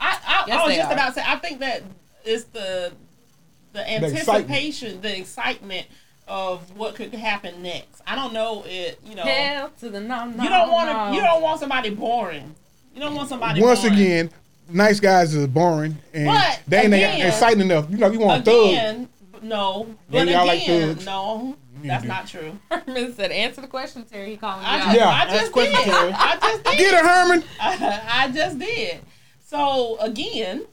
I, 0.00 0.18
I, 0.26 0.44
Yes, 0.46 0.56
I 0.62 0.66
was 0.66 0.76
just 0.76 0.88
are. 0.88 0.92
about 0.94 1.06
to 1.08 1.12
say. 1.14 1.24
I 1.26 1.36
think 1.36 1.60
that 1.60 1.82
it's 2.24 2.44
the 2.44 2.92
the 3.72 3.80
excitement. 3.82 4.04
anticipation, 4.28 5.00
the 5.00 5.18
excitement 5.18 5.86
of 6.26 6.76
what 6.76 6.94
could 6.94 7.14
happen 7.14 7.62
next. 7.62 8.00
I 8.06 8.14
don't 8.16 8.32
know 8.32 8.64
it. 8.66 8.98
You 9.04 9.14
know, 9.14 9.22
Hell 9.22 9.70
to 9.80 9.88
the 9.90 10.00
no, 10.00 10.24
no. 10.26 10.42
you 10.42 10.48
don't 10.48 10.70
want 10.72 10.88
to. 10.88 10.94
no. 10.94 11.12
You 11.12 11.20
don't 11.20 11.42
want 11.42 11.60
somebody 11.60 11.90
boring. 11.90 12.54
You 12.94 13.00
don't 13.00 13.14
want 13.14 13.28
somebody. 13.28 13.60
Once 13.62 13.80
boring. 13.82 13.94
again, 13.94 14.30
nice 14.68 15.00
guys 15.00 15.34
is 15.34 15.46
boring 15.46 15.96
and 16.12 16.26
But 16.26 16.60
they 16.66 16.78
ain't 16.82 16.94
again- 16.94 17.26
exciting 17.26 17.60
enough. 17.62 17.90
You 17.90 17.98
know, 17.98 18.10
you 18.10 18.18
want 18.20 18.44
thugs. 18.44 18.68
again, 18.72 19.08
no, 19.42 19.86
but 20.10 20.18
Maybe 20.18 20.32
y'all 20.32 20.46
like 20.46 20.62
thugs. 20.64 21.06
no, 21.06 21.56
that's 21.84 22.02
do. 22.02 22.08
not 22.08 22.26
true. 22.26 22.58
Herman 22.70 23.14
said, 23.14 23.30
"Answer 23.30 23.62
the 23.62 23.66
question, 23.68 24.04
Terri." 24.04 24.28
He 24.28 24.36
calling 24.36 24.64
I 24.66 24.78
just. 24.84 24.96
Yeah, 24.96 25.08
I 25.08 25.30
just 25.30 25.52
question, 25.52 25.72
did. 25.74 25.84
Terri. 25.84 26.12
I 26.14 26.36
just 26.40 26.64
did. 26.64 26.78
Get 26.78 26.94
her, 26.94 27.08
Herman. 27.08 27.44
I 27.60 28.30
just 28.34 28.58
did. 28.58 29.00
So 29.46 29.96
again, 30.00 30.66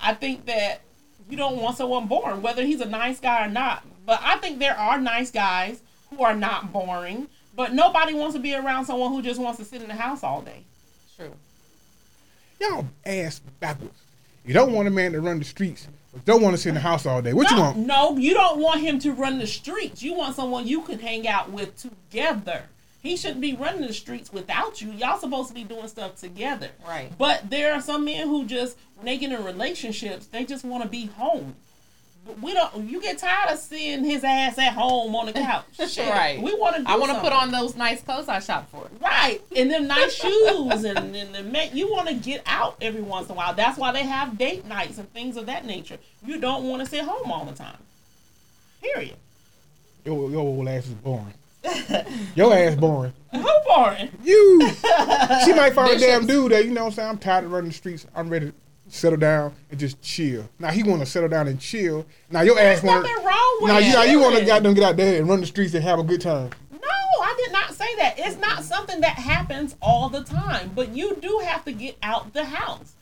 I 0.00 0.14
think 0.14 0.46
that 0.46 0.80
you 1.30 1.36
don't 1.36 1.56
want 1.62 1.76
someone 1.76 2.06
boring, 2.08 2.42
whether 2.42 2.62
he's 2.64 2.80
a 2.80 2.88
nice 2.88 3.20
guy 3.20 3.46
or 3.46 3.50
not. 3.50 3.84
But 4.04 4.20
I 4.22 4.36
think 4.38 4.58
there 4.58 4.76
are 4.76 5.00
nice 5.00 5.30
guys 5.30 5.80
who 6.10 6.22
are 6.24 6.34
not 6.34 6.72
boring. 6.72 7.28
But 7.54 7.72
nobody 7.74 8.12
wants 8.14 8.34
to 8.34 8.40
be 8.40 8.54
around 8.54 8.86
someone 8.86 9.12
who 9.12 9.22
just 9.22 9.38
wants 9.40 9.58
to 9.58 9.64
sit 9.64 9.82
in 9.82 9.88
the 9.88 9.94
house 9.94 10.22
all 10.22 10.40
day. 10.42 10.64
True. 12.62 12.76
Y'all 12.76 12.86
ass 13.04 13.40
backwards. 13.60 13.98
You 14.44 14.54
don't 14.54 14.72
want 14.72 14.88
a 14.88 14.90
man 14.90 15.12
to 15.12 15.20
run 15.20 15.38
the 15.38 15.44
streets, 15.44 15.88
but 16.12 16.24
don't 16.24 16.42
want 16.42 16.54
to 16.54 16.58
sit 16.60 16.70
in 16.70 16.74
the 16.74 16.80
house 16.80 17.06
all 17.06 17.22
day. 17.22 17.32
What 17.32 17.50
you 17.50 17.56
want? 17.58 17.78
No, 17.78 18.16
you 18.16 18.34
don't 18.34 18.58
want 18.60 18.80
him 18.80 18.98
to 19.00 19.12
run 19.12 19.38
the 19.38 19.46
streets. 19.46 20.02
You 20.02 20.14
want 20.14 20.34
someone 20.34 20.66
you 20.66 20.82
can 20.82 20.98
hang 20.98 21.28
out 21.28 21.50
with 21.50 21.76
together. 21.76 22.64
He 23.02 23.16
shouldn't 23.16 23.40
be 23.40 23.54
running 23.54 23.86
the 23.86 23.92
streets 23.92 24.32
without 24.32 24.80
you. 24.80 24.92
Y'all 24.92 25.18
supposed 25.18 25.48
to 25.48 25.54
be 25.54 25.64
doing 25.64 25.88
stuff 25.88 26.16
together. 26.16 26.70
Right. 26.86 27.10
But 27.18 27.50
there 27.50 27.74
are 27.74 27.80
some 27.80 28.04
men 28.04 28.28
who 28.28 28.44
just 28.44 28.76
when 28.94 29.06
they 29.06 29.18
get 29.18 29.32
in 29.32 29.44
relationships, 29.44 30.26
they 30.26 30.44
just 30.44 30.64
want 30.64 30.84
to 30.84 30.88
be 30.88 31.06
home. 31.06 31.56
But 32.24 32.40
we 32.40 32.54
don't. 32.54 32.88
You 32.88 33.00
get 33.00 33.18
tired 33.18 33.50
of 33.50 33.58
seeing 33.58 34.04
his 34.04 34.22
ass 34.22 34.56
at 34.58 34.74
home 34.74 35.14
on 35.16 35.26
the 35.26 35.32
couch. 35.32 35.64
Shit. 35.88 36.08
Right. 36.08 36.40
We 36.40 36.54
want 36.54 36.76
to. 36.76 36.90
I 36.90 36.96
want 36.96 37.12
to 37.12 37.20
put 37.20 37.32
on 37.32 37.50
those 37.50 37.74
nice 37.74 38.00
clothes 38.00 38.28
I 38.28 38.38
shop 38.38 38.70
for. 38.70 38.88
Right, 39.00 39.40
and 39.56 39.70
them 39.70 39.88
nice 39.88 40.14
shoes, 40.22 40.84
and, 40.84 41.16
and 41.16 41.34
the 41.34 41.42
man, 41.42 41.76
you 41.76 41.90
want 41.90 42.08
to 42.08 42.14
get 42.14 42.42
out 42.46 42.76
every 42.80 43.02
once 43.02 43.26
in 43.26 43.32
a 43.32 43.34
while. 43.34 43.54
That's 43.54 43.76
why 43.76 43.90
they 43.92 44.04
have 44.04 44.38
date 44.38 44.66
nights 44.66 44.98
and 44.98 45.12
things 45.12 45.36
of 45.36 45.46
that 45.46 45.64
nature. 45.64 45.98
You 46.24 46.38
don't 46.38 46.68
want 46.68 46.80
to 46.82 46.88
sit 46.88 47.02
home 47.04 47.30
all 47.32 47.44
the 47.44 47.54
time. 47.54 47.78
Period. 48.80 49.16
Your, 50.04 50.30
your 50.30 50.40
old 50.40 50.68
ass 50.68 50.86
is 50.86 50.94
boring. 50.94 51.34
Your 52.34 52.52
ass 52.52 52.74
boring. 52.74 53.12
Who 53.30 53.48
boring? 53.66 54.10
You. 54.24 54.68
She 55.44 55.52
might 55.52 55.72
find 55.74 55.92
a 55.92 55.98
damn 55.98 56.26
dude 56.26 56.50
that 56.52 56.64
you 56.64 56.72
know 56.72 56.84
what 56.84 56.90
I'm 56.90 56.94
saying. 56.94 57.08
I'm 57.08 57.18
tired 57.18 57.44
of 57.44 57.52
running 57.52 57.70
the 57.70 57.74
streets. 57.74 58.04
I'm 58.14 58.28
ready 58.28 58.46
to 58.46 58.54
settle 58.92 59.18
down 59.18 59.54
and 59.70 59.80
just 59.80 60.00
chill. 60.02 60.48
Now 60.58 60.70
he 60.70 60.82
want 60.82 61.00
to 61.00 61.06
settle 61.06 61.28
down 61.28 61.48
and 61.48 61.58
chill. 61.58 62.04
Now 62.30 62.42
your 62.42 62.56
There's 62.56 62.78
ass 62.78 62.84
want. 62.84 63.02
nothing 63.02 63.24
wrong 63.24 63.58
with 63.60 63.72
Now 63.72 63.78
you, 63.78 63.92
now 63.92 64.02
you 64.02 64.20
want 64.20 64.34
to 64.34 64.40
chilling. 64.40 64.46
goddamn 64.48 64.74
get 64.74 64.84
out 64.84 64.96
there 64.96 65.18
and 65.18 65.28
run 65.28 65.40
the 65.40 65.46
streets 65.46 65.72
and 65.72 65.82
have 65.82 65.98
a 65.98 66.02
good 66.02 66.20
time. 66.20 66.50
No, 66.70 66.78
I 67.22 67.34
did 67.42 67.52
not 67.52 67.72
say 67.74 67.96
that. 67.96 68.18
It's 68.18 68.36
not 68.38 68.62
something 68.64 69.00
that 69.00 69.16
happens 69.16 69.76
all 69.80 70.10
the 70.10 70.22
time, 70.22 70.72
but 70.74 70.90
you 70.90 71.16
do 71.16 71.40
have 71.42 71.64
to 71.64 71.72
get 71.72 71.96
out 72.02 72.34
the 72.34 72.44
house. 72.44 72.92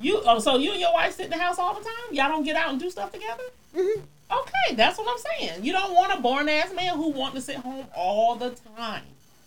You 0.00 0.20
oh, 0.26 0.40
so 0.40 0.56
you 0.56 0.72
and 0.72 0.80
your 0.80 0.92
wife 0.92 1.14
sit 1.14 1.26
in 1.26 1.30
the 1.30 1.38
house 1.38 1.60
all 1.60 1.74
the 1.74 1.84
time? 1.84 2.12
Y'all 2.14 2.28
don't 2.28 2.42
get 2.42 2.56
out 2.56 2.70
and 2.70 2.80
do 2.80 2.90
stuff 2.90 3.12
together? 3.12 3.44
Mm-hmm. 3.76 4.02
Okay, 4.32 4.74
that's 4.74 4.98
what 4.98 5.06
I'm 5.08 5.38
saying. 5.38 5.64
You 5.64 5.72
don't 5.72 5.94
want 5.94 6.18
a 6.18 6.20
boring 6.20 6.48
ass 6.48 6.74
man 6.74 6.96
who 6.96 7.10
want 7.10 7.36
to 7.36 7.40
sit 7.40 7.56
home 7.56 7.86
all 7.94 8.34
the 8.34 8.50
time. 8.76 9.04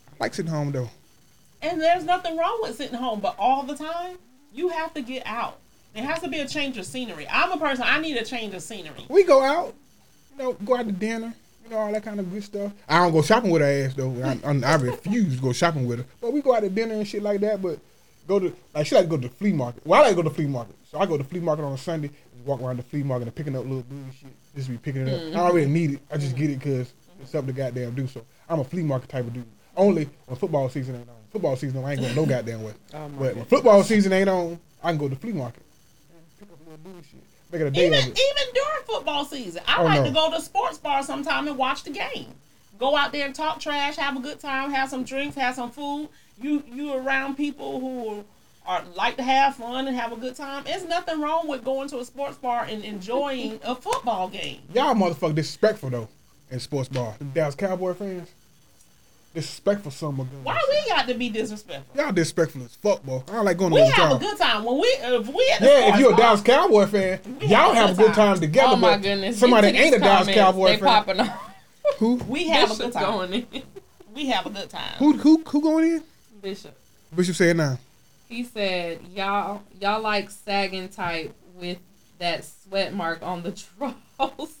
I 0.08 0.16
like 0.18 0.32
sitting 0.32 0.50
home 0.50 0.72
though. 0.72 0.88
And 1.62 1.80
there's 1.80 2.04
nothing 2.04 2.36
wrong 2.36 2.58
with 2.62 2.76
sitting 2.76 2.96
home, 2.96 3.20
but 3.20 3.34
all 3.38 3.62
the 3.62 3.76
time, 3.76 4.18
you 4.52 4.68
have 4.68 4.94
to 4.94 5.02
get 5.02 5.22
out. 5.26 5.58
It 5.94 6.04
has 6.04 6.20
to 6.20 6.28
be 6.28 6.40
a 6.40 6.46
change 6.46 6.76
of 6.76 6.84
scenery. 6.84 7.26
I'm 7.28 7.52
a 7.52 7.56
person, 7.56 7.84
I 7.86 7.98
need 8.00 8.16
a 8.16 8.24
change 8.24 8.54
of 8.54 8.62
scenery. 8.62 9.06
We 9.08 9.24
go 9.24 9.42
out, 9.42 9.74
you 10.32 10.42
know, 10.42 10.52
go 10.52 10.76
out 10.76 10.86
to 10.86 10.92
dinner, 10.92 11.34
you 11.64 11.70
know, 11.70 11.78
all 11.78 11.92
that 11.92 12.04
kind 12.04 12.20
of 12.20 12.30
good 12.30 12.44
stuff. 12.44 12.72
I 12.88 12.98
don't 12.98 13.12
go 13.12 13.22
shopping 13.22 13.50
with 13.50 13.62
her 13.62 13.86
ass 13.86 13.94
though. 13.94 14.14
I, 14.22 14.38
I, 14.44 14.72
I 14.72 14.74
refuse 14.76 15.36
to 15.36 15.42
go 15.42 15.52
shopping 15.52 15.86
with 15.86 16.00
her. 16.00 16.04
But 16.20 16.32
we 16.32 16.42
go 16.42 16.54
out 16.54 16.60
to 16.60 16.68
dinner 16.68 16.94
and 16.94 17.08
shit 17.08 17.22
like 17.22 17.40
that. 17.40 17.62
But 17.62 17.78
go 18.26 18.38
to 18.38 18.54
like 18.74 18.86
she 18.86 18.94
like 18.94 19.04
to 19.04 19.10
go 19.10 19.16
to 19.16 19.28
the 19.28 19.34
flea 19.34 19.52
market. 19.52 19.86
Well, 19.86 20.00
I 20.00 20.04
like 20.04 20.12
to 20.12 20.16
go 20.16 20.22
to 20.22 20.28
the 20.28 20.34
flea 20.34 20.46
market. 20.46 20.76
So 20.90 20.98
I 20.98 21.06
go 21.06 21.16
to 21.16 21.22
the 21.22 21.28
flea 21.28 21.40
market 21.40 21.64
on 21.64 21.72
a 21.72 21.78
Sunday, 21.78 22.10
walk 22.44 22.60
around 22.60 22.76
the 22.76 22.82
flea 22.82 23.02
market 23.02 23.28
and 23.28 23.34
picking 23.34 23.56
up 23.56 23.64
little 23.64 23.82
bullshit. 23.82 24.28
Just 24.54 24.68
be 24.68 24.76
picking 24.76 25.06
it 25.06 25.14
up. 25.14 25.20
Mm-hmm. 25.20 25.36
I 25.36 25.40
don't 25.46 25.54
really 25.54 25.70
need 25.70 25.92
it. 25.92 26.00
I 26.10 26.18
just 26.18 26.36
get 26.36 26.50
it 26.50 26.58
because 26.58 26.92
it's 27.20 27.30
something 27.30 27.54
to 27.54 27.58
goddamn 27.58 27.94
do. 27.94 28.06
So 28.06 28.24
I'm 28.48 28.60
a 28.60 28.64
flea 28.64 28.82
market 28.82 29.08
type 29.08 29.26
of 29.26 29.32
dude. 29.32 29.46
Only 29.76 30.08
when 30.26 30.38
football 30.38 30.68
season 30.68 30.96
ain't 30.96 31.08
on. 31.08 31.16
Football 31.36 31.56
season, 31.56 31.84
I 31.84 31.92
ain't 31.92 32.00
going 32.00 32.14
no 32.14 32.24
goddamn 32.34 32.62
way. 32.62 32.72
Oh, 32.94 33.08
but 33.18 33.36
when 33.36 33.44
football 33.44 33.82
season 33.82 34.10
ain't 34.14 34.28
on, 34.30 34.58
I 34.82 34.88
can 34.90 34.98
go 34.98 35.06
to 35.08 35.14
the 35.14 35.20
flea 35.20 35.32
market. 35.32 35.62
Pick 36.38 36.48
up 36.50 36.58
little 36.64 36.78
bullshit. 36.78 37.20
Make 37.52 37.60
it 37.60 37.66
a 37.66 37.70
day 37.70 37.86
Even 37.88 37.98
of 37.98 38.06
it. 38.06 38.18
even 38.18 38.54
during 38.54 38.82
football 38.86 39.24
season, 39.26 39.62
I 39.68 39.80
Oh, 39.82 39.84
like 39.84 40.00
no. 40.00 40.06
to 40.06 40.10
go 40.12 40.30
to 40.30 40.40
sports 40.40 40.78
bar 40.78 41.02
sometime 41.02 41.46
and 41.46 41.58
watch 41.58 41.82
the 41.84 41.90
game. 41.90 42.28
Go 42.78 42.96
out 42.96 43.12
there 43.12 43.26
and 43.26 43.34
talk 43.34 43.60
trash, 43.60 43.96
have 43.96 44.16
a 44.16 44.20
good 44.20 44.40
time, 44.40 44.70
have 44.70 44.88
some 44.88 45.04
drinks, 45.04 45.36
have 45.36 45.54
some 45.54 45.70
food. 45.70 46.08
You 46.40 46.62
you 46.72 46.94
around 46.94 47.36
people 47.36 47.80
who 47.80 48.24
are 48.66 48.82
like 48.96 49.16
to 49.18 49.22
have 49.22 49.56
fun 49.56 49.86
and 49.88 49.96
have 49.96 50.12
a 50.12 50.16
good 50.16 50.36
time. 50.36 50.64
There's 50.64 50.84
nothing 50.86 51.20
wrong 51.20 51.48
with 51.48 51.64
going 51.64 51.88
to 51.90 51.98
a 51.98 52.04
sports 52.06 52.38
bar 52.38 52.64
and 52.68 52.82
enjoying 52.82 53.60
a 53.62 53.74
football 53.74 54.28
game. 54.28 54.60
Y'all 54.74 54.94
motherfucker 54.94 55.34
disrespectful 55.34 55.90
though 55.90 56.08
in 56.50 56.60
sports 56.60 56.88
bar. 56.88 57.14
The 57.18 57.24
Dallas 57.26 57.54
Cowboy 57.54 57.92
fans 57.94 58.30
disrespectful 59.36 59.90
some 59.90 60.18
of 60.20 60.30
them. 60.30 60.42
Why 60.44 60.58
we 60.70 60.88
got 60.90 61.06
to 61.08 61.14
be 61.14 61.28
disrespectful? 61.28 61.94
Y'all 62.02 62.12
disrespectful 62.12 62.62
as 62.64 62.74
fuck, 62.74 63.02
boy. 63.04 63.22
I 63.28 63.32
don't 63.32 63.44
like 63.44 63.56
going 63.58 63.72
We 63.72 63.80
to 63.80 63.84
We 63.86 63.90
have 63.92 64.12
a 64.12 64.18
good 64.18 64.36
time 64.38 64.64
when 64.64 64.76
we 64.80 64.86
if 64.88 65.26
we 65.28 65.50
at 65.54 65.60
the 65.60 65.66
Yeah, 65.66 65.94
if 65.94 66.00
you're 66.00 66.14
a 66.14 66.16
Dallas 66.16 66.40
Cowboy 66.40 66.86
fan, 66.86 67.20
y'all 67.42 67.74
have 67.74 67.90
a 67.98 68.02
good 68.02 68.14
time 68.14 68.40
together. 68.40 68.68
Oh 68.72 68.76
my 68.76 68.96
but 68.96 69.02
goodness! 69.02 69.38
Somebody 69.38 69.68
ain't 69.68 69.94
a 69.94 69.98
Dallas. 69.98 70.28
Cowboy 70.28 70.66
They 70.68 70.76
fan. 70.78 70.88
popping 70.88 71.20
off. 71.20 71.54
Who? 71.98 72.16
We 72.16 72.48
have 72.48 72.64
a 72.70 72.74
Bishop 72.74 72.84
good 72.86 72.92
time. 72.94 73.02
going 73.04 73.32
in. 73.52 73.62
We 74.14 74.26
have 74.30 74.46
a 74.46 74.50
good 74.50 74.70
time. 74.70 74.94
Who? 74.98 75.12
Who? 75.18 75.42
Who 75.46 75.60
going 75.62 75.84
in? 75.84 76.02
Bishop. 76.42 76.76
Bishop 77.14 77.36
said 77.36 77.56
now. 77.56 77.78
He 78.28 78.42
said, 78.44 79.00
"Y'all, 79.14 79.62
y'all 79.80 80.00
like 80.02 80.30
sagging 80.30 80.88
type 80.88 81.32
with 81.54 81.78
that 82.18 82.44
sweat 82.44 82.92
mark 82.94 83.22
on 83.22 83.42
the 83.42 83.50
drawers." 83.78 84.56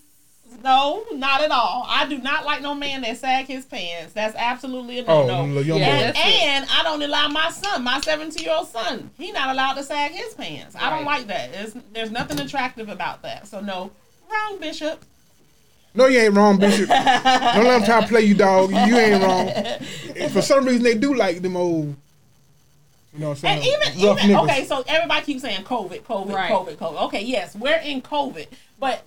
No, 0.66 1.04
not 1.12 1.42
at 1.42 1.50
all. 1.52 1.86
I 1.88 2.08
do 2.08 2.18
not 2.18 2.44
like 2.44 2.60
no 2.60 2.74
man 2.74 3.02
that 3.02 3.16
sag 3.18 3.46
his 3.46 3.64
pants. 3.64 4.12
That's 4.14 4.34
absolutely 4.36 4.98
a 4.98 5.04
Oh, 5.06 5.22
no 5.22 5.26
them 5.28 5.48
no. 5.50 5.54
little 5.60 5.62
young 5.62 5.78
Yeah. 5.78 6.08
And, 6.08 6.16
and 6.16 6.66
I 6.70 6.82
don't 6.82 7.00
allow 7.02 7.28
my 7.28 7.50
son, 7.50 7.84
my 7.84 8.00
17 8.00 8.42
year 8.44 8.52
old 8.52 8.66
son, 8.68 9.10
he 9.16 9.30
not 9.30 9.50
allowed 9.50 9.74
to 9.74 9.84
sag 9.84 10.10
his 10.10 10.34
pants. 10.34 10.74
I 10.74 10.90
don't 10.90 11.04
like 11.04 11.28
that. 11.28 11.50
It's, 11.54 11.76
there's 11.92 12.10
nothing 12.10 12.40
attractive 12.40 12.88
about 12.88 13.22
that. 13.22 13.46
So 13.46 13.60
no, 13.60 13.92
wrong, 14.30 14.58
Bishop. 14.58 15.04
No, 15.94 16.06
you 16.08 16.18
ain't 16.18 16.34
wrong, 16.34 16.58
Bishop. 16.58 16.88
Don't 16.90 16.98
let 16.98 17.64
them 17.78 17.84
try 17.84 18.00
to 18.02 18.06
play 18.06 18.20
you, 18.22 18.34
dog. 18.34 18.70
You 18.70 18.98
ain't 18.98 19.22
wrong. 19.22 19.48
And 19.48 20.30
For 20.32 20.42
some 20.42 20.66
reason, 20.66 20.82
they 20.82 20.94
do 20.94 21.14
like 21.14 21.40
them 21.40 21.56
old. 21.56 21.94
You 23.14 23.20
know 23.20 23.28
what 23.30 23.42
I'm 23.44 23.50
And 23.50 23.62
saying? 23.64 23.78
even, 24.02 24.20
even 24.26 24.36
okay, 24.40 24.66
so 24.66 24.84
everybody 24.86 25.24
keeps 25.24 25.40
saying 25.40 25.64
COVID, 25.64 26.02
COVID, 26.02 26.34
Right. 26.34 26.50
COVID, 26.50 26.76
COVID. 26.76 27.02
Okay, 27.06 27.22
yes, 27.22 27.54
we're 27.56 27.78
in 27.78 28.02
COVID, 28.02 28.46
but 28.78 29.04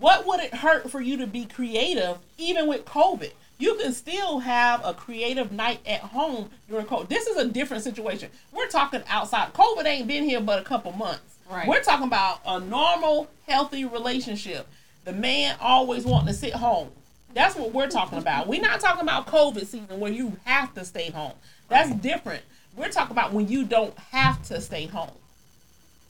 what 0.00 0.26
would 0.26 0.40
it 0.40 0.54
hurt 0.54 0.90
for 0.90 1.00
you 1.00 1.18
to 1.18 1.26
be 1.26 1.44
creative 1.44 2.18
even 2.38 2.66
with 2.66 2.84
COVID? 2.86 3.32
You 3.58 3.74
can 3.74 3.92
still 3.92 4.38
have 4.38 4.80
a 4.82 4.94
creative 4.94 5.52
night 5.52 5.80
at 5.86 6.00
home 6.00 6.48
during 6.68 6.86
COVID. 6.86 7.08
This 7.08 7.26
is 7.26 7.36
a 7.36 7.46
different 7.46 7.84
situation. 7.84 8.30
We're 8.52 8.68
talking 8.68 9.02
outside. 9.06 9.52
COVID 9.52 9.84
ain't 9.84 10.08
been 10.08 10.24
here 10.24 10.40
but 10.40 10.58
a 10.58 10.64
couple 10.64 10.92
months. 10.92 11.36
Right. 11.50 11.68
We're 11.68 11.82
talking 11.82 12.06
about 12.06 12.40
a 12.46 12.58
normal, 12.58 13.28
healthy 13.46 13.84
relationship. 13.84 14.66
The 15.04 15.12
man 15.12 15.56
always 15.60 16.06
wanting 16.06 16.28
to 16.28 16.34
sit 16.34 16.54
home. 16.54 16.88
That's 17.34 17.54
what 17.54 17.74
we're 17.74 17.90
talking 17.90 18.18
about. 18.18 18.48
We're 18.48 18.62
not 18.62 18.80
talking 18.80 19.02
about 19.02 19.26
COVID 19.26 19.66
season 19.66 20.00
where 20.00 20.10
you 20.10 20.38
have 20.44 20.74
to 20.74 20.84
stay 20.84 21.10
home. 21.10 21.34
That's 21.68 21.94
different. 21.96 22.42
We're 22.74 22.88
talking 22.88 23.12
about 23.12 23.34
when 23.34 23.48
you 23.48 23.64
don't 23.64 23.96
have 23.98 24.42
to 24.44 24.62
stay 24.62 24.86
home. 24.86 25.10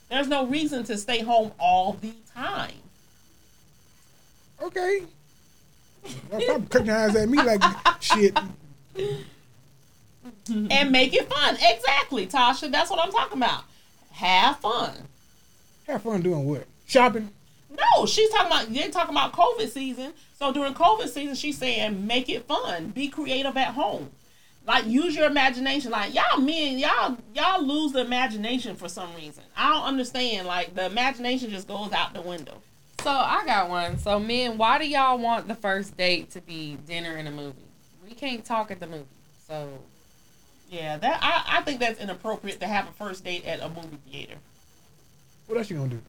There's 0.08 0.28
no 0.28 0.46
reason 0.46 0.84
to 0.84 0.96
stay 0.96 1.20
home 1.20 1.50
all 1.58 1.94
the 1.94 2.14
time. 2.34 2.74
Okay. 4.62 5.03
Well, 6.31 6.41
stop 6.41 6.69
cutting 6.70 6.87
your 6.87 6.97
eyes 6.97 7.16
at 7.16 7.28
me 7.28 7.39
like 7.39 7.62
shit. 8.01 8.39
And 10.49 10.91
make 10.91 11.15
it 11.15 11.32
fun. 11.32 11.57
Exactly, 11.61 12.27
Tasha. 12.27 12.70
That's 12.70 12.91
what 12.91 12.99
I'm 12.99 13.12
talking 13.12 13.39
about. 13.39 13.65
Have 14.12 14.59
fun. 14.59 14.93
Have 15.87 16.03
fun 16.03 16.23
doing 16.23 16.45
what? 16.47 16.66
Shopping. 16.87 17.31
No, 17.70 18.07
she's 18.07 18.31
talking 18.31 18.49
about 18.49 18.73
they're 18.73 18.91
talking 18.91 19.15
about 19.15 19.32
COVID 19.32 19.69
season. 19.69 20.12
So 20.39 20.53
during 20.53 20.74
COVID 20.74 21.09
season, 21.09 21.35
she's 21.35 21.59
saying 21.59 22.07
make 22.07 22.28
it 22.28 22.47
fun, 22.47 22.89
be 22.89 23.09
creative 23.09 23.57
at 23.57 23.74
home. 23.74 24.11
Like 24.66 24.87
use 24.87 25.16
your 25.16 25.27
imagination. 25.27 25.91
Like 25.91 26.15
y'all 26.15 26.41
men, 26.41 26.78
y'all 26.78 27.16
y'all 27.35 27.65
lose 27.65 27.93
the 27.93 28.01
imagination 28.01 28.77
for 28.77 28.89
some 28.89 29.15
reason. 29.15 29.45
I 29.57 29.73
don't 29.73 29.85
understand. 29.85 30.47
Like 30.47 30.74
the 30.74 30.87
imagination 30.87 31.51
just 31.51 31.69
goes 31.69 31.93
out 31.93 32.12
the 32.12 32.23
window. 32.23 32.61
So 33.02 33.10
I 33.10 33.44
got 33.47 33.68
one. 33.68 33.98
So 33.98 34.18
men, 34.18 34.59
why 34.59 34.78
do 34.78 34.86
y'all 34.86 35.18
want 35.18 35.48
the 35.48 35.55
first 35.55 35.97
date 35.97 36.31
to 36.32 36.40
be 36.40 36.77
dinner 36.86 37.16
and 37.16 37.27
a 37.28 37.31
movie? 37.31 37.62
We 38.06 38.14
can't 38.14 38.44
talk 38.44 38.70
at 38.70 38.81
the 38.81 38.86
movie. 38.86 39.05
So 39.47 39.68
Yeah, 40.68 40.97
that 40.98 41.20
I, 41.22 41.59
I 41.59 41.62
think 41.62 41.81
that's 41.81 42.01
inappropriate 42.01 42.60
to 42.60 42.66
have 42.66 42.89
a 42.89 42.93
first 42.93 43.24
date 43.24 43.44
at 43.47 43.60
a 43.60 43.68
movie 43.68 43.98
theater. 44.10 44.35
What 45.47 45.59
else 45.59 45.70
you 45.70 45.77
gonna 45.77 45.90
do? 45.90 46.01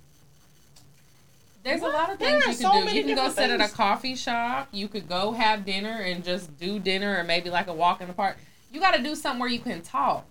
there's 1.63 1.81
a 1.81 1.87
lot 1.87 2.11
of 2.11 2.17
things 2.17 2.45
are 2.45 2.49
you 2.49 2.55
so 2.55 2.71
can 2.71 2.87
do. 2.87 2.95
You 2.95 3.03
can 3.03 3.15
go 3.15 3.27
different 3.27 3.51
sit 3.51 3.61
at 3.61 3.69
a 3.69 3.73
coffee 3.73 4.15
shop. 4.15 4.69
You 4.71 4.87
could 4.87 5.07
go 5.07 5.31
have 5.31 5.65
dinner 5.65 6.01
and 6.01 6.23
just 6.23 6.57
do 6.59 6.79
dinner 6.79 7.17
or 7.17 7.23
maybe 7.23 7.49
like 7.49 7.67
a 7.67 7.73
walk 7.73 8.01
in 8.01 8.07
the 8.07 8.13
park. 8.13 8.37
You 8.71 8.79
got 8.79 8.95
to 8.95 9.03
do 9.03 9.15
something 9.15 9.39
where 9.39 9.49
you 9.49 9.59
can 9.59 9.81
talk. 9.81 10.25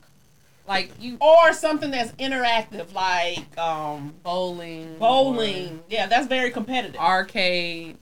Like 0.71 0.93
you 1.01 1.19
Or 1.21 1.53
something 1.53 1.91
that's 1.91 2.13
interactive, 2.13 2.95
like 2.95 3.59
um 3.59 4.15
bowling, 4.23 4.97
bowling. 5.01 5.81
Yeah, 5.91 6.07
that's 6.07 6.29
very 6.29 6.51
competitive. 6.53 7.01
arcade, 7.01 7.97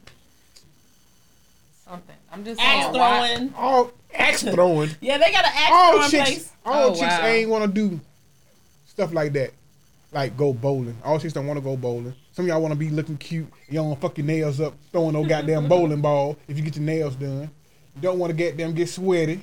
something. 1.84 2.14
I'm 2.30 2.44
just 2.44 2.60
Axe 2.60 2.84
saying. 2.86 2.98
why- 2.98 3.28
throwing. 3.36 3.54
All 3.56 3.90
axe 4.14 4.42
throwing. 4.42 4.90
Yeah, 5.00 5.16
they 5.18 5.32
got 5.32 5.44
an 5.46 5.52
axe 5.54 5.70
all 5.72 5.92
throwing 5.94 6.10
chicks, 6.10 6.24
place. 6.30 6.52
all 6.66 6.84
Oh, 6.90 6.90
chicks 6.90 7.00
wow. 7.18 7.26
ain't 7.26 7.50
want 7.50 7.64
to 7.64 7.88
do 7.88 8.00
stuff 8.86 9.12
like 9.14 9.32
that, 9.32 9.50
like 10.12 10.36
go 10.36 10.52
bowling. 10.52 10.96
All 11.02 11.18
chicks 11.18 11.32
don't 11.32 11.46
want 11.46 11.56
to 11.58 11.64
go 11.64 11.74
bowling. 11.76 12.14
Some 12.32 12.44
of 12.44 12.48
y'all 12.50 12.60
want 12.60 12.72
to 12.72 12.78
be 12.78 12.90
looking 12.90 13.16
cute. 13.16 13.48
You 13.68 13.74
don't 13.76 13.98
fuck 14.00 14.18
your 14.18 14.26
nails 14.26 14.60
up, 14.60 14.74
throwing 14.92 15.14
no 15.14 15.24
goddamn 15.24 15.68
bowling 15.70 16.02
ball. 16.02 16.36
If 16.46 16.58
you 16.58 16.62
get 16.64 16.76
your 16.76 16.84
nails 16.84 17.16
done, 17.16 17.50
you 17.96 18.02
don't 18.02 18.18
want 18.18 18.30
to 18.30 18.36
get 18.36 18.56
them 18.58 18.74
get 18.74 18.88
sweaty. 18.90 19.40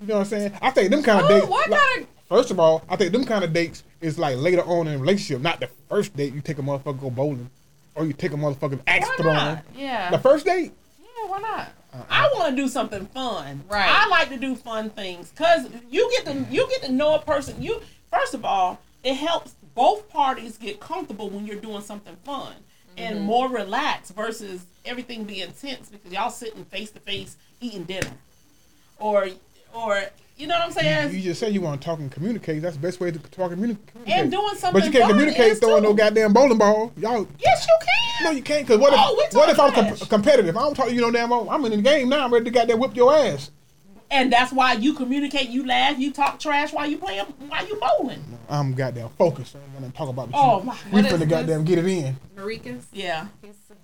You 0.00 0.06
know 0.06 0.14
what 0.14 0.20
I'm 0.22 0.26
saying? 0.26 0.52
I 0.60 0.70
think 0.70 0.90
them 0.90 1.02
kind 1.04 1.20
of 1.20 1.26
Oh, 1.30 1.34
dates. 1.38 1.46
what 1.46 1.70
like- 1.70 1.80
kind 1.80 2.02
of 2.02 2.08
First 2.30 2.50
of 2.50 2.58
all, 2.58 2.82
I 2.88 2.96
think 2.96 3.12
them 3.12 3.24
kind 3.24 3.44
of 3.44 3.52
dates 3.52 3.82
is 4.00 4.18
like 4.18 4.36
later 4.38 4.62
on 4.62 4.86
in 4.88 4.94
a 4.94 4.98
relationship, 4.98 5.42
not 5.42 5.60
the 5.60 5.68
first 5.88 6.16
date. 6.16 6.32
You 6.32 6.40
take 6.40 6.58
a 6.58 6.62
motherfucker 6.62 6.98
go 7.00 7.10
bowling, 7.10 7.50
or 7.94 8.06
you 8.06 8.12
take 8.14 8.32
a 8.32 8.36
motherfucking 8.36 8.80
axe 8.86 9.06
Why 9.08 9.16
throwing. 9.18 9.36
not? 9.36 9.64
Yeah. 9.76 10.10
The 10.10 10.18
first 10.18 10.46
date, 10.46 10.72
yeah, 11.00 11.28
why 11.28 11.40
not? 11.40 11.72
I 12.08 12.30
want 12.34 12.50
to 12.50 12.62
do 12.62 12.68
something 12.68 13.04
fun. 13.06 13.64
Right. 13.68 13.84
I 13.90 14.06
like 14.06 14.28
to 14.28 14.36
do 14.38 14.54
fun 14.54 14.90
things 14.90 15.30
because 15.30 15.66
you 15.90 16.08
get 16.12 16.24
to 16.26 16.46
you 16.50 16.66
get 16.70 16.82
to 16.84 16.92
know 16.92 17.16
a 17.16 17.18
person. 17.20 17.60
You 17.60 17.80
first 18.12 18.32
of 18.32 18.44
all, 18.44 18.78
it 19.02 19.14
helps 19.14 19.54
both 19.74 20.08
parties 20.08 20.56
get 20.56 20.78
comfortable 20.78 21.28
when 21.30 21.46
you're 21.46 21.56
doing 21.60 21.82
something 21.82 22.16
fun 22.24 22.54
and 22.96 23.16
Mm-hmm. 23.16 23.24
more 23.26 23.48
relaxed 23.48 24.14
versus 24.14 24.66
everything 24.84 25.24
being 25.24 25.50
tense 25.60 25.88
because 25.88 26.12
y'all 26.12 26.30
sitting 26.30 26.64
face 26.66 26.90
to 26.92 27.00
face 27.00 27.36
eating 27.60 27.82
dinner, 27.84 28.12
or 29.00 29.28
or 29.74 30.04
you 30.40 30.46
know 30.46 30.54
what 30.54 30.64
I'm 30.66 30.72
saying. 30.72 31.12
you 31.14 31.20
just 31.20 31.38
say 31.38 31.50
you 31.50 31.60
want 31.60 31.80
to 31.80 31.84
talk 31.84 31.98
and 31.98 32.10
communicate. 32.10 32.62
That's 32.62 32.76
the 32.76 32.82
best 32.82 32.98
way 32.98 33.10
to 33.10 33.18
talk 33.18 33.52
and 33.52 33.60
communicate. 33.60 33.90
and 34.06 34.30
doing 34.30 34.48
something 34.56 34.72
But 34.80 34.84
you 34.86 34.90
can't 34.92 35.10
communicate 35.10 35.58
throwing 35.58 35.82
too. 35.82 35.88
no 35.90 35.94
goddamn 35.94 36.32
bowling 36.32 36.56
ball. 36.58 36.92
Y'all, 36.96 37.26
Yes, 37.38 37.66
you 37.66 37.76
can. 37.86 38.24
no, 38.24 38.30
you 38.30 38.42
can't. 38.42 38.66
Cause 38.66 38.78
what 38.78 38.92
if, 38.94 38.98
Oh, 39.02 39.14
we 39.16 39.38
what 39.38 39.48
if 39.50 39.60
I'm 39.60 39.70
talking 39.72 39.96
com- 39.96 40.08
competitive? 40.08 40.56
I 40.56 40.60
don't 40.60 40.74
talk 40.74 40.86
to 40.88 40.94
you 40.94 41.00
no 41.02 41.10
damn. 41.10 41.28
more. 41.28 41.46
I'm 41.50 41.64
in 41.66 41.72
the 41.72 41.82
game 41.82 42.08
now. 42.08 42.24
I'm 42.24 42.32
ready 42.32 42.46
to 42.46 42.50
goddamn 42.50 42.78
whip 42.78 42.96
your 42.96 43.14
ass. 43.14 43.50
And 44.12 44.32
that's 44.32 44.52
why 44.52 44.72
you 44.72 44.94
communicate, 44.94 45.50
you 45.50 45.64
laugh, 45.66 45.96
you 45.98 46.10
talk 46.12 46.40
trash 46.40 46.72
while 46.72 46.86
you 46.88 46.98
playing, 46.98 47.26
while 47.48 47.64
you 47.68 47.76
bowling. 47.80 48.24
I'm 48.48 48.72
goddamn 48.74 49.10
focused. 49.10 49.54
I'm 49.54 49.80
gonna 49.80 49.92
talk 49.92 50.08
about 50.08 50.30
the 50.30 50.36
Oh 50.36 50.60
my! 50.62 50.74
We 50.86 51.02
What 51.02 51.04
is 51.06 51.12
finna 51.12 51.28
goddamn 51.28 51.64
get 51.64 51.78
it 51.78 51.86
in. 51.86 52.16
Marika's? 52.36 52.86
Yeah. 52.92 53.26
He's, 53.40 53.50
or, 53.70 53.76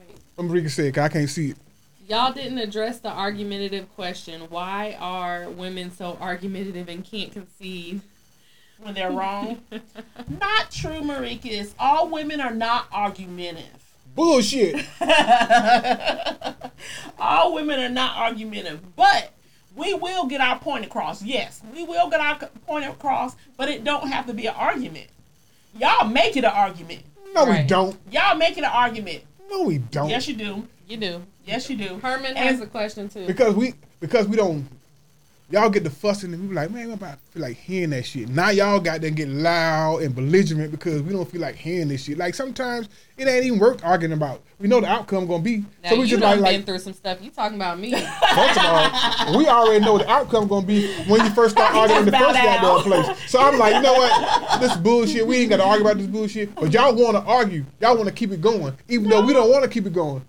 wait. 0.00 0.16
I'm 0.36 0.48
Rika 0.48 0.68
said, 0.68 0.92
'cause 0.94 1.04
I 1.04 1.08
can't 1.10 1.30
see 1.30 1.50
it. 1.50 1.56
Y'all 2.12 2.30
didn't 2.30 2.58
address 2.58 2.98
the 2.98 3.08
argumentative 3.08 3.90
question. 3.94 4.42
Why 4.50 4.94
are 5.00 5.48
women 5.48 5.90
so 5.90 6.18
argumentative 6.20 6.90
and 6.90 7.02
can't 7.02 7.32
concede? 7.32 8.02
when 8.82 8.92
they're 8.92 9.10
wrong. 9.10 9.62
not 10.40 10.70
true, 10.70 11.00
Maricus. 11.00 11.72
All 11.78 12.10
women 12.10 12.42
are 12.42 12.52
not 12.52 12.86
argumentative. 12.92 13.94
Bullshit. 14.14 14.84
All 17.18 17.54
women 17.54 17.80
are 17.80 17.88
not 17.88 18.18
argumentative, 18.18 18.94
but 18.94 19.32
we 19.74 19.94
will 19.94 20.26
get 20.26 20.42
our 20.42 20.58
point 20.58 20.84
across. 20.84 21.22
Yes, 21.22 21.62
we 21.74 21.82
will 21.82 22.10
get 22.10 22.20
our 22.20 22.38
point 22.66 22.84
across, 22.84 23.36
but 23.56 23.70
it 23.70 23.84
don't 23.84 24.08
have 24.08 24.26
to 24.26 24.34
be 24.34 24.48
an 24.48 24.54
argument. 24.54 25.06
Y'all 25.78 26.06
make 26.06 26.36
it 26.36 26.44
an 26.44 26.50
argument. 26.50 27.04
No, 27.32 27.46
we 27.46 27.62
don't. 27.62 27.96
Y'all 28.10 28.36
make 28.36 28.58
it 28.58 28.64
an 28.64 28.70
argument. 28.70 29.22
No, 29.50 29.62
we 29.62 29.78
don't. 29.78 30.10
Yes, 30.10 30.28
you 30.28 30.34
do. 30.34 30.68
You 30.86 30.98
do. 30.98 31.22
Yes, 31.44 31.68
you 31.68 31.76
do. 31.76 31.98
Herman 31.98 32.36
And- 32.36 32.38
has 32.38 32.60
a 32.60 32.66
question 32.66 33.08
too. 33.08 33.26
because 33.26 33.54
we 33.54 33.74
because 34.00 34.26
we 34.28 34.36
don't. 34.36 34.66
Y'all 35.50 35.68
get 35.68 35.84
the 35.84 35.90
fussing 35.90 36.32
and 36.32 36.40
we 36.40 36.48
be 36.48 36.54
like, 36.54 36.70
man, 36.70 36.84
I'm 36.86 36.92
about 36.92 37.12
to 37.12 37.18
feel 37.32 37.42
like 37.42 37.58
hearing 37.58 37.90
that 37.90 38.06
shit. 38.06 38.26
Now 38.30 38.48
y'all 38.48 38.80
got 38.80 39.02
to 39.02 39.10
get 39.10 39.28
loud 39.28 40.00
and 40.00 40.14
belligerent 40.14 40.70
because 40.70 41.02
we 41.02 41.12
don't 41.12 41.30
feel 41.30 41.42
like 41.42 41.56
hearing 41.56 41.88
this 41.88 42.04
shit. 42.04 42.16
Like 42.16 42.34
sometimes 42.34 42.88
it 43.18 43.28
ain't 43.28 43.44
even 43.44 43.58
worth 43.58 43.84
arguing 43.84 44.14
about. 44.14 44.40
We 44.58 44.68
know 44.68 44.80
the 44.80 44.86
outcome 44.86 45.26
gonna 45.26 45.42
be. 45.42 45.58
now 45.82 45.90
so 45.90 45.96
we 45.96 46.02
you 46.02 46.06
just 46.06 46.20
done 46.22 46.40
like 46.40 46.52
been 46.52 46.60
like 46.60 46.64
through 46.64 46.78
some 46.78 46.94
stuff. 46.94 47.18
You 47.20 47.30
talking 47.30 47.56
about 47.56 47.78
me? 47.78 47.90
First 48.34 48.56
of 48.58 48.64
all, 48.64 49.36
we 49.36 49.46
already 49.46 49.84
know 49.84 49.98
the 49.98 50.08
outcome 50.08 50.48
gonna 50.48 50.64
be 50.64 50.90
when 51.04 51.22
you 51.22 51.30
first 51.32 51.54
start 51.54 51.74
arguing 51.74 51.98
in 51.98 52.06
the 52.06 52.12
first 52.12 52.34
bow 52.34 52.60
goddamn 52.60 52.90
place. 53.04 53.30
So 53.30 53.38
I'm 53.40 53.58
like, 53.58 53.74
you 53.74 53.82
know 53.82 53.92
what? 53.92 54.60
This 54.60 54.74
bullshit. 54.78 55.26
We 55.26 55.38
ain't 55.38 55.50
gotta 55.50 55.64
argue 55.64 55.84
about 55.84 55.98
this 55.98 56.06
bullshit. 56.06 56.54
But 56.54 56.72
y'all 56.72 56.94
wanna 56.94 57.20
argue. 57.26 57.66
Y'all 57.78 57.98
wanna 57.98 58.12
keep 58.12 58.30
it 58.30 58.40
going. 58.40 58.72
Even 58.88 59.10
though 59.10 59.20
we 59.26 59.34
don't 59.34 59.50
wanna 59.50 59.68
keep 59.68 59.84
it 59.84 59.92
going. 59.92 60.22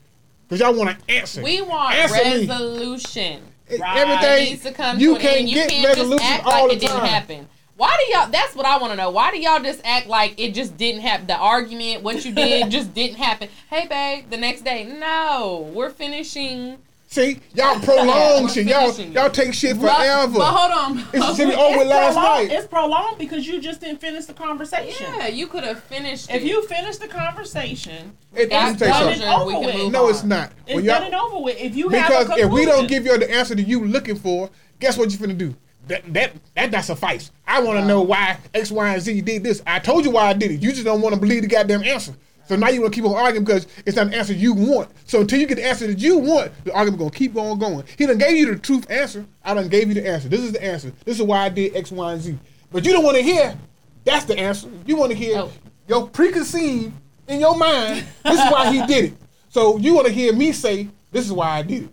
Cause 0.49 0.59
y'all 0.59 0.75
wanna 0.75 0.97
answer. 1.09 1.41
we 1.41 1.61
want 1.61 1.95
Answer 1.95 2.15
resolution. 2.15 3.43
Right. 3.69 3.97
It 3.97 4.07
Everything 4.07 4.49
needs 4.51 4.63
to 4.63 4.71
come 4.71 4.99
you 4.99 5.09
to 5.09 5.15
an 5.15 5.21
can't 5.21 5.37
end. 5.39 5.49
You 5.49 5.55
get 5.55 5.69
can't 5.69 5.97
just 5.97 6.21
act 6.21 6.45
all 6.45 6.67
like 6.67 6.77
it 6.77 6.79
didn't 6.81 7.05
happen. 7.05 7.47
Why 7.75 7.97
do 7.97 8.13
y'all? 8.13 8.29
That's 8.29 8.55
what 8.55 8.65
I 8.65 8.77
want 8.77 8.91
to 8.93 8.97
know. 8.97 9.09
Why 9.09 9.31
do 9.31 9.39
y'all 9.39 9.59
just 9.59 9.81
act 9.83 10.07
like 10.07 10.39
it 10.39 10.53
just 10.53 10.77
didn't 10.77 11.01
happen? 11.01 11.25
The 11.25 11.35
argument, 11.35 12.03
what 12.03 12.23
you 12.23 12.31
did, 12.31 12.69
just 12.71 12.93
didn't 12.93 13.17
happen. 13.17 13.49
Hey, 13.69 13.87
babe, 13.87 14.29
the 14.29 14.37
next 14.37 14.63
day, 14.63 14.83
no, 14.85 15.71
we're 15.73 15.89
finishing. 15.89 16.77
See, 17.13 17.39
y'all 17.53 17.75
Yeah, 17.75 17.79
prolong 17.85 18.43
we're 18.45 18.49
shit. 18.49 18.65
Y'all 18.65 18.91
y'all 18.91 19.29
take 19.29 19.53
shit 19.53 19.79
But- 19.79 19.95
forever. 19.95 20.33
But 20.33 20.51
hold 20.51 20.71
on. 20.97 21.07
It's 21.13 21.37
shit 21.37 21.47
we 21.47 21.53
over 21.65 21.77
with 21.77 21.87
last 21.87 22.15
prolonged, 22.15 22.49
night. 22.49 22.57
It's 22.57 22.65
prolonged 22.67 23.17
because 23.19 23.45
you 23.47 23.61
just 23.61 23.81
didn't 23.81 24.01
finish 24.01 24.25
the 24.25 24.33
conversation. 24.33 25.13
yeah, 25.15 25.27
you 25.27 25.45
could 25.45 25.63
have 25.63 25.83
finished. 25.83 26.31
If 26.31 26.37
it. 26.41 26.47
you 26.47 26.65
finish 26.67 26.97
the 26.97 27.07
conversation, 27.07 28.17
It, 28.35 28.49
got 28.49 28.63
let 28.65 28.73
me 28.73 28.77
tell 28.79 28.87
done 28.89 29.13
something. 29.13 29.21
and 29.21 29.41
over 29.41 29.59
with. 29.83 29.91
No, 29.91 30.09
it's 30.09 30.23
not. 30.23 30.53
it's 30.65 30.73
When 30.75 30.85
done 30.85 30.95
y'all- 31.03 31.05
and 31.05 31.15
over 31.33 31.43
with. 31.43 31.57
If 31.61 31.75
you 31.75 31.89
Because 31.89 32.27
have 32.29 32.37
a 32.37 32.41
if 32.41 32.49
we 32.51 32.65
don't 32.65 32.87
give 32.87 33.05
you 33.05 33.15
the 33.19 33.29
answer 33.31 33.53
that 33.53 33.67
you 33.67 33.85
looking 33.85 34.15
for, 34.15 34.49
guess 34.79 34.97
what 34.97 35.11
you 35.11 35.19
finna 35.19 35.37
do? 35.37 35.55
That 35.87 36.11
that 36.15 36.31
that 36.55 36.71
not 36.71 36.83
suffice. 36.85 37.29
I 37.45 37.61
want 37.61 37.77
to 37.79 37.85
know 37.85 38.01
why 38.01 38.37
X, 38.55 38.71
Y, 38.71 38.89
and 38.91 39.01
Z 39.01 39.21
did 39.21 39.43
this. 39.43 39.61
I 39.67 39.77
told 39.77 40.03
you 40.03 40.09
why 40.11 40.29
I 40.29 40.33
did 40.33 40.49
it. 40.49 40.63
You 40.63 40.71
just 40.71 40.85
don't 40.85 41.01
want 41.01 41.13
to 41.13 41.21
believe 41.21 41.43
the 41.43 41.47
goddamn 41.47 41.83
answer. 41.83 42.13
So 42.47 42.55
now 42.57 42.69
you 42.69 42.81
want 42.81 42.93
to 42.93 43.01
keep 43.01 43.09
on 43.09 43.15
arguing 43.15 43.45
because 43.45 43.67
it's 43.85 43.95
not 43.95 44.07
an 44.07 44.13
answer 44.13 44.33
you 44.33 44.53
want. 44.53 44.89
So 45.05 45.21
until 45.21 45.39
you 45.39 45.47
get 45.47 45.55
the 45.55 45.65
answer 45.65 45.87
that 45.87 45.99
you 45.99 46.17
want, 46.17 46.51
the 46.65 46.73
argument 46.73 46.99
gonna 46.99 47.11
keep 47.11 47.35
on 47.37 47.57
going. 47.57 47.85
He 47.97 48.05
done 48.05 48.17
gave 48.17 48.35
you 48.37 48.53
the 48.53 48.59
truth 48.59 48.89
answer. 48.91 49.25
I 49.43 49.53
done 49.53 49.69
gave 49.69 49.87
you 49.87 49.93
the 49.93 50.05
answer. 50.07 50.27
This 50.27 50.41
is 50.41 50.51
the 50.51 50.63
answer. 50.63 50.91
This 51.05 51.17
is 51.17 51.23
why 51.23 51.39
I 51.45 51.49
did 51.49 51.75
X, 51.75 51.91
Y, 51.91 52.11
and 52.13 52.21
Z. 52.21 52.37
But 52.71 52.85
you 52.85 52.91
don't 52.91 53.03
want 53.03 53.15
to 53.17 53.23
hear. 53.23 53.57
That's 54.03 54.25
the 54.25 54.37
answer. 54.37 54.69
You 54.85 54.97
want 54.97 55.11
to 55.11 55.17
hear 55.17 55.37
Oh. 55.39 55.51
your 55.87 56.07
preconceived 56.07 56.91
in 57.27 57.39
your 57.39 57.55
mind. 57.57 58.03
This 58.25 58.33
is 58.43 58.51
why 58.51 58.71
he 58.73 58.85
did 58.93 59.05
it. 59.05 59.13
So 59.49 59.77
you 59.77 59.93
want 59.93 60.07
to 60.07 60.13
hear 60.13 60.33
me 60.33 60.51
say, 60.51 60.89
"This 61.11 61.25
is 61.25 61.31
why 61.31 61.59
I 61.59 61.61
did 61.61 61.83
it." 61.83 61.89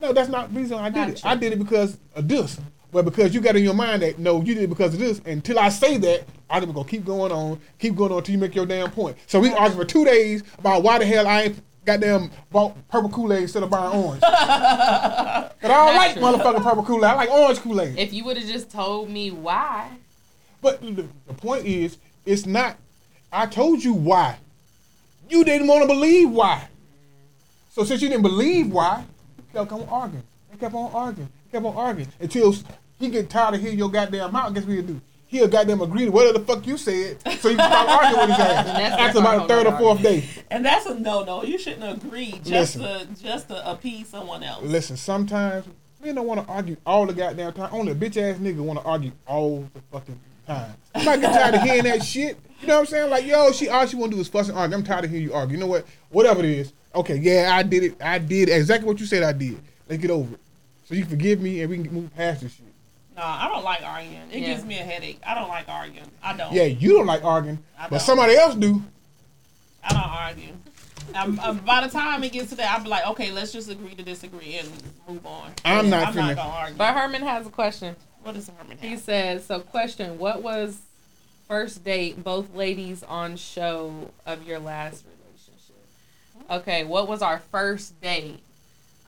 No, 0.00 0.12
that's 0.12 0.28
not 0.28 0.52
the 0.52 0.58
reason 0.60 0.78
I 0.78 0.88
did 0.90 0.96
Not 0.98 1.08
it. 1.10 1.16
true. 1.18 1.30
I 1.30 1.36
did 1.36 1.52
it 1.52 1.58
because 1.60 1.96
of 2.16 2.26
this. 2.26 2.58
But 2.92 3.06
because 3.06 3.34
you 3.34 3.40
got 3.40 3.56
in 3.56 3.64
your 3.64 3.74
mind 3.74 4.02
that 4.02 4.18
no, 4.18 4.42
you 4.42 4.54
did 4.54 4.64
it 4.64 4.68
because 4.68 4.92
of 4.92 5.00
this. 5.00 5.20
Until 5.24 5.58
I 5.58 5.70
say 5.70 5.96
that, 5.96 6.24
I'm 6.50 6.70
gonna 6.70 6.86
keep 6.86 7.06
going 7.06 7.32
on, 7.32 7.58
keep 7.78 7.96
going 7.96 8.12
on 8.12 8.18
until 8.18 8.34
you 8.34 8.38
make 8.38 8.54
your 8.54 8.66
damn 8.66 8.90
point. 8.90 9.16
So 9.26 9.40
we 9.40 9.50
argued 9.52 9.78
for 9.78 9.84
two 9.86 10.04
days 10.04 10.42
about 10.58 10.82
why 10.82 10.98
the 10.98 11.06
hell 11.06 11.26
I 11.26 11.42
ain't 11.42 11.62
goddamn 11.86 12.30
bought 12.50 12.76
purple 12.88 13.08
Kool 13.08 13.32
Aid 13.32 13.42
instead 13.42 13.62
of 13.62 13.70
buying 13.70 14.04
orange. 14.04 14.20
but 14.20 14.30
I 14.30 15.50
don't 15.62 15.96
like 15.96 16.12
true. 16.12 16.22
motherfucking 16.22 16.62
purple 16.62 16.84
Kool 16.84 17.04
Aid. 17.04 17.10
I 17.10 17.14
like 17.14 17.30
orange 17.30 17.58
Kool 17.60 17.80
Aid. 17.80 17.98
if 17.98 18.12
you 18.12 18.24
would 18.24 18.36
have 18.36 18.46
just 18.46 18.70
told 18.70 19.08
me 19.08 19.30
why, 19.30 19.88
But 20.60 20.82
the, 20.82 21.08
the 21.26 21.34
point 21.34 21.64
is, 21.64 21.96
it's 22.26 22.44
not. 22.44 22.76
I 23.32 23.46
told 23.46 23.82
you 23.82 23.94
why. 23.94 24.36
You 25.30 25.44
didn't 25.44 25.66
want 25.66 25.82
to 25.82 25.88
believe 25.88 26.28
why. 26.30 26.68
So 27.70 27.84
since 27.84 28.02
you 28.02 28.10
didn't 28.10 28.22
believe 28.22 28.70
why, 28.70 29.04
you 29.38 29.44
kept 29.54 29.72
on 29.72 29.88
arguing. 29.88 30.24
He 30.50 30.58
kept 30.58 30.74
on 30.74 30.92
arguing. 30.92 31.30
He 31.46 31.52
kept 31.52 31.64
on 31.64 31.74
arguing 31.74 32.08
until 32.20 32.54
he 33.02 33.10
get 33.10 33.28
tired 33.30 33.54
of 33.54 33.60
hearing 33.60 33.78
your 33.78 33.90
goddamn 33.90 34.32
mouth. 34.32 34.54
Guess 34.54 34.64
what 34.64 34.72
he'll 34.74 34.82
do? 34.82 35.00
He'll 35.26 35.48
goddamn 35.48 35.80
agree 35.80 36.04
to 36.04 36.10
whatever 36.10 36.38
the 36.38 36.44
fuck 36.44 36.66
you 36.66 36.76
said, 36.76 37.16
so 37.40 37.48
you 37.48 37.56
can 37.56 37.66
stop 37.70 37.88
arguing 38.04 38.28
with 38.28 38.36
his 38.36 38.38
ass. 38.46 38.66
that's 38.66 39.00
After 39.00 39.18
about 39.20 39.48
the 39.48 39.54
third 39.54 39.66
or 39.66 39.78
fourth 39.78 40.02
day. 40.02 40.24
and 40.50 40.64
that's 40.64 40.84
a 40.86 40.94
no 40.98 41.24
no. 41.24 41.42
You 41.42 41.58
shouldn't 41.58 42.04
agree 42.04 42.32
just 42.44 42.76
Listen. 42.76 42.82
to 43.16 43.22
just 43.22 43.48
to 43.48 43.70
appease 43.70 44.08
someone 44.08 44.42
else. 44.42 44.62
Listen, 44.62 44.96
sometimes 44.96 45.64
men 46.04 46.14
don't 46.16 46.26
want 46.26 46.44
to 46.46 46.52
argue 46.52 46.76
all 46.84 47.06
the 47.06 47.14
goddamn 47.14 47.52
time. 47.54 47.70
Only 47.72 47.92
a 47.92 47.94
bitch 47.94 48.16
ass 48.18 48.38
nigga 48.38 48.58
want 48.58 48.78
to 48.80 48.84
argue 48.84 49.12
all 49.26 49.66
the 49.72 49.80
fucking 49.90 50.20
time. 50.46 50.74
I'm 50.94 51.04
not 51.04 51.20
getting 51.20 51.34
tired 51.36 51.54
of 51.54 51.62
hearing 51.62 51.84
that 51.84 52.02
shit. 52.04 52.36
You 52.60 52.68
know 52.68 52.74
what 52.74 52.80
I'm 52.80 52.86
saying? 52.86 53.10
Like, 53.10 53.26
yo, 53.26 53.52
she 53.52 53.68
all 53.70 53.86
she 53.86 53.96
want 53.96 54.12
to 54.12 54.16
do 54.16 54.20
is 54.20 54.28
fuss 54.28 54.48
and 54.50 54.58
argue. 54.58 54.76
I'm 54.76 54.84
tired 54.84 55.04
of 55.06 55.10
hearing 55.10 55.24
you 55.24 55.32
argue. 55.32 55.56
You 55.56 55.60
know 55.60 55.66
what? 55.66 55.86
Whatever 56.10 56.40
it 56.40 56.44
is. 56.50 56.72
Okay, 56.94 57.16
yeah, 57.16 57.52
I 57.56 57.62
did 57.62 57.84
it. 57.84 57.96
I 58.02 58.18
did 58.18 58.50
exactly 58.50 58.86
what 58.86 59.00
you 59.00 59.06
said 59.06 59.22
I 59.22 59.32
did. 59.32 59.58
Let's 59.88 60.02
get 60.02 60.10
over 60.10 60.34
it. 60.34 60.40
So 60.84 60.94
you 60.94 61.06
forgive 61.06 61.40
me 61.40 61.62
and 61.62 61.70
we 61.70 61.78
can 61.82 61.90
move 61.92 62.14
past 62.14 62.42
this 62.42 62.52
shit. 62.52 62.66
No, 63.16 63.22
I 63.22 63.48
don't 63.48 63.62
like 63.64 63.82
arguing. 63.82 64.30
It 64.30 64.40
Yeah. 64.40 64.46
gives 64.46 64.64
me 64.64 64.78
a 64.78 64.82
headache. 64.82 65.20
I 65.26 65.34
don't 65.34 65.48
like 65.48 65.68
arguing. 65.68 66.10
I 66.22 66.34
don't. 66.36 66.52
Yeah, 66.52 66.62
you 66.64 66.94
don't 66.96 67.06
like 67.06 67.22
arguing, 67.24 67.58
I 67.78 67.84
but 67.84 67.90
don't. 67.98 68.00
somebody 68.00 68.36
else 68.36 68.54
do. 68.54 68.82
I 69.84 69.92
don't 69.92 70.02
argue. 70.02 70.56
Um, 71.14 71.38
um, 71.40 71.58
by 71.58 71.86
the 71.86 71.90
time 71.92 72.24
it 72.24 72.32
gets 72.32 72.50
to 72.50 72.54
that, 72.56 72.70
I'll 72.78 72.82
be 72.84 72.88
like, 72.88 73.06
okay, 73.08 73.30
let's 73.32 73.52
just 73.52 73.68
agree 73.70 73.94
to 73.94 74.02
disagree 74.02 74.54
and 74.56 74.68
move 75.08 75.26
on. 75.26 75.52
I'm 75.64 75.90
not 75.90 76.06
I'm 76.08 76.14
finna- 76.14 76.16
not 76.28 76.36
gonna 76.36 76.50
argue. 76.50 76.76
But 76.76 76.94
Herman 76.94 77.22
has 77.22 77.46
a 77.46 77.50
question. 77.50 77.96
what 78.22 78.34
does 78.34 78.48
Herman 78.48 78.78
Have? 78.78 78.88
He 78.88 78.96
says, 78.96 79.44
so 79.44 79.60
question, 79.60 80.18
what 80.18 80.42
was 80.42 80.78
first 81.48 81.84
date 81.84 82.22
both 82.24 82.54
ladies 82.54 83.02
on 83.02 83.36
show 83.36 84.10
of 84.24 84.46
your 84.46 84.58
last 84.60 85.04
relationship? 85.04 85.76
Okay, 86.50 86.84
what 86.84 87.08
was 87.08 87.20
our 87.20 87.40
first 87.50 88.00
date? 88.00 88.40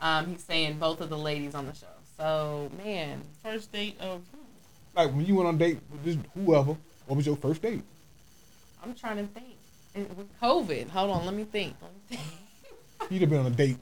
Um, 0.02 0.26
he's 0.26 0.42
saying 0.44 0.78
both 0.78 1.00
of 1.00 1.08
the 1.08 1.16
ladies 1.16 1.54
on 1.54 1.66
the 1.66 1.74
show. 1.74 1.86
So, 2.18 2.70
man, 2.84 3.22
First 3.42 3.72
date 3.72 3.98
of 4.00 4.22
Like 4.94 5.10
when 5.12 5.26
you 5.26 5.34
went 5.36 5.48
on 5.48 5.54
a 5.56 5.58
date 5.58 5.78
with 5.90 6.04
this 6.04 6.16
whoever, 6.34 6.76
what 7.06 7.16
was 7.16 7.26
your 7.26 7.36
first 7.36 7.62
date? 7.62 7.82
I'm 8.82 8.94
trying 8.94 9.16
to 9.16 9.26
think. 9.32 9.56
It 9.94 10.08
was 10.16 10.26
COVID. 10.42 10.88
Hold 10.90 11.10
on, 11.10 11.24
let 11.24 11.34
me 11.34 11.44
think. 11.44 11.74
Let 11.80 11.92
me 11.92 12.16
think. 12.16 13.10
You'd 13.10 13.20
have 13.22 13.30
been 13.30 13.40
on 13.40 13.46
a 13.46 13.50
date 13.50 13.76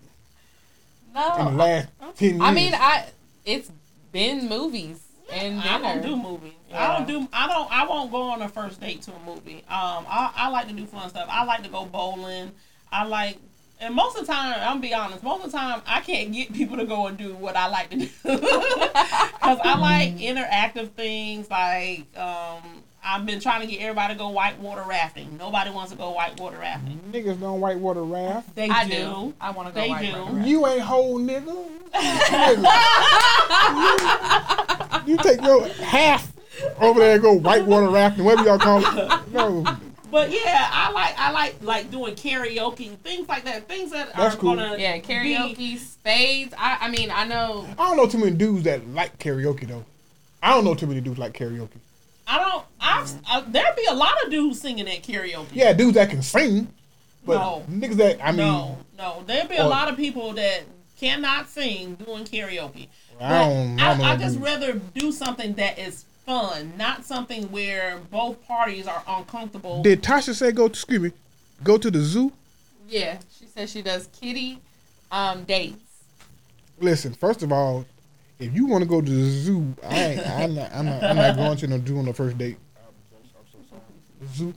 No. 1.14 1.36
in 1.38 1.44
the 1.46 1.50
last 1.52 1.88
ten 2.16 2.30
years. 2.30 2.40
I 2.42 2.52
mean, 2.52 2.74
I 2.74 3.09
it's 3.44 3.70
been 4.12 4.48
movies 4.48 5.00
and 5.32 5.60
I 5.60 5.78
don't 5.78 6.02
do 6.02 6.16
movies. 6.16 6.52
I 6.72 6.96
don't 6.96 7.06
do. 7.06 7.28
I 7.32 7.46
don't. 7.48 7.70
I 7.70 7.86
won't 7.86 8.10
go 8.10 8.22
on 8.22 8.40
a 8.42 8.48
first 8.48 8.80
date 8.80 9.02
to 9.02 9.12
a 9.12 9.18
movie. 9.26 9.59
Um, 9.68 10.06
I, 10.09 10.32
I 10.34 10.48
like 10.48 10.68
to 10.68 10.74
do 10.74 10.86
fun 10.86 11.09
stuff. 11.10 11.28
I 11.30 11.44
like 11.44 11.62
to 11.64 11.68
go 11.68 11.84
bowling. 11.84 12.52
I 12.90 13.04
like, 13.04 13.38
and 13.82 13.94
most 13.94 14.16
of 14.18 14.26
the 14.26 14.32
time, 14.32 14.54
I'm 14.60 14.68
gonna 14.68 14.80
be 14.80 14.94
honest. 14.94 15.22
Most 15.22 15.44
of 15.44 15.50
the 15.52 15.59
time, 15.59 15.82
I 15.86 16.00
can't 16.00 16.32
get 16.32 16.52
people 16.52 16.76
to 16.76 16.84
go 16.84 17.06
and 17.09 17.18
do 17.18 17.34
what 17.34 17.56
I 17.56 17.68
like 17.68 17.90
to 17.90 17.96
do 17.96 18.06
because 18.22 19.59
I 19.64 19.76
like 19.78 20.16
interactive 20.18 20.90
things. 20.90 21.50
Like, 21.50 22.06
um, 22.16 22.82
I've 23.04 23.26
been 23.26 23.40
trying 23.40 23.62
to 23.62 23.66
get 23.66 23.80
everybody 23.82 24.14
to 24.14 24.18
go 24.18 24.28
whitewater 24.28 24.84
rafting. 24.88 25.36
Nobody 25.36 25.70
wants 25.70 25.90
to 25.90 25.98
go 25.98 26.12
whitewater 26.12 26.59
rafting. 26.59 27.00
niggas 27.10 27.40
don't 27.40 27.60
whitewater 27.60 28.04
raft. 28.04 28.54
They 28.54 28.68
I 28.68 28.84
do. 28.88 28.94
do. 28.94 29.34
I 29.40 29.50
want 29.50 29.68
to 29.68 29.74
go 29.74 29.80
They 29.80 29.88
white 29.88 30.06
do. 30.06 30.14
rafting. 30.16 30.44
You 30.44 30.66
ain't 30.68 30.80
whole 30.82 31.18
nigga. 31.18 31.68
Nigga. 31.92 32.62
you, 35.06 35.12
you 35.12 35.16
take 35.18 35.42
your 35.42 35.66
half 35.68 36.32
over 36.78 37.00
there 37.00 37.14
and 37.14 37.22
go 37.22 37.32
whitewater 37.32 37.88
rafting, 37.88 38.24
whatever 38.24 38.48
y'all 38.48 38.59
call 38.59 38.78
it. 38.86 39.28
No, 39.32 39.64
But 40.12 40.30
yeah, 40.30 40.68
I 40.70 40.93
like 40.93 41.18
I 41.18 41.30
like 41.32 41.56
like 41.62 41.90
doing 41.90 42.14
karaoke, 42.14 42.97
things 42.98 43.26
like 43.28 43.44
that. 43.44 43.66
Things 43.66 43.90
that 43.93 44.14
That's 44.14 44.34
are 44.34 44.39
cool. 44.39 44.55
gonna 44.56 44.76
Yeah, 44.78 44.98
karaoke, 44.98 45.78
spades. 45.78 46.52
I, 46.56 46.76
I 46.82 46.90
mean, 46.90 47.10
I 47.10 47.24
know. 47.26 47.66
I 47.78 47.89
don't 47.89 47.97
know 47.97 48.06
too 48.06 48.18
many 48.18 48.32
dudes 48.32 48.64
that 48.64 48.86
like 48.89 49.18
karaoke 49.18 49.66
though. 49.66 49.84
I 50.43 50.51
don't 50.52 50.64
know 50.64 50.74
too 50.74 50.86
many 50.86 51.01
dudes 51.01 51.18
like 51.18 51.32
karaoke. 51.32 51.78
I 52.28 52.39
don't. 52.39 52.64
I've 52.78 53.10
I, 53.26 53.40
there'd 53.40 53.74
be 53.74 53.86
a 53.89 53.94
lot 53.94 54.22
of 54.24 54.30
dudes 54.30 54.60
singing 54.60 54.86
at 54.86 55.02
karaoke. 55.02 55.47
Yeah, 55.55 55.72
dudes 55.72 55.94
that 55.94 56.10
can 56.10 56.20
sing, 56.22 56.68
but 57.24 57.39
No. 57.39 57.64
niggas 57.70 57.94
that 57.97 58.22
I 58.22 58.32
mean, 58.32 58.39
no, 58.47 58.78
no, 58.98 59.22
there'd 59.26 59.48
be 59.48 59.56
a 59.56 59.66
lot 59.66 59.89
of 59.89 59.97
people 59.97 60.34
that 60.34 60.64
cannot 61.01 61.48
sing 61.48 61.94
doing 61.94 62.24
karaoke. 62.24 62.89
I 63.18 63.28
don't- 63.30 63.80
I 63.80 63.84
I, 63.86 63.89
don't 63.89 63.98
know 63.98 64.05
I 64.05 64.16
just 64.18 64.34
dude. 64.34 64.44
rather 64.44 64.72
do 64.94 65.10
something 65.10 65.55
that 65.55 65.78
is 65.78 66.05
fun, 66.26 66.74
not 66.76 67.04
something 67.04 67.50
where 67.50 67.98
both 68.10 68.46
parties 68.46 68.86
are 68.86 69.02
uncomfortable. 69.06 69.82
did 69.82 70.02
Tasha 70.02 70.34
say 70.34 70.52
go 70.52 70.68
to 70.68 70.72
excuse 70.72 71.00
me, 71.00 71.12
go 71.62 71.78
to 71.78 71.90
the 71.90 72.00
zoo? 72.00 72.32
Yeah, 72.88 73.18
she 73.38 73.46
says 73.46 73.70
she 73.70 73.82
does 73.82 74.08
kitty 74.12 74.58
um, 75.10 75.44
dates. 75.44 75.78
Listen, 76.78 77.14
first 77.14 77.42
of 77.42 77.52
all, 77.52 77.84
if 78.38 78.52
you 78.54 78.66
want 78.66 78.82
to 78.82 78.88
go 78.88 79.00
to 79.00 79.10
the 79.10 79.30
zoo, 79.30 79.74
I 79.84 80.20
I'm 80.26 80.54
not, 80.54 80.72
I'm 80.72 80.86
not, 80.86 81.02
I'm 81.04 81.16
not 81.16 81.36
going 81.36 81.56
to 81.58 81.66
no 81.68 81.84
zoo 81.84 81.98
on 81.98 82.06
the 82.06 82.12
first 82.14 82.36
date. 82.38 82.56
Zoo. 84.34 84.54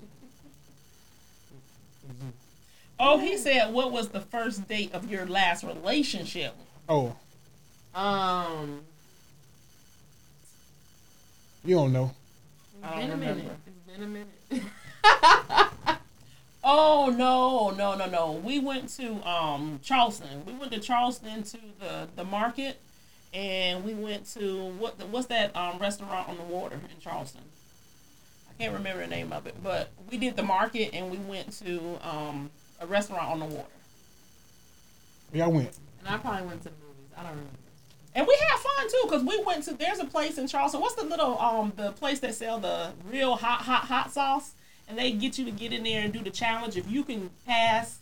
Oh, 2.99 3.17
he 3.19 3.37
said, 3.37 3.73
"What 3.73 3.91
was 3.91 4.09
the 4.09 4.21
first 4.21 4.67
date 4.67 4.93
of 4.93 5.09
your 5.11 5.25
last 5.25 5.63
relationship?" 5.63 6.53
Oh, 6.87 7.15
Um, 7.93 8.81
you 11.65 11.75
don't 11.75 11.93
know. 11.93 12.11
it's 12.83 12.95
been 12.95 13.11
a 13.11 13.17
minute. 13.17 13.45
It's 13.67 13.97
been 13.97 14.03
a 14.03 14.07
minute. 14.07 14.71
Oh 16.67 17.13
no, 17.15 17.69
no, 17.69 17.93
no, 17.95 18.09
no. 18.09 18.31
We 18.43 18.57
went 18.57 18.89
to 18.97 19.21
um 19.27 19.79
Charleston. 19.83 20.43
We 20.47 20.53
went 20.53 20.71
to 20.71 20.79
Charleston 20.79 21.43
to 21.43 21.57
the 21.79 22.07
the 22.15 22.23
market, 22.23 22.81
and 23.35 23.83
we 23.85 23.93
went 23.93 24.25
to 24.33 24.71
what 24.79 24.97
what's 25.09 25.27
that 25.27 25.55
um 25.55 25.77
restaurant 25.77 26.27
on 26.27 26.37
the 26.37 26.43
water 26.43 26.79
in 26.91 26.99
Charleston? 26.99 27.43
I 28.49 28.63
can't 28.63 28.73
remember 28.73 29.03
the 29.03 29.07
name 29.07 29.31
of 29.31 29.45
it, 29.45 29.55
but 29.61 29.89
we 30.09 30.17
did 30.17 30.35
the 30.35 30.41
market 30.43 30.89
and 30.93 31.11
we 31.11 31.17
went 31.17 31.51
to 31.59 31.99
um 32.01 32.49
a 32.81 32.87
restaurant 32.87 33.29
on 33.29 33.39
the 33.41 33.45
water, 33.45 33.69
Yeah, 35.33 35.45
I 35.45 35.49
went. 35.49 35.69
And 35.99 36.07
I 36.07 36.17
probably 36.17 36.47
went 36.47 36.63
to 36.63 36.69
the 36.69 36.75
movies. 36.75 37.11
I 37.15 37.21
don't 37.21 37.31
remember. 37.31 37.51
And 38.15 38.25
we 38.25 38.37
had 38.49 38.57
fun 38.59 38.89
too 38.89 39.01
because 39.03 39.23
we 39.23 39.43
went 39.43 39.63
to 39.65 39.73
there's 39.73 39.99
a 39.99 40.05
place 40.05 40.37
in 40.37 40.47
Charleston. 40.47 40.81
What's 40.81 40.95
the 40.95 41.03
little 41.05 41.37
um 41.39 41.73
the 41.75 41.91
place 41.91 42.19
that 42.21 42.33
sell 42.35 42.57
the 42.59 42.91
real 43.11 43.35
hot 43.35 43.61
hot 43.61 43.83
hot 43.85 44.11
sauce? 44.11 44.51
And 44.87 44.97
they 44.97 45.11
get 45.11 45.37
you 45.39 45.45
to 45.45 45.51
get 45.51 45.73
in 45.73 45.83
there 45.83 46.03
and 46.03 46.13
do 46.13 46.19
the 46.21 46.29
challenge. 46.29 46.77
If 46.77 46.89
you 46.89 47.03
can 47.03 47.31
pass 47.47 47.97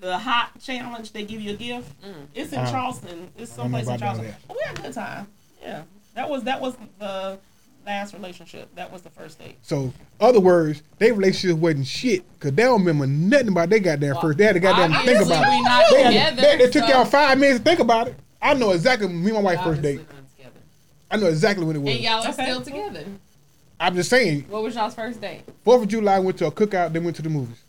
the 0.00 0.18
hot 0.18 0.50
challenge, 0.60 1.12
they 1.12 1.24
give 1.24 1.40
you 1.40 1.54
a 1.54 1.56
gift. 1.56 1.90
It's 2.34 2.52
in 2.52 2.58
Uh, 2.58 2.70
Charleston. 2.70 3.30
It's 3.38 3.54
I 3.58 3.62
don't 3.62 3.72
know 3.72 3.78
someplace 3.78 3.94
in 3.94 3.98
Charleston. 4.00 4.26
that. 4.26 4.40
But 4.46 4.56
we 4.56 4.62
had 4.66 4.78
a 4.78 4.82
good 4.82 4.92
time. 4.92 5.26
Yeah, 5.62 5.82
that 6.14 6.28
was 6.28 6.42
that 6.44 6.60
was 6.60 6.76
the 6.98 7.38
last 7.86 8.12
relationship. 8.12 8.68
That 8.74 8.92
was 8.92 9.00
the 9.00 9.08
first 9.10 9.38
date. 9.38 9.56
So, 9.62 9.94
other 10.20 10.40
words, 10.40 10.82
their 10.98 11.14
relationship 11.14 11.56
wasn't 11.58 11.86
shit 11.86 12.22
because 12.34 12.52
they 12.54 12.64
don't 12.64 12.80
remember 12.84 13.06
nothing 13.06 13.48
about 13.48 13.70
they 13.70 13.80
got 13.80 14.00
there 14.00 14.12
goddamn 14.12 14.28
first. 14.28 14.38
They 14.38 14.44
had 14.44 14.52
to 14.54 14.60
goddamn 14.60 14.92
think 15.06 15.24
about 15.24 15.48
we 15.48 15.56
it. 15.56 15.62
not 15.62 15.84
They, 15.90 16.04
together, 16.04 16.36
to, 16.36 16.42
they, 16.42 16.56
they 16.58 16.70
took 16.70 16.84
so- 16.84 16.88
y'all 16.94 17.04
five 17.06 17.38
minutes 17.38 17.58
to 17.60 17.64
think 17.64 17.80
about 17.80 18.08
it. 18.08 18.16
I 18.46 18.54
know 18.54 18.70
exactly 18.70 19.08
me 19.08 19.34
and 19.34 19.34
my 19.34 19.40
wife 19.54 19.62
first 19.64 19.82
date. 19.82 20.00
I 21.10 21.16
know 21.16 21.26
exactly 21.26 21.64
when 21.64 21.74
it 21.74 21.80
was. 21.80 21.94
And 21.94 22.00
y'all 22.04 22.24
are 22.24 22.28
Okay. 22.30 22.44
still 22.44 22.60
together. 22.60 23.04
I'm 23.80 23.94
just 23.96 24.08
saying, 24.08 24.46
What 24.48 24.62
was 24.62 24.74
y'all's 24.76 24.94
first 24.94 25.20
date? 25.20 25.42
Fourth 25.64 25.82
of 25.82 25.88
July 25.88 26.20
went 26.20 26.38
to 26.38 26.46
a 26.46 26.52
cookout, 26.52 26.92
then 26.92 27.02
went 27.02 27.16
to 27.16 27.22
the 27.22 27.28
movies. 27.28 27.60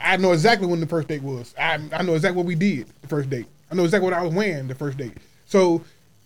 I 0.00 0.16
know 0.16 0.32
exactly 0.32 0.66
when 0.66 0.80
the 0.80 0.86
first 0.86 1.06
date 1.08 1.22
was. 1.22 1.54
I, 1.58 1.78
I 1.92 2.02
know 2.02 2.14
exactly 2.14 2.36
what 2.38 2.46
we 2.46 2.54
did 2.54 2.86
the 3.02 3.08
first 3.08 3.28
date. 3.28 3.46
I 3.70 3.74
know 3.74 3.84
exactly 3.84 4.04
what 4.10 4.14
I 4.14 4.22
was 4.22 4.34
wearing 4.34 4.68
the 4.68 4.74
first 4.74 4.96
date. 4.96 5.16
So 5.46 5.84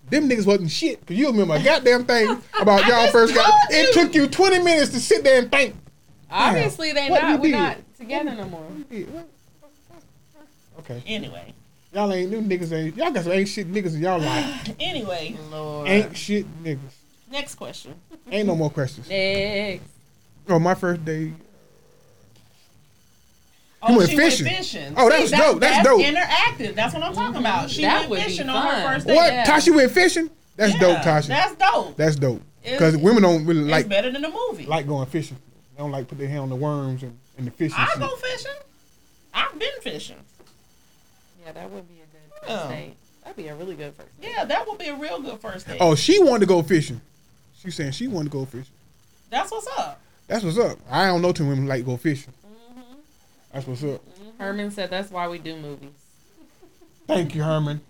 them 0.08 0.28
niggas 0.28 0.46
wasn't 0.46 0.70
shit. 0.70 1.04
Cause 1.04 1.16
you 1.16 1.26
remember 1.26 1.54
a 1.56 1.62
goddamn 1.62 2.04
thing 2.04 2.40
about 2.60 2.86
y'all 2.86 3.08
first 3.12 3.34
got. 3.34 3.52
It 3.70 3.92
took 3.92 4.14
you 4.14 4.28
20 4.28 4.60
minutes 4.60 4.92
to 4.92 5.00
sit 5.00 5.24
there 5.24 5.40
and 5.42 5.50
think. 5.50 5.74
Obviously, 6.30 6.92
they 6.92 7.08
not. 7.08 7.40
We're 7.40 7.50
did? 7.50 7.52
not 7.52 7.76
together 7.96 8.34
no 8.36 8.44
more. 8.46 8.66
Okay. 10.78 11.02
Anyway, 11.06 11.52
Y'all 11.98 12.12
ain't 12.12 12.30
new 12.30 12.40
niggas 12.40 12.72
ain't 12.72 12.96
y'all 12.96 13.10
got 13.10 13.24
some 13.24 13.32
ain't 13.32 13.48
shit 13.48 13.72
niggas 13.72 13.96
in 13.96 14.02
y'all 14.02 14.20
life. 14.20 14.70
anyway, 14.80 15.36
Lord. 15.50 15.88
ain't 15.88 16.16
shit 16.16 16.46
niggas. 16.62 16.78
next 17.28 17.56
question. 17.56 17.92
Ain't 18.30 18.46
no 18.46 18.54
more 18.54 18.70
questions. 18.70 19.08
Next. 19.08 19.82
Oh, 20.48 20.60
my 20.60 20.76
first 20.76 21.04
day. 21.04 21.32
Oh, 23.82 23.96
went 23.98 24.10
she 24.10 24.16
fishing. 24.16 24.46
went 24.46 24.58
fishing. 24.58 24.94
Oh, 24.96 25.08
that's 25.08 25.32
dope. 25.32 25.58
That's 25.58 25.84
dope. 25.84 26.00
Interactive. 26.00 26.76
That's 26.76 26.94
what 26.94 27.02
I'm 27.02 27.14
talking 27.14 27.32
mm-hmm. 27.32 27.40
about. 27.40 27.68
She 27.68 27.82
That 27.82 28.08
went 28.08 28.22
fishing 28.22 28.48
on 28.48 28.64
her 28.64 28.92
first 28.92 29.06
day. 29.08 29.16
What? 29.16 29.32
Yeah. 29.32 29.44
Tasha 29.44 29.74
went 29.74 29.90
fishing? 29.90 30.30
That's 30.54 30.74
Yeah, 30.74 30.80
dope, 30.80 30.98
Tasha. 30.98 31.26
That's 31.26 31.54
dope. 31.56 31.96
That's 31.96 32.14
dope. 32.14 32.42
Because 32.62 32.96
women 32.96 33.24
don't 33.24 33.44
really 33.44 33.62
it's 33.62 33.70
like 33.70 33.88
better 33.88 34.12
than 34.12 34.22
the 34.22 34.30
movie. 34.30 34.66
like 34.66 34.86
going 34.86 35.06
fishing. 35.06 35.38
They 35.74 35.82
don't 35.82 35.90
like 35.90 36.06
put 36.06 36.18
their 36.18 36.28
hand 36.28 36.42
on 36.42 36.48
the 36.48 36.56
worms 36.56 37.02
and, 37.02 37.18
and 37.36 37.48
the 37.48 37.50
fish 37.50 37.72
I 37.76 37.92
go 37.98 38.14
fishing. 38.14 38.52
I've 39.34 39.58
been 39.58 39.80
fishing. 39.80 40.18
Yeah, 41.48 41.52
that 41.62 41.70
would 41.70 41.88
be 41.88 41.94
a 41.94 42.06
good 42.06 42.48
Yeah. 42.48 42.58
first 42.58 42.68
date. 42.70 42.96
That'd 43.24 43.36
be 43.36 43.48
a 43.48 43.54
really 43.54 43.74
good 43.74 43.94
first 43.94 44.20
date. 44.20 44.30
Yeah, 44.36 44.44
that 44.44 44.68
would 44.68 44.78
be 44.78 44.88
a 44.88 44.94
real 44.94 45.20
good 45.20 45.40
first 45.40 45.66
date. 45.66 45.78
Oh, 45.80 45.94
she 45.94 46.22
wanted 46.22 46.40
to 46.40 46.46
go 46.46 46.62
fishing. 46.62 47.00
She's 47.58 47.74
saying 47.74 47.92
she 47.92 48.06
wanted 48.06 48.30
to 48.30 48.38
go 48.38 48.44
fishing. 48.44 48.74
That's 49.30 49.50
what's 49.50 49.66
up. 49.78 49.98
That's 50.26 50.44
what's 50.44 50.58
up. 50.58 50.78
I 50.90 51.06
don't 51.06 51.22
know 51.22 51.32
two 51.32 51.46
women 51.48 51.66
like 51.66 51.86
go 51.86 51.96
fishing. 51.96 52.32
Mm-hmm. 52.46 52.80
That's 53.52 53.66
what's 53.66 53.82
up. 53.82 54.02
Herman 54.38 54.70
said 54.70 54.90
that's 54.90 55.10
why 55.10 55.26
we 55.28 55.38
do 55.38 55.56
movies. 55.56 55.90
Thank 57.06 57.34
you, 57.34 57.42
Herman. 57.42 57.80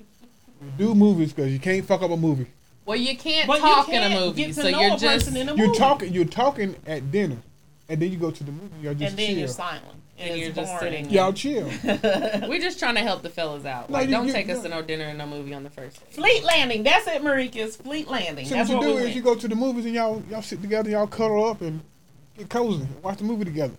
You 0.62 0.70
do 0.86 0.94
movies 0.94 1.32
because 1.32 1.52
you 1.52 1.58
can't 1.58 1.84
fuck 1.84 2.02
up 2.02 2.10
a 2.12 2.16
movie. 2.16 2.46
Well, 2.86 2.96
you 2.96 3.16
can't 3.16 3.46
But 3.48 3.58
talk 3.58 3.88
in 3.88 3.94
can't 3.94 4.14
a 4.14 4.20
movie, 4.20 4.44
get 4.44 4.54
to 4.54 4.62
so 4.62 4.70
know 4.70 4.80
you're 4.80 4.94
a 4.94 4.98
just 4.98 5.28
in 5.28 5.48
a 5.48 5.54
You're 5.54 5.66
movie. 5.66 5.78
talking. 5.78 6.12
You're 6.12 6.24
talking 6.24 6.76
at 6.86 7.10
dinner, 7.10 7.38
and 7.88 8.00
then 8.02 8.12
you 8.12 8.18
go 8.18 8.30
to 8.30 8.44
the 8.44 8.52
movie. 8.52 8.74
Y'all 8.82 8.94
just 8.94 9.10
and 9.10 9.18
then 9.18 9.28
chill. 9.28 9.38
you're 9.38 9.48
silent. 9.48 9.84
And, 10.18 10.30
And 10.30 10.30
it's 10.30 10.46
you're 10.46 10.54
just 10.54 10.72
boring. 10.78 10.92
sitting 10.92 11.10
Y'all 11.10 11.32
chill. 11.32 11.70
we're 12.48 12.60
just 12.60 12.78
trying 12.78 12.96
to 12.96 13.02
help 13.02 13.22
the 13.22 13.30
fellas 13.30 13.64
out. 13.64 13.88
No, 13.88 13.94
Like, 13.94 14.10
don't 14.10 14.26
you- 14.26 14.32
take 14.32 14.48
us 14.48 14.58
no. 14.58 14.62
to 14.64 14.68
no 14.68 14.82
dinner 14.82 15.04
and 15.04 15.18
no 15.18 15.26
movie 15.26 15.54
on 15.54 15.62
the 15.62 15.70
first 15.70 16.00
date. 16.00 16.14
Fleet 16.14 16.44
Landing. 16.44 16.82
That's 16.82 17.06
it, 17.06 17.22
Marika's. 17.22 17.76
Fleet 17.76 18.08
Landing. 18.08 18.46
So 18.46 18.56
That's 18.56 18.68
what 18.68 18.82
you 18.82 18.88
what 18.88 18.96
do 18.98 19.04
we 19.04 19.10
is 19.10 19.16
you 19.16 19.22
go 19.22 19.34
to 19.34 19.48
the 19.48 19.54
movies 19.54 19.86
and 19.86 19.94
y'all 19.94 20.22
y'all 20.28 20.42
sit 20.42 20.60
together, 20.60 20.90
y'all 20.90 21.06
cuddle 21.06 21.44
up 21.48 21.60
and 21.62 21.80
get 22.36 22.50
cozy, 22.50 22.82
and 22.82 23.02
watch 23.02 23.18
the 23.18 23.24
movie 23.24 23.44
together. 23.44 23.74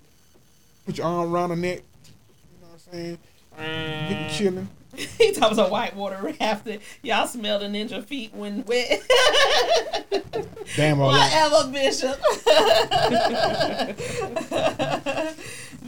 Put 0.86 0.98
your 0.98 1.08
arm 1.08 1.34
around 1.34 1.50
her 1.52 1.56
neck. 1.56 1.82
You 2.06 2.62
know 2.62 2.68
what 2.68 2.82
I'm 2.88 2.94
saying? 2.94 3.18
Get 3.58 4.30
to 4.30 4.34
mm. 4.34 4.38
chilling. 4.38 4.70
he 5.18 5.32
talks 5.32 5.54
about 5.54 5.72
white 5.72 5.96
water 5.96 6.34
rafting. 6.42 6.80
Y'all 7.02 7.28
smell 7.28 7.60
the 7.60 7.66
ninja 7.66 8.04
feet 8.04 8.34
when 8.34 8.66
wet. 8.66 9.02
Damn 10.76 11.00
all 11.00 11.12
that. 11.12 11.52
Whatever, 11.52 11.72
Bishop. 11.72 12.20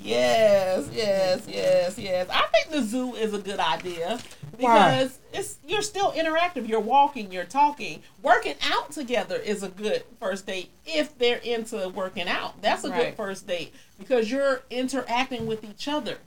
yes, 0.01 0.89
yes, 0.93 1.47
yes, 1.47 1.97
yes. 1.97 2.27
I 2.29 2.47
think 2.53 2.71
the 2.71 2.81
zoo 2.81 3.13
is 3.15 3.33
a 3.33 3.39
good 3.39 3.59
idea 3.59 4.19
Why? 4.57 4.91
because 4.91 5.19
it's 5.33 5.57
you're 5.67 5.81
still 5.81 6.11
interactive. 6.13 6.67
You're 6.67 6.79
walking, 6.79 7.31
you're 7.31 7.43
talking, 7.43 8.01
working 8.21 8.55
out 8.71 8.91
together 8.91 9.35
is 9.35 9.63
a 9.63 9.69
good 9.69 10.03
first 10.19 10.47
date 10.47 10.71
if 10.85 11.17
they're 11.17 11.37
into 11.37 11.89
working 11.89 12.27
out. 12.27 12.61
That's 12.61 12.83
a 12.83 12.89
good 12.89 13.15
first 13.15 13.45
date 13.47 13.73
because 13.99 14.31
you're 14.31 14.61
interacting 14.69 15.45
with 15.45 15.63
each 15.63 15.87
other. 15.87 16.17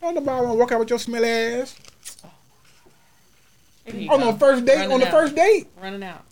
Don't 0.00 0.14
nobody 0.14 0.46
want 0.46 0.54
to 0.54 0.58
work 0.58 0.72
out 0.72 0.78
with 0.78 0.90
your 0.90 0.98
smelly 0.98 1.28
ass. 1.28 1.76
Here 3.84 4.10
On 4.12 4.20
go. 4.20 4.32
the 4.32 4.38
first 4.38 4.64
date, 4.66 4.76
Running 4.76 4.92
on 4.92 5.00
the 5.00 5.06
out. 5.06 5.12
first 5.12 5.34
date. 5.34 5.66
Running 5.80 6.02
out. 6.02 6.24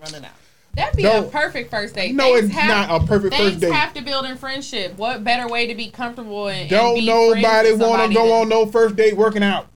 running 0.00 0.24
out. 0.24 0.30
That'd 0.74 0.96
be 0.96 1.02
No. 1.02 1.20
a 1.20 1.28
perfect 1.28 1.70
first 1.70 1.94
date. 1.94 2.14
No, 2.14 2.34
Things 2.34 2.46
it's 2.50 2.54
not 2.54 3.02
a 3.02 3.04
perfect 3.06 3.34
things 3.34 3.50
first 3.52 3.60
date. 3.60 3.72
have 3.72 3.94
to 3.94 4.02
build 4.02 4.26
in 4.26 4.36
friendship. 4.36 4.96
What 4.96 5.24
better 5.24 5.48
way 5.48 5.66
to 5.66 5.74
be 5.74 5.90
comfortable 5.90 6.46
and, 6.48 6.60
and 6.60 6.70
Don't 6.70 6.94
be 6.96 7.06
nobody 7.06 7.40
friends 7.42 7.78
with 7.80 7.88
want 7.88 8.08
to 8.12 8.14
go 8.14 8.26
that- 8.28 8.32
on 8.34 8.48
no 8.48 8.66
first 8.66 8.94
date 8.94 9.16
working 9.16 9.42
out. 9.42 9.66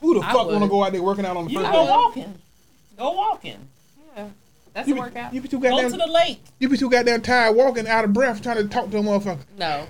Who 0.00 0.14
the 0.14 0.20
I 0.20 0.32
fuck 0.32 0.46
want 0.46 0.50
to 0.50 0.58
would. 0.60 0.70
go 0.70 0.84
out 0.84 0.92
there 0.92 1.02
working 1.02 1.24
out 1.26 1.36
on 1.36 1.46
the 1.46 1.50
You 1.52 1.58
first 1.60 1.72
go 1.72 1.84
date? 1.84 1.90
walking. 1.90 2.34
Go 2.98 3.10
walking. 3.12 3.68
Yeah, 4.16 4.24
that's 4.74 4.86
You 4.88 4.94
a 4.94 4.96
be, 4.96 5.00
workout. 5.00 5.34
you 5.34 5.40
be 5.40 5.48
too 5.48 5.58
Go 5.58 5.70
goddamn. 5.70 5.90
to 5.92 5.96
the 5.96 6.06
lake. 6.06 6.40
you 6.60 6.68
be 6.68 6.76
too 6.76 6.90
goddamn 6.90 7.22
tired 7.22 7.56
walking 7.56 7.88
out 7.88 8.04
of 8.04 8.12
breath 8.12 8.42
trying 8.42 8.58
to 8.58 8.68
talk 8.68 8.90
to 8.90 8.98
a 8.98 9.02
motherfucker. 9.02 9.38
No, 9.58 9.86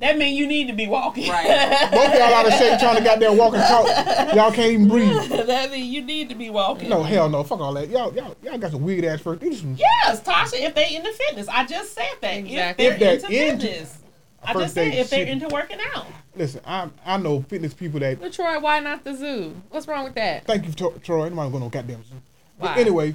That 0.00 0.16
means 0.16 0.38
you 0.38 0.46
need 0.46 0.66
to 0.68 0.72
be 0.72 0.86
walking. 0.86 1.28
Right. 1.28 1.88
Both 1.92 2.14
y'all 2.14 2.22
out 2.34 2.46
of 2.46 2.54
shape 2.54 2.80
trying 2.80 2.96
to 2.96 3.04
goddamn 3.04 3.36
walk 3.36 3.54
and 3.54 3.62
talk. 3.62 4.34
Y'all 4.34 4.50
can't 4.50 4.72
even 4.72 4.88
breathe. 4.88 5.28
that 5.46 5.70
means 5.70 5.86
you 5.88 6.00
need 6.02 6.30
to 6.30 6.34
be 6.34 6.48
walking. 6.48 6.88
No, 6.88 7.02
hell 7.02 7.28
no. 7.28 7.44
Fuck 7.44 7.60
all 7.60 7.74
that. 7.74 7.88
Y'all, 7.90 8.14
y'all, 8.14 8.34
y'all 8.42 8.56
got 8.56 8.70
some 8.70 8.82
weird 8.82 9.04
ass 9.04 9.20
first. 9.20 9.40
These 9.42 9.60
some 9.60 9.76
Yes, 9.76 10.20
Tasha, 10.22 10.54
if 10.54 10.74
they 10.74 10.96
into 10.96 11.12
fitness. 11.12 11.48
I 11.48 11.66
just 11.66 11.92
said 11.94 12.08
that. 12.22 12.34
Exactly. 12.38 12.86
If 12.86 12.98
they're 12.98 13.12
If 13.14 13.22
they're 13.22 13.32
into 13.32 13.52
into- 13.52 13.66
fitness. 13.66 13.96
I 14.42 14.54
just 14.54 14.72
said 14.72 14.94
if 14.94 15.10
they're 15.10 15.18
shit. 15.26 15.28
into 15.28 15.48
working 15.48 15.76
out. 15.94 16.06
Listen, 16.34 16.62
I 16.66 16.88
I 17.04 17.18
know 17.18 17.42
fitness 17.42 17.74
people 17.74 18.00
that. 18.00 18.18
but 18.20 18.32
Troy, 18.32 18.58
why 18.58 18.80
not 18.80 19.04
the 19.04 19.14
zoo? 19.14 19.54
What's 19.68 19.86
wrong 19.86 20.04
with 20.04 20.14
that? 20.14 20.46
Thank 20.46 20.64
you, 20.66 20.72
Tro- 20.72 20.94
Troy. 21.04 21.28
Nobody 21.28 21.50
going 21.50 21.62
no 21.62 21.68
goddamn 21.68 22.02
zoo. 22.04 22.14
But 22.58 22.70
Why? 22.70 22.80
anyway, 22.80 23.14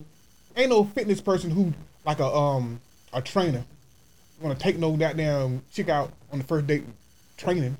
ain't 0.56 0.70
no 0.70 0.84
fitness 0.84 1.20
person 1.22 1.49
who 1.49 1.74
like 2.06 2.20
a 2.20 2.26
um 2.28 2.80
a 3.12 3.24
trainer 3.24 3.64
want 4.45 4.59
to 4.59 4.63
take 4.63 4.77
no 4.77 4.95
goddamn 4.95 5.63
chick 5.73 5.89
out 5.89 6.11
on 6.31 6.38
the 6.38 6.43
first 6.45 6.67
date 6.67 6.84
training. 7.38 7.76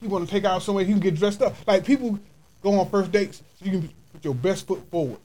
He 0.00 0.08
want 0.08 0.24
to 0.26 0.30
take 0.30 0.44
out 0.44 0.62
somewhere 0.62 0.84
he 0.84 0.92
can 0.92 1.00
get 1.00 1.14
dressed 1.14 1.42
up. 1.42 1.54
Like 1.66 1.84
people 1.84 2.18
go 2.62 2.78
on 2.78 2.88
first 2.88 3.12
dates 3.12 3.42
so 3.58 3.64
you 3.66 3.72
can 3.72 3.90
put 4.12 4.24
your 4.24 4.34
best 4.34 4.66
foot 4.66 4.82
forward. 4.90 5.18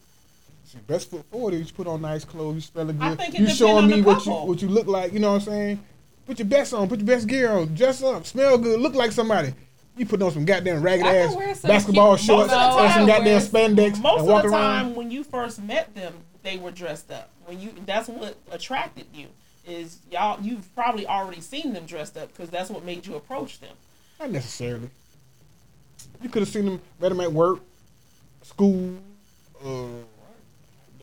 So 0.65 0.77
your 0.77 0.83
best 0.83 1.09
foot 1.09 1.23
forward 1.31 1.53
is 1.53 1.69
you 1.69 1.73
put 1.73 1.87
on 1.87 2.01
nice 2.01 2.25
clothes, 2.25 2.55
you 2.55 2.61
smelling 2.61 2.97
good, 2.97 3.39
you 3.39 3.49
showing 3.49 3.87
me 3.87 4.01
what 4.01 4.25
you 4.25 4.33
what 4.33 4.61
you 4.61 4.67
look 4.67 4.87
like. 4.87 5.13
You 5.13 5.19
know 5.19 5.29
what 5.31 5.41
I'm 5.41 5.47
saying? 5.47 5.79
Put 6.25 6.39
your 6.39 6.47
best 6.47 6.73
on, 6.73 6.89
put 6.89 6.99
your 6.99 7.07
best 7.07 7.27
gear 7.27 7.49
on, 7.51 7.73
dress 7.73 8.03
up, 8.03 8.25
smell 8.25 8.57
good, 8.57 8.79
look 8.81 8.93
like 8.93 9.13
somebody. 9.13 9.53
You 9.95 10.05
put 10.05 10.21
on 10.21 10.31
some 10.31 10.45
goddamn 10.45 10.81
ragged 10.83 11.07
ass 11.07 11.61
basketball 11.61 12.17
shorts 12.17 12.51
Most 12.51 12.53
of 12.53 12.75
the 12.75 12.81
and 12.83 12.93
some 12.93 13.07
goddamn 13.07 13.41
spandex 13.41 13.99
Most 14.01 14.19
and 14.19 14.27
walk 14.27 14.43
of 14.43 14.51
the 14.51 14.57
around. 14.57 14.83
time 14.85 14.95
when 14.95 15.09
you 15.09 15.23
first 15.23 15.59
met 15.63 15.95
them, 15.95 16.13
they 16.43 16.57
were 16.57 16.71
dressed 16.71 17.09
up. 17.09 17.29
When 17.45 17.59
you 17.61 17.71
that's 17.85 18.09
what 18.09 18.35
attracted 18.51 19.05
you. 19.13 19.27
Is 19.67 19.97
y'all 20.11 20.39
you've 20.41 20.73
probably 20.75 21.05
already 21.05 21.41
seen 21.41 21.73
them 21.73 21.85
dressed 21.85 22.17
up 22.17 22.29
because 22.29 22.49
that's 22.49 22.69
what 22.69 22.85
made 22.85 23.05
you 23.05 23.15
approach 23.15 23.59
them. 23.59 23.75
Not 24.19 24.31
necessarily. 24.31 24.89
You 26.21 26.29
could 26.29 26.41
have 26.43 26.49
seen 26.49 26.65
them, 26.65 26.81
met 26.99 27.09
them 27.09 27.19
at 27.19 27.31
work, 27.31 27.59
school, 28.43 28.95
uh, 29.63 29.85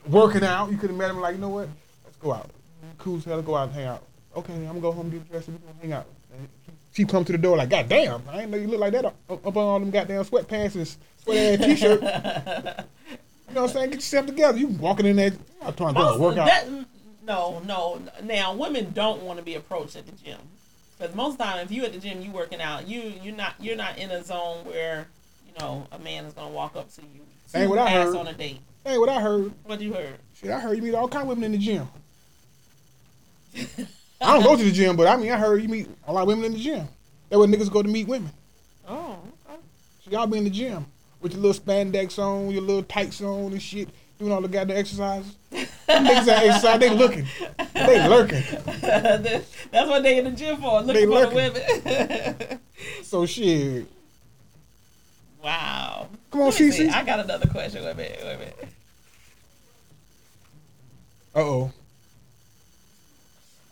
working 0.09 0.43
out. 0.45 0.71
You 0.71 0.79
could 0.79 0.91
have 0.91 0.99
met 0.99 1.09
them 1.09 1.21
like, 1.21 1.35
you 1.35 1.41
know 1.41 1.51
what? 1.51 1.69
Let's 2.05 2.17
go 2.17 2.33
out. 2.33 2.51
Cool 2.99 3.19
as 3.19 3.25
hell, 3.25 3.37
let's 3.37 3.47
go 3.47 3.55
out 3.55 3.69
and 3.69 3.73
hang 3.77 3.87
out. 3.87 4.03
Okay, 4.37 4.53
I'm 4.55 4.67
gonna 4.67 4.81
go 4.81 4.93
home, 4.93 5.11
get 5.11 5.29
dressed, 5.31 5.49
and 5.49 5.61
we 5.61 5.67
gonna 5.67 5.79
hang 5.83 5.93
out. 5.93 6.07
And 6.37 6.49
she 6.95 7.05
come 7.05 7.25
to 7.25 7.33
the 7.33 7.39
door 7.39 7.57
like, 7.57 7.69
God 7.69 7.89
damn, 7.89 8.23
I 8.29 8.37
didn't 8.39 8.51
know 8.51 8.57
you 8.57 8.67
look 8.69 8.81
like 8.81 8.93
that 8.93 9.05
up, 9.05 9.15
up 9.29 9.47
on 9.47 9.57
all 9.57 9.79
them 9.79 9.91
goddamn 9.91 10.25
sweatpants 10.25 10.75
and 10.75 10.89
sweat 11.23 11.61
ass 11.61 11.67
t-shirt. 11.67 12.01
you 12.03 13.55
know 13.55 13.63
what 13.63 13.63
I'm 13.63 13.69
saying? 13.69 13.91
Get 13.91 13.97
yourself 13.97 14.27
together. 14.27 14.59
You 14.59 14.69
walking 14.69 15.07
in 15.07 15.17
there, 15.17 15.33
I'm 15.63 15.75
trying 15.75 15.95
to 15.95 16.01
do 16.01 16.07
a 16.07 16.11
Most- 16.11 16.21
workout. 16.21 16.47
that- 16.47 16.67
no, 17.27 17.61
no. 17.67 18.01
Now 18.23 18.55
women 18.55 18.93
don't 18.93 19.23
want 19.23 19.39
to 19.39 19.45
be 19.45 19.55
approached 19.55 19.97
at 19.97 20.07
the 20.07 20.13
gym 20.13 20.39
because 20.99 21.15
most 21.15 21.39
time 21.39 21.59
if 21.59 21.71
you 21.71 21.85
at 21.85 21.93
the 21.93 21.99
gym, 21.99 22.21
you 22.23 22.31
working 22.31 22.61
out. 22.61 22.87
You 22.89 23.13
you're 23.23 23.35
not 23.37 23.55
you're 23.61 23.77
not 23.77 23.99
in 23.99 24.11
a 24.11 24.23
zone 24.23 24.65
where 24.65 25.07
you 25.47 25.53
know 25.61 25.87
a 25.93 25.99
man 25.99 26.25
is 26.25 26.35
gonna 26.35 26.51
walk 26.51 26.77
up 26.77 26.93
to 26.95 27.03
you. 27.03 27.21
To 27.53 27.59
Ain't 27.59 27.71
what 27.71 27.79
I 27.79 27.91
heard. 27.91 28.17
on 28.17 28.27
a 28.27 28.33
date. 28.33 28.61
Hey, 28.85 28.99
what 28.99 29.09
I 29.09 29.21
heard, 29.21 29.53
What 29.65 29.81
you 29.81 29.93
heard? 29.95 30.17
shit, 30.35 30.51
I 30.51 30.61
heard 30.61 30.77
you 30.77 30.83
meet 30.83 30.95
all 30.95 31.09
kind 31.09 31.23
of 31.23 31.29
women 31.29 31.45
in 31.45 31.53
the 31.53 31.59
gym. 31.59 31.89
I 34.21 34.35
don't 34.35 34.43
go 34.43 34.57
to 34.57 34.65
the 34.65 34.73
gym, 34.73 34.97
but 34.97 35.07
I 35.07 35.17
mean, 35.17 35.31
I 35.31 35.37
heard 35.37 35.63
you 35.63 35.69
meet 35.69 35.89
a 36.07 36.13
lot 36.13 36.23
of 36.23 36.29
women 36.29 36.45
in 36.47 36.53
the 36.53 36.59
gym. 36.59 36.89
That 37.29 37.39
where 37.39 37.49
niggas 37.49 37.71
go 37.71 37.83
to 37.83 37.89
meet 37.89 38.07
women. 38.09 38.31
Oh, 38.89 39.19
okay. 39.49 39.59
So 40.05 40.11
y'all 40.11 40.27
be 40.27 40.39
in 40.39 40.45
the 40.45 40.51
gym 40.51 40.87
with 41.21 41.33
your 41.33 41.41
little 41.43 41.61
spandex 41.63 42.19
on, 42.19 42.51
your 42.51 42.63
little 42.63 42.83
tights 42.83 43.21
on 43.23 43.53
and 43.53 43.63
shit, 43.63 43.89
doing 44.19 44.33
all 44.33 44.41
the 44.41 44.49
goddamn 44.49 44.77
exercises. 44.77 45.35
Niggas 45.53 46.25
that 46.25 46.45
exercise, 46.45 46.81
they 46.81 46.91
looking, 46.91 47.27
they 47.75 48.09
lurking. 48.09 48.43
That's 48.81 49.89
what 49.89 50.03
they 50.03 50.19
in 50.19 50.25
the 50.25 50.31
gym 50.33 50.57
for, 50.57 50.81
looking 50.83 50.95
They 50.95 51.07
for 51.07 51.27
the 51.27 51.35
women. 51.35 52.61
So 53.03 53.25
shit. 53.27 53.87
wow. 55.43 56.09
Come 56.31 56.41
on, 56.43 56.51
Let 56.51 56.61
me 56.61 56.71
see. 56.71 56.87
Cece. 56.89 56.93
I 56.93 57.05
got 57.05 57.21
another 57.21 57.47
question. 57.47 57.85
Wait 57.85 57.91
a 57.93 57.95
minute. 57.95 58.21
Wait 58.25 58.35
a 58.35 58.39
minute. 58.39 58.69
Uh 61.35 61.41
oh. 61.41 61.73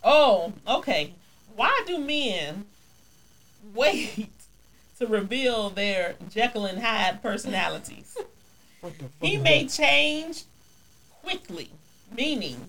Oh, 0.05 0.52
okay. 0.69 1.14
Why 1.55 1.82
do 1.86 1.98
men 1.98 2.64
wait 3.74 4.28
to 4.98 5.06
reveal 5.06 5.70
their 5.70 6.14
Jekyll 6.31 6.66
and 6.66 6.81
Hyde 6.82 7.23
personalities? 7.23 8.16
What 8.83 8.99
the 8.99 9.05
fuck? 9.05 9.13
He 9.23 9.37
may 9.39 9.63
that? 9.65 9.73
change 9.73 10.45
quickly, 11.23 11.71
meaning 12.15 12.67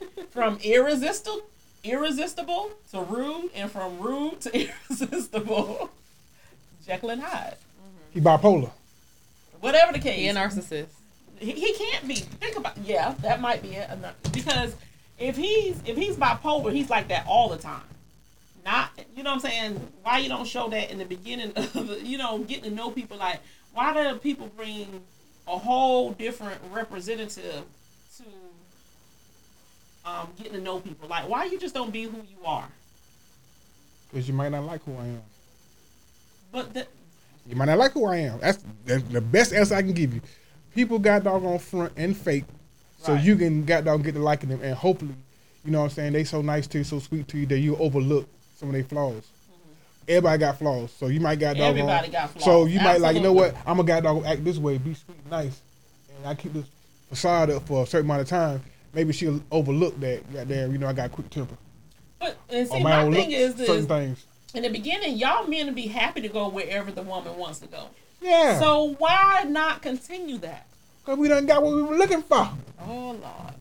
from 0.30 0.58
irresistible, 0.64 1.42
irresistible 1.84 2.70
to 2.90 3.00
rude, 3.02 3.50
and 3.54 3.70
from 3.70 3.98
rude 4.00 4.40
to 4.42 4.68
irresistible. 4.90 5.90
Jekyll 6.86 7.10
and 7.10 7.22
Hyde, 7.22 7.56
He 8.12 8.20
bipolar. 8.20 8.70
whatever 9.60 9.92
the 9.92 9.98
case. 9.98 10.16
He 10.16 10.28
a 10.28 10.34
narcissist. 10.34 10.86
he, 11.38 11.52
he 11.52 11.74
can't 11.74 12.08
be. 12.08 12.14
Think 12.14 12.56
about 12.56 12.78
yeah, 12.78 13.14
that 13.20 13.40
might 13.40 13.60
be 13.62 13.74
it. 13.74 13.90
Because 14.32 14.74
if 15.18 15.36
he's 15.36 15.80
if 15.84 15.96
he's 15.96 16.16
bipolar, 16.16 16.72
he's 16.72 16.88
like 16.88 17.08
that 17.08 17.26
all 17.26 17.50
the 17.50 17.58
time. 17.58 17.82
Not 18.64 18.90
you 19.14 19.22
know 19.22 19.30
what 19.34 19.44
I'm 19.44 19.50
saying? 19.50 19.92
Why 20.02 20.18
you 20.18 20.28
don't 20.30 20.46
show 20.46 20.68
that 20.70 20.90
in 20.90 20.96
the 20.98 21.04
beginning 21.04 21.52
of 21.54 22.02
you 22.02 22.16
know 22.16 22.38
getting 22.38 22.64
to 22.64 22.70
know 22.70 22.90
people? 22.90 23.18
Like 23.18 23.40
why 23.72 23.92
do 23.94 24.18
people 24.18 24.50
bring 24.56 25.02
a 25.46 25.58
whole 25.58 26.12
different 26.12 26.60
representative 26.72 27.64
to 28.16 28.24
um, 30.04 30.28
getting 30.36 30.54
to 30.54 30.60
know 30.60 30.80
people? 30.80 31.08
Like 31.08 31.28
why 31.28 31.44
you 31.44 31.58
just 31.58 31.74
don't 31.74 31.92
be 31.92 32.04
who 32.04 32.18
you 32.18 32.44
are? 32.44 32.68
Because 34.10 34.26
you 34.28 34.34
might 34.34 34.50
not 34.50 34.64
like 34.64 34.82
who 34.84 34.92
I 34.96 35.04
am. 35.04 35.22
But 36.50 36.72
the, 36.74 36.86
You 37.46 37.56
might 37.56 37.66
not 37.66 37.78
like 37.78 37.92
who 37.92 38.06
I 38.06 38.16
am. 38.16 38.38
That's, 38.40 38.62
the 38.86 39.20
best 39.20 39.52
answer 39.52 39.74
I 39.74 39.82
can 39.82 39.92
give 39.92 40.14
you. 40.14 40.20
People 40.74 40.98
got 40.98 41.24
dog 41.24 41.44
on 41.44 41.58
front 41.58 41.92
and 41.96 42.16
fake, 42.16 42.44
so 42.98 43.14
you 43.14 43.36
can 43.36 43.64
got 43.64 43.84
dog 43.84 44.02
get 44.04 44.12
to 44.14 44.20
liking 44.20 44.48
them, 44.48 44.60
and 44.62 44.74
hopefully, 44.74 45.14
you 45.64 45.70
know 45.70 45.80
what 45.80 45.84
I'm 45.84 45.90
saying. 45.90 46.12
They 46.12 46.24
so 46.24 46.40
nice 46.40 46.66
to 46.68 46.78
you, 46.78 46.84
so 46.84 46.98
sweet 46.98 47.28
to 47.28 47.38
you 47.38 47.46
that 47.46 47.58
you 47.58 47.76
overlook 47.76 48.28
some 48.56 48.68
of 48.68 48.74
their 48.74 48.84
flaws. 48.84 49.22
Everybody 50.08 50.38
got 50.38 50.58
flaws, 50.58 50.90
so 50.92 51.08
you 51.08 51.20
might 51.20 51.38
got 51.38 51.56
dog. 51.56 51.66
Everybody 51.66 52.06
on. 52.06 52.12
got 52.12 52.30
flaws. 52.30 52.44
So 52.44 52.64
you 52.64 52.80
might 52.80 53.00
like, 53.00 53.14
you 53.14 53.22
know 53.22 53.34
what? 53.34 53.54
I'm 53.66 53.78
a 53.78 53.84
guy 53.84 54.00
dog 54.00 54.24
act 54.24 54.42
this 54.42 54.56
way, 54.56 54.78
be 54.78 54.94
sweet, 54.94 55.18
and 55.18 55.30
nice, 55.30 55.60
and 56.16 56.26
I 56.26 56.34
keep 56.34 56.54
this 56.54 56.64
facade 57.10 57.50
up 57.50 57.66
for 57.66 57.82
a 57.82 57.86
certain 57.86 58.06
amount 58.06 58.22
of 58.22 58.28
time. 58.28 58.62
Maybe 58.94 59.12
she'll 59.12 59.42
overlook 59.50 60.00
that. 60.00 60.32
Goddamn, 60.32 60.72
you 60.72 60.78
know 60.78 60.88
I 60.88 60.94
got 60.94 61.12
quick 61.12 61.28
temper. 61.28 61.56
but 62.18 62.38
and 62.48 62.66
see 62.66 62.82
my 62.82 63.10
thing 63.10 63.32
is 63.32 63.54
this. 63.54 63.66
certain 63.66 63.86
things. 63.86 64.24
in 64.54 64.62
the 64.62 64.70
beginning, 64.70 65.16
y'all 65.18 65.46
men 65.46 65.66
to 65.66 65.72
be 65.72 65.88
happy 65.88 66.22
to 66.22 66.28
go 66.28 66.48
wherever 66.48 66.90
the 66.90 67.02
woman 67.02 67.36
wants 67.36 67.58
to 67.58 67.66
go. 67.66 67.88
Yeah. 68.22 68.58
So 68.58 68.94
why 68.98 69.44
not 69.46 69.82
continue 69.82 70.38
that? 70.38 70.66
Cause 71.04 71.18
we 71.18 71.28
done 71.28 71.46
got 71.46 71.62
what 71.62 71.74
we 71.74 71.82
were 71.82 71.96
looking 71.96 72.22
for. 72.22 72.50
Oh 72.86 73.16
Lord. 73.22 73.54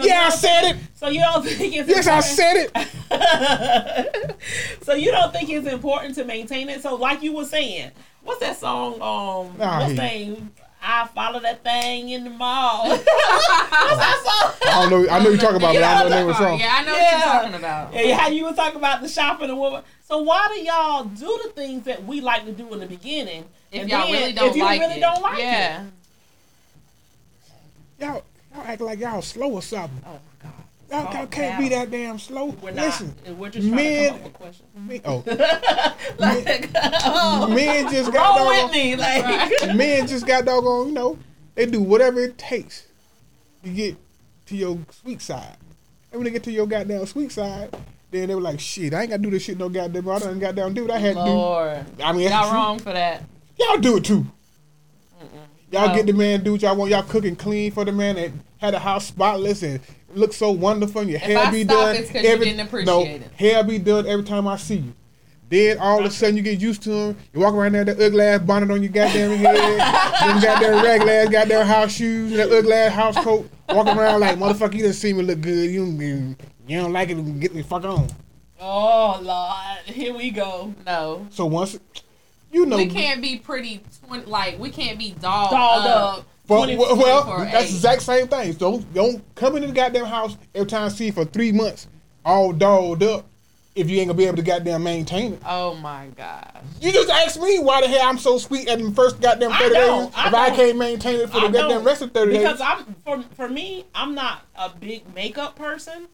So 0.00 0.06
Yeah, 0.06 0.20
I 0.26 0.30
said 0.30 0.62
it. 0.70 0.76
So 0.94 1.08
you 1.08 1.20
don't 1.20 1.44
think 1.44 1.74
it's 1.76 1.88
Yes, 1.88 2.06
I 2.06 2.16
important- 2.18 2.70
said 2.70 2.70
it. 3.10 4.36
so 4.82 4.94
you 4.94 5.10
don't 5.10 5.32
think 5.32 5.48
it's 5.50 5.66
important 5.66 6.14
to 6.16 6.24
maintain 6.24 6.68
it? 6.68 6.82
So 6.82 6.94
like 6.94 7.22
you 7.22 7.34
were 7.34 7.44
saying, 7.44 7.90
what's 8.22 8.40
that 8.40 8.56
song? 8.56 8.94
Um, 8.94 9.56
Nah, 9.58 9.80
what's 9.80 9.92
he- 9.92 9.98
name? 9.98 10.52
I 10.82 11.06
follow 11.08 11.40
that 11.40 11.62
thing 11.62 12.08
in 12.08 12.24
the 12.24 12.30
mall. 12.30 12.88
what's 12.88 13.04
that 13.04 14.22
song? 14.24 14.68
I 14.70 14.88
don't 14.88 14.90
know. 14.90 15.10
I 15.10 15.22
know 15.22 15.28
you're 15.28 15.38
talking 15.38 15.56
about, 15.56 15.74
but 15.74 15.82
I 15.84 15.98
know 16.02 16.08
the 16.08 16.14
name 16.14 16.28
of 16.28 16.28
the 16.28 16.42
song. 16.42 16.58
Yeah, 16.58 16.74
I 16.74 16.84
know 16.86 16.92
what 16.92 17.10
you're 17.12 17.20
talking 17.20 17.54
about. 17.54 17.92
Yeah, 17.92 18.16
how 18.16 18.28
you 18.28 18.44
were 18.44 18.54
talking 18.54 18.78
about 18.78 19.02
the 19.02 19.08
shopping 19.08 19.50
and 19.50 19.58
woman. 19.58 19.82
So 20.08 20.18
why 20.22 20.48
do 20.54 20.62
y'all 20.62 21.04
do 21.04 21.40
the 21.44 21.50
things 21.50 21.84
that 21.84 22.02
we 22.06 22.22
like 22.22 22.46
to 22.46 22.52
do 22.52 22.72
in 22.72 22.80
the 22.80 22.86
beginning? 22.86 23.44
If 23.70 23.82
and 23.82 23.90
y'all 23.90 24.06
then 24.10 24.12
really 24.12 24.32
don't 24.32 24.46
like 24.46 24.46
it? 24.46 24.50
if 24.50 24.56
you 24.56 24.64
like 24.64 24.80
really 24.80 24.94
it. 24.94 25.00
don't 25.00 25.22
like 25.22 25.38
yeah. 25.38 25.82
it? 25.84 25.90
Y'all, 28.00 28.22
y'all 28.54 28.62
act 28.66 28.80
like 28.80 28.98
y'all 29.00 29.22
slow 29.22 29.52
or 29.52 29.62
something. 29.62 30.00
Oh 30.06 30.12
my 30.12 30.18
God. 30.42 30.52
Y'all, 30.90 31.04
Calm 31.04 31.16
y'all 31.16 31.26
can't 31.28 31.58
be 31.60 31.68
that 31.68 31.90
damn 31.90 32.18
slow. 32.18 32.46
We're 32.62 32.72
not. 32.72 32.86
Listen, 32.86 33.14
We're 33.38 33.48
just 33.50 33.68
trying 33.68 33.76
men- 33.76 34.02
to 34.04 34.08
come 34.10 34.18
up 34.18 34.24
with 34.24 34.34
questions. 34.34 34.68
me, 34.88 35.00
oh, 35.04 35.24
like, 36.18 36.70
oh, 37.04 37.46
men 37.54 37.90
just 37.92 38.12
got 38.12 38.38
roll 38.38 38.48
with 38.48 38.56
doggone, 38.58 38.72
me, 38.72 38.96
like. 38.96 39.76
men 39.76 40.06
just 40.06 40.26
got 40.26 40.44
doggone. 40.44 40.88
You 40.88 40.92
know, 40.94 41.18
they 41.54 41.66
do 41.66 41.80
whatever 41.80 42.20
it 42.20 42.36
takes 42.38 42.86
to 43.62 43.70
get 43.70 43.96
to 44.46 44.56
your 44.56 44.78
sweet 44.90 45.22
side. 45.22 45.56
And 46.10 46.18
when 46.18 46.24
they 46.24 46.30
get 46.30 46.42
to 46.44 46.50
your 46.50 46.66
goddamn 46.66 47.06
sweet 47.06 47.30
side, 47.30 47.72
then 48.10 48.26
they 48.28 48.34
were 48.34 48.40
like, 48.40 48.58
"Shit, 48.58 48.92
I 48.92 49.02
ain't 49.02 49.10
gotta 49.10 49.22
do 49.22 49.30
this 49.30 49.44
shit 49.44 49.58
no 49.58 49.68
goddamn. 49.68 50.08
I 50.08 50.18
done 50.18 50.40
goddamn 50.40 50.74
do 50.74 50.82
what 50.82 50.90
I 50.90 50.98
had 50.98 51.14
to 51.14 51.24
do." 51.24 52.02
I 52.02 52.12
mean, 52.12 52.28
that's 52.28 52.46
Y'all 52.46 52.52
wrong 52.52 52.78
for 52.80 52.92
that. 52.92 53.22
Y'all 53.60 53.78
do 53.78 53.98
it 53.98 54.04
too. 54.04 54.26
Y'all 55.70 55.88
No. 55.88 55.94
get 55.94 56.06
the 56.06 56.12
man 56.12 56.42
do 56.42 56.52
what 56.52 56.62
y'all 56.62 56.76
want. 56.76 56.90
Y'all 56.90 57.02
cooking 57.02 57.36
clean 57.36 57.70
for 57.70 57.84
the 57.84 57.92
man 57.92 58.16
and 58.16 58.40
had 58.58 58.74
a 58.74 58.78
house 58.78 59.06
spotless 59.06 59.62
and 59.62 59.80
look 60.14 60.32
so 60.32 60.50
wonderful. 60.50 61.00
And 61.02 61.10
your 61.10 61.16
If 61.18 61.22
hair 61.22 61.38
I 61.38 61.50
be 61.50 61.64
done. 61.64 61.94
it's 61.96 62.10
'cause 62.10 62.22
you 62.22 62.36
didn't 62.38 62.60
appreciate 62.60 62.86
no, 62.86 63.02
it. 63.02 63.22
hair 63.36 63.62
be 63.64 63.78
done 63.78 64.06
every 64.06 64.24
time 64.24 64.48
I 64.48 64.56
see 64.56 64.76
you. 64.76 64.92
Then 65.48 65.78
all 65.78 65.98
of 65.98 66.04
a 66.06 66.10
sudden 66.10 66.36
you 66.36 66.42
get 66.42 66.60
used 66.60 66.82
to 66.84 66.92
him. 66.92 67.16
You 67.34 67.40
walk 67.40 67.54
around 67.54 67.72
there 67.72 67.84
with 67.84 67.98
that 67.98 68.04
ugly 68.06 68.22
ass 68.24 68.40
bonnet 68.42 68.70
on 68.70 68.82
your 68.82 68.92
goddamn 68.92 69.36
head, 69.36 69.56
them 70.20 70.40
goddamn 70.40 70.84
regular 70.84 71.12
ass 71.12 71.28
goddamn 71.28 71.66
house 71.66 71.92
shoes, 71.92 72.36
that 72.36 72.52
ugly 72.52 72.72
ass 72.72 72.92
house 72.92 73.16
coat. 73.24 73.50
Walking 73.68 73.98
around 73.98 74.20
like 74.20 74.38
motherfucker, 74.38 74.74
you 74.74 74.82
didn't 74.82 74.94
see 74.94 75.12
me 75.12 75.22
look 75.24 75.40
good. 75.40 75.70
You 75.70 75.86
you, 75.86 76.36
you 76.68 76.78
don't 76.80 76.92
like 76.92 77.10
it, 77.10 77.40
get 77.40 77.52
me 77.54 77.62
fuck 77.62 77.84
on. 77.84 78.08
Oh 78.60 79.18
Lord, 79.22 79.86
here 79.96 80.14
we 80.14 80.30
go. 80.30 80.72
No. 80.86 81.26
So 81.30 81.46
once 81.46 81.78
you 82.50 82.66
know, 82.66 82.76
we 82.76 82.86
can't 82.86 83.22
be 83.22 83.36
pretty, 83.36 83.82
twin, 84.06 84.26
like, 84.26 84.58
we 84.58 84.70
can't 84.70 84.98
be 84.98 85.12
dolled, 85.12 85.50
Dolled 85.50 85.86
up. 85.86 86.18
up. 86.20 86.26
Well, 86.48 86.58
20, 86.64 86.76
well, 86.78 86.96
well, 86.96 87.22
24 87.24 87.44
that's 87.52 87.68
the 87.70 87.74
exact 87.76 88.02
same 88.02 88.26
thing. 88.26 88.52
So 88.54 88.58
don't 88.58 88.94
don't 88.94 89.34
come 89.36 89.54
into 89.54 89.68
the 89.68 89.72
goddamn 89.74 90.04
house 90.06 90.36
every 90.54 90.68
time 90.68 90.84
I 90.84 90.88
see 90.88 91.06
you 91.06 91.12
for 91.12 91.24
three 91.24 91.52
months, 91.52 91.86
all 92.24 92.52
dolled 92.52 93.02
up. 93.04 93.26
If 93.76 93.88
you 93.88 93.98
ain't 94.00 94.08
gonna 94.08 94.16
be 94.18 94.24
able 94.24 94.36
to 94.38 94.42
goddamn 94.42 94.82
maintain 94.82 95.34
it, 95.34 95.42
Oh 95.46 95.74
my 95.76 96.08
gosh. 96.16 96.50
you 96.80 96.90
just 96.92 97.08
ask 97.08 97.40
me 97.40 97.60
why 97.60 97.82
the 97.82 97.86
hell 97.86 98.02
I'm 98.02 98.18
so 98.18 98.36
sweet 98.36 98.66
at 98.66 98.80
the 98.80 98.90
first 98.90 99.20
goddamn 99.20 99.52
I 99.52 99.58
thirty 99.60 99.74
don't. 99.74 100.04
days 100.06 100.14
I 100.16 100.26
if 100.28 100.34
I 100.34 100.46
don't. 100.48 100.56
can't 100.56 100.78
maintain 100.78 101.20
it 101.20 101.30
for 101.30 101.38
the 101.40 101.46
I 101.46 101.50
goddamn 101.52 101.68
don't. 101.68 101.84
rest 101.84 102.02
of 102.02 102.10
thirty 102.10 102.32
because 102.32 102.58
days. 102.58 102.66
Because 102.66 102.84
I'm 102.88 103.22
for 103.28 103.34
for 103.36 103.48
me, 103.48 103.84
I'm 103.94 104.16
not 104.16 104.42
a 104.56 104.70
big 104.70 105.14
makeup 105.14 105.54
person, 105.54 106.08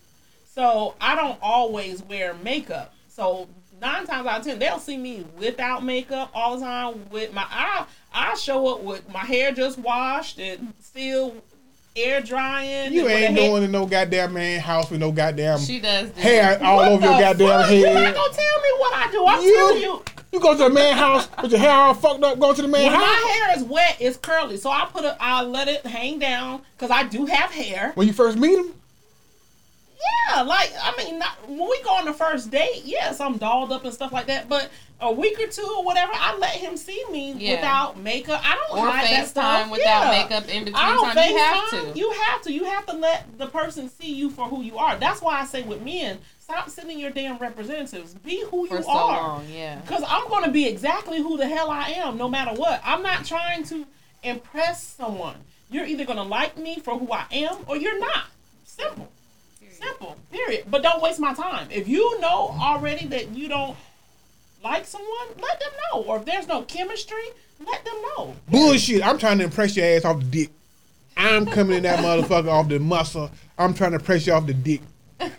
so 0.45 0.97
I 1.01 1.15
don't 1.15 1.39
always 1.41 2.03
wear 2.03 2.35
makeup. 2.35 2.93
So 3.09 3.49
nine 3.81 4.07
times 4.07 4.27
out 4.27 4.41
of 4.41 4.47
ten, 4.47 4.59
they'll 4.59 4.79
see 4.79 4.97
me 4.97 5.25
without 5.39 5.85
makeup 5.85 6.31
all 6.35 6.57
the 6.59 6.65
time. 6.65 7.09
With 7.11 7.33
my 7.33 7.45
I 7.51 7.87
I 8.13 8.35
show 8.37 8.67
up 8.75 8.81
with 8.83 9.09
my 9.13 9.21
hair 9.21 9.53
just 9.53 9.79
washed 9.79 10.39
and 10.39 10.73
still 10.81 11.35
air 11.95 12.21
drying. 12.21 12.93
You 12.93 13.09
ain't 13.09 13.37
going 13.37 13.63
to 13.63 13.69
no 13.69 13.87
goddamn 13.87 14.35
man 14.35 14.61
house 14.61 14.91
with 14.91 15.01
no 15.01 15.11
goddamn 15.13 15.59
She 15.61 15.81
does 15.81 16.11
this. 16.13 16.23
hair 16.23 16.63
all 16.63 16.77
What 16.77 16.89
over 16.93 17.07
your 17.07 17.21
goddamn 17.21 17.49
fuck? 17.63 17.71
You're 17.71 17.95
not 17.95 18.03
head. 18.05 18.15
gonna 18.15 18.35
tell 18.35 18.61
me 18.61 18.69
what 18.79 18.95
I 18.95 19.11
do. 19.11 19.27
I'm 19.27 19.43
You- 19.43 19.57
telling 19.57 19.83
you. 19.83 20.03
You 20.33 20.41
go 20.41 20.53
to 20.53 20.65
the 20.65 20.71
man 20.71 20.97
house 20.97 21.29
with 21.41 21.53
your 21.53 21.61
hair 21.61 21.71
all 21.71 21.95
fucked 21.95 22.23
up, 22.23 22.39
going 22.39 22.55
to 22.57 22.63
the 22.63 22.69
man 22.69 22.83
When 22.83 22.93
house. 22.93 23.01
my 23.03 23.31
hair 23.47 23.57
is 23.57 23.63
wet, 23.65 23.97
it's 24.01 24.19
curly, 24.19 24.59
so 24.59 24.69
I 24.71 24.87
put 24.93 25.05
it. 25.05 25.15
I 25.21 25.43
let 25.43 25.69
it 25.69 25.87
hang 25.87 26.19
down 26.19 26.61
because 26.77 26.91
I 26.91 27.05
do 27.05 27.25
have 27.27 27.51
hair. 27.53 27.93
When 27.95 28.07
you 28.07 28.13
first 28.13 28.37
meet 28.37 28.59
him, 28.59 28.75
Yeah, 30.29 30.43
like 30.43 30.73
I 30.83 30.95
mean, 30.97 31.19
not, 31.19 31.49
when 31.49 31.59
we 31.69 31.83
go 31.83 31.91
on 31.97 32.05
the 32.05 32.13
first 32.13 32.51
date, 32.51 32.83
yes, 32.85 33.21
I'm 33.21 33.39
dolled 33.39 33.73
up 33.73 33.85
and 33.85 33.95
stuff 33.95 34.13
like 34.13 34.27
that. 34.27 34.49
But 34.49 34.69
a 35.01 35.11
week 35.13 35.39
or 35.41 35.47
two 35.47 35.67
or 35.79 35.85
whatever, 35.85 36.13
I 36.15 36.37
let 36.37 36.51
him 36.53 36.77
see 36.77 37.03
me 37.11 37.33
Yeah. 37.33 37.57
without 37.57 37.99
makeup. 37.99 38.41
I 38.45 38.55
don't 38.55 38.79
Or 38.79 38.91
hide 38.91 39.05
that 39.05 39.25
FaceTime 39.25 39.29
stuff. 39.29 39.71
without 39.71 40.13
Yeah. 40.15 40.23
makeup 40.23 40.49
in 40.49 40.65
between 40.65 40.83
I 40.85 40.93
don't 40.95 41.15
time. 41.15 41.29
You 41.31 41.39
have 41.39 41.71
to. 41.71 41.99
You 41.99 42.11
have 42.13 42.43
to. 42.43 42.53
You 42.53 42.65
have 42.65 42.87
to 42.87 42.93
let 42.95 43.39
the 43.39 43.47
person 43.47 43.89
see 43.91 44.13
you 44.13 44.31
for 44.31 44.47
who 44.47 44.63
you 44.63 44.79
are. 44.79 44.97
That's 44.97 45.21
why 45.23 45.41
I 45.41 45.45
say 45.47 45.63
with 45.63 45.83
men, 45.83 46.19
stop 46.41 46.69
sending 46.71 46.99
your 46.99 47.11
damn 47.11 47.39
representatives. 47.39 48.15
Be 48.15 48.43
who 48.51 48.67
For 48.67 48.77
you 48.77 48.83
so 48.83 48.91
are. 48.91 49.23
long, 49.29 49.47
yeah. 49.51 49.77
Because 49.77 50.03
I'm 50.07 50.29
going 50.29 50.45
to 50.45 50.51
be 50.51 50.67
exactly 50.67 51.19
who 51.23 51.37
the 51.37 51.49
hell 51.49 51.71
I 51.71 51.91
am, 51.91 52.17
no 52.19 52.29
matter 52.29 52.53
what. 52.53 52.81
I'm 52.85 53.03
not 53.03 53.25
trying 53.25 53.65
to 53.65 53.87
impress 54.23 54.83
someone. 54.83 55.37
You're 55.71 55.87
either 55.87 56.05
going 56.05 56.19
to 56.19 56.23
like 56.23 56.57
me 56.59 56.79
for 56.81 56.99
who 56.99 57.11
I 57.13 57.25
am 57.33 57.57
or 57.67 57.77
you're 57.77 57.99
not. 57.99 58.25
Simple. 58.65 59.09
Simple. 59.79 60.17
Period. 60.31 60.65
But 60.71 60.83
don't 60.83 61.03
waste 61.03 61.21
my 61.21 61.35
time. 61.35 61.69
If 61.71 61.89
you 61.89 62.21
know 62.21 62.57
already 62.61 63.07
that 63.09 63.31
you 63.31 63.49
don't 63.49 63.77
like 64.63 64.87
someone, 64.87 65.29
let 65.41 65.61
them 65.61 65.71
know. 65.93 66.03
Or 66.03 66.19
if 66.19 66.25
there's 66.25 66.47
no 66.47 66.63
chemistry, 66.63 67.25
let 67.65 67.85
them 67.85 67.95
know. 68.17 68.37
bullshit. 68.49 69.07
I'm 69.07 69.19
trying 69.19 69.39
to 69.39 69.45
impress 69.45 69.77
your 69.77 69.87
ass 69.87 70.05
off 70.05 70.19
the 70.19 70.25
dick. 70.25 70.51
I'm 71.17 71.47
coming 71.47 71.79
in 71.79 71.83
that 71.85 71.99
motherfucker 72.05 72.51
off 72.51 72.69
the 72.69 72.79
muscle. 72.79 73.31
I'm 73.59 73.75
trying 73.75 73.93
to 73.93 73.99
press 73.99 74.27
you 74.27 74.33
off 74.33 74.47
the 74.47 74.55
dick. 74.55 74.83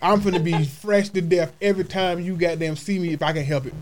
I'm 0.01 0.21
finna 0.21 0.43
be 0.43 0.65
fresh 0.65 1.09
to 1.09 1.21
death 1.21 1.53
every 1.61 1.83
time 1.83 2.19
you 2.19 2.35
goddamn 2.35 2.75
see 2.75 2.97
me 2.97 3.13
if 3.13 3.21
I 3.21 3.33
can 3.33 3.43
help 3.43 3.67
it. 3.67 3.73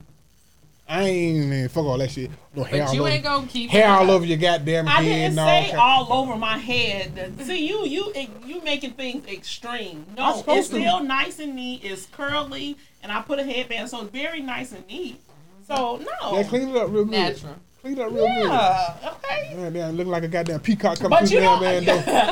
I 0.88 1.02
ain't 1.04 1.38
even 1.52 1.70
fuck 1.70 1.84
all 1.86 1.98
that 1.98 2.12
shit. 2.12 2.30
No 2.56 2.64
hair 2.64 2.82
But 2.82 2.90
all 2.90 2.94
you 2.96 3.02
over, 3.02 3.10
ain't 3.10 3.24
gonna 3.24 3.48
keep 3.48 3.72
hair 3.72 3.86
it 3.86 3.90
all 3.90 4.12
over 4.12 4.24
your 4.26 4.38
goddamn 4.38 4.88
I 4.88 4.92
head 4.92 5.04
didn't 5.04 5.32
and 5.32 5.40
all. 5.40 5.48
say 5.48 5.66
kind- 5.72 5.80
all 5.80 6.14
over 6.14 6.36
my 6.36 6.58
head. 6.60 7.34
See, 7.42 7.68
you 7.68 7.86
you 7.88 8.14
you 8.46 8.62
making 8.64 8.92
things 8.92 9.26
extreme. 9.28 10.06
No, 10.16 10.38
supposed 10.38 10.60
it's 10.60 10.70
to. 10.70 10.76
still 10.76 11.04
nice 11.04 11.40
and 11.40 11.56
neat. 11.56 11.82
It's 11.84 12.06
curly, 12.06 12.78
and 13.02 13.12
I 13.12 13.22
put 13.22 13.40
a 13.40 13.44
headband, 13.44 13.90
so 13.90 14.02
it's 14.02 14.12
very 14.12 14.42
nice 14.42 14.72
and 14.74 14.86
neat. 14.88 15.20
So 15.68 15.98
no, 16.22 16.38
Yeah, 16.38 16.44
clean 16.44 16.70
it 16.70 16.76
up 16.78 16.90
real 16.92 17.06
good. 17.06 17.12
Natural. 17.12 17.56
Clean 17.86 18.00
it 18.00 18.02
up 18.02 18.12
real 18.14 18.26
yeah, 18.26 18.96
okay. 19.06 19.50
good. 19.52 19.58
Man, 19.60 19.74
damn, 19.74 19.96
looking 19.96 20.10
like 20.12 20.24
a 20.24 20.28
goddamn 20.28 20.60
peacock 20.60 20.98
coming 20.98 21.12
But 21.12 21.30
through 21.30 21.36
you 21.38 21.42
the 21.42 21.46
don't, 21.46 21.62
man. 21.62 21.84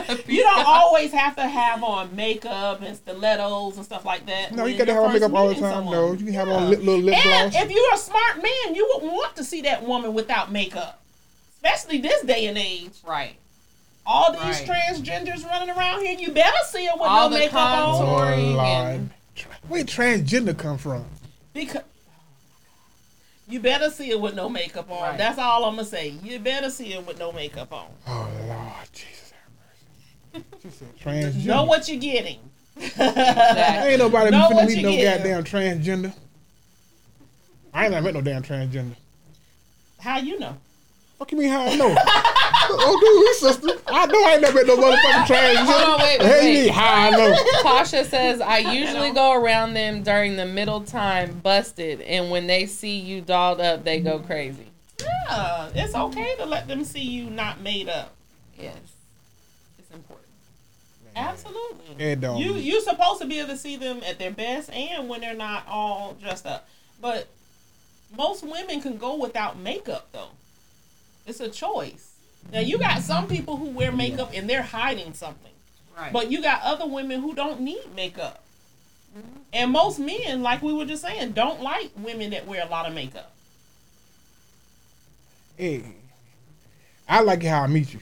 door. 0.07 0.17
you 0.27 0.41
don't 0.41 0.65
always 0.65 1.11
have 1.11 1.35
to 1.35 1.47
have 1.47 1.83
on 1.83 2.15
makeup 2.15 2.81
and 2.81 2.97
stilettos 2.97 3.75
and 3.77 3.85
stuff 3.85 4.03
like 4.03 4.25
that. 4.25 4.51
No, 4.55 4.65
you 4.65 4.75
gotta 4.79 4.95
have 4.95 5.03
on 5.03 5.13
makeup 5.13 5.31
all 5.31 5.49
the 5.49 5.53
time. 5.53 5.61
someone. 5.71 5.93
No, 5.93 6.13
you 6.13 6.25
can 6.25 6.33
have 6.33 6.47
Yeah. 6.47 6.55
on 6.55 6.69
lip, 6.71 6.79
little 6.79 7.01
lip 7.01 7.23
And 7.23 7.51
gloss. 7.51 7.63
if 7.65 7.69
you're 7.71 7.93
a 7.93 7.97
smart 7.97 8.37
man, 8.37 8.73
you 8.73 8.91
would 8.95 9.03
want 9.11 9.35
to 9.35 9.43
see 9.43 9.61
that 9.61 9.83
woman 9.85 10.15
without 10.15 10.51
makeup, 10.51 11.03
especially 11.57 11.99
this 11.99 12.23
day 12.23 12.47
and 12.47 12.57
age. 12.57 12.93
Right. 13.05 13.35
All 14.07 14.31
these 14.31 14.41
Right. 14.41 14.67
transgenders 14.89 15.45
running 15.47 15.69
around 15.69 16.01
here, 16.03 16.17
you 16.17 16.31
better 16.31 16.57
see 16.65 16.85
her 16.87 16.93
with 16.95 17.03
All 17.03 17.29
no 17.29 17.35
the 17.35 17.39
makeup 17.43 17.59
on. 17.59 18.01
Oh, 18.01 18.05
Lord. 18.05 18.33
and 18.33 19.09
Where 19.67 19.83
transgender 19.83 20.57
come 20.57 20.79
from? 20.79 21.05
Because 21.53 21.83
you 23.53 23.59
better 23.59 23.91
see 23.91 24.09
it 24.09 24.19
with 24.19 24.33
no 24.33 24.49
makeup 24.49 24.89
on. 24.89 25.01
Right. 25.01 25.17
That's 25.17 25.37
all 25.37 25.65
I'm 25.65 25.75
gonna 25.75 25.85
say. 25.85 26.15
You 26.23 26.39
better 26.39 26.71
see 26.71 26.93
it 26.93 27.05
with 27.05 27.19
no 27.19 27.31
makeup 27.31 27.71
on. 27.71 27.85
Oh 28.07 28.27
Lord, 28.47 28.89
Jesus 28.91 29.31
have 30.33 30.41
mercy. 30.41 30.45
She 30.63 30.69
said 30.71 30.97
transgender. 30.99 31.45
Know 31.45 31.63
what 31.65 31.87
you're 31.87 31.99
getting. 31.99 32.39
Ain't 32.81 33.99
nobody 33.99 34.31
Know 34.31 34.49
finna 34.49 34.67
meet 34.67 34.81
no 34.81 34.91
get. 34.91 35.17
goddamn 35.19 35.43
transgender. 35.43 36.13
I 37.71 37.83
ain't 37.83 37.91
never 37.91 38.05
met 38.05 38.15
no 38.15 38.21
damn 38.21 38.41
transgender. 38.41 38.95
How 39.99 40.17
you 40.17 40.39
know? 40.39 40.57
Fuck 41.19 41.31
you 41.31 41.37
mean 41.37 41.49
how 41.49 41.61
I 41.67 41.75
know? 41.75 41.95
oh, 42.69 42.99
dude, 42.99 43.27
his 43.27 43.39
sister. 43.39 43.81
I 43.87 44.05
know 44.05 44.23
I 44.25 44.33
ain't 44.33 44.41
never 44.41 44.55
met 44.55 44.67
no 44.67 44.77
motherfucking 44.77 45.25
transgender. 45.25 45.65
Hold 45.65 45.89
on, 45.89 45.99
wait, 45.99 46.19
wait, 46.19 46.27
Hey, 46.27 46.63
wait. 46.65 46.71
how 46.71 46.93
I 46.93 47.09
know? 47.11 47.35
Tasha 47.63 48.05
says, 48.05 48.41
I 48.41 48.59
usually 48.59 49.11
go 49.11 49.33
around 49.33 49.73
them 49.73 50.03
during 50.03 50.35
the 50.35 50.45
middle 50.45 50.81
time 50.81 51.39
busted, 51.43 52.01
and 52.01 52.29
when 52.31 52.47
they 52.47 52.65
see 52.65 52.97
you 52.99 53.21
dolled 53.21 53.61
up, 53.61 53.83
they 53.83 53.99
go 53.99 54.19
crazy. 54.19 54.67
Yeah, 55.01 55.69
it's 55.75 55.95
okay 55.95 56.35
to 56.37 56.45
let 56.45 56.67
them 56.67 56.83
see 56.83 57.01
you 57.01 57.29
not 57.29 57.61
made 57.61 57.89
up. 57.89 58.13
Yes. 58.57 58.75
It's 59.79 59.91
important. 59.91 60.27
Absolutely. 61.15 62.03
It 62.03 62.21
don't. 62.21 62.37
You 62.37 62.53
you're 62.55 62.81
supposed 62.81 63.21
to 63.21 63.27
be 63.27 63.39
able 63.39 63.49
to 63.49 63.57
see 63.57 63.75
them 63.75 64.01
at 64.07 64.17
their 64.19 64.31
best 64.31 64.69
and 64.71 65.07
when 65.09 65.21
they're 65.21 65.35
not 65.35 65.65
all 65.67 66.15
dressed 66.21 66.45
up. 66.45 66.67
But 67.01 67.27
most 68.15 68.43
women 68.43 68.81
can 68.81 68.97
go 68.97 69.15
without 69.17 69.57
makeup 69.57 70.07
though. 70.11 70.29
It's 71.25 71.39
a 71.39 71.49
choice. 71.49 72.12
Now 72.51 72.59
you 72.59 72.77
got 72.77 73.01
some 73.01 73.27
people 73.27 73.57
who 73.57 73.69
wear 73.69 73.91
makeup 73.91 74.31
and 74.33 74.49
they're 74.49 74.61
hiding 74.61 75.13
something. 75.13 75.51
Right. 75.97 76.11
But 76.13 76.31
you 76.31 76.41
got 76.41 76.61
other 76.63 76.87
women 76.87 77.21
who 77.21 77.33
don't 77.35 77.61
need 77.61 77.83
makeup. 77.95 78.43
Mm-hmm. 79.17 79.39
And 79.53 79.71
most 79.71 79.99
men, 79.99 80.41
like 80.41 80.61
we 80.61 80.73
were 80.73 80.85
just 80.85 81.03
saying, 81.03 81.31
don't 81.33 81.61
like 81.61 81.91
women 81.97 82.31
that 82.31 82.47
wear 82.47 82.65
a 82.65 82.69
lot 82.69 82.87
of 82.87 82.93
makeup. 82.93 83.31
Hey, 85.57 85.83
I 87.07 87.21
like 87.21 87.43
it 87.43 87.47
how 87.47 87.61
I 87.63 87.67
meet 87.67 87.93
you. 87.93 87.99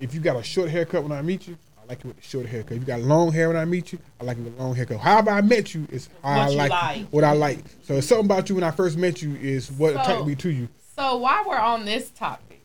If 0.00 0.14
you 0.14 0.20
got 0.20 0.36
a 0.36 0.42
short 0.42 0.68
haircut 0.70 1.02
when 1.02 1.12
I 1.12 1.22
meet 1.22 1.48
you, 1.48 1.56
I 1.82 1.86
like 1.86 2.00
it 2.00 2.04
with 2.06 2.16
the 2.16 2.22
short 2.22 2.46
haircut. 2.46 2.72
If 2.72 2.80
you 2.80 2.86
got 2.86 3.00
long 3.00 3.32
hair 3.32 3.48
when 3.48 3.56
I 3.56 3.64
meet 3.64 3.92
you, 3.92 3.98
I 4.20 4.24
like 4.24 4.36
it 4.36 4.42
with 4.42 4.58
long 4.58 4.74
haircut. 4.74 4.98
However 5.00 5.30
I 5.30 5.40
met 5.40 5.74
you 5.74 5.86
is 5.90 6.08
how 6.22 6.36
What 6.38 6.50
I 6.50 6.54
like, 6.54 6.70
like. 6.70 7.06
what 7.08 7.24
I 7.24 7.32
like. 7.32 7.64
So 7.84 7.94
it's 7.94 8.06
something 8.06 8.26
about 8.26 8.48
you 8.48 8.54
when 8.54 8.64
I 8.64 8.70
first 8.70 8.98
met 8.98 9.22
you 9.22 9.34
is 9.36 9.70
what 9.72 9.94
So- 9.94 10.00
attracted 10.00 10.26
me 10.26 10.34
to 10.36 10.50
you. 10.50 10.68
So 10.96 11.16
while 11.16 11.48
we're 11.48 11.56
on 11.58 11.86
this 11.86 12.10
topic, 12.10 12.60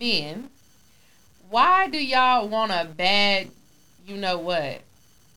men, 0.00 0.50
why 1.50 1.88
do 1.88 1.98
y'all 1.98 2.48
want 2.48 2.72
a 2.72 2.86
bad, 2.96 3.48
you 4.06 4.16
know 4.16 4.38
what? 4.38 4.82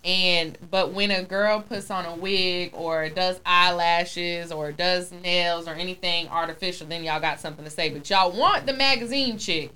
And 0.03 0.57
but 0.71 0.93
when 0.93 1.11
a 1.11 1.23
girl 1.23 1.61
puts 1.61 1.91
on 1.91 2.05
a 2.05 2.15
wig 2.15 2.71
or 2.73 3.09
does 3.09 3.39
eyelashes 3.45 4.51
or 4.51 4.71
does 4.71 5.11
nails 5.11 5.67
or 5.67 5.71
anything 5.75 6.27
artificial, 6.27 6.87
then 6.87 7.03
y'all 7.03 7.19
got 7.19 7.39
something 7.39 7.63
to 7.63 7.69
say. 7.69 7.89
But 7.89 8.09
y'all 8.09 8.31
want 8.31 8.65
the 8.65 8.73
magazine 8.73 9.37
chick. 9.37 9.71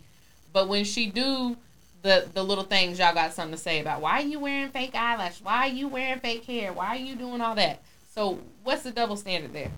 But 0.51 0.67
when 0.67 0.83
she 0.83 1.07
do 1.07 1.55
the 2.01 2.27
the 2.33 2.43
little 2.43 2.63
things, 2.63 2.97
y'all 2.97 3.13
got 3.13 3.33
something 3.33 3.55
to 3.55 3.61
say 3.61 3.79
about 3.81 4.01
why 4.01 4.21
are 4.21 4.25
you 4.25 4.39
wearing 4.39 4.69
fake 4.69 4.95
eyelashes? 4.95 5.43
Why 5.43 5.67
are 5.67 5.73
you 5.73 5.87
wearing 5.87 6.19
fake 6.19 6.45
hair? 6.45 6.73
Why 6.73 6.87
are 6.87 6.95
you 6.95 7.15
doing 7.15 7.39
all 7.41 7.55
that? 7.55 7.83
So 8.15 8.39
what's 8.63 8.81
the 8.81 8.91
double 8.91 9.17
standard 9.17 9.53
there? 9.53 9.71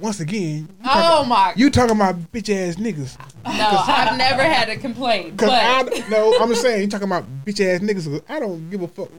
Once 0.00 0.20
again, 0.20 0.68
you 0.68 0.76
Oh 0.84 0.88
talking, 1.24 1.28
my! 1.28 1.52
you 1.56 1.70
talking 1.70 1.96
about 1.96 2.16
bitch 2.32 2.48
ass 2.54 2.76
niggas. 2.76 3.18
No, 3.44 3.50
I've 3.86 4.16
never 4.16 4.42
had 4.42 4.68
a 4.70 4.76
complaint. 4.76 5.36
Cause 5.38 5.48
But 5.50 5.62
I 5.62 6.08
no, 6.08 6.36
I'm 6.40 6.48
just 6.48 6.62
saying 6.62 6.80
you 6.82 6.88
talking 6.88 7.06
about 7.08 7.24
bitch 7.44 7.60
ass 7.60 7.80
niggas. 7.80 8.04
'cause 8.10 8.22
I 8.28 8.40
don't 8.40 8.70
give 8.70 8.82
a 8.82 8.88
fuck 8.88 9.10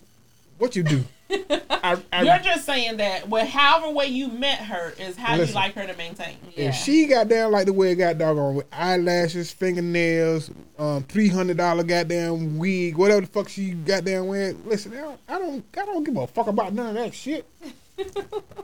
what 0.58 0.76
you 0.76 0.84
do. 0.84 1.04
I, 1.84 1.98
I, 2.14 2.24
You're 2.24 2.38
just 2.40 2.66
saying 2.66 2.98
that, 2.98 3.28
well, 3.30 3.46
however 3.46 3.90
way 3.92 4.08
you 4.08 4.28
met 4.28 4.60
her 4.60 4.94
is 5.00 5.16
how 5.16 5.36
Listen. 5.38 5.48
you 5.50 5.56
like 5.56 5.74
her 5.76 5.88
to 5.88 5.96
maintain. 5.98 6.36
If 6.56 6.76
she 6.76 7.08
got 7.08 7.30
down 7.30 7.52
like 7.52 7.66
the 7.66 7.74
way 7.74 7.92
it 7.92 7.96
got 7.96 8.18
doggone 8.18 8.56
with 8.56 8.68
eyelashes, 8.72 9.52
fingernails, 9.52 10.52
um, 10.78 11.04
three 11.04 11.28
hundred 11.30 11.58
dollar 11.58 11.84
goddamn 11.84 12.58
wig, 12.60 12.98
whatever 12.98 13.22
the 13.22 13.28
fuck 13.28 13.50
she 13.50 13.72
got 13.72 14.04
down 14.04 14.28
with, 14.28 14.58
listen, 14.66 14.94
I 14.94 14.98
don't, 15.02 15.20
I 15.30 15.40
don't, 15.40 15.66
I 15.78 15.86
don't 15.86 16.04
give 16.04 16.18
a 16.18 16.28
fuck 16.28 16.48
about 16.48 16.74
none 16.74 16.90
of 16.90 16.94
that 16.96 17.14
shit. 17.14 17.46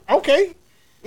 okay, 0.09 0.53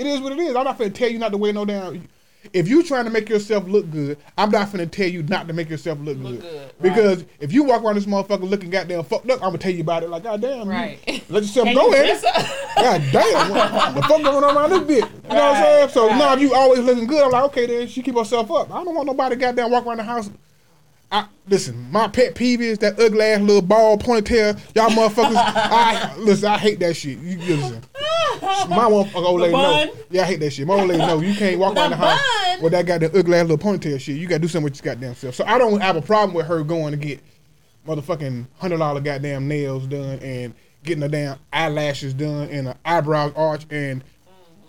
it 0.01 0.07
is 0.07 0.21
what 0.21 0.33
it 0.33 0.39
is. 0.39 0.57
I'm 0.57 0.65
not 0.65 0.79
gonna 0.79 0.91
tell 0.91 1.11
you 1.11 1.19
not 1.19 1.31
to 1.33 1.37
wear 1.39 1.53
no 1.53 1.65
damn. 1.67 2.09
If 2.55 2.69
you 2.69 2.83
trying 2.83 3.05
to 3.05 3.11
make 3.11 3.29
yourself 3.29 3.69
look 3.69 3.91
good, 3.91 4.17
I'm 4.39 4.51
not 4.51 4.73
gonna 4.73 4.87
tell 4.87 5.07
you 5.07 5.23
not 5.23 5.47
to 5.49 5.53
make 5.53 5.69
yourself 5.69 5.99
look, 6.01 6.19
good. 6.23 6.41
good, 6.41 6.71
Because 6.81 7.25
if 7.39 7.53
you 7.53 7.65
walk 7.65 7.83
around 7.83 7.97
this 7.97 8.07
motherfucker 8.07 8.49
looking 8.49 8.71
goddamn 8.71 9.05
fucked 9.05 9.29
up, 9.29 9.41
I'm 9.43 9.49
gonna 9.51 9.59
tell 9.59 9.73
you 9.73 9.83
about 9.83 10.05
it. 10.05 10.09
Like, 10.09 10.23
goddamn, 10.23 10.65
you- 10.65 10.73
Right. 10.73 10.99
let 11.29 11.43
yourself 11.43 11.69
go 11.75 11.93
in. 11.93 12.19
God 12.77 13.03
damn, 13.13 13.51
what 13.51 13.95
the 13.95 14.03
fuck 14.03 14.23
going 14.23 14.43
on 14.43 14.57
around 14.57 14.71
this 14.71 15.03
bitch? 15.03 15.11
You 15.25 15.29
know 15.29 15.35
what 15.35 15.43
I'm 15.43 15.63
saying? 15.63 15.89
So 15.91 16.09
right. 16.09 16.17
now 16.17 16.33
if 16.33 16.41
you 16.41 16.55
always 16.55 16.81
looking 16.81 17.07
good, 17.07 17.23
I'm 17.23 17.31
like, 17.31 17.45
okay, 17.45 17.67
then 17.67 17.87
she 17.89 18.01
keep 18.01 18.17
herself 18.17 18.51
up. 18.51 18.73
I 18.73 18.83
don't 18.85 18.95
want 18.95 19.07
nobody 19.07 19.37
goddamn 19.37 19.71
walk 19.71 19.85
around 19.85 19.99
the 19.99 20.05
house. 20.05 20.31
I, 21.13 21.27
listen, 21.49 21.91
my 21.91 22.07
pet 22.07 22.37
peeve 22.37 22.61
is 22.61 22.79
that 22.79 22.99
ugly 23.01 23.23
ass 23.23 23.41
little 23.41 23.63
bald 23.63 24.05
ponytail. 24.05 24.59
Y'all 24.77 24.91
motherfuckers, 24.91 25.35
I 25.37 26.15
listen. 26.19 26.49
I 26.49 26.59
hate 26.59 26.79
that 26.81 26.95
shit. 26.95 27.19
You 27.19 27.37
listen. 27.39 27.83
My 28.69 28.89
motherfucker 28.89 29.25
old 29.25 29.41
lady 29.41 29.53
know. 29.53 29.93
Yeah, 30.11 30.23
I 30.23 30.25
hate 30.27 30.41
that 30.41 30.53
shit. 30.53 30.67
My 30.67 30.75
old 30.75 30.89
lady 30.89 30.99
know 30.99 31.21
you 31.21 31.35
can't 31.35 31.59
walk 31.59 31.75
The 31.75 31.81
around 31.81 31.91
the 31.91 31.97
house 31.97 32.63
with 32.63 32.73
that 32.73 32.87
got 32.87 33.01
goddamn 33.01 33.21
ugly 33.21 33.39
ass 33.39 33.49
little 33.49 33.59
ponytail 33.59 34.01
shit. 34.01 34.17
You 34.17 34.29
gotta 34.29 34.41
do 34.41 34.49
something 34.49 34.65
with 34.65 34.85
your 34.85 34.95
goddamn 34.95 35.15
self. 35.17 35.35
So 35.35 35.45
I 35.45 35.59
don't 35.59 35.81
have 35.81 35.97
a 35.97 36.03
problem 36.03 36.35
with 36.35 36.47
her 36.47 36.63
going 36.63 36.93
to 36.93 36.97
get 36.97 37.21
motherfucking 37.87 38.47
hundred 38.59 38.79
dollar 38.79 39.01
goddamn 39.01 39.49
nails 39.49 39.87
done 39.87 40.19
and 40.21 40.55
getting 40.85 41.01
the 41.01 41.09
damn 41.09 41.39
eyelashes 41.53 42.15
done 42.15 42.49
and 42.51 42.69
an 42.69 42.77
eyebrows 42.85 43.33
arch 43.35 43.67
and 43.71 44.05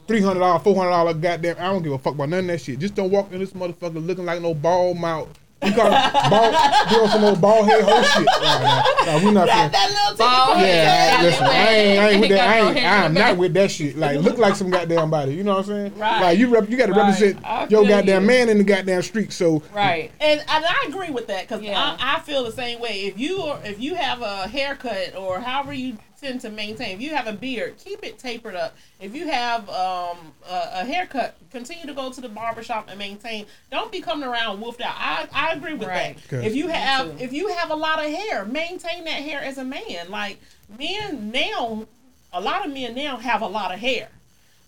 three 0.08 0.22
hundred 0.22 0.40
dollar, 0.40 0.60
four 0.60 0.76
hundred 0.76 0.90
dollar 0.90 1.14
goddamn. 1.14 1.58
I 1.60 1.72
don't 1.72 1.84
give 1.84 1.94
a 1.94 2.00
fuck 2.00 2.16
about 2.16 2.30
none 2.30 2.40
of 2.40 2.48
that 2.48 2.62
shit. 2.62 2.80
Just 2.80 2.96
don't 2.96 3.12
walk 3.12 3.32
in 3.32 3.40
this 3.40 3.52
motherfucker 3.52 4.06
looking 4.06 4.26
like 4.26 4.42
no 4.42 4.54
ball 4.54 4.96
mouth. 4.96 5.30
You 5.64 5.74
call 5.74 5.88
it 5.94 6.14
bald, 6.30 6.90
doing 6.90 7.10
some 7.10 7.24
old 7.24 7.40
bald 7.42 7.68
head 7.68 7.84
whole 7.84 8.02
shit. 8.02 8.26
Nah, 8.26 8.60
nah, 8.62 9.06
nah, 9.20 9.24
we 9.26 9.32
not 9.32 9.46
That, 9.46 9.72
that 9.72 9.90
little 9.92 10.18
Bald 10.18 10.58
ticket 10.58 10.74
head. 10.74 10.84
yeah, 10.84 11.18
I, 11.18 11.22
Yeah, 11.22 11.30
listen, 11.30 11.44
I 11.46 11.68
ain't, 11.70 12.00
I 12.02 12.10
ain't 12.10 12.22
with 12.22 12.30
that. 12.32 12.50
I 12.50 12.70
ain't, 12.70 12.86
I'm 13.06 13.14
not 13.14 13.38
with 13.38 13.54
that 13.54 13.70
shit. 13.72 13.96
Like, 13.96 14.20
look 14.22 14.38
like 14.40 14.56
some 14.56 14.72
goddamn 14.72 15.12
body. 15.12 15.36
You 15.36 15.44
know 15.44 15.52
what 15.58 15.60
I'm 15.60 15.66
saying? 15.66 15.98
Right. 16.00 16.22
Like, 16.22 16.40
you 16.40 16.48
rep, 16.48 16.68
you 16.70 16.78
got 16.78 16.88
to 16.88 16.94
Right. 16.94 17.06
represent 17.06 17.46
I 17.46 17.68
your 17.68 17.86
goddamn 17.88 18.24
you. 18.24 18.28
man 18.28 18.50
in 18.50 18.58
the 18.58 18.64
goddamn 18.64 19.02
street. 19.04 19.32
So, 19.34 19.62
Right. 19.74 20.12
And, 20.20 20.40
and 20.40 20.66
I 20.66 20.86
agree 20.88 21.12
with 21.12 21.28
that 21.28 21.48
because 21.48 21.62
Yeah. 21.62 21.96
I, 22.00 22.16
I 22.16 22.20
feel 22.22 22.44
the 22.44 22.52
same 22.52 22.80
way. 22.82 23.02
If 23.06 23.20
you 23.20 23.42
are, 23.44 23.60
if 23.64 23.80
you 23.80 23.94
have 23.96 24.22
a 24.24 24.48
haircut 24.48 25.16
or 25.16 25.40
however 25.42 25.74
you 25.74 25.98
tend 26.22 26.40
to 26.42 26.50
maintain, 26.50 26.96
if 26.96 27.02
you 27.02 27.16
have 27.16 27.28
a 27.28 27.34
beard, 27.34 27.76
keep 27.84 28.04
it 28.04 28.20
tapered 28.20 28.56
up. 28.56 28.76
If 29.00 29.16
you 29.16 29.28
have 29.28 29.68
um, 29.70 30.18
a, 30.50 30.70
a 30.74 30.86
haircut, 30.86 31.36
continue 31.52 31.86
to 31.88 31.94
go 31.94 32.12
to 32.12 32.22
the 32.22 32.30
barber 32.30 32.64
shop 32.64 32.88
and 32.90 32.98
maintain. 33.00 33.46
Don't 33.72 33.92
be 33.92 34.02
coming 34.02 34.30
around 34.30 34.62
woofed 34.62 34.82
out. 34.82 34.94
I, 34.98 35.28
I 35.34 35.52
agree 35.54 35.74
with 35.74 35.88
Right. 35.88 36.16
that. 36.18 36.28
Good. 36.30 36.46
If 36.46 36.56
you 36.56 36.68
have 36.68 37.20
if 37.22 37.34
you 37.34 37.48
have 37.50 37.72
a 37.72 37.76
lot 37.76 38.00
of 38.04 38.12
hair, 38.12 38.46
maintain 38.46 39.04
that 39.06 39.22
hair 39.24 39.42
as 39.42 39.58
a 39.58 39.64
man. 39.64 40.10
Like 40.10 40.40
men 40.78 41.32
now, 41.32 41.88
a 42.32 42.40
lot 42.40 42.66
of 42.66 42.74
men 42.74 42.94
now 42.96 43.18
have 43.18 43.42
a 43.42 43.48
lot 43.48 43.74
of 43.74 43.80
hair. 43.80 44.10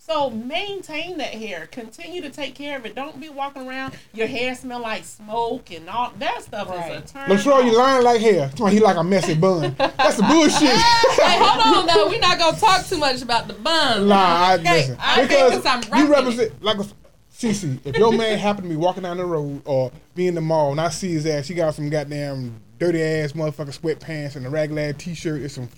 So 0.06 0.30
maintain 0.30 1.18
that 1.20 1.34
hair. 1.34 1.66
Continue 1.72 2.22
to 2.24 2.30
take 2.30 2.56
care 2.56 2.78
of 2.78 2.86
it. 2.86 2.94
Don't 2.94 3.22
be 3.22 3.30
walking 3.30 3.66
around 3.66 3.94
your 4.14 4.28
hair 4.28 4.54
smell 4.54 4.82
like 4.82 5.06
smoke 5.06 5.72
and 5.72 5.90
all 5.90 6.12
that 6.20 6.44
stuff 6.44 6.68
Right. 6.70 7.02
is 7.02 7.10
a 7.10 7.14
turn. 7.14 7.30
Latroy, 7.30 7.64
you 7.64 7.72
off. 7.72 7.78
lying 7.78 8.04
like 8.04 8.20
hell. 8.22 8.34
That's 8.42 8.60
why 8.60 8.72
he 8.72 8.80
like 8.82 8.98
a 8.98 9.04
messy 9.04 9.34
bun. 9.34 9.74
That's 9.78 10.18
the 10.18 10.24
bullshit. 10.24 10.70
Hey, 11.24 11.40
hold 11.40 11.78
on 11.78 11.88
though. 11.88 12.10
We're 12.10 12.20
not 12.20 12.38
gonna 12.38 12.58
talk 12.58 12.86
too 12.86 12.98
much 12.98 13.22
about 13.22 13.48
the 13.48 13.54
bun. 13.54 14.10
Nah, 14.10 14.16
I 14.18 14.54
Okay, 14.56 14.74
listen. 14.74 14.98
I 15.00 15.16
think 15.26 15.30
because 15.30 15.52
'cause 15.64 15.66
I'm 15.66 15.82
you 16.00 16.12
rocking 16.12 16.26
represent 16.26 16.62
like 16.64 16.78
a 16.80 16.86
CC. 17.32 17.80
If 17.86 17.96
your 17.98 18.12
man 18.12 18.38
happen 18.40 18.64
to 18.64 18.70
be 18.70 18.76
walking 18.76 19.04
down 19.04 19.18
the 19.18 19.26
road 19.26 19.62
or 19.64 19.90
be 20.16 20.28
in 20.28 20.36
the 20.36 20.42
mall 20.42 20.72
and 20.72 20.82
I 20.82 20.90
see 20.90 21.14
his 21.14 21.26
ass, 21.26 21.48
he 21.48 21.54
got 21.54 21.76
some 21.76 21.90
goddamn 21.90 22.60
dirty 22.78 23.02
ass 23.02 23.32
motherfucking 23.32 23.80
sweatpants 23.80 24.36
and 24.36 24.46
a 24.46 24.50
ragged 24.50 24.78
ass 24.78 24.96
t-shirt 24.98 25.40
and 25.42 25.52
some 25.52 25.70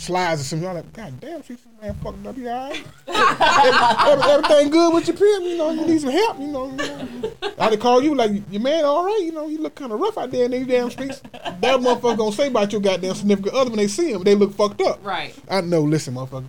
slides 0.00 0.40
or 0.40 0.44
something. 0.44 0.68
I'm 0.68 0.74
like, 0.76 0.92
God 0.92 1.20
damn, 1.20 1.42
CC 1.42 1.58
man 1.80 1.94
fucked 2.02 2.26
up. 2.26 2.36
You 2.36 2.48
alright? 2.48 2.84
Every- 3.06 4.30
everything 4.30 4.70
good 4.70 4.94
with 4.94 5.06
your 5.06 5.16
pimp? 5.16 5.44
You 5.44 5.56
know, 5.58 5.70
you 5.70 5.86
need 5.86 6.00
some 6.00 6.10
help. 6.10 6.38
You 6.40 6.46
know, 6.48 6.70
you 6.70 6.76
know. 6.76 7.32
I 7.58 7.64
had 7.64 7.70
to 7.72 7.76
call 7.76 8.02
you 8.02 8.14
like 8.14 8.32
your 8.50 8.62
man 8.62 8.84
all 8.84 9.04
right. 9.04 9.20
You 9.22 9.32
know, 9.32 9.48
you 9.48 9.58
look 9.58 9.74
kind 9.74 9.92
of 9.92 10.00
rough 10.00 10.16
out 10.18 10.30
there 10.30 10.46
in 10.46 10.50
these 10.52 10.66
damn 10.66 10.90
streets. 10.90 11.20
That 11.32 11.60
motherfucker 11.80 12.16
gonna 12.16 12.32
say 12.32 12.48
about 12.48 12.72
your 12.72 12.80
goddamn 12.80 13.14
significant 13.14 13.54
other 13.54 13.70
when 13.70 13.78
they 13.78 13.88
see 13.88 14.12
him. 14.12 14.22
They 14.24 14.34
look 14.34 14.54
fucked 14.54 14.80
up. 14.80 15.04
Right. 15.04 15.34
I 15.48 15.60
know. 15.60 15.82
Listen, 15.82 16.14
motherfucker. 16.14 16.48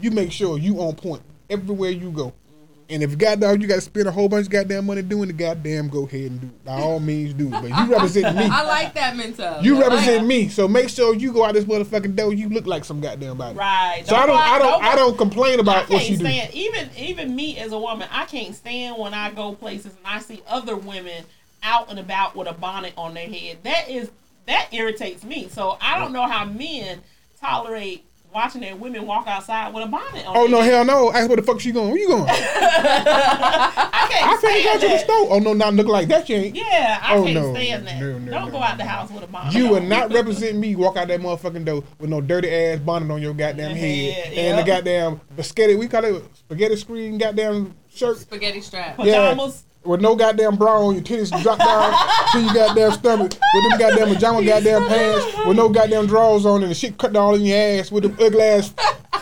You 0.00 0.10
make 0.10 0.32
sure 0.32 0.58
you 0.58 0.80
on 0.80 0.94
point 0.96 1.22
everywhere 1.48 1.90
you 1.90 2.10
go. 2.10 2.32
And 2.90 3.02
if 3.02 3.16
goddamn 3.16 3.60
you 3.60 3.68
got 3.68 3.76
to 3.76 3.80
spend 3.80 4.08
a 4.08 4.10
whole 4.10 4.28
bunch 4.28 4.46
of 4.46 4.52
goddamn 4.52 4.86
money 4.86 5.02
doing 5.02 5.28
the 5.28 5.32
goddamn, 5.32 5.88
go 5.88 6.06
ahead 6.06 6.32
and 6.32 6.40
do 6.40 6.46
it. 6.48 6.64
By 6.64 6.80
all 6.80 6.98
means, 6.98 7.34
do 7.34 7.46
it. 7.46 7.50
But 7.50 7.68
you 7.68 7.92
represent 7.92 8.36
me. 8.36 8.44
I 8.50 8.62
like 8.64 8.94
that 8.94 9.16
mentality. 9.16 9.64
You 9.64 9.76
I 9.76 9.88
represent 9.88 10.24
it. 10.24 10.26
me. 10.26 10.48
So 10.48 10.66
make 10.66 10.88
sure 10.88 11.14
you 11.14 11.32
go 11.32 11.44
out 11.44 11.54
this 11.54 11.64
motherfucking 11.64 12.16
door. 12.16 12.34
You 12.34 12.48
look 12.48 12.66
like 12.66 12.84
some 12.84 13.00
goddamn 13.00 13.38
body. 13.38 13.56
Right. 13.56 14.02
So 14.06 14.16
I 14.16 14.26
don't. 14.26 14.36
I 14.36 14.58
don't. 14.58 14.82
I 14.82 14.96
don't 14.96 15.16
complain 15.16 15.60
about 15.60 15.88
what 15.88 16.08
you 16.08 16.16
do. 16.16 16.26
even 16.52 16.90
even 16.96 17.36
me 17.36 17.56
as 17.58 17.72
a 17.72 17.78
woman. 17.78 18.08
I 18.10 18.24
can't 18.24 18.54
stand 18.54 18.98
when 18.98 19.14
I 19.14 19.30
go 19.30 19.54
places 19.54 19.94
and 19.96 20.04
I 20.04 20.18
see 20.18 20.42
other 20.48 20.76
women 20.76 21.24
out 21.62 21.90
and 21.90 21.98
about 21.98 22.34
with 22.34 22.48
a 22.48 22.52
bonnet 22.52 22.92
on 22.96 23.14
their 23.14 23.28
head. 23.28 23.58
That 23.62 23.88
is 23.88 24.10
that 24.46 24.68
irritates 24.72 25.22
me. 25.24 25.48
So 25.48 25.78
I 25.80 25.98
don't 25.98 26.12
know 26.12 26.26
how 26.26 26.44
men 26.44 27.02
tolerate 27.40 28.04
watching 28.32 28.60
their 28.60 28.76
women 28.76 29.06
walk 29.06 29.26
outside 29.26 29.72
with 29.74 29.84
a 29.84 29.86
bonnet 29.86 30.26
on. 30.26 30.36
Oh 30.36 30.46
no, 30.46 30.60
head. 30.60 30.72
hell 30.72 30.84
no! 30.84 31.12
Ask 31.12 31.28
where 31.28 31.36
the 31.36 31.42
fuck 31.42 31.60
she 31.60 31.72
going? 31.72 31.90
Where 31.90 31.98
you 31.98 32.08
going? 32.08 32.26
I 32.28 34.08
can't. 34.10 34.26
I 34.26 34.38
can't 34.40 34.64
go 34.64 34.72
to 34.74 34.80
the 34.80 34.86
that. 34.88 35.00
store. 35.04 35.26
Oh 35.30 35.38
no, 35.38 35.52
not 35.52 35.74
look 35.74 35.86
like 35.86 36.08
that. 36.08 36.28
You 36.28 36.36
ain't. 36.36 36.56
Yeah, 36.56 36.98
I 37.02 37.16
Oh, 37.16 37.24
can't 37.24 37.34
no. 37.34 37.54
stand 37.54 37.86
that. 37.86 38.00
No, 38.00 38.18
no, 38.18 38.30
don't 38.30 38.46
no, 38.46 38.50
go 38.52 38.62
out 38.62 38.76
the 38.78 38.84
house 38.84 39.10
with 39.10 39.24
a 39.24 39.26
bonnet. 39.26 39.54
You 39.54 39.68
will 39.68 39.80
not 39.82 40.12
represent 40.12 40.56
me. 40.58 40.76
Walk 40.76 40.96
out 40.96 41.08
that 41.08 41.20
motherfucking 41.20 41.64
door 41.64 41.82
with 41.98 42.10
no 42.10 42.20
dirty 42.20 42.48
ass 42.50 42.78
bonnet 42.80 43.12
on 43.12 43.20
your 43.22 43.34
goddamn 43.34 43.76
head 43.76 44.32
Yeah, 44.32 44.40
and 44.40 44.58
the 44.58 44.62
goddamn 44.62 45.20
spaghetti. 45.40 45.74
We 45.76 45.88
call 45.88 46.04
it 46.04 46.22
spaghetti 46.34 46.76
screen 46.76 47.18
goddamn 47.18 47.74
shirt. 47.92 48.18
Spaghetti 48.18 48.60
strap. 48.60 48.96
pajamas. 48.96 49.64
With 49.82 50.02
no 50.02 50.14
goddamn 50.14 50.56
bra 50.56 50.86
on 50.86 50.94
your 50.94 51.02
titties 51.02 51.30
drop 51.42 51.58
down 51.58 51.94
to 52.32 52.40
your 52.40 52.52
goddamn 52.52 52.92
stomach. 52.92 53.32
With 53.54 53.70
them 53.70 53.78
goddamn 53.78 54.14
pajama 54.14 54.44
goddamn 54.44 54.86
pants. 54.86 55.26
With 55.46 55.56
no 55.56 55.68
goddamn 55.70 56.06
drawers 56.06 56.44
on 56.44 56.62
and 56.62 56.70
the 56.70 56.74
shit 56.74 56.98
cut 56.98 57.16
all 57.16 57.34
in 57.34 57.42
your 57.42 57.56
ass. 57.56 57.90
With 57.90 58.02
them 58.04 58.16
ugly 58.20 58.42
ass 58.42 58.74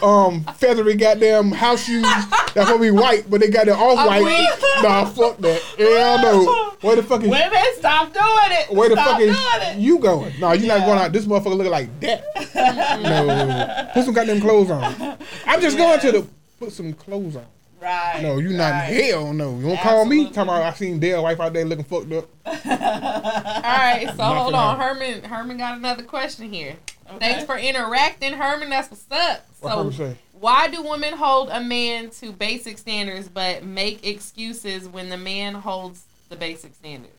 um 0.03 0.45
feathery 0.57 0.97
goddamn 0.97 1.53
house 1.53 1.85
shoes. 1.85 2.07
That's 2.55 2.71
to 2.71 2.79
be 2.79 2.91
white, 2.91 3.31
but 3.31 3.41
they 3.41 3.49
got 3.49 3.69
it 3.69 3.73
off 3.73 4.05
white. 4.07 4.49
Nah, 4.83 5.05
fuck 5.05 5.39
that. 5.39 5.61
Hell 5.79 6.23
no. 6.23 6.71
Where 6.81 6.97
the 6.97 7.03
fuck 7.03 7.23
is 7.23 7.29
Women, 7.29 7.51
stop 7.77 8.13
doing 8.13 8.27
it. 8.51 8.73
where 8.75 8.89
the 8.89 8.95
stop 8.97 9.21
fuck 9.21 9.21
is 9.21 9.77
you 9.77 9.99
going? 9.99 10.33
No, 10.41 10.53
you're 10.53 10.67
not 10.69 10.87
going 10.87 10.99
out. 10.99 11.13
This 11.13 11.25
motherfucker 11.27 11.57
looking 11.57 11.73
like 11.73 12.01
that. 12.01 12.25
no, 13.03 13.91
put 13.95 14.05
some 14.05 14.15
goddamn 14.15 14.41
clothes 14.41 14.71
on. 14.71 15.19
I'm 15.47 15.61
just 15.61 15.77
going 15.77 16.01
to 16.01 16.13
the 16.13 16.27
put 16.59 16.73
some 16.73 16.93
clothes 16.95 17.37
on. 17.37 17.47
Right. 17.81 18.21
No, 18.23 18.39
you 18.39 18.51
not. 18.51 18.71
right. 18.73 18.83
Hell 18.85 19.33
no. 19.33 19.57
You 19.59 19.67
don't 19.69 19.81
call 19.81 20.05
me. 20.05 20.27
Absolutely. 20.27 20.35
Talking 20.35 20.43
about 20.51 20.63
I 20.63 20.73
seen 20.73 20.99
Dale 20.99 21.23
wife 21.23 21.39
out 21.41 21.53
there 21.53 21.65
looking 21.65 21.85
fucked 21.85 22.13
up. 22.13 22.29
All 22.47 22.53
right, 22.57 24.13
so 24.17 24.23
hold 24.25 24.55
on. 24.55 24.79
her. 24.79 24.85
Herman 24.95 25.23
Herman 25.25 25.57
got 25.59 25.77
another 25.79 26.03
question 26.03 26.53
here. 26.53 26.77
Thanks 27.21 27.45
for 27.45 27.57
interacting, 27.57 28.33
Herman. 28.35 28.71
That's 28.71 28.91
what's 28.91 29.05
up. 29.11 29.47
What 29.61 29.71
so, 29.71 29.77
Herman 29.79 29.93
say? 29.93 30.17
why 30.41 30.69
do 30.69 30.83
women 30.83 31.15
hold 31.15 31.51
a 31.51 31.61
man 31.61 32.11
to 32.11 32.33
basic 32.33 32.79
standards 32.79 33.29
but 33.29 33.65
make 33.65 34.07
excuses 34.07 34.89
when 34.89 35.09
the 35.09 35.17
man 35.17 35.55
holds 35.55 36.05
the 36.29 36.37
basic 36.37 36.75
standards? 36.75 37.13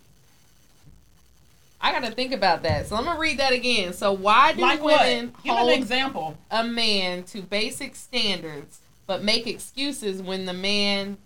I 1.82 1.92
gotta 1.94 2.12
think 2.12 2.34
about 2.34 2.64
that. 2.64 2.88
So 2.88 2.96
I'm 2.98 3.06
gonna 3.06 3.20
read 3.20 3.40
that 3.40 3.54
again. 3.54 3.94
So 3.94 4.12
why 4.12 4.52
do 4.54 4.62
Like 4.62 4.84
what? 4.84 5.00
women 5.02 5.34
Give 5.44 5.56
hold 5.56 5.72
an 5.72 5.80
example. 5.80 6.38
a 6.52 6.64
man 6.66 7.24
to 7.24 7.42
basic 7.42 7.96
standards 7.96 8.80
but 9.10 9.24
make 9.24 9.48
excuses 9.48 10.22
when 10.22 10.46
the 10.46 10.54
man 10.54 11.18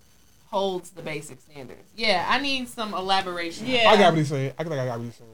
holds 0.49 0.91
the 0.91 1.01
basic 1.01 1.41
standards? 1.41 1.84
Yeah, 1.97 2.26
I 2.30 2.39
need 2.39 2.69
some 2.69 2.93
elaboration. 2.93 3.68
Yeah. 3.68 3.89
I 3.89 3.97
got 3.97 4.14
what 4.14 4.19
he's 4.19 4.30
saying. 4.30 4.53
I 4.57 4.64
think 4.64 4.76
I 4.76 4.85
got 4.85 4.99
what 4.99 5.03
he's 5.03 5.15
saying. 5.15 5.30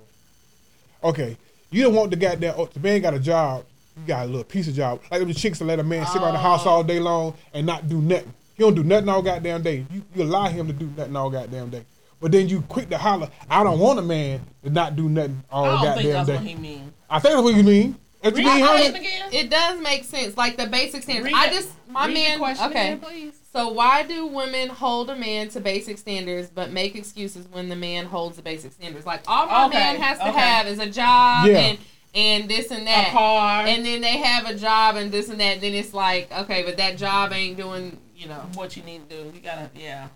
Okay, 1.04 1.38
You 1.70 1.84
don't 1.84 1.94
want 1.94 2.10
the 2.10 2.18
goddamn 2.18 2.56
oh, 2.58 2.66
the 2.66 2.80
man 2.80 3.02
got 3.02 3.14
a 3.14 3.20
job. 3.20 3.66
You 3.96 4.08
got 4.08 4.24
a 4.24 4.26
little 4.26 4.44
piece 4.44 4.68
of 4.68 4.74
job. 4.74 5.00
Like 5.12 5.28
the 5.28 5.34
chicks 5.34 5.60
that 5.60 5.66
let 5.66 5.78
a 5.78 5.84
man 5.84 6.08
sit 6.08 6.24
around 6.24 6.34
the 6.34 6.40
house 6.40 6.66
oh. 6.66 6.70
all 6.72 6.84
day 6.84 7.00
long 7.00 7.36
and 7.54 7.68
not 7.68 7.88
do 7.88 8.02
nothing. 8.02 8.34
He 8.56 8.64
don't 8.64 8.74
do 8.74 8.84
nothing 8.84 9.10
all 9.10 9.22
goddamn 9.22 9.62
day. 9.62 9.86
You 9.92 10.02
you 10.16 10.24
allow 10.24 10.48
him 10.48 10.66
to 10.66 10.74
do 10.74 10.90
nothing 10.98 11.16
all 11.16 11.30
goddamn 11.30 11.70
day. 11.70 11.86
But 12.20 12.32
then 12.32 12.50
you 12.50 12.64
quick 12.64 12.90
to 12.90 12.98
holler, 12.98 13.30
I 13.48 13.64
don't 13.64 13.78
want 13.78 14.00
a 14.00 14.02
man 14.02 14.42
to 14.64 14.72
not 14.72 14.96
do 14.96 15.08
nothing 15.08 15.44
all 15.52 15.66
I 15.66 15.70
don't 15.70 15.82
think 15.82 15.96
goddamn 15.96 16.12
that's 16.14 16.28
day. 16.28 16.36
what 16.36 16.44
he 16.46 16.56
means. 16.56 16.94
I 17.12 17.20
think 17.20 17.34
that's 17.36 17.44
what 17.44 17.54
you 17.54 17.64
mean. 17.64 17.96
That's 18.24 18.34
what 18.34 18.44
you 18.44 18.50
mean, 18.50 18.64
I- 18.64 18.68
honey? 18.68 18.98
it, 18.98 19.34
it 19.34 19.50
does 19.52 19.80
make 19.82 20.04
sense. 20.04 20.36
Like 20.36 20.58
the 20.58 20.66
basic 20.66 21.04
standards. 21.04 21.32
Read 21.32 21.36
I 21.36 21.54
just 21.54 21.70
my 21.90 22.06
read 22.08 22.16
the 22.16 22.20
man. 22.22 22.38
question 22.40 22.70
okay, 22.70 22.94
again, 22.94 23.00
please. 23.00 23.34
So 23.52 23.70
why 23.70 24.04
do 24.04 24.28
women 24.28 24.70
hold 24.70 25.10
a 25.10 25.16
man 25.16 25.50
to 25.50 25.60
basic 25.60 25.98
standards 25.98 26.50
but 26.54 26.72
make 26.72 26.96
excuses 26.96 27.48
when 27.52 27.68
the 27.70 27.76
man 27.76 28.06
holds 28.06 28.36
the 28.38 28.42
basic 28.44 28.72
standards? 28.74 29.06
Like 29.06 29.22
all 29.28 29.48
my 29.48 29.66
Okay, 29.66 29.78
man 29.80 29.96
has 30.02 30.18
to 30.20 30.30
okay. 30.30 30.40
have 30.40 30.68
is 30.68 30.80
a 30.80 30.86
job 30.90 31.48
Yeah. 31.48 31.58
and 31.58 31.78
and 32.16 32.50
this 32.50 32.72
and 32.72 32.86
that. 32.88 33.10
A 33.10 33.12
car. 33.12 33.66
And 33.68 33.86
then 33.86 34.02
they 34.02 34.18
have 34.18 34.46
a 34.48 34.56
job 34.56 34.96
and 34.96 35.12
this 35.12 35.30
and 35.30 35.40
that. 35.40 35.62
Then 35.62 35.74
it's 35.74 35.94
like 35.94 36.32
okay, 36.32 36.64
but 36.64 36.78
that 36.78 36.98
job 36.98 37.34
ain't 37.34 37.58
doing. 37.58 37.98
You 38.16 38.28
know. 38.28 38.42
what 38.56 38.76
you 38.76 38.84
need 38.84 39.10
to 39.10 39.16
do. 39.16 39.32
You 39.34 39.40
gotta, 39.42 39.70
yeah. 39.74 40.10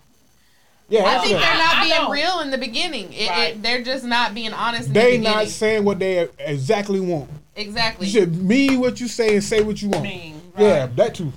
Yeah, 0.90 1.06
I 1.06 1.20
think 1.20 1.38
it. 1.38 1.40
they're 1.40 1.54
not 1.58 1.76
I- 1.76 1.80
I 1.80 1.84
being 1.86 2.02
know. 2.04 2.10
real 2.12 2.40
in 2.42 2.52
the 2.52 2.58
beginning. 2.58 3.14
It, 3.14 3.30
Right. 3.30 3.52
it, 3.56 3.64
they're 3.64 3.82
just 3.82 4.04
not 4.04 4.34
being 4.36 4.52
honest. 4.52 4.88
In 4.88 4.94
they 4.94 5.16
the 5.18 5.24
not 5.24 5.48
saying 5.48 5.86
what 5.86 6.00
they 6.00 6.28
exactly 6.38 7.00
want. 7.00 7.30
exactly. 7.56 8.08
You 8.08 8.12
should 8.12 8.36
mean 8.44 8.82
what 8.82 9.00
you 9.00 9.08
say 9.08 9.36
and 9.36 9.44
say 9.44 9.62
what 9.62 9.82
you 9.82 9.88
want. 9.90 10.04
Mean, 10.04 10.42
Yeah, 10.58 10.88
that 10.98 11.16
too. 11.16 11.32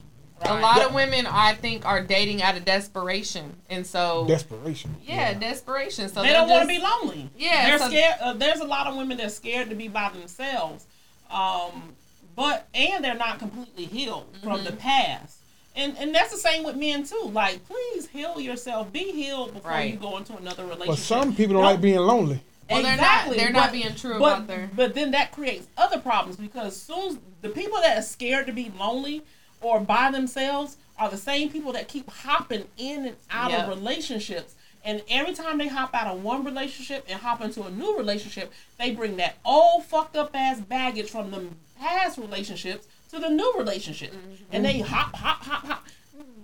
A 0.48 0.60
lot 0.60 0.82
of 0.82 0.94
women, 0.94 1.26
I 1.26 1.54
think, 1.54 1.84
are 1.86 2.00
dating 2.02 2.42
out 2.42 2.56
of 2.56 2.64
desperation, 2.64 3.54
and 3.70 3.86
so 3.86 4.24
Desperation. 4.26 4.94
yeah, 5.04 5.34
desperation. 5.34 6.08
So 6.08 6.22
they 6.22 6.32
don't 6.32 6.48
want 6.48 6.62
to 6.62 6.68
be 6.68 6.78
lonely. 6.78 7.30
Yeah, 7.36 7.66
they're 7.68 7.78
so- 7.78 7.88
scared. 7.88 8.14
Uh, 8.20 8.32
there's 8.34 8.60
a 8.60 8.64
lot 8.64 8.86
of 8.86 8.96
women 8.96 9.16
that's 9.18 9.34
scared 9.34 9.68
to 9.70 9.74
be 9.76 9.88
by 9.88 10.10
themselves, 10.10 10.86
um, 11.30 11.94
but 12.34 12.68
and 12.74 13.04
they're 13.04 13.14
not 13.14 13.38
completely 13.38 13.84
healed 13.86 14.26
from 14.42 14.56
Mm-hmm. 14.58 14.64
the 14.66 14.72
past. 14.72 15.38
And 15.74 15.96
and 15.98 16.14
that's 16.14 16.30
the 16.30 16.38
same 16.38 16.64
with 16.64 16.76
men 16.76 17.04
too. 17.04 17.30
Like, 17.32 17.66
please 17.66 18.06
heal 18.08 18.40
yourself. 18.40 18.92
Be 18.92 19.12
healed 19.12 19.52
before 19.54 19.72
Right. 19.72 19.92
you 19.92 19.98
go 19.98 20.16
into 20.16 20.34
another 20.36 20.64
relationship. 20.64 20.88
But 20.88 20.98
some 20.98 21.34
people 21.34 21.54
don't 21.54 21.64
like 21.64 21.80
being 21.82 21.98
lonely. 21.98 22.40
Well, 22.70 22.82
they're 22.82 22.96
not- 22.96 23.30
they're 23.30 23.50
not 23.52 23.70
being 23.70 23.94
true 23.94 24.18
but, 24.18 24.24
about 24.38 24.46
their- 24.48 24.70
But 24.74 24.94
then 24.94 25.12
that 25.12 25.30
creates 25.30 25.68
other 25.76 25.98
problems 26.00 26.36
because 26.36 26.80
soon 26.80 27.20
the 27.42 27.48
people 27.50 27.80
that 27.82 27.96
are 27.98 28.02
scared 28.02 28.46
to 28.48 28.52
be 28.52 28.72
lonely 28.76 29.22
or 29.60 29.80
by 29.80 30.10
themselves 30.10 30.76
are 30.98 31.10
the 31.10 31.16
same 31.16 31.50
people 31.50 31.72
that 31.72 31.88
keep 31.88 32.08
hopping 32.10 32.64
in 32.78 33.06
and 33.06 33.16
out 33.30 33.50
Yep. 33.50 33.60
of 33.60 33.68
relationships. 33.68 34.54
And 34.84 35.02
every 35.10 35.34
time 35.34 35.58
they 35.58 35.66
hop 35.68 35.94
out 35.94 36.06
of 36.06 36.22
one 36.22 36.44
relationship 36.44 37.04
and 37.08 37.20
hop 37.20 37.40
into 37.40 37.64
a 37.64 37.70
new 37.70 37.96
relationship, 37.98 38.52
they 38.78 38.92
bring 38.92 39.16
that 39.16 39.36
old 39.44 39.84
fucked 39.84 40.16
up 40.16 40.30
ass 40.34 40.60
baggage 40.60 41.10
from 41.10 41.30
the 41.32 41.48
past 41.78 42.18
relationships 42.18 42.86
to 43.10 43.18
the 43.18 43.28
new 43.28 43.54
relationship. 43.58 44.12
Mm-hmm. 44.12 44.44
And 44.52 44.64
they 44.64 44.78
hop, 44.80 45.14
hop, 45.16 45.42
hop, 45.42 45.64
hop. 45.66 45.84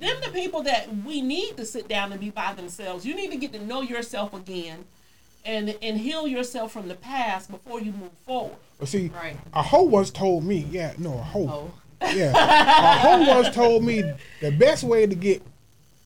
Them 0.00 0.16
the 0.24 0.32
people 0.32 0.62
that 0.64 0.88
we 1.04 1.22
need 1.22 1.56
to 1.56 1.64
sit 1.64 1.86
down 1.88 2.10
and 2.10 2.20
be 2.20 2.30
by 2.30 2.52
themselves. 2.54 3.06
You 3.06 3.14
need 3.14 3.30
to 3.30 3.36
get 3.36 3.52
to 3.52 3.64
know 3.64 3.80
yourself 3.82 4.34
again 4.34 4.84
and 5.44 5.76
and 5.80 5.98
heal 5.98 6.26
yourself 6.26 6.72
from 6.72 6.88
the 6.88 6.94
past 6.94 7.50
before 7.50 7.80
you 7.80 7.92
move 7.92 8.10
forward. 8.26 8.56
But 8.80 8.88
see, 8.88 9.08
Right. 9.14 9.36
a 9.54 9.62
hoe 9.62 9.82
once 9.82 10.10
told 10.10 10.44
me, 10.44 10.66
yeah, 10.70 10.94
no, 10.98 11.14
a 11.14 11.22
hoe. 11.22 11.48
Oh. 11.48 11.70
Yeah. 12.14 12.32
a 12.34 12.98
hoe 12.98 13.34
once 13.42 13.54
told 13.54 13.84
me 13.84 14.02
the 14.40 14.50
best 14.52 14.84
way 14.84 15.06
to 15.06 15.14
get 15.14 15.42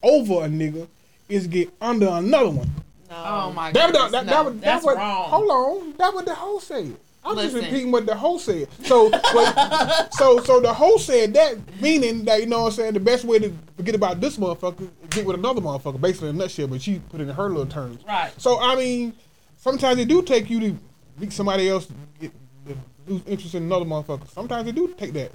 over 0.02 0.44
a 0.44 0.48
nigga 0.48 0.86
is 1.28 1.46
get 1.46 1.70
under 1.80 2.08
another 2.08 2.50
one. 2.50 2.70
Oh 3.10 3.52
my 3.52 3.72
That, 3.72 3.92
god, 3.92 4.12
that, 4.12 4.12
that, 4.12 4.26
that, 4.26 4.44
was- 4.44 4.54
that 4.54 4.60
that's 4.60 4.84
what, 4.84 4.96
wrong. 4.96 5.30
Hold 5.30 5.50
on. 5.50 5.94
That 5.96 6.14
what 6.14 6.24
the 6.26 6.34
hoe 6.34 6.58
said. 6.58 6.96
I'm 7.24 7.36
just 7.36 7.56
repeating 7.56 7.90
what 7.90 8.06
the 8.06 8.14
hoe 8.14 8.38
said. 8.38 8.68
So, 8.84 9.10
but, 9.10 10.14
so, 10.14 10.40
so 10.44 10.60
the 10.60 10.72
hoe 10.72 10.96
said 10.96 11.34
that, 11.34 11.56
meaning 11.80 12.24
that 12.26 12.38
you 12.40 12.46
know 12.46 12.60
what 12.62 12.66
I'm 12.68 12.72
saying. 12.72 12.94
The 12.94 13.00
best 13.00 13.24
way 13.24 13.40
to 13.40 13.52
forget 13.76 13.96
about 13.96 14.20
this 14.20 14.36
motherfucker 14.36 14.82
is 14.82 15.08
get 15.10 15.26
with 15.26 15.34
another 15.34 15.60
motherfucker, 15.60 16.00
basically 16.00 16.28
in 16.28 16.36
a 16.36 16.38
nutshell. 16.38 16.68
But 16.68 16.82
she 16.82 17.00
put 17.10 17.20
it 17.20 17.24
in 17.28 17.34
her 17.34 17.48
little 17.48 17.66
terms. 17.66 18.04
Right. 18.06 18.30
So 18.40 18.60
I 18.60 18.76
mean, 18.76 19.12
sometimes 19.56 19.98
it 19.98 20.06
do 20.06 20.22
take 20.22 20.48
you 20.48 20.60
to 20.60 20.78
meet 21.18 21.32
somebody 21.32 21.68
else 21.68 21.86
to 21.86 21.94
get 22.20 22.30
to 22.68 22.76
lose 23.08 23.22
interest 23.26 23.56
in 23.56 23.64
another 23.64 23.86
motherfucker. 23.86 24.28
Sometimes 24.30 24.68
it 24.68 24.76
do 24.76 24.94
take 24.96 25.12
that. 25.14 25.32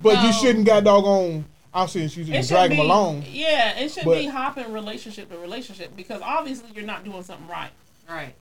But 0.00 0.24
you 0.24 0.32
shouldn't 0.32 0.66
got 0.66 0.84
doggone. 0.84 1.44
I'm 1.74 1.88
saying 1.88 2.10
you 2.14 2.22
It 2.22 2.26
just 2.26 2.48
should 2.48 2.54
drag 2.54 2.70
be, 2.70 2.76
them 2.76 2.86
along. 2.86 3.24
Yeah, 3.30 3.78
it 3.78 3.90
should 3.90 4.04
But- 4.04 4.18
be 4.18 4.26
hopping 4.26 4.72
relationship 4.72 5.30
to 5.30 5.38
relationship 5.38 5.94
because 5.96 6.20
obviously 6.22 6.70
you're 6.74 6.84
not 6.84 7.04
doing 7.04 7.22
something 7.22 7.46
right. 7.48 7.70
right. 8.08 8.34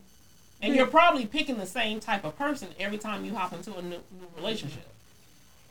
And 0.61 0.73
you're 0.75 0.87
probably 0.87 1.25
picking 1.27 1.57
the 1.57 1.65
same 1.67 1.99
type 1.99 2.23
of 2.23 2.35
person 2.37 2.69
every 2.79 2.97
time 2.97 3.23
you 3.25 3.35
hop 3.35 3.53
into 3.53 3.75
a 3.75 3.81
new, 3.81 3.89
new 3.89 4.27
relationship. 4.35 4.87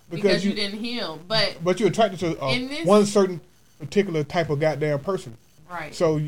Because, 0.08 0.44
you, 0.44 0.52
didn't 0.52 0.78
heal, 0.78 1.18
but 1.26 1.56
But 1.64 1.80
you're 1.80 1.88
attracted 1.88 2.20
to 2.20 2.38
uh, 2.40 2.52
this- 2.52 2.86
one 2.86 3.04
certain 3.06 3.40
particular 3.80 4.22
type 4.22 4.50
of 4.50 4.60
goddamn 4.60 5.00
person. 5.00 5.36
right. 5.70 5.92
So 5.94 6.20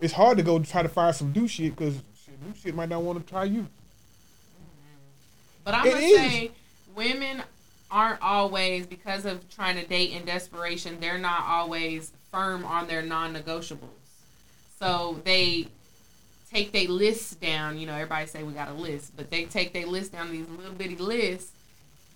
it's 0.00 0.12
hard 0.14 0.38
to 0.38 0.42
go 0.42 0.58
try 0.60 0.82
to 0.82 0.88
find 0.88 1.14
some 1.14 1.32
new 1.32 1.48
shit 1.48 1.76
because 1.76 1.94
new 2.46 2.54
shit 2.62 2.74
might 2.74 2.88
not 2.88 3.02
want 3.02 3.18
to 3.24 3.30
try 3.30 3.44
you. 3.44 3.66
But 5.64 5.74
I'm 5.74 5.86
It 5.86 5.90
gonna 5.92 6.02
is. 6.06 6.16
say 6.16 6.50
women 6.94 7.42
aren't 7.90 8.20
always 8.22 8.86
because 8.86 9.24
of 9.24 9.48
trying 9.48 9.76
to 9.76 9.86
date 9.86 10.12
in 10.12 10.24
desperation. 10.24 10.98
They're 11.00 11.18
not 11.18 11.44
always 11.46 12.12
firm 12.32 12.64
on 12.64 12.86
their 12.86 13.02
non-negotiables. 13.02 13.78
So 14.78 15.20
they 15.24 15.68
take 16.50 16.72
their 16.72 16.88
lists 16.88 17.34
down. 17.34 17.78
You 17.78 17.86
know, 17.86 17.94
everybody 17.94 18.26
say 18.26 18.42
we 18.42 18.52
got 18.52 18.68
a 18.68 18.74
list, 18.74 19.16
but 19.16 19.30
they 19.30 19.44
take 19.44 19.72
their 19.72 19.86
list 19.86 20.12
down 20.12 20.30
these 20.30 20.48
little 20.48 20.74
bitty 20.74 20.96
lists 20.96 21.52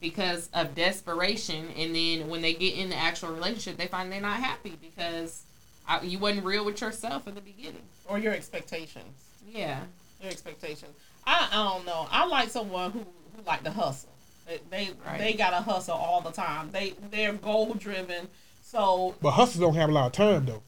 because 0.01 0.48
of 0.52 0.74
desperation. 0.74 1.68
And 1.76 1.94
then 1.94 2.28
when 2.28 2.42
they 2.42 2.55
get 2.55 2.74
in 2.74 2.90
the 2.90 2.97
actual 2.97 3.32
relationship, 3.32 3.76
they 3.76 3.86
find 3.86 4.10
they're 4.10 4.20
not 4.20 4.40
happy 4.40 4.76
because 4.80 5.44
I, 5.86 6.02
you 6.02 6.18
wasn't 6.18 6.44
real 6.44 6.64
with 6.64 6.80
yourself 6.80 7.26
in 7.28 7.34
the 7.34 7.40
beginning. 7.40 7.82
Or 8.06 8.18
your 8.18 8.32
expectations. 8.32 9.28
Yeah. 9.48 9.80
Your 10.20 10.30
expectations. 10.30 10.92
I, 11.26 11.48
I 11.51 11.56
don't 11.56 11.86
know. 11.86 12.06
I 12.10 12.26
like 12.26 12.51
someone 12.51 12.90
who, 12.90 13.01
who 13.01 13.42
like 13.47 13.64
to 13.64 13.70
hustle. 13.70 14.09
They 14.51 14.59
they, 14.70 14.90
Right. 15.06 15.18
they 15.18 15.32
gotta 15.35 15.56
hustle 15.62 15.94
all 15.97 16.20
the 16.20 16.32
time. 16.32 16.70
They 16.72 16.94
they're 17.12 17.32
goal 17.35 17.72
driven. 17.74 18.27
So 18.64 19.14
But 19.22 19.31
hustlers 19.32 19.60
don't 19.60 19.74
have 19.77 19.89
a 19.89 19.93
lot 19.93 20.06
of 20.06 20.12
time 20.12 20.44
though. 20.47 20.62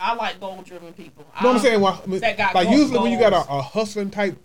I 0.00 0.14
like 0.14 0.38
goal 0.38 0.62
driven 0.64 0.92
people. 0.92 1.24
You 1.36 1.42
know 1.42 1.48
what 1.48 1.56
I'm 1.56 1.62
saying? 1.62 1.80
Well, 1.80 2.00
I 2.02 2.06
mean, 2.06 2.20
that 2.20 2.36
got 2.36 2.54
like 2.54 2.68
goals- 2.68 2.78
usually 2.78 2.98
when 3.00 3.10
you 3.12 3.18
got 3.18 3.32
a, 3.32 3.38
a 3.50 3.60
hustling 3.62 4.10
type 4.10 4.36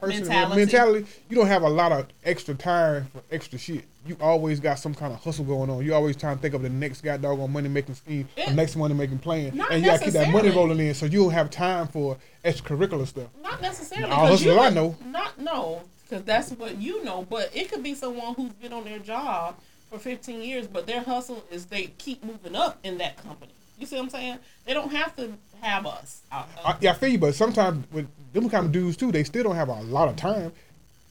person 0.00 0.20
Mentality. 0.22 0.56
mentality. 0.56 1.00
mentality, 1.00 1.06
you 1.28 1.36
don't 1.36 1.46
have 1.46 1.62
a 1.62 1.68
lot 1.68 1.92
of 1.92 2.06
extra 2.24 2.54
time 2.54 3.06
for 3.12 3.22
extra 3.30 3.58
shit. 3.58 3.84
You 4.06 4.16
always 4.20 4.58
got 4.58 4.78
some 4.78 4.94
kind 4.94 5.12
of 5.12 5.20
hustle 5.22 5.44
going 5.44 5.68
on. 5.70 5.84
You 5.84 5.94
always 5.94 6.16
trying 6.16 6.36
to 6.36 6.42
think 6.42 6.54
of 6.54 6.62
the 6.62 6.70
next 6.70 7.02
guy 7.02 7.18
doggone 7.18 7.52
money 7.52 7.68
making 7.68 7.94
scheme, 7.94 8.28
the 8.34 8.52
next 8.54 8.74
money 8.74 8.94
making 8.94 9.18
plan, 9.18 9.54
Not 9.56 9.70
and 9.70 9.84
you 9.84 9.90
gotta 9.90 10.02
keep 10.04 10.14
that 10.14 10.30
money 10.30 10.48
rolling 10.50 10.80
in. 10.80 10.94
So 10.94 11.04
you 11.06 11.22
don't 11.24 11.30
have 11.32 11.50
time 11.50 11.86
for 11.88 12.16
extracurricular 12.44 13.06
stuff. 13.06 13.28
Not 13.42 13.60
necessarily. 13.62 14.10
All 14.10 14.20
'cause 14.26 14.40
hustlers 14.42 14.54
you 14.56 14.60
I 14.60 14.70
know. 14.70 14.96
Not 15.06 15.38
no, 15.38 15.82
because 16.12 16.26
that's 16.26 16.50
what 16.52 16.76
you 16.76 17.02
know. 17.04 17.26
But 17.28 17.50
it 17.54 17.70
could 17.70 17.82
be 17.82 17.94
someone 17.94 18.34
who's 18.34 18.52
been 18.52 18.72
on 18.72 18.84
their 18.84 18.98
job 18.98 19.56
for 19.90 19.98
15 19.98 20.42
years, 20.42 20.66
but 20.66 20.86
their 20.86 21.00
hustle 21.00 21.42
is 21.50 21.66
they 21.66 21.86
keep 21.96 22.22
moving 22.22 22.54
up 22.54 22.78
in 22.84 22.98
that 22.98 23.16
company. 23.16 23.52
You 23.78 23.86
see 23.86 23.96
what 23.96 24.04
I'm 24.04 24.10
saying? 24.10 24.38
They 24.66 24.74
don't 24.74 24.92
have 24.92 25.16
to 25.16 25.32
have 25.62 25.86
us. 25.86 26.20
Uh, 26.30 26.44
I, 26.64 26.76
yeah, 26.80 26.90
I 26.90 26.94
feel 26.94 27.08
you, 27.08 27.18
but 27.18 27.34
sometimes 27.34 27.90
with 27.92 28.06
them 28.34 28.50
kind 28.50 28.66
of 28.66 28.72
dudes 28.72 28.96
too, 28.98 29.10
they 29.10 29.24
still 29.24 29.42
don't 29.42 29.56
have 29.56 29.70
a 29.70 29.80
lot 29.82 30.08
of 30.08 30.16
time. 30.16 30.52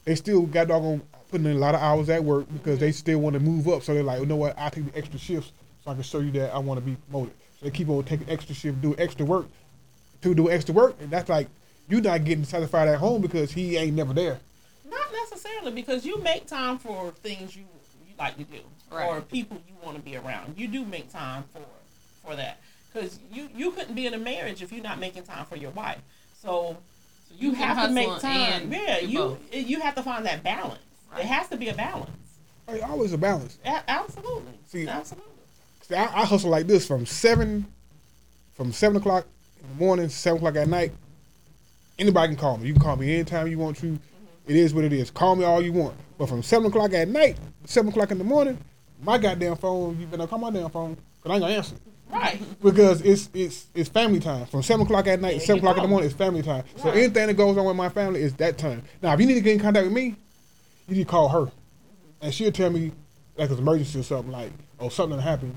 They 0.04 0.14
still 0.14 0.42
got 0.42 0.68
doggone 0.68 1.02
putting 1.30 1.46
in 1.46 1.56
a 1.56 1.58
lot 1.58 1.74
of 1.74 1.80
hours 1.80 2.08
at 2.08 2.22
work 2.22 2.46
because 2.52 2.78
they 2.78 2.92
still 2.92 3.18
want 3.18 3.34
to 3.34 3.40
move 3.40 3.66
up. 3.68 3.82
So 3.82 3.94
they're 3.94 4.04
like, 4.04 4.20
you 4.20 4.26
know 4.26 4.36
what? 4.36 4.56
I 4.56 4.68
take 4.68 4.92
the 4.92 4.96
extra 4.96 5.18
shifts 5.18 5.52
so 5.84 5.90
I 5.90 5.94
can 5.94 6.02
show 6.04 6.20
you 6.20 6.30
that 6.32 6.54
I 6.54 6.58
want 6.58 6.78
to 6.78 6.86
be 6.86 6.96
promoted. 7.10 7.34
So 7.58 7.64
they 7.64 7.70
keep 7.72 7.88
on 7.88 8.04
taking 8.04 8.30
extra 8.30 8.54
shift, 8.54 8.80
do 8.80 8.94
extra 8.98 9.26
work 9.26 9.46
to 10.22 10.34
do 10.34 10.48
extra 10.48 10.72
work, 10.72 10.94
and 11.00 11.10
that's 11.10 11.28
like 11.28 11.48
you're 11.88 12.00
not 12.00 12.24
getting 12.24 12.44
satisfied 12.44 12.86
at 12.86 12.98
home 12.98 13.20
because 13.20 13.50
he 13.50 13.76
ain't 13.76 13.96
never 13.96 14.14
there. 14.14 14.38
Not 14.92 15.12
necessarily 15.30 15.72
because 15.72 16.04
you 16.04 16.18
make 16.22 16.46
time 16.46 16.78
for 16.78 17.10
things 17.22 17.56
you 17.56 17.62
you 18.06 18.14
like 18.18 18.36
to 18.36 18.44
do 18.44 18.58
or 18.90 19.20
people 19.22 19.56
you 19.66 19.74
want 19.82 19.96
to 19.96 20.02
be 20.02 20.16
around. 20.16 20.54
You 20.58 20.68
do 20.68 20.84
make 20.84 21.10
time 21.10 21.44
for 21.52 21.62
for 22.24 22.36
that 22.36 22.60
because 22.92 23.18
you 23.32 23.48
you 23.56 23.70
couldn't 23.72 23.94
be 23.94 24.06
in 24.06 24.14
a 24.14 24.18
marriage 24.18 24.62
if 24.62 24.70
you're 24.72 24.82
not 24.82 24.98
making 24.98 25.22
time 25.24 25.46
for 25.46 25.56
your 25.56 25.70
wife. 25.70 25.98
So, 26.40 26.76
so 27.28 27.34
you, 27.38 27.50
You 27.50 27.54
have 27.54 27.86
to 27.88 27.92
make 27.92 28.08
time. 28.20 28.62
and 28.64 28.72
Yeah, 28.72 28.98
you 28.98 29.18
both. 29.18 29.38
you 29.54 29.80
have 29.80 29.94
to 29.94 30.02
find 30.02 30.26
that 30.26 30.42
balance. 30.42 30.80
It 31.18 31.24
has 31.24 31.48
to 31.48 31.56
be 31.56 31.68
a 31.68 31.74
balance. 31.74 32.10
Like, 32.68 32.82
always 32.82 33.12
a 33.12 33.18
balance. 33.18 33.58
A- 33.64 33.82
absolutely. 33.90 34.52
See, 34.66 34.86
absolutely. 34.88 35.30
See, 35.82 35.94
I, 35.94 36.04
I 36.04 36.24
hustle 36.24 36.50
like 36.50 36.66
this 36.66 36.86
from 36.86 37.04
seven, 37.06 37.66
from 38.54 38.72
seven 38.72 38.96
o'clock 38.98 39.26
in 39.60 39.68
the 39.68 39.74
morning, 39.84 40.08
seven 40.08 40.38
o'clock 40.38 40.56
at 40.56 40.68
night. 40.68 40.92
Anybody 41.98 42.28
can 42.28 42.36
call 42.36 42.56
me. 42.58 42.66
You 42.68 42.72
can 42.74 42.82
call 42.82 42.96
me 42.96 43.12
anytime 43.14 43.46
you 43.48 43.58
want 43.58 43.76
to. 43.78 43.98
It 44.46 44.56
is 44.56 44.74
what 44.74 44.84
it 44.84 44.92
is. 44.92 45.10
Call 45.10 45.36
me 45.36 45.44
all 45.44 45.62
you 45.62 45.72
want. 45.72 45.94
But 46.18 46.28
from 46.28 46.42
seven 46.42 46.66
o'clock 46.68 46.92
at 46.94 47.08
night, 47.08 47.38
seven 47.64 47.90
o'clock 47.90 48.10
in 48.10 48.18
the 48.18 48.24
morning, 48.24 48.58
my 49.02 49.18
goddamn 49.18 49.56
phone, 49.56 49.98
you 49.98 50.06
better 50.06 50.26
call 50.26 50.38
my 50.38 50.50
damn 50.50 50.70
phone, 50.70 50.96
cause 51.22 51.30
I 51.30 51.34
ain't 51.34 51.42
gonna 51.42 51.54
answer. 51.54 51.76
Right. 52.10 52.42
because 52.62 53.00
it's 53.00 53.30
it's 53.32 53.66
it's 53.74 53.88
family 53.88 54.20
time 54.20 54.44
from 54.46 54.62
seven 54.62 54.84
o'clock 54.84 55.06
at 55.06 55.20
night 55.20 55.34
to 55.34 55.40
seven 55.40 55.58
o'clock 55.60 55.78
in 55.78 55.82
the 55.84 55.88
morning. 55.88 56.08
It's 56.08 56.16
family 56.16 56.42
time. 56.42 56.64
Right. 56.74 56.80
So 56.82 56.90
anything 56.90 57.26
that 57.28 57.34
goes 57.34 57.56
on 57.56 57.64
with 57.64 57.76
my 57.76 57.88
family 57.88 58.20
is 58.20 58.34
that 58.34 58.58
time. 58.58 58.82
Now, 59.00 59.14
if 59.14 59.20
you 59.20 59.26
need 59.26 59.34
to 59.34 59.40
get 59.40 59.54
in 59.54 59.60
contact 59.60 59.84
with 59.86 59.94
me, 59.94 60.14
you 60.88 60.96
need 60.96 61.04
to 61.04 61.08
call 61.10 61.28
her, 61.30 61.50
and 62.20 62.34
she'll 62.34 62.52
tell 62.52 62.68
me 62.70 62.92
like 63.36 63.48
it's 63.48 63.52
an 63.52 63.58
emergency 63.60 64.00
or 64.00 64.02
something 64.02 64.30
like 64.30 64.52
oh 64.78 64.90
something 64.90 65.18
happened. 65.18 65.54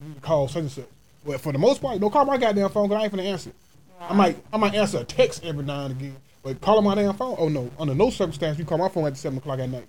You 0.00 0.08
need 0.08 0.14
to 0.14 0.20
call 0.22 0.48
such 0.48 0.62
and 0.62 0.70
such. 0.70 0.86
But 1.26 1.40
for 1.40 1.52
the 1.52 1.58
most 1.58 1.82
part, 1.82 2.00
don't 2.00 2.10
call 2.10 2.24
my 2.24 2.38
goddamn 2.38 2.70
phone 2.70 2.88
because 2.88 3.00
I 3.02 3.04
ain't 3.04 3.12
finna 3.12 3.24
answer. 3.26 3.50
it. 3.50 3.56
I 4.00 4.14
might 4.14 4.36
I 4.52 4.56
might 4.56 4.74
answer 4.74 4.98
a 4.98 5.04
text 5.04 5.44
every 5.44 5.62
now 5.64 5.84
and 5.84 5.92
again, 6.00 6.16
but 6.42 6.60
calling 6.60 6.84
my 6.84 6.94
damn 6.94 7.14
phone, 7.14 7.36
oh 7.38 7.48
no, 7.48 7.70
under 7.78 7.94
no 7.94 8.10
circumstance 8.10 8.58
you 8.58 8.64
call 8.64 8.78
my 8.78 8.88
phone 8.88 9.06
at 9.06 9.16
seven 9.16 9.38
o'clock 9.38 9.58
at 9.60 9.70
night 9.70 9.86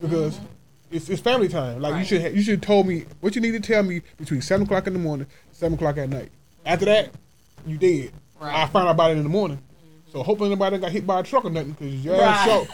because 0.00 0.36
mm-hmm. 0.36 0.46
it's, 0.92 1.08
it's 1.08 1.20
family 1.20 1.48
time. 1.48 1.80
Like 1.80 1.98
you 1.98 2.04
should 2.04 2.22
ha- 2.22 2.28
you 2.28 2.42
should 2.42 2.54
have 2.54 2.60
told 2.60 2.86
me 2.86 3.06
what 3.20 3.34
you 3.34 3.40
need 3.40 3.52
to 3.52 3.60
tell 3.60 3.82
me 3.82 4.02
between 4.16 4.42
seven 4.42 4.66
o'clock 4.66 4.86
in 4.86 4.92
the 4.92 4.98
morning, 4.98 5.26
seven 5.52 5.74
o'clock 5.74 5.96
at 5.98 6.08
night. 6.08 6.30
After 6.64 6.84
that, 6.86 7.10
you 7.66 7.76
did. 7.76 8.12
Right. 8.40 8.54
I 8.54 8.66
find 8.66 8.88
out 8.88 8.92
about 8.92 9.10
it 9.10 9.16
in 9.18 9.22
the 9.22 9.28
morning. 9.28 9.60
So 10.12 10.22
hopefully 10.22 10.50
nobody 10.50 10.78
got 10.78 10.90
hit 10.92 11.06
by 11.06 11.20
a 11.20 11.22
truck 11.22 11.44
or 11.44 11.50
nothing 11.50 11.72
because 11.72 12.04
your 12.04 12.20
ass 12.20 12.44
short. 12.46 12.68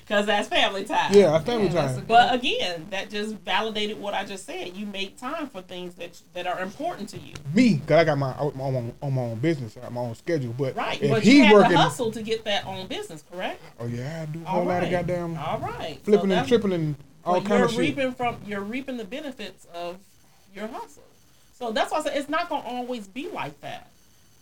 Because 0.00 0.26
that's 0.26 0.48
family 0.48 0.84
time. 0.84 1.12
Yeah, 1.12 1.30
that's 1.32 1.44
family 1.44 1.66
Yeah, 1.66 1.72
that's 1.72 1.94
time. 1.94 2.02
a- 2.04 2.06
But 2.06 2.34
again, 2.34 2.86
that 2.90 3.10
just 3.10 3.34
validated 3.36 4.00
what 4.00 4.14
I 4.14 4.24
just 4.24 4.46
said. 4.46 4.76
You 4.76 4.86
make 4.86 5.18
time 5.18 5.48
for 5.48 5.62
things 5.62 5.94
that 5.96 6.20
that 6.34 6.46
are 6.46 6.60
important 6.60 7.08
to 7.10 7.18
you. 7.18 7.34
Me, 7.54 7.78
cause 7.78 7.90
I 7.98 8.04
got 8.04 8.18
my 8.18 8.32
my 8.54 8.64
own, 8.66 8.92
on 9.02 9.12
my 9.14 9.22
own 9.22 9.38
business, 9.40 9.76
I 9.76 9.80
got 9.80 9.92
my 9.92 10.00
own 10.02 10.14
schedule. 10.14 10.54
But 10.56 10.76
Right. 10.76 11.02
if 11.02 11.10
but 11.10 11.22
he 11.22 11.38
you 11.38 11.44
have 11.44 11.52
working, 11.54 11.70
to 11.72 11.78
hustle 11.78 12.10
to 12.12 12.22
get 12.22 12.44
that 12.44 12.64
own 12.66 12.86
business, 12.86 13.24
correct? 13.32 13.60
oh 13.80 13.86
yeah, 13.86 14.22
I 14.22 14.26
do 14.32 14.40
a 14.40 14.46
All 14.46 14.52
whole 14.56 14.64
lot 14.64 14.76
of 14.78 14.82
right. 14.84 15.06
goddamn 15.06 15.36
All 15.38 15.58
right. 15.58 15.96
So 15.98 16.04
flipping 16.04 16.22
and 16.24 16.30
that's- 16.32 16.48
tripping 16.48 16.72
and 16.72 16.94
all 17.24 17.36
kind 17.40 17.48
you're 17.48 17.64
of 17.64 17.70
shit. 17.72 17.80
reaping 17.80 18.12
from 18.12 18.36
you're 18.46 18.60
reaping 18.60 18.96
the 18.98 19.04
benefits 19.04 19.66
of 19.74 19.96
your 20.54 20.68
hustle. 20.68 21.02
So 21.58 21.72
that's 21.72 21.90
why 21.90 21.98
I 21.98 22.02
said 22.02 22.16
it's 22.16 22.28
not 22.28 22.48
gonna 22.48 22.68
always 22.68 23.08
be 23.08 23.28
like 23.30 23.60
that. 23.62 23.90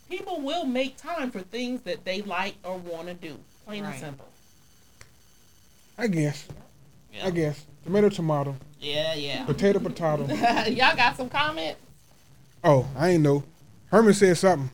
People 0.09 0.41
will 0.41 0.65
make 0.65 0.97
time 0.97 1.31
for 1.31 1.41
things 1.41 1.81
that 1.81 2.05
they 2.05 2.21
like 2.21 2.55
or 2.63 2.77
want 2.77 3.07
to 3.07 3.13
do. 3.13 3.37
Plain 3.65 3.85
and 3.85 3.99
simple. 3.99 4.27
I 5.97 6.07
guess. 6.07 6.45
Yeah. 7.13 7.27
I 7.27 7.29
guess 7.31 7.65
tomato, 7.85 8.09
tomato, 8.09 8.55
Yeah, 8.79 9.13
yeah. 9.13 9.45
potato, 9.45 9.79
potato. 9.79 10.25
Y'all 10.69 10.95
got 10.95 11.15
some 11.15 11.29
comments? 11.29 11.79
Oh, 12.63 12.87
I 12.97 13.09
ain't 13.11 13.23
know. 13.23 13.43
Herman 13.87 14.13
said 14.13 14.37
something. 14.37 14.71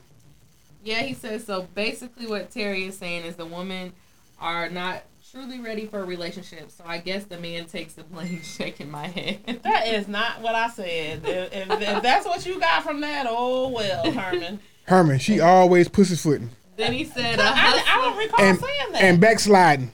Yeah, 0.82 1.02
he 1.02 1.14
says 1.14 1.44
so. 1.44 1.68
Basically, 1.74 2.26
what 2.26 2.50
Terri 2.50 2.88
is 2.88 2.98
saying 2.98 3.24
is 3.24 3.36
the 3.36 3.44
women 3.46 3.92
are 4.40 4.68
not 4.68 5.02
truly 5.30 5.60
ready 5.60 5.86
for 5.86 6.00
a 6.00 6.04
relationship. 6.04 6.70
So 6.70 6.84
I 6.86 6.98
guess 6.98 7.24
the 7.24 7.38
man 7.38 7.66
takes 7.66 7.92
the 7.92 8.02
blame. 8.02 8.42
Shaking 8.42 8.90
my 8.90 9.06
head. 9.06 9.60
That 9.62 9.86
is 9.86 10.08
not 10.08 10.40
what 10.40 10.54
I 10.54 10.68
said. 10.70 11.20
If, 11.24 11.52
if, 11.52 11.80
if 11.80 12.02
that's 12.02 12.26
what 12.26 12.44
you 12.46 12.58
got 12.58 12.82
from 12.82 13.00
that, 13.02 13.26
oh 13.28 13.68
well, 13.68 14.10
Herman. 14.10 14.58
Herman, 14.86 15.18
she 15.18 15.40
always 15.40 15.88
pussyfooting 15.88 16.50
then 16.76 16.92
he 16.94 17.04
said, 17.04 17.38
uh, 17.38 17.42
I, 17.54 17.84
I 17.86 18.00
don't 18.02 18.16
recall 18.16 18.44
and 18.44 18.58
saying 18.58 18.92
that. 18.92 19.02
and 19.02 19.20
backsliding. 19.20 19.92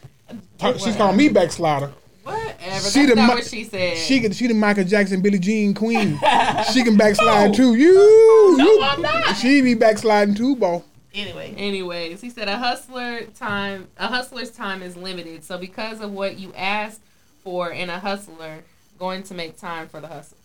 Talk- 0.59 0.79
She's 0.79 0.97
calling 0.97 1.17
me 1.17 1.29
backslider. 1.29 1.93
"Whatever." 2.23 2.53
She 2.61 2.69
That's 2.71 2.93
the 2.95 3.15
not 3.17 3.29
Mi- 3.29 3.35
what 3.35 3.45
she 3.47 3.65
said. 3.65 3.97
She 3.99 4.21
can 4.21 4.33
she 4.33 4.47
the 4.47 4.55
Michael 4.55 4.85
Jackson, 4.85 5.21
Billie 5.21 5.39
Jean 5.41 5.75
queen. 5.75 6.19
she 6.73 6.83
can 6.85 6.97
backslide 6.97 7.53
too. 7.55 7.75
You, 7.75 8.57
No, 8.57 8.65
you. 8.65 8.81
I'm 8.83 9.03
not. 9.03 9.37
She 9.37 9.61
be 9.61 9.75
backsliding 9.75 10.35
too, 10.37 10.55
boy. 10.57 10.83
anyway, 11.15 11.53
Anyways, 11.59 12.21
he 12.21 12.31
said 12.31 12.49
a 12.49 12.57
hustler 12.57 13.23
time 13.35 13.89
a 13.99 14.07
hustler's 14.07 14.51
time 14.51 14.81
is 14.83 14.97
limited. 14.97 15.45
So 15.45 15.59
because 15.59 16.01
of 16.01 16.13
what 16.13 16.39
you 16.39 16.53
ask 16.55 17.01
for 17.43 17.71
in 17.71 17.91
a 17.91 17.99
hustler, 17.99 18.61
going 18.99 19.25
to 19.25 19.35
make 19.35 19.59
time 19.59 19.89
for 19.89 20.01
the 20.01 20.09
hustle. 20.09 20.37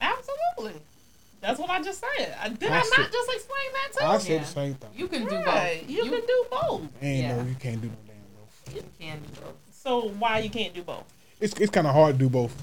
absolutely. 0.00 0.80
That's 1.40 1.58
what 1.58 1.70
I 1.70 1.80
just 1.82 2.00
said. 2.00 2.58
Did 2.58 2.70
I, 2.70 2.78
I 2.78 2.90
not 2.98 3.12
just 3.12 3.30
explain 3.30 3.72
that 3.72 3.98
to 3.98 4.04
you? 4.04 4.10
I 4.10 4.18
said 4.18 4.32
Yeah. 4.32 4.38
the 4.40 4.46
same 4.46 4.74
thing. 4.74 4.90
You 4.94 5.08
can 5.08 5.24
do 5.24 5.36
Right. 5.36 5.80
both. 5.80 5.90
You, 5.90 6.02
can 6.02 6.20
do 6.26 6.46
both. 6.50 6.82
Ain't 7.00 7.22
Yeah. 7.22 7.36
no, 7.36 7.48
you 7.48 7.54
can't 7.54 7.80
do 7.80 7.88
no 7.88 7.94
damn 8.06 8.16
both. 8.36 8.74
You 8.74 8.84
can 8.98 9.20
do 9.20 9.40
both. 9.40 9.54
So 9.72 10.08
why 10.18 10.40
you 10.40 10.50
can't 10.50 10.74
do 10.74 10.82
both? 10.82 11.04
It's 11.40 11.54
it's 11.58 11.70
kind 11.70 11.86
of 11.86 11.94
hard 11.94 12.16
to 12.16 12.18
do 12.18 12.28
both. 12.28 12.54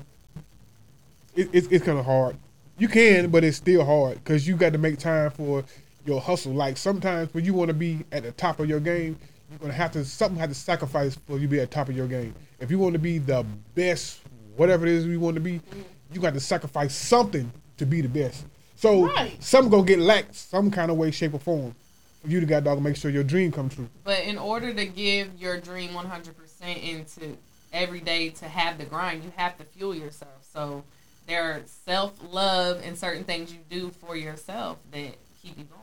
It, 1.36 1.50
it's 1.52 1.68
it's 1.68 1.84
kind 1.84 1.98
of 1.98 2.06
hard. 2.06 2.38
You 2.78 2.88
can, 2.88 3.30
but 3.32 3.44
it's 3.44 3.58
still 3.58 3.84
hard 3.84 4.24
because 4.24 4.48
you 4.48 4.56
got 4.56 4.74
to 4.74 4.78
make 4.78 5.00
time 5.00 5.32
for 5.32 5.64
your 6.06 6.22
hustle. 6.22 6.54
Like 6.54 6.78
sometimes 6.78 7.34
when 7.34 7.44
you 7.44 7.56
want 7.56 7.70
to 7.70 7.74
be 7.74 8.06
at 8.12 8.22
the 8.22 8.32
top 8.32 8.60
of 8.60 8.70
your 8.70 8.80
game, 8.80 9.18
you're 9.50 9.60
gonna 9.60 9.74
have 9.74 9.92
to 9.94 10.06
something 10.06 10.40
have 10.40 10.50
to 10.50 10.56
sacrifice 10.56 11.18
for 11.26 11.34
you 11.34 11.42
to 11.42 11.48
be 11.48 11.60
at 11.60 11.72
the 11.72 11.76
top 11.76 11.90
of 11.90 11.96
your 11.96 12.08
game. 12.08 12.36
If 12.60 12.70
you 12.70 12.78
want 12.78 12.94
to 12.94 13.00
be 13.00 13.18
the 13.18 13.44
best, 13.74 14.20
whatever 14.56 14.86
it 14.86 14.94
is 14.94 15.06
you 15.08 15.20
want 15.20 15.36
to 15.36 15.42
be, 15.42 15.54
mm. 15.54 15.84
you 16.14 16.22
got 16.22 16.36
to 16.36 16.40
sacrifice 16.40 16.96
something 16.96 17.52
to 17.78 17.86
be 17.86 18.02
the 18.02 18.10
best. 18.10 18.46
So 18.78 19.06
Right. 19.08 19.42
some 19.44 19.70
gonna 19.70 19.84
get 19.84 20.00
lacked 20.00 20.36
some 20.36 20.70
kind 20.72 20.92
of 20.92 20.98
way, 20.98 21.10
shape, 21.12 21.34
or 21.34 21.40
form. 21.40 21.76
For 22.22 22.30
you 22.30 22.40
the 22.40 22.46
got 22.46 22.64
dog 22.64 22.82
make 22.82 22.96
sure 22.96 23.10
your 23.12 23.24
dream 23.24 23.52
come 23.52 23.70
true. 23.70 23.90
But 24.04 24.20
in 24.24 24.38
order 24.38 24.74
to 24.74 24.86
give 24.86 25.32
your 25.40 25.58
dream 25.60 25.94
100% 25.96 26.78
into 26.84 27.38
every 27.74 28.00
day 28.00 28.30
to 28.30 28.46
have 28.48 28.78
the 28.78 28.86
grind, 28.86 29.24
you 29.24 29.32
have 29.36 29.58
to 29.58 29.64
fuel 29.64 29.96
yourself. 29.96 30.32
So 30.54 30.84
there 31.26 31.44
are 31.44 31.62
self 31.86 32.14
love 32.32 32.82
and 32.84 32.98
certain 32.98 33.24
things 33.24 33.52
you 33.52 33.60
do 33.70 33.90
for 33.90 34.16
yourself 34.16 34.78
that 34.92 35.16
keep 35.42 35.58
you 35.58 35.64
going. 35.66 35.82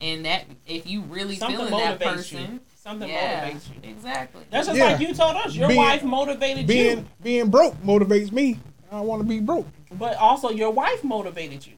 And 0.00 0.24
that 0.24 0.44
if 0.66 0.86
you 0.88 1.02
really 1.02 1.36
Something 1.36 1.66
feeling 1.66 1.72
that 1.84 2.00
person, 2.00 2.38
you. 2.54 2.60
Something 2.82 3.08
yeah, 3.10 3.50
motivates 3.50 3.68
you. 3.68 3.90
Exactly. 3.90 4.42
That's 4.50 4.66
just 4.68 4.78
Yeah. 4.78 4.92
like 4.92 5.00
you 5.00 5.12
told 5.14 5.36
us. 5.36 5.54
Your 5.54 5.68
Being- 5.68 5.80
wife 5.80 6.02
motivated 6.02 6.66
Being 6.66 6.98
you, 6.98 7.06
being 7.22 7.48
broke 7.50 7.74
motivates 7.82 8.32
me. 8.32 8.58
I 8.90 8.96
don't 8.96 9.06
want 9.06 9.20
to 9.20 9.28
be 9.28 9.40
broke. 9.40 9.66
but 9.92 10.16
also 10.16 10.50
your 10.50 10.70
wife 10.70 11.02
motivated 11.04 11.66
you 11.66 11.74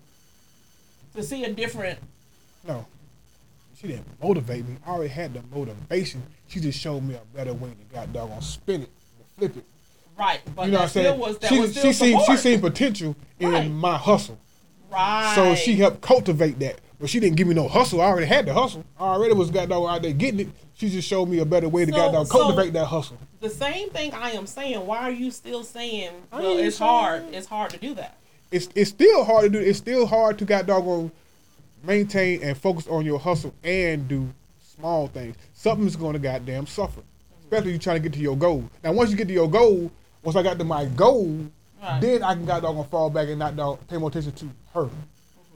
to 1.14 1.22
see 1.22 1.44
a 1.44 1.52
different. 1.52 1.98
No. 2.66 2.86
She 3.80 3.88
didn't 3.88 4.06
motivate 4.22 4.66
me. 4.68 4.76
I 4.86 4.90
already 4.90 5.08
had 5.12 5.34
the 5.34 5.42
motivation. 5.54 6.22
She 6.48 6.60
just 6.60 6.78
showed 6.78 7.00
me 7.02 7.14
a 7.14 7.36
better 7.36 7.52
way 7.52 7.70
to 7.70 7.94
got 7.94 8.12
doggone 8.12 8.40
spin 8.42 8.82
it, 8.82 8.90
flip 9.36 9.56
it. 9.56 9.64
Right, 10.18 10.40
but 10.54 10.66
You 10.66 10.72
know 10.72 10.78
what 10.78 10.82
I'm 10.84 10.88
saying? 10.90 11.18
was 11.18 11.38
that 11.38 11.48
she, 11.48 11.58
was 11.60 11.74
she 11.74 11.92
seen 11.92 12.20
she 12.26 12.36
seen 12.36 12.60
potential 12.60 13.16
in 13.40 13.50
Right. 13.50 13.70
my 13.70 13.96
hustle. 13.96 14.38
right. 14.90 15.32
So 15.34 15.54
she 15.54 15.74
helped 15.76 16.00
cultivate 16.02 16.58
that. 16.60 16.78
But 17.00 17.10
she 17.10 17.18
didn't 17.18 17.36
give 17.36 17.48
me 17.48 17.54
no 17.54 17.66
hustle. 17.66 18.00
I 18.00 18.04
already 18.04 18.26
had 18.26 18.46
the 18.46 18.54
hustle. 18.54 18.84
I 19.00 19.04
already 19.04 19.34
was 19.34 19.50
got 19.50 19.68
dog 19.68 19.88
out 19.88 20.02
there 20.02 20.12
getting 20.12 20.40
it. 20.40 20.48
She 20.74 20.88
just 20.88 21.08
showed 21.08 21.26
me 21.28 21.38
a 21.40 21.44
better 21.44 21.68
way 21.68 21.84
to 21.84 21.90
So- 21.90 21.96
got 21.96 22.12
dog 22.12 22.26
so- 22.28 22.32
cultivate 22.38 22.72
that 22.74 22.84
hustle. 22.86 23.16
the 23.40 23.48
same 23.50 23.90
thing 23.90 24.12
I 24.14 24.30
am 24.32 24.46
saying. 24.46 24.86
Why 24.86 24.98
are 24.98 25.10
you 25.10 25.32
still 25.32 25.64
saying? 25.64 26.12
Well, 26.32 26.58
it's 26.58 26.76
saying- 26.76 26.88
hard. 26.88 27.24
It's 27.32 27.46
hard 27.48 27.70
to 27.70 27.78
do 27.78 27.94
that. 27.94 28.16
It's 28.52 28.68
it's 28.74 28.90
still 28.90 29.24
hard 29.24 29.44
to 29.44 29.48
do. 29.50 29.58
It's 29.58 29.78
still 29.78 30.06
hard 30.06 30.38
to 30.38 30.44
got 30.44 30.66
doggone 30.66 31.10
maintain 31.82 32.42
and 32.42 32.56
focus 32.56 32.86
on 32.86 33.04
your 33.04 33.18
hustle 33.18 33.54
and 33.64 34.06
do 34.06 34.28
small 34.60 35.08
things. 35.08 35.36
Something's 35.54 35.96
going 35.96 36.12
to 36.12 36.18
goddamn 36.18 36.66
suffer, 36.66 37.00
especially 37.42 37.72
you 37.72 37.78
trying 37.78 37.96
to 37.96 38.08
get 38.08 38.12
to 38.14 38.20
your 38.20 38.36
goal. 38.36 38.64
Now, 38.84 38.92
once 38.92 39.10
you 39.10 39.16
get 39.16 39.26
to 39.28 39.34
your 39.34 39.50
goal, 39.50 39.90
once 40.22 40.36
I 40.36 40.42
got 40.42 40.58
to 40.58 40.64
my 40.64 40.84
goal, 40.86 41.46
Right. 41.82 42.00
then 42.00 42.22
I 42.22 42.34
can 42.34 42.44
got 42.44 42.62
doggone 42.62 42.86
fall 42.86 43.10
back 43.10 43.26
and 43.28 43.40
not 43.40 43.56
dog 43.56 43.80
pay 43.88 43.96
more 43.96 44.08
attention 44.08 44.30
to 44.32 44.48
her 44.74 44.88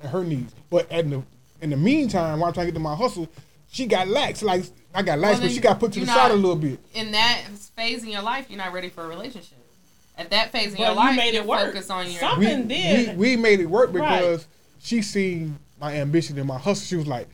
and 0.02 0.10
her 0.10 0.24
needs. 0.24 0.52
But 0.70 0.90
in 0.90 1.10
the 1.10 1.22
in 1.60 1.70
the 1.70 1.76
meantime, 1.76 2.40
while 2.40 2.48
I'm 2.48 2.54
trying 2.54 2.66
to 2.66 2.72
get 2.72 2.78
to 2.78 2.82
my 2.82 2.96
hustle, 2.96 3.28
she 3.70 3.86
got 3.86 4.08
lax. 4.08 4.42
Like 4.42 4.64
I 4.92 5.02
got 5.02 5.20
lax, 5.20 5.38
Well, 5.38 5.48
but 5.48 5.54
she 5.54 5.60
got 5.60 5.78
put 5.78 5.92
to 5.92 6.00
the 6.00 6.06
side 6.06 6.32
a 6.32 6.34
little 6.34 6.56
bit. 6.56 6.80
In 6.94 7.12
that 7.12 7.42
phase 7.76 8.02
in 8.02 8.08
your 8.10 8.22
life, 8.22 8.46
you're 8.48 8.58
not 8.58 8.72
ready 8.72 8.88
for 8.88 9.04
a 9.04 9.06
relationship. 9.06 9.58
At 10.18 10.30
that 10.30 10.50
phase 10.52 10.68
in 10.68 10.72
But 10.72 10.78
your 10.80 10.90
you 10.90 10.96
life, 10.96 11.16
made 11.16 11.28
it 11.28 11.34
you're 11.34 11.44
work. 11.44 11.66
focused 11.72 11.90
on 11.90 12.10
your. 12.10 12.20
Some- 12.20 12.38
we, 12.38 12.46
Something 12.46 12.68
did. 12.68 13.18
We, 13.18 13.36
we 13.36 13.42
made 13.42 13.60
it 13.60 13.66
work 13.66 13.92
Right. 13.92 14.18
because 14.20 14.46
she 14.80 15.02
seen 15.02 15.58
my 15.80 15.94
ambition 15.96 16.38
and 16.38 16.46
my 16.48 16.58
hustle. 16.58 16.84
She 16.86 16.96
was 16.96 17.06
like, 17.06 17.28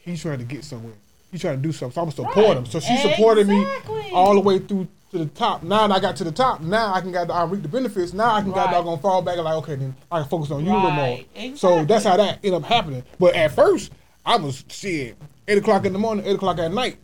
he's 0.00 0.22
trying 0.22 0.38
to 0.38 0.44
get 0.44 0.64
somewhere. 0.64 0.94
He's 1.30 1.40
trying 1.42 1.56
to 1.56 1.62
do 1.62 1.72
something. 1.72 1.92
So 1.94 2.00
I'm 2.00 2.06
gonna 2.06 2.16
support 2.16 2.46
Right. 2.48 2.56
him. 2.56 2.66
So 2.66 2.80
she 2.80 2.96
supported 2.98 3.46
me 3.48 3.64
all 4.12 4.34
the 4.34 4.40
way 4.40 4.58
through 4.58 4.88
to 5.12 5.18
the 5.18 5.26
top. 5.26 5.62
Now 5.62 5.86
that 5.86 5.94
I 5.94 6.00
got 6.00 6.16
to 6.16 6.24
the 6.24 6.32
top. 6.32 6.60
Now 6.60 6.94
I 6.94 7.00
can 7.00 7.12
got 7.12 7.30
I 7.30 7.44
reap 7.44 7.62
the 7.62 7.68
benefits. 7.68 8.12
Now 8.14 8.34
I 8.34 8.40
can 8.40 8.52
got 8.52 8.66
Right. 8.66 8.72
doggone 8.74 9.00
fall 9.00 9.20
back 9.20 9.34
and 9.36 9.44
like 9.44 9.54
okay 9.56 9.74
then 9.76 9.94
I 10.10 10.20
can 10.20 10.28
focus 10.28 10.50
on 10.50 10.64
you 10.64 10.72
a 10.72 10.74
little 10.74 10.90
more. 10.92 11.18
Right. 11.36 11.58
So 11.58 11.84
that's 11.84 12.04
how 12.04 12.16
that 12.16 12.38
ended 12.42 12.54
up 12.54 12.62
happening. 12.64 13.02
But 13.18 13.34
at 13.34 13.52
first 13.52 13.92
I 14.24 14.36
was 14.36 14.64
shit 14.68 15.16
eight 15.46 15.58
o'clock 15.58 15.84
in 15.84 15.92
the 15.92 15.98
morning, 15.98 16.24
eight 16.26 16.36
o'clock 16.36 16.58
at 16.58 16.72
night, 16.72 16.96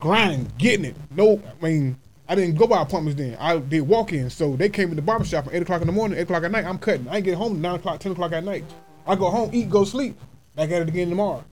grinding, 0.00 0.50
getting 0.58 0.84
it. 0.86 0.96
No, 1.14 1.40
I 1.60 1.64
mean. 1.64 1.96
I 2.28 2.34
didn't 2.34 2.56
go 2.56 2.66
by 2.66 2.82
appointments 2.82 3.20
then. 3.20 3.36
I 3.38 3.58
did 3.58 3.82
walk 3.82 4.12
in. 4.12 4.30
So 4.30 4.56
they 4.56 4.68
came 4.68 4.88
to 4.90 4.94
the 4.94 5.02
barber 5.02 5.24
shop 5.24 5.46
at 5.48 5.54
8 5.54 5.62
o'clock 5.62 5.80
in 5.80 5.86
the 5.86 5.92
morning, 5.92 6.18
8 6.18 6.22
o'clock 6.22 6.44
at 6.44 6.50
night. 6.50 6.64
I'm 6.64 6.78
cutting. 6.78 7.08
I 7.08 7.16
ain't 7.16 7.24
get 7.24 7.34
home 7.34 7.60
9 7.60 7.74
o'clock, 7.74 8.00
10 8.00 8.12
o'clock 8.12 8.32
at 8.32 8.44
night. 8.44 8.64
I 9.06 9.16
go 9.16 9.30
home, 9.30 9.50
eat, 9.52 9.68
go 9.68 9.84
sleep. 9.84 10.18
Back 10.54 10.70
at 10.70 10.82
it 10.82 10.88
again 10.88 11.08
tomorrow. 11.08 11.44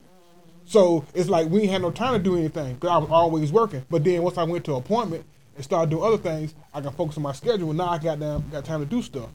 So 0.65 1.05
it's 1.13 1.27
like 1.27 1.49
we 1.49 1.63
ain't 1.63 1.71
had 1.71 1.81
no 1.81 1.91
time 1.91 2.13
to 2.13 2.19
do 2.19 2.37
anything 2.37 2.75
because 2.75 2.89
I 2.89 2.97
was 2.97 3.09
always 3.09 3.51
working. 3.51 3.83
But 3.89 4.03
then 4.03 4.21
once 4.21 4.37
I 4.37 4.43
went 4.43 4.63
to 4.65 4.75
appointment 4.75 5.25
and 5.55 5.63
started 5.63 5.89
doing 5.89 6.03
other 6.03 6.17
things, 6.17 6.53
I 6.73 6.81
can 6.81 6.91
focus 6.91 7.17
on 7.17 7.23
my 7.23 7.33
schedule. 7.33 7.73
Now 7.73 7.89
I 7.89 7.97
got 7.97 8.19
down, 8.19 8.47
got 8.51 8.63
time 8.63 8.79
to 8.79 8.85
do 8.85 9.01
stuff. 9.01 9.29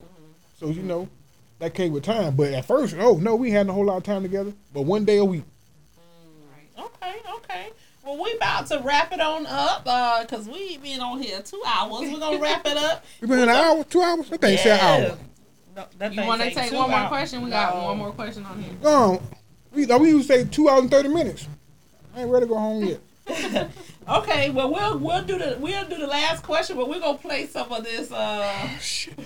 So 0.59 0.69
you 0.69 0.83
know, 0.83 1.09
that 1.59 1.75
came 1.75 1.93
with 1.93 2.05
time. 2.05 2.37
But 2.37 2.53
at 2.53 2.65
first, 2.65 2.95
oh 2.99 3.17
no, 3.19 3.37
we 3.37 3.51
had 3.51 3.69
a 3.69 3.73
whole 3.73 3.85
lot 3.85 3.99
of 3.99 4.03
time 4.05 4.23
together. 4.23 4.53
But 4.73 4.83
one 4.83 5.05
day 5.05 5.19
a 5.19 5.25
week. 5.25 5.45
Okay, 6.79 7.17
okay. 7.37 7.71
Well, 8.07 8.23
we 8.23 8.33
about 8.35 8.69
to 8.69 8.79
wrap 8.79 9.13
it 9.13 9.21
on 9.21 9.47
up 9.47 9.83
uh, 9.85 10.21
because 10.23 10.47
we 10.49 10.77
been 10.77 11.01
on 11.01 11.21
here 11.21 11.43
two 11.43 11.61
hours. 11.67 12.03
We're 12.03 12.21
gonna 12.21 12.39
wrap 12.39 12.65
it 12.65 12.77
up. 12.77 13.05
We 13.21 13.27
been 13.27 13.41
an 13.41 13.49
hour, 13.49 13.83
two 13.83 14.01
hours. 14.01 14.27
I 14.33 14.37
think 14.37 14.45
it's 14.61 14.65
an 14.67 14.79
hour. 14.79 15.19
No, 15.75 15.85
that 15.99 16.13
You 16.13 16.19
thing 16.21 16.27
want 16.29 16.41
to 16.41 16.51
take 16.55 16.71
one 16.73 16.89
more 16.89 17.01
hours. 17.01 17.09
question? 17.09 17.43
We 17.43 17.51
got 17.51 17.75
No. 17.75 17.85
one 17.87 17.99
more 17.99 18.13
question 18.13 18.45
on 18.47 18.63
here. 18.63 18.73
Go 18.81 18.89
on. 18.95 19.23
We, 19.73 19.87
we 19.87 20.09
used 20.11 20.29
to 20.29 20.35
say 20.37 20.45
two 20.45 20.69
hours 20.69 20.83
and 20.83 20.91
thirty 20.91 21.09
minutes. 21.09 21.49
I 22.15 22.21
ain't 22.21 22.31
ready 22.31 22.47
to 22.47 22.49
go 22.49 22.57
home 22.59 22.85
yet. 22.85 23.01
Okay, 24.09 24.51
well 24.51 24.73
we'll 24.73 24.99
we'll 24.99 25.25
do 25.25 25.37
the 25.37 25.57
we'll 25.61 25.85
do 25.87 25.97
the 25.97 26.07
last 26.07 26.45
question, 26.45 26.77
but 26.77 26.89
we're 26.89 27.01
gonna 27.01 27.19
play 27.19 27.47
some 27.47 27.73
of 27.73 27.83
this. 27.83 28.13
Uh, 28.13 28.69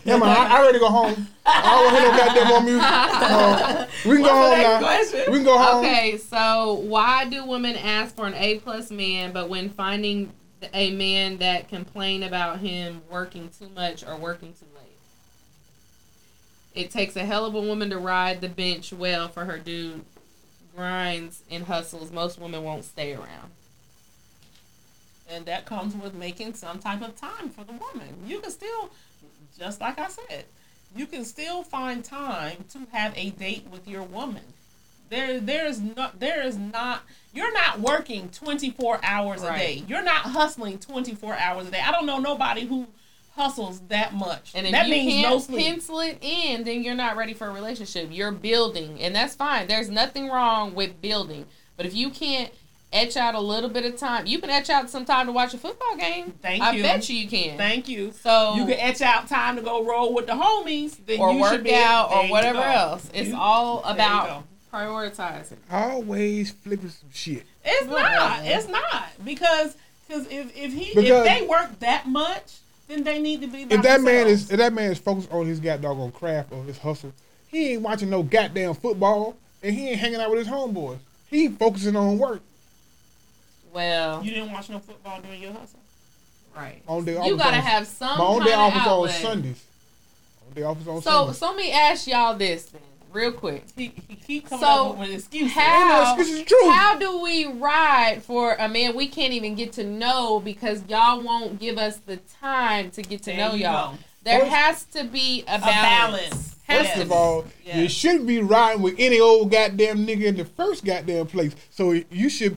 Yeah, 0.06 0.16
man, 0.16 0.22
I, 0.28 0.56
I 0.56 0.60
ready 0.62 0.74
to 0.74 0.78
go 0.78 0.88
home. 0.88 1.28
I 1.44 1.62
don't 1.62 1.84
want 1.84 1.96
to 1.96 2.02
hear 2.02 2.10
no 2.12 2.16
goddamn 2.16 2.48
more 2.48 2.62
music. 2.62 2.82
Uh, 2.82 3.86
we 4.06 4.16
can 4.16 4.24
go 4.24 4.32
What's 4.40 4.56
the 4.56 4.56
home 4.56 4.62
now. 4.62 4.78
question? 4.78 5.20
We 5.32 5.38
can 5.38 5.44
go 5.44 5.58
home. 5.58 5.84
Okay, 5.84 6.16
so 6.16 6.74
why 6.86 7.26
do 7.28 7.44
women 7.44 7.76
ask 7.76 8.16
for 8.16 8.26
an 8.26 8.32
A 8.34 8.58
plus 8.60 8.90
man, 8.90 9.32
but 9.32 9.50
when 9.50 9.68
finding 9.68 10.32
a 10.72 10.90
man 10.92 11.36
that 11.38 11.68
complain 11.68 12.22
about 12.22 12.60
him 12.60 13.02
working 13.10 13.50
too 13.58 13.68
much 13.76 14.02
or 14.06 14.16
working 14.16 14.54
too 14.54 14.66
late? 14.74 14.86
It 16.74 16.90
takes 16.90 17.16
a 17.16 17.24
hell 17.26 17.44
of 17.44 17.54
a 17.54 17.60
woman 17.60 17.90
to 17.90 17.98
ride 17.98 18.40
the 18.40 18.48
bench 18.48 18.94
well 18.94 19.28
for 19.28 19.44
her 19.44 19.58
dude 19.58 20.04
grinds 20.74 21.42
and 21.50 21.64
hustles. 21.64 22.10
Most 22.10 22.38
women 22.38 22.62
won't 22.64 22.84
stay 22.84 23.12
around. 23.12 23.50
And 25.30 25.46
that 25.46 25.66
comes 25.66 25.94
with 25.94 26.14
making 26.14 26.54
some 26.54 26.78
type 26.78 27.02
of 27.02 27.16
time 27.16 27.50
for 27.50 27.64
the 27.64 27.72
woman. 27.72 28.08
You 28.26 28.40
can 28.40 28.50
still, 28.50 28.90
just 29.58 29.80
like 29.80 29.98
I 29.98 30.08
said, 30.08 30.44
you 30.94 31.06
can 31.06 31.24
still 31.24 31.62
find 31.62 32.04
time 32.04 32.64
to 32.72 32.80
have 32.92 33.16
a 33.16 33.30
date 33.30 33.66
with 33.70 33.86
your 33.86 34.02
woman. 34.02 34.42
There, 35.08 35.40
there 35.40 35.66
is 35.66 35.80
not, 35.80 36.20
there 36.20 36.42
is 36.46 36.56
not. 36.56 37.02
You're 37.32 37.52
not 37.52 37.80
working 37.80 38.28
24 38.28 39.00
hours 39.02 39.42
a 39.42 39.50
day. 39.52 39.84
You're 39.86 40.02
not 40.02 40.22
hustling 40.22 40.78
24 40.78 41.34
hours 41.34 41.68
a 41.68 41.70
day. 41.70 41.80
I 41.80 41.90
don't 41.90 42.06
know 42.06 42.18
nobody 42.18 42.66
who 42.66 42.86
hustles 43.34 43.80
that 43.88 44.14
much. 44.14 44.52
And 44.54 44.66
if 44.66 44.72
that 44.72 44.86
you 44.86 44.92
means 44.92 45.12
can't 45.12 45.30
no 45.30 45.38
sleep. 45.38 45.66
pencil 45.66 46.00
it 46.00 46.18
in, 46.20 46.64
then 46.64 46.82
you're 46.82 46.94
not 46.94 47.16
ready 47.16 47.34
for 47.34 47.48
a 47.48 47.52
relationship. 47.52 48.08
You're 48.10 48.32
building, 48.32 49.00
and 49.00 49.14
that's 49.14 49.34
fine. 49.34 49.66
There's 49.66 49.90
nothing 49.90 50.28
wrong 50.28 50.74
with 50.74 51.00
building. 51.00 51.46
But 51.76 51.86
if 51.86 51.94
you 51.94 52.10
can't 52.10 52.52
etch 52.92 53.16
out 53.16 53.34
a 53.34 53.40
little 53.40 53.70
bit 53.70 53.84
of 53.84 53.96
time, 53.96 54.26
you 54.26 54.38
can 54.40 54.50
etch 54.50 54.68
out 54.70 54.90
some 54.90 55.04
time 55.04 55.26
to 55.26 55.32
watch 55.32 55.54
a 55.54 55.58
football 55.58 55.96
game. 55.96 56.32
Thank 56.42 56.62
I 56.62 56.72
you. 56.72 56.80
I 56.80 56.82
bet 56.82 57.08
you 57.08 57.16
you 57.16 57.28
can. 57.28 57.56
Thank 57.56 57.88
you. 57.88 58.12
So 58.12 58.54
you 58.56 58.64
can 58.64 58.74
etch 58.78 59.00
out 59.00 59.28
time 59.28 59.56
to 59.56 59.62
go 59.62 59.84
roll 59.84 60.12
with 60.14 60.26
the 60.26 60.32
homies, 60.32 60.96
then 61.06 61.20
or 61.20 61.32
you 61.32 61.40
work 61.40 61.52
should 61.52 61.64
be, 61.64 61.74
out 61.74 62.10
or 62.12 62.28
whatever 62.28 62.58
else. 62.60 63.08
It's 63.14 63.28
You- 63.30 63.36
all 63.36 63.82
about 63.84 64.44
prioritizing. 64.72 65.56
Always 65.70 66.50
flipping 66.50 66.88
some 66.90 67.10
shit. 67.12 67.44
It's 67.64 67.86
not. 67.86 67.92
Whatever. 67.94 68.42
It's 68.44 68.68
not 68.68 69.04
because 69.24 69.76
because 70.08 70.26
if 70.26 70.56
if 70.56 70.72
he 70.72 70.94
Because- 70.94 71.26
if 71.26 71.40
they 71.40 71.46
work 71.46 71.78
that 71.80 72.08
much, 72.08 72.58
then 72.88 73.04
they 73.04 73.18
need 73.20 73.40
to 73.42 73.46
be. 73.46 73.64
By 73.66 73.76
If 73.76 73.82
that 73.82 74.00
man 74.00 74.26
is 74.26 74.50
if 74.50 74.58
that 74.58 74.72
man 74.72 74.90
is 74.90 74.98
focused 74.98 75.30
on 75.30 75.46
his 75.46 75.60
god 75.60 75.82
doggone 75.82 76.12
craft 76.12 76.52
or 76.52 76.64
his 76.64 76.78
hustle, 76.78 77.12
he 77.48 77.72
ain't 77.72 77.82
watching 77.82 78.10
no 78.10 78.22
goddamn 78.22 78.74
football 78.74 79.36
and 79.62 79.74
he 79.74 79.90
ain't 79.90 80.00
hanging 80.00 80.20
out 80.20 80.30
with 80.30 80.38
his 80.40 80.48
homeboys. 80.48 80.98
He 81.28 81.48
focusing 81.48 81.94
on 81.96 82.18
work. 82.18 82.40
Well, 83.72 84.24
you 84.24 84.30
didn't 84.32 84.52
watch 84.52 84.68
no 84.68 84.78
football 84.78 85.20
during 85.20 85.40
your 85.42 85.52
hustle. 85.52 85.78
right. 86.56 86.82
My 86.86 86.94
own 86.94 87.04
day 87.04 87.12
You 87.26 87.36
gotta 87.36 87.56
on- 87.58 87.62
have 87.62 87.86
some 87.86 88.18
My 88.18 88.24
own 88.24 88.40
day 88.40 88.50
kinda 88.50 88.56
office 88.64 88.80
on 88.82 88.88
outlet. 88.88 89.22
Sundays. 89.22 89.64
Own 90.48 90.54
day 90.54 90.62
office 90.62 90.86
on 90.88 91.02
So 91.02 91.10
Sundays. 91.10 91.38
so 91.38 91.46
let 91.48 91.56
me 91.56 91.70
ask 91.72 92.06
y'all 92.08 92.34
this 92.36 92.64
then, 92.64 92.80
real 93.12 93.32
quick. 93.32 93.64
He, 93.76 93.92
he 94.08 94.16
keep 94.16 94.48
coming 94.48 94.64
So 94.64 94.90
up 94.90 94.98
with 94.98 95.10
excuses. 95.10 95.52
how 95.52 96.16
excuses, 96.18 96.46
how 96.50 96.98
do 96.98 97.20
we 97.22 97.46
ride 97.46 98.22
for 98.24 98.54
a 98.54 98.68
man 98.68 98.96
we 98.96 99.06
can't 99.08 99.32
even 99.32 99.54
get 99.54 99.72
to 99.74 99.84
know 99.84 100.40
because 100.40 100.82
y'all 100.88 101.20
won't 101.22 101.60
give 101.60 101.78
us 101.78 101.98
the 101.98 102.16
time 102.40 102.90
to 102.92 103.02
get 103.02 103.22
to 103.24 103.30
There 103.30 103.36
know 103.38 103.54
you 103.54 103.64
y'all? 103.64 103.92
go. 103.92 103.98
There 104.22 104.40
First- 104.40 104.50
has 104.52 104.84
to 104.94 105.04
be 105.04 105.44
a 105.46 105.54
a 105.54 105.58
balance. 105.60 106.28
balance. 106.28 106.56
Has 106.66 106.78
First 106.86 106.94
to 106.96 107.02
of 107.02 107.08
be. 107.08 107.14
all, 107.14 107.44
Yeah. 107.64 107.78
you 107.80 107.88
shouldn't 107.88 108.26
be 108.26 108.38
riding 108.40 108.82
with 108.82 108.94
any 108.98 109.18
old 109.18 109.50
goddamn 109.50 110.06
nigga 110.06 110.24
in 110.24 110.36
the 110.36 110.44
first 110.44 110.84
goddamn 110.84 111.26
place. 111.26 111.52
So 111.70 111.92
you 112.10 112.28
should, 112.28 112.56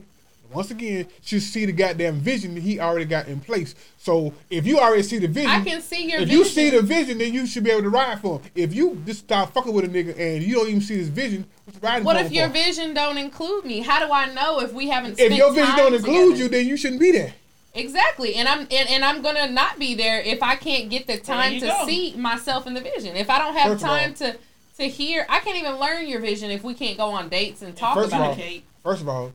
once 0.54 0.70
again, 0.70 1.06
should 1.22 1.42
see 1.42 1.64
the 1.66 1.72
goddamn 1.72 2.16
vision 2.16 2.54
that 2.54 2.62
he 2.62 2.78
already 2.80 3.04
got 3.04 3.26
in 3.28 3.40
place. 3.40 3.74
So 3.98 4.32
if 4.50 4.66
you 4.66 4.78
already 4.78 5.02
see 5.02 5.18
the 5.18 5.28
vision, 5.28 5.50
I 5.50 5.62
can 5.64 5.80
see 5.80 6.04
your 6.10 6.20
if 6.20 6.28
vision. 6.28 6.38
you 6.38 6.44
see 6.44 6.70
the 6.70 6.82
vision, 6.82 7.18
then 7.18 7.34
you 7.34 7.46
should 7.46 7.64
be 7.64 7.70
able 7.70 7.82
to 7.82 7.90
ride 7.90 8.20
for 8.20 8.38
him. 8.38 8.50
If 8.54 8.74
you 8.74 9.02
just 9.04 9.20
start 9.20 9.52
fucking 9.52 9.72
with 9.72 9.84
a 9.84 9.88
nigga 9.88 10.18
and 10.18 10.42
you 10.42 10.54
don't 10.54 10.68
even 10.68 10.80
see 10.80 10.96
his 10.96 11.08
vision, 11.08 11.46
what 11.64 11.74
you 11.74 11.80
riding 11.82 12.04
what 12.04 12.16
for 12.18 12.24
if 12.26 12.32
your 12.32 12.46
for? 12.48 12.52
vision 12.52 12.94
don't 12.94 13.18
include 13.18 13.64
me? 13.64 13.80
How 13.80 14.04
do 14.06 14.12
I 14.12 14.32
know 14.32 14.60
if 14.60 14.72
we 14.72 14.88
haven't 14.88 15.18
If 15.18 15.32
your 15.32 15.50
vision 15.52 15.66
time 15.68 15.76
don't 15.78 15.94
include 15.94 16.14
together? 16.36 16.42
you, 16.42 16.48
then 16.48 16.66
you 16.66 16.76
shouldn't 16.76 17.00
be 17.00 17.10
there. 17.12 17.34
Exactly, 17.76 18.36
and 18.36 18.46
I'm 18.48 18.60
and, 18.60 18.88
and 18.88 19.04
I'm 19.04 19.20
gonna 19.20 19.50
not 19.50 19.80
be 19.80 19.94
there 19.96 20.20
if 20.20 20.42
I 20.44 20.54
can't 20.54 20.88
get 20.90 21.08
the 21.08 21.18
time 21.18 21.58
to 21.58 21.66
go. 21.66 21.86
see 21.86 22.14
myself 22.16 22.68
in 22.68 22.74
the 22.74 22.80
vision. 22.80 23.16
If 23.16 23.28
I 23.28 23.38
don't 23.40 23.54
have 23.56 23.72
First 23.72 23.84
of 23.84 23.90
all- 23.90 23.98
time 23.98 24.14
to 24.14 24.36
to 24.78 24.88
hear, 24.88 25.26
I 25.28 25.38
can't 25.40 25.56
even 25.56 25.76
learn 25.76 26.06
your 26.06 26.20
vision 26.20 26.50
if 26.50 26.62
we 26.64 26.74
can't 26.74 26.96
go 26.96 27.06
on 27.10 27.28
dates 27.28 27.62
and 27.62 27.76
talk 27.76 27.96
about 27.96 28.12
all, 28.12 28.36
it. 28.38 28.62
First 28.82 29.02
of 29.02 29.08
all, 29.08 29.32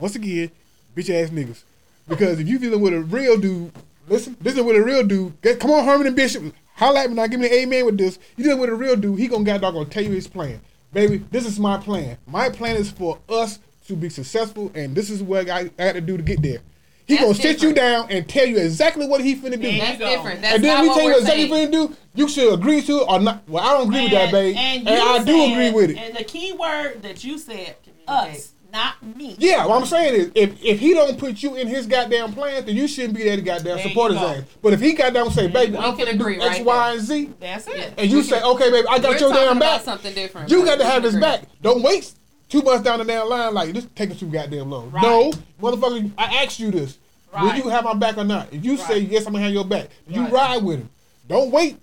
once 0.00 0.16
again, 0.16 0.50
bitch 0.96 1.10
ass 1.10 1.30
niggas. 1.30 1.62
Because 2.08 2.40
if 2.40 2.48
you 2.48 2.58
dealing 2.58 2.80
with 2.80 2.92
a 2.94 3.00
real 3.00 3.38
dude, 3.38 3.72
listen, 4.08 4.36
dealing 4.42 4.64
with 4.64 4.76
a 4.76 4.82
real 4.82 5.06
dude, 5.06 5.40
get, 5.42 5.60
come 5.60 5.70
on, 5.70 5.84
Herman 5.84 6.06
and 6.08 6.16
Bishop, 6.16 6.42
holla 6.74 7.00
at 7.04 7.10
me 7.10 7.16
now, 7.16 7.26
give 7.26 7.38
me 7.40 7.46
an 7.46 7.52
amen 7.52 7.86
with 7.86 7.98
this. 7.98 8.18
You 8.36 8.44
dealing 8.44 8.60
with 8.60 8.70
a 8.70 8.74
real 8.74 8.96
dude, 8.96 9.18
he 9.18 9.28
gonna 9.28 9.44
got 9.44 9.60
dog 9.60 9.74
gonna 9.74 9.88
tell 9.88 10.02
you 10.02 10.10
his 10.12 10.26
plan. 10.26 10.60
Baby, 10.92 11.24
this 11.30 11.46
is 11.46 11.60
my 11.60 11.78
plan. 11.78 12.16
My 12.26 12.48
plan 12.50 12.76
is 12.76 12.90
for 12.90 13.18
us 13.28 13.60
to 13.86 13.94
be 13.94 14.08
successful, 14.08 14.72
and 14.74 14.94
this 14.94 15.10
is 15.10 15.22
what 15.22 15.48
I, 15.48 15.58
I 15.60 15.64
got 15.64 15.92
to 15.92 16.00
do 16.00 16.16
to 16.16 16.22
get 16.22 16.42
there. 16.42 16.58
He 17.06 17.16
That's 17.16 17.24
gonna 17.24 17.34
sit 17.34 17.62
you 17.62 17.72
down 17.72 18.06
and 18.10 18.28
tell 18.28 18.46
you 18.46 18.56
exactly 18.58 19.06
what 19.06 19.20
he 19.20 19.34
finna 19.34 19.52
do. 19.52 19.58
There 19.58 19.72
you 19.72 19.80
That's 19.80 19.98
go. 19.98 20.08
different. 20.08 20.42
That's 20.42 20.54
and 20.56 20.64
then 20.64 20.74
not 20.76 20.82
we 20.82 20.88
what 20.88 20.96
tell 20.98 21.08
you 21.08 21.18
exactly 21.18 21.48
saying. 21.48 21.50
what 21.50 21.60
he 21.60 21.66
finna 21.66 21.88
do. 21.90 21.96
You 22.14 22.28
should 22.28 22.54
agree 22.54 22.82
to 22.82 23.00
it 23.00 23.04
or 23.08 23.20
not. 23.20 23.48
Well, 23.48 23.64
I 23.64 23.72
don't 23.76 23.88
agree 23.88 24.02
with 24.02 24.12
that, 24.12 24.30
babe. 24.32 24.56
And, 24.56 24.88
And, 24.88 24.96
you 24.96 25.04
I 25.04 25.24
do 25.24 25.52
agree 25.52 25.70
with 25.72 25.90
it. 25.90 25.96
And 25.98 26.16
the 26.16 26.22
key 26.24 26.52
word 26.52 27.02
that 27.02 27.24
you 27.24 27.36
said, 27.38 27.76
us, 28.06 28.52
not 28.72 29.02
me. 29.16 29.34
Yeah, 29.38 29.66
what 29.66 29.80
I'm 29.80 29.86
saying 29.86 30.14
is, 30.14 30.32
if, 30.34 30.62
if 30.64 30.78
he 30.80 30.94
don't 30.94 31.18
put 31.18 31.42
you 31.42 31.56
in 31.56 31.66
his 31.68 31.86
goddamn 31.86 32.32
plan, 32.32 32.64
then 32.66 32.76
you 32.76 32.86
shouldn't 32.88 33.14
be 33.14 33.24
there 33.24 33.36
to 33.36 33.42
goddamn 33.42 33.76
There 33.76 33.88
support 33.88 34.12
his 34.12 34.20
ass. 34.20 34.42
But 34.62 34.72
if 34.72 34.80
he 34.80 34.92
got 34.92 35.12
down 35.12 35.26
and 35.26 35.34
say, 35.34 35.48
baby, 35.48 35.72
We 35.72 35.78
I'm 35.78 35.96
gonna 35.96 36.16
do 36.16 36.28
X, 36.28 36.38
right 36.40 36.64
Y, 36.64 36.92
and 36.92 37.00
Z, 37.00 37.30
That's 37.40 37.66
it. 37.68 37.94
and 37.98 38.10
you 38.10 38.22
say, 38.22 38.42
okay, 38.42 38.70
baby, 38.70 38.86
I 38.88 38.98
got 38.98 39.20
your 39.20 39.32
damn 39.32 39.58
back. 39.58 39.82
something 39.82 40.14
different. 40.14 40.50
You 40.50 40.64
got 40.64 40.78
to 40.78 40.84
have 40.84 41.02
his 41.02 41.14
agree. 41.14 41.20
back. 41.22 41.42
Don't 41.62 41.82
wait 41.82 42.12
two 42.48 42.62
months 42.62 42.82
down 42.84 42.98
the 42.98 43.04
damn 43.04 43.28
line 43.28 43.54
like 43.54 43.72
this 43.72 43.86
taking 43.94 44.16
too 44.16 44.26
goddamn 44.28 44.70
long. 44.70 44.92
No, 45.02 45.32
motherfucker, 45.60 46.10
I 46.18 46.42
asked 46.44 46.58
you 46.60 46.70
this. 46.70 46.98
Will 47.32 47.54
you 47.54 47.68
have 47.68 47.84
my 47.84 47.94
back 47.94 48.18
or 48.18 48.24
not? 48.24 48.52
If 48.52 48.64
you 48.64 48.76
say 48.76 48.98
yes, 48.98 49.26
I'm 49.26 49.32
gonna 49.32 49.44
have 49.44 49.52
your 49.54 49.64
back. 49.64 49.88
You 50.08 50.22
Right. 50.22 50.32
ride 50.32 50.64
with 50.64 50.80
him. 50.80 50.90
Don't 51.28 51.52
wait 51.52 51.76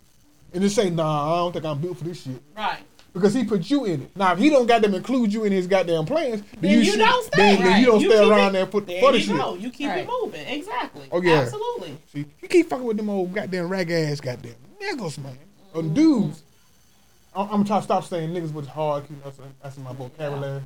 and 0.53 0.61
just 0.61 0.76
say, 0.76 0.89
nah, 0.89 1.34
I 1.34 1.38
don't 1.38 1.53
think 1.53 1.64
I'm 1.65 1.80
built 1.80 1.97
for 1.97 2.03
this 2.03 2.22
shit. 2.23 2.41
Right. 2.55 2.80
Because 3.18 3.34
he 3.34 3.44
put 3.45 3.69
you 3.69 3.85
in 3.85 4.03
it. 4.03 4.15
Now, 4.15 4.34
if 4.34 4.39
he 4.39 4.49
don't 4.49 4.68
got 4.68 4.81
them 4.81 4.94
include 4.94 5.34
you 5.34 5.44
in 5.44 5.52
his 5.52 5.65
goddamn 5.68 6.06
plans, 6.06 6.41
then, 6.41 6.61
Then 6.61 6.72
you, 6.80 6.85
should- 6.85 6.99
don't 6.99 7.26
stay. 7.26 7.56
Then, 7.56 7.64
then 7.64 7.80
you 7.81 7.85
don't 7.88 7.99
stay 7.99 8.30
around 8.30 8.49
it- 8.49 8.53
there 8.53 8.65
for, 8.68 8.81
There 8.81 8.99
for 9.02 9.11
the 9.11 9.18
you 9.19 9.23
shit. 9.26 9.35
go. 9.38 9.56
You 9.56 9.69
keep 9.72 9.88
Right. 9.89 9.99
it 9.99 10.07
moving. 10.22 10.45
Exactly. 10.48 11.07
Oh, 11.11 11.22
yeah. 11.22 11.39
Absolutely. 11.39 11.98
See, 12.14 12.26
you 12.41 12.48
keep 12.48 12.69
fucking 12.69 12.85
with 12.85 12.98
them 12.98 13.10
old 13.10 13.34
goddamn 13.34 13.69
rag 13.69 13.89
ass 13.89 14.22
goddamn 14.22 14.53
niggas, 14.81 15.18
man. 15.18 15.38
Or 15.73 15.81
dudes. 15.81 16.44
I'm, 17.35 17.49
I'm 17.49 17.65
trying 17.65 17.80
to 17.81 17.84
stop 17.85 18.03
saying 18.06 18.30
niggas 18.31 18.53
with 18.53 18.68
hard, 18.68 19.06
you 19.10 19.15
know, 19.15 19.22
that's, 19.26 19.39
that's 19.64 19.77
in 19.77 19.84
my 19.84 19.94
vocabulary. 19.94 20.61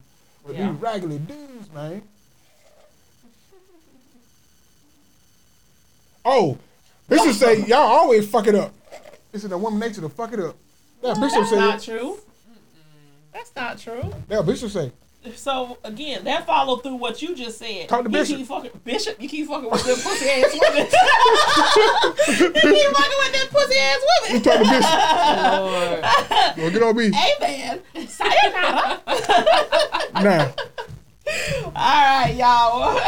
But 0.45 0.56
Yeah. 0.56 0.72
these 0.72 0.80
raggedy 0.82 1.18
dudes, 1.19 1.72
man. 1.73 2.02
Oh, 6.23 6.57
this 7.07 7.22
Bishop 7.23 7.36
say 7.38 7.65
y'all 7.65 7.80
always 7.80 8.28
fuck 8.30 8.48
it 8.48 8.56
up. 8.56 8.73
It's 9.34 9.44
in 9.44 9.49
the 9.49 9.57
woman 9.57 9.80
nature 9.80 10.02
to 10.02 10.10
fuck 10.10 10.34
it 10.34 10.40
up. 10.40 10.56
Yeah, 11.02 11.14
Bishop 11.15 11.40
That's 11.40 11.49
say. 11.49 11.56
not 11.57 11.82
true. 11.82 12.18
That's 13.33 13.55
not 13.55 13.77
true. 13.79 14.13
Yeah, 14.29 14.41
Bishop 14.41 14.71
say. 14.71 14.91
So 15.35 15.77
again, 15.83 16.23
that 16.23 16.47
follow 16.47 16.77
through 16.77 16.95
what 16.95 17.21
you 17.21 17.35
just 17.35 17.59
said. 17.59 17.87
Talk 17.87 18.05
to 18.05 18.09
you 18.09 18.13
Bishop. 18.13 18.37
Keep 18.37 18.47
fucking, 18.47 18.71
Bishop, 18.83 19.21
you 19.21 19.29
keep 19.29 19.47
fucking 19.47 19.69
with 19.69 19.83
them 19.83 19.95
pussy 19.97 20.29
ass 20.29 20.51
women. 20.59 20.87
you 22.27 22.51
keep 22.51 22.89
fucking 22.95 23.19
with 23.19 23.33
them 23.33 23.47
pussy 23.51 23.77
ass 23.79 24.01
You 24.31 24.39
talk 24.39 24.57
to 24.57 24.69
Bishop. 24.69 24.91
Well, 26.57 26.71
get 26.71 26.83
on 26.83 26.95
me. 26.97 27.05
Amen. 27.05 27.81
Sayonara. 28.07 29.01
Now, 30.15 30.53
All 31.67 31.71
right, 31.75 32.33
y'all. 32.35 32.99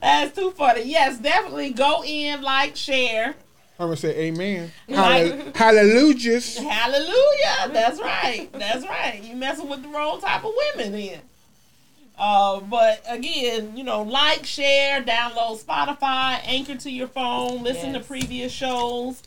That's 0.00 0.36
too 0.36 0.50
funny. 0.52 0.84
Yes, 0.84 1.18
definitely 1.18 1.70
go 1.70 2.04
in, 2.04 2.42
like, 2.42 2.76
share. 2.76 3.34
I'm 3.78 3.86
gonna 3.88 3.96
say 3.96 4.16
amen. 4.26 4.70
Like- 4.88 5.56
Hallelujah. 5.56 6.40
Hallelujah. 6.40 7.68
That's 7.72 8.00
right. 8.00 8.48
That's 8.52 8.86
right. 8.86 9.20
You 9.22 9.34
messing 9.36 9.68
with 9.68 9.82
the 9.82 9.88
wrong 9.88 10.20
type 10.20 10.44
of 10.44 10.52
women 10.76 10.92
then. 10.92 11.20
Uh, 12.18 12.60
but 12.60 13.02
again, 13.08 13.76
you 13.76 13.82
know, 13.82 14.02
like, 14.02 14.44
share, 14.44 15.02
download 15.02 15.60
Spotify, 15.64 16.40
anchor 16.44 16.76
to 16.76 16.90
your 16.90 17.08
phone, 17.08 17.62
listen 17.62 17.92
Yes. 17.94 18.02
to 18.02 18.06
previous 18.08 18.52
shows. 18.52 19.22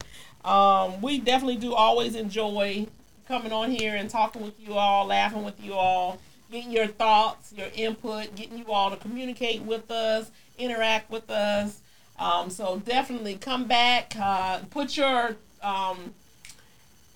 Um, 0.46 1.02
we 1.02 1.18
definitely 1.18 1.58
do 1.58 1.74
always 1.74 2.16
enjoy 2.16 2.86
coming 3.28 3.52
on 3.52 3.72
here 3.72 3.96
and 3.96 4.10
talking 4.10 4.44
with 4.44 4.54
you 4.60 4.76
all, 4.76 5.08
laughing 5.08 5.44
with 5.44 5.62
you 5.62 5.74
all, 5.74 6.20
getting 6.52 6.72
your 6.72 6.88
thoughts, 6.88 7.52
your 7.58 7.68
input, 7.74 8.36
getting 8.36 8.60
you 8.60 8.66
all 8.72 8.92
to 8.92 8.98
communicate 8.98 9.64
with 9.64 9.90
us, 9.90 10.30
interact 10.60 11.10
with 11.10 11.30
us. 11.32 11.80
Um, 12.18 12.50
so 12.50 12.78
definitely 12.80 13.36
come 13.36 13.66
back, 13.66 14.16
uh, 14.20 14.60
put 14.70 14.96
your 14.96 15.36
um, 15.62 16.14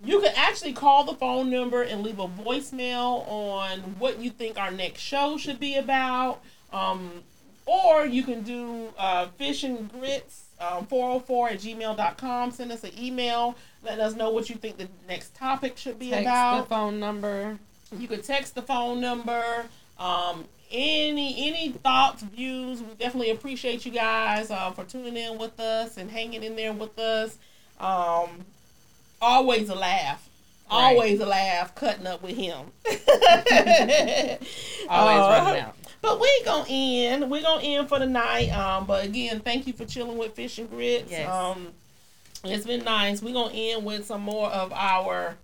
You 0.03 0.19
can 0.19 0.33
actually 0.35 0.73
call 0.73 1.03
the 1.03 1.13
phone 1.15 1.49
number 1.49 1.81
and 1.83 2.03
leave 2.03 2.19
a 2.19 2.27
voicemail 2.27 3.27
on 3.27 3.79
what 3.99 4.19
you 4.19 4.29
think 4.29 4.57
our 4.57 4.71
next 4.71 5.01
show 5.01 5.37
should 5.37 5.59
be 5.59 5.75
about. 5.75 6.41
Um, 6.71 7.23
or 7.65 8.05
you 8.05 8.23
can 8.23 8.41
do 8.41 8.89
uh, 8.97 9.27
fish 9.37 9.63
and 9.63 9.91
grits 9.91 10.45
um, 10.59 10.85
404 10.87 11.49
at 11.49 11.59
gmail.com. 11.59 12.51
Send 12.51 12.71
us 12.71 12.83
an 12.83 12.91
email. 12.99 13.55
Let 13.83 13.99
us 13.99 14.15
know 14.15 14.31
what 14.31 14.49
you 14.49 14.55
think 14.55 14.77
the 14.77 14.87
next 15.07 15.35
topic 15.35 15.77
should 15.77 15.99
be 15.99 16.09
Text 16.09 16.23
about. 16.23 16.63
the 16.63 16.69
phone 16.69 16.99
number. 16.99 17.59
You 17.97 18.07
could 18.07 18.23
text 18.23 18.55
the 18.55 18.61
phone 18.61 18.99
number. 18.99 19.65
Um, 19.97 20.45
any 20.71 21.47
any 21.47 21.69
thoughts, 21.71 22.21
views? 22.23 22.81
We 22.81 22.93
definitely 22.95 23.31
appreciate 23.31 23.85
you 23.85 23.91
guys 23.91 24.51
uh, 24.51 24.71
for 24.71 24.83
tuning 24.83 25.17
in 25.17 25.37
with 25.37 25.59
us 25.59 25.97
and 25.97 26.09
hanging 26.11 26.43
in 26.43 26.55
there 26.55 26.73
with 26.73 26.97
us. 26.99 27.37
Um, 27.79 28.45
always 29.21 29.69
a 29.69 29.75
laugh. 29.75 30.27
Right. 30.71 30.91
Always 30.93 31.19
a 31.19 31.25
laugh 31.25 31.73
cutting 31.73 32.05
up 32.05 32.21
with 32.21 32.35
him. 32.37 32.67
Always 32.85 34.39
Uh, 34.89 35.43
running 35.45 35.61
out. 35.61 35.75
But 36.01 36.19
we 36.21 36.41
gonna 36.45 36.65
end. 36.69 37.29
We 37.29 37.41
gonna 37.41 37.63
end 37.63 37.89
for 37.89 37.99
the 37.99 38.05
night. 38.05 38.49
Um, 38.49 38.85
but 38.85 39.03
again, 39.03 39.39
thank 39.41 39.67
you 39.67 39.73
for 39.73 39.85
chilling 39.85 40.17
with 40.17 40.33
Fish 40.33 40.57
and 40.59 40.69
Grits. 40.69 41.11
Yes. 41.11 41.29
Um, 41.29 41.69
it's 42.43 42.65
been 42.65 42.83
nice. 42.85 43.21
We 43.21 43.33
gonna 43.33 43.53
end 43.53 43.83
with 43.83 44.05
some 44.05 44.21
more 44.21 44.47
of 44.49 44.71
our 44.71 45.35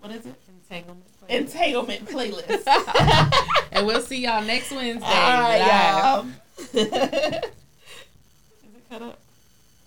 what 0.00 0.12
is 0.12 0.26
it? 0.26 0.34
Entanglement. 0.70 1.04
Entanglement 1.30 2.06
playlist. 2.06 2.66
and 3.72 3.86
we'll 3.86 4.02
see 4.02 4.22
y'all 4.24 4.42
next 4.44 4.70
Wednesday. 4.72 5.06
All 5.06 5.40
right, 5.40 5.58
live. 5.60 5.66
y'all. 5.66 6.26
is 6.58 6.92
it 6.92 7.54
cut 8.90 9.02
up? 9.02 9.18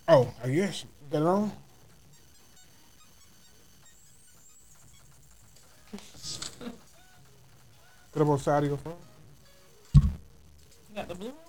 Oh, 0.08 0.34
I 0.44 0.50
guess. 0.50 0.86
Got 1.12 1.22
it 1.22 1.28
on? 1.28 1.52
Put 8.14 8.22
up 8.22 8.28
on 8.28 8.38
the 8.38 8.44
side 8.44 8.64
of 8.64 8.70
your 8.70 8.78
phone. 8.78 8.94
You 9.96 10.96
got 10.96 11.08
the 11.08 11.16
blue 11.16 11.30
one? 11.30 11.44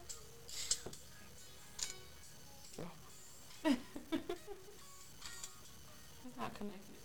It's 6.26 6.36
not 6.38 6.54
connected. 6.54 6.96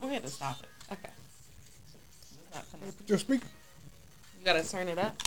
Go 0.00 0.06
ahead 0.08 0.22
and 0.22 0.30
stop 0.30 0.58
it. 0.62 0.68
Okay. 0.92 1.10
It's 2.32 2.54
not 2.54 2.69
connected. 2.69 2.69
Put 2.80 3.08
your 3.08 3.18
speaker. 3.18 3.46
You 4.38 4.44
gotta 4.44 4.68
turn 4.68 4.88
it 4.88 4.98
up. 4.98 5.20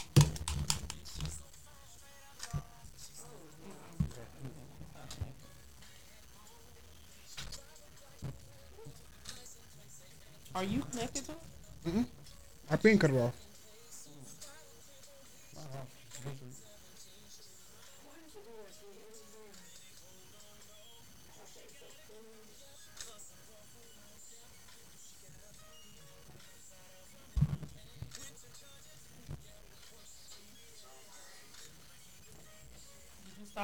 Are 10.55 10.63
you 10.63 10.83
connected 10.91 11.25
to 11.25 11.31
it? 11.31 11.37
Mm-hmm. 11.87 12.01
I 12.69 12.75
been 12.75 12.99
cut 12.99 13.09
it 13.09 13.19
off. 13.19 13.42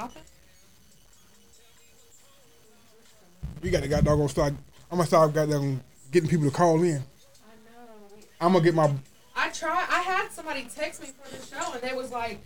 Did 0.00 0.06
you 0.06 0.12
stop 0.12 0.16
it? 0.16 0.22
You 3.62 3.70
got 3.70 3.82
to 3.82 3.88
got 3.88 4.04
doggone 4.04 4.28
start. 4.28 4.54
I'm 4.90 4.96
gonna 4.96 5.06
start 5.06 5.34
goddamn 5.34 5.82
getting 6.10 6.28
people 6.28 6.46
to 6.46 6.56
call 6.56 6.82
in. 6.82 7.02
I'm 8.40 8.52
gonna 8.52 8.64
get 8.64 8.74
my. 8.74 8.90
I 9.36 9.50
tried. 9.50 9.86
I 9.90 10.00
had 10.02 10.30
somebody 10.30 10.66
text 10.74 11.02
me 11.02 11.08
for 11.08 11.28
the 11.30 11.44
show, 11.44 11.72
and 11.72 11.82
they 11.82 11.94
was 11.94 12.10
like, 12.10 12.38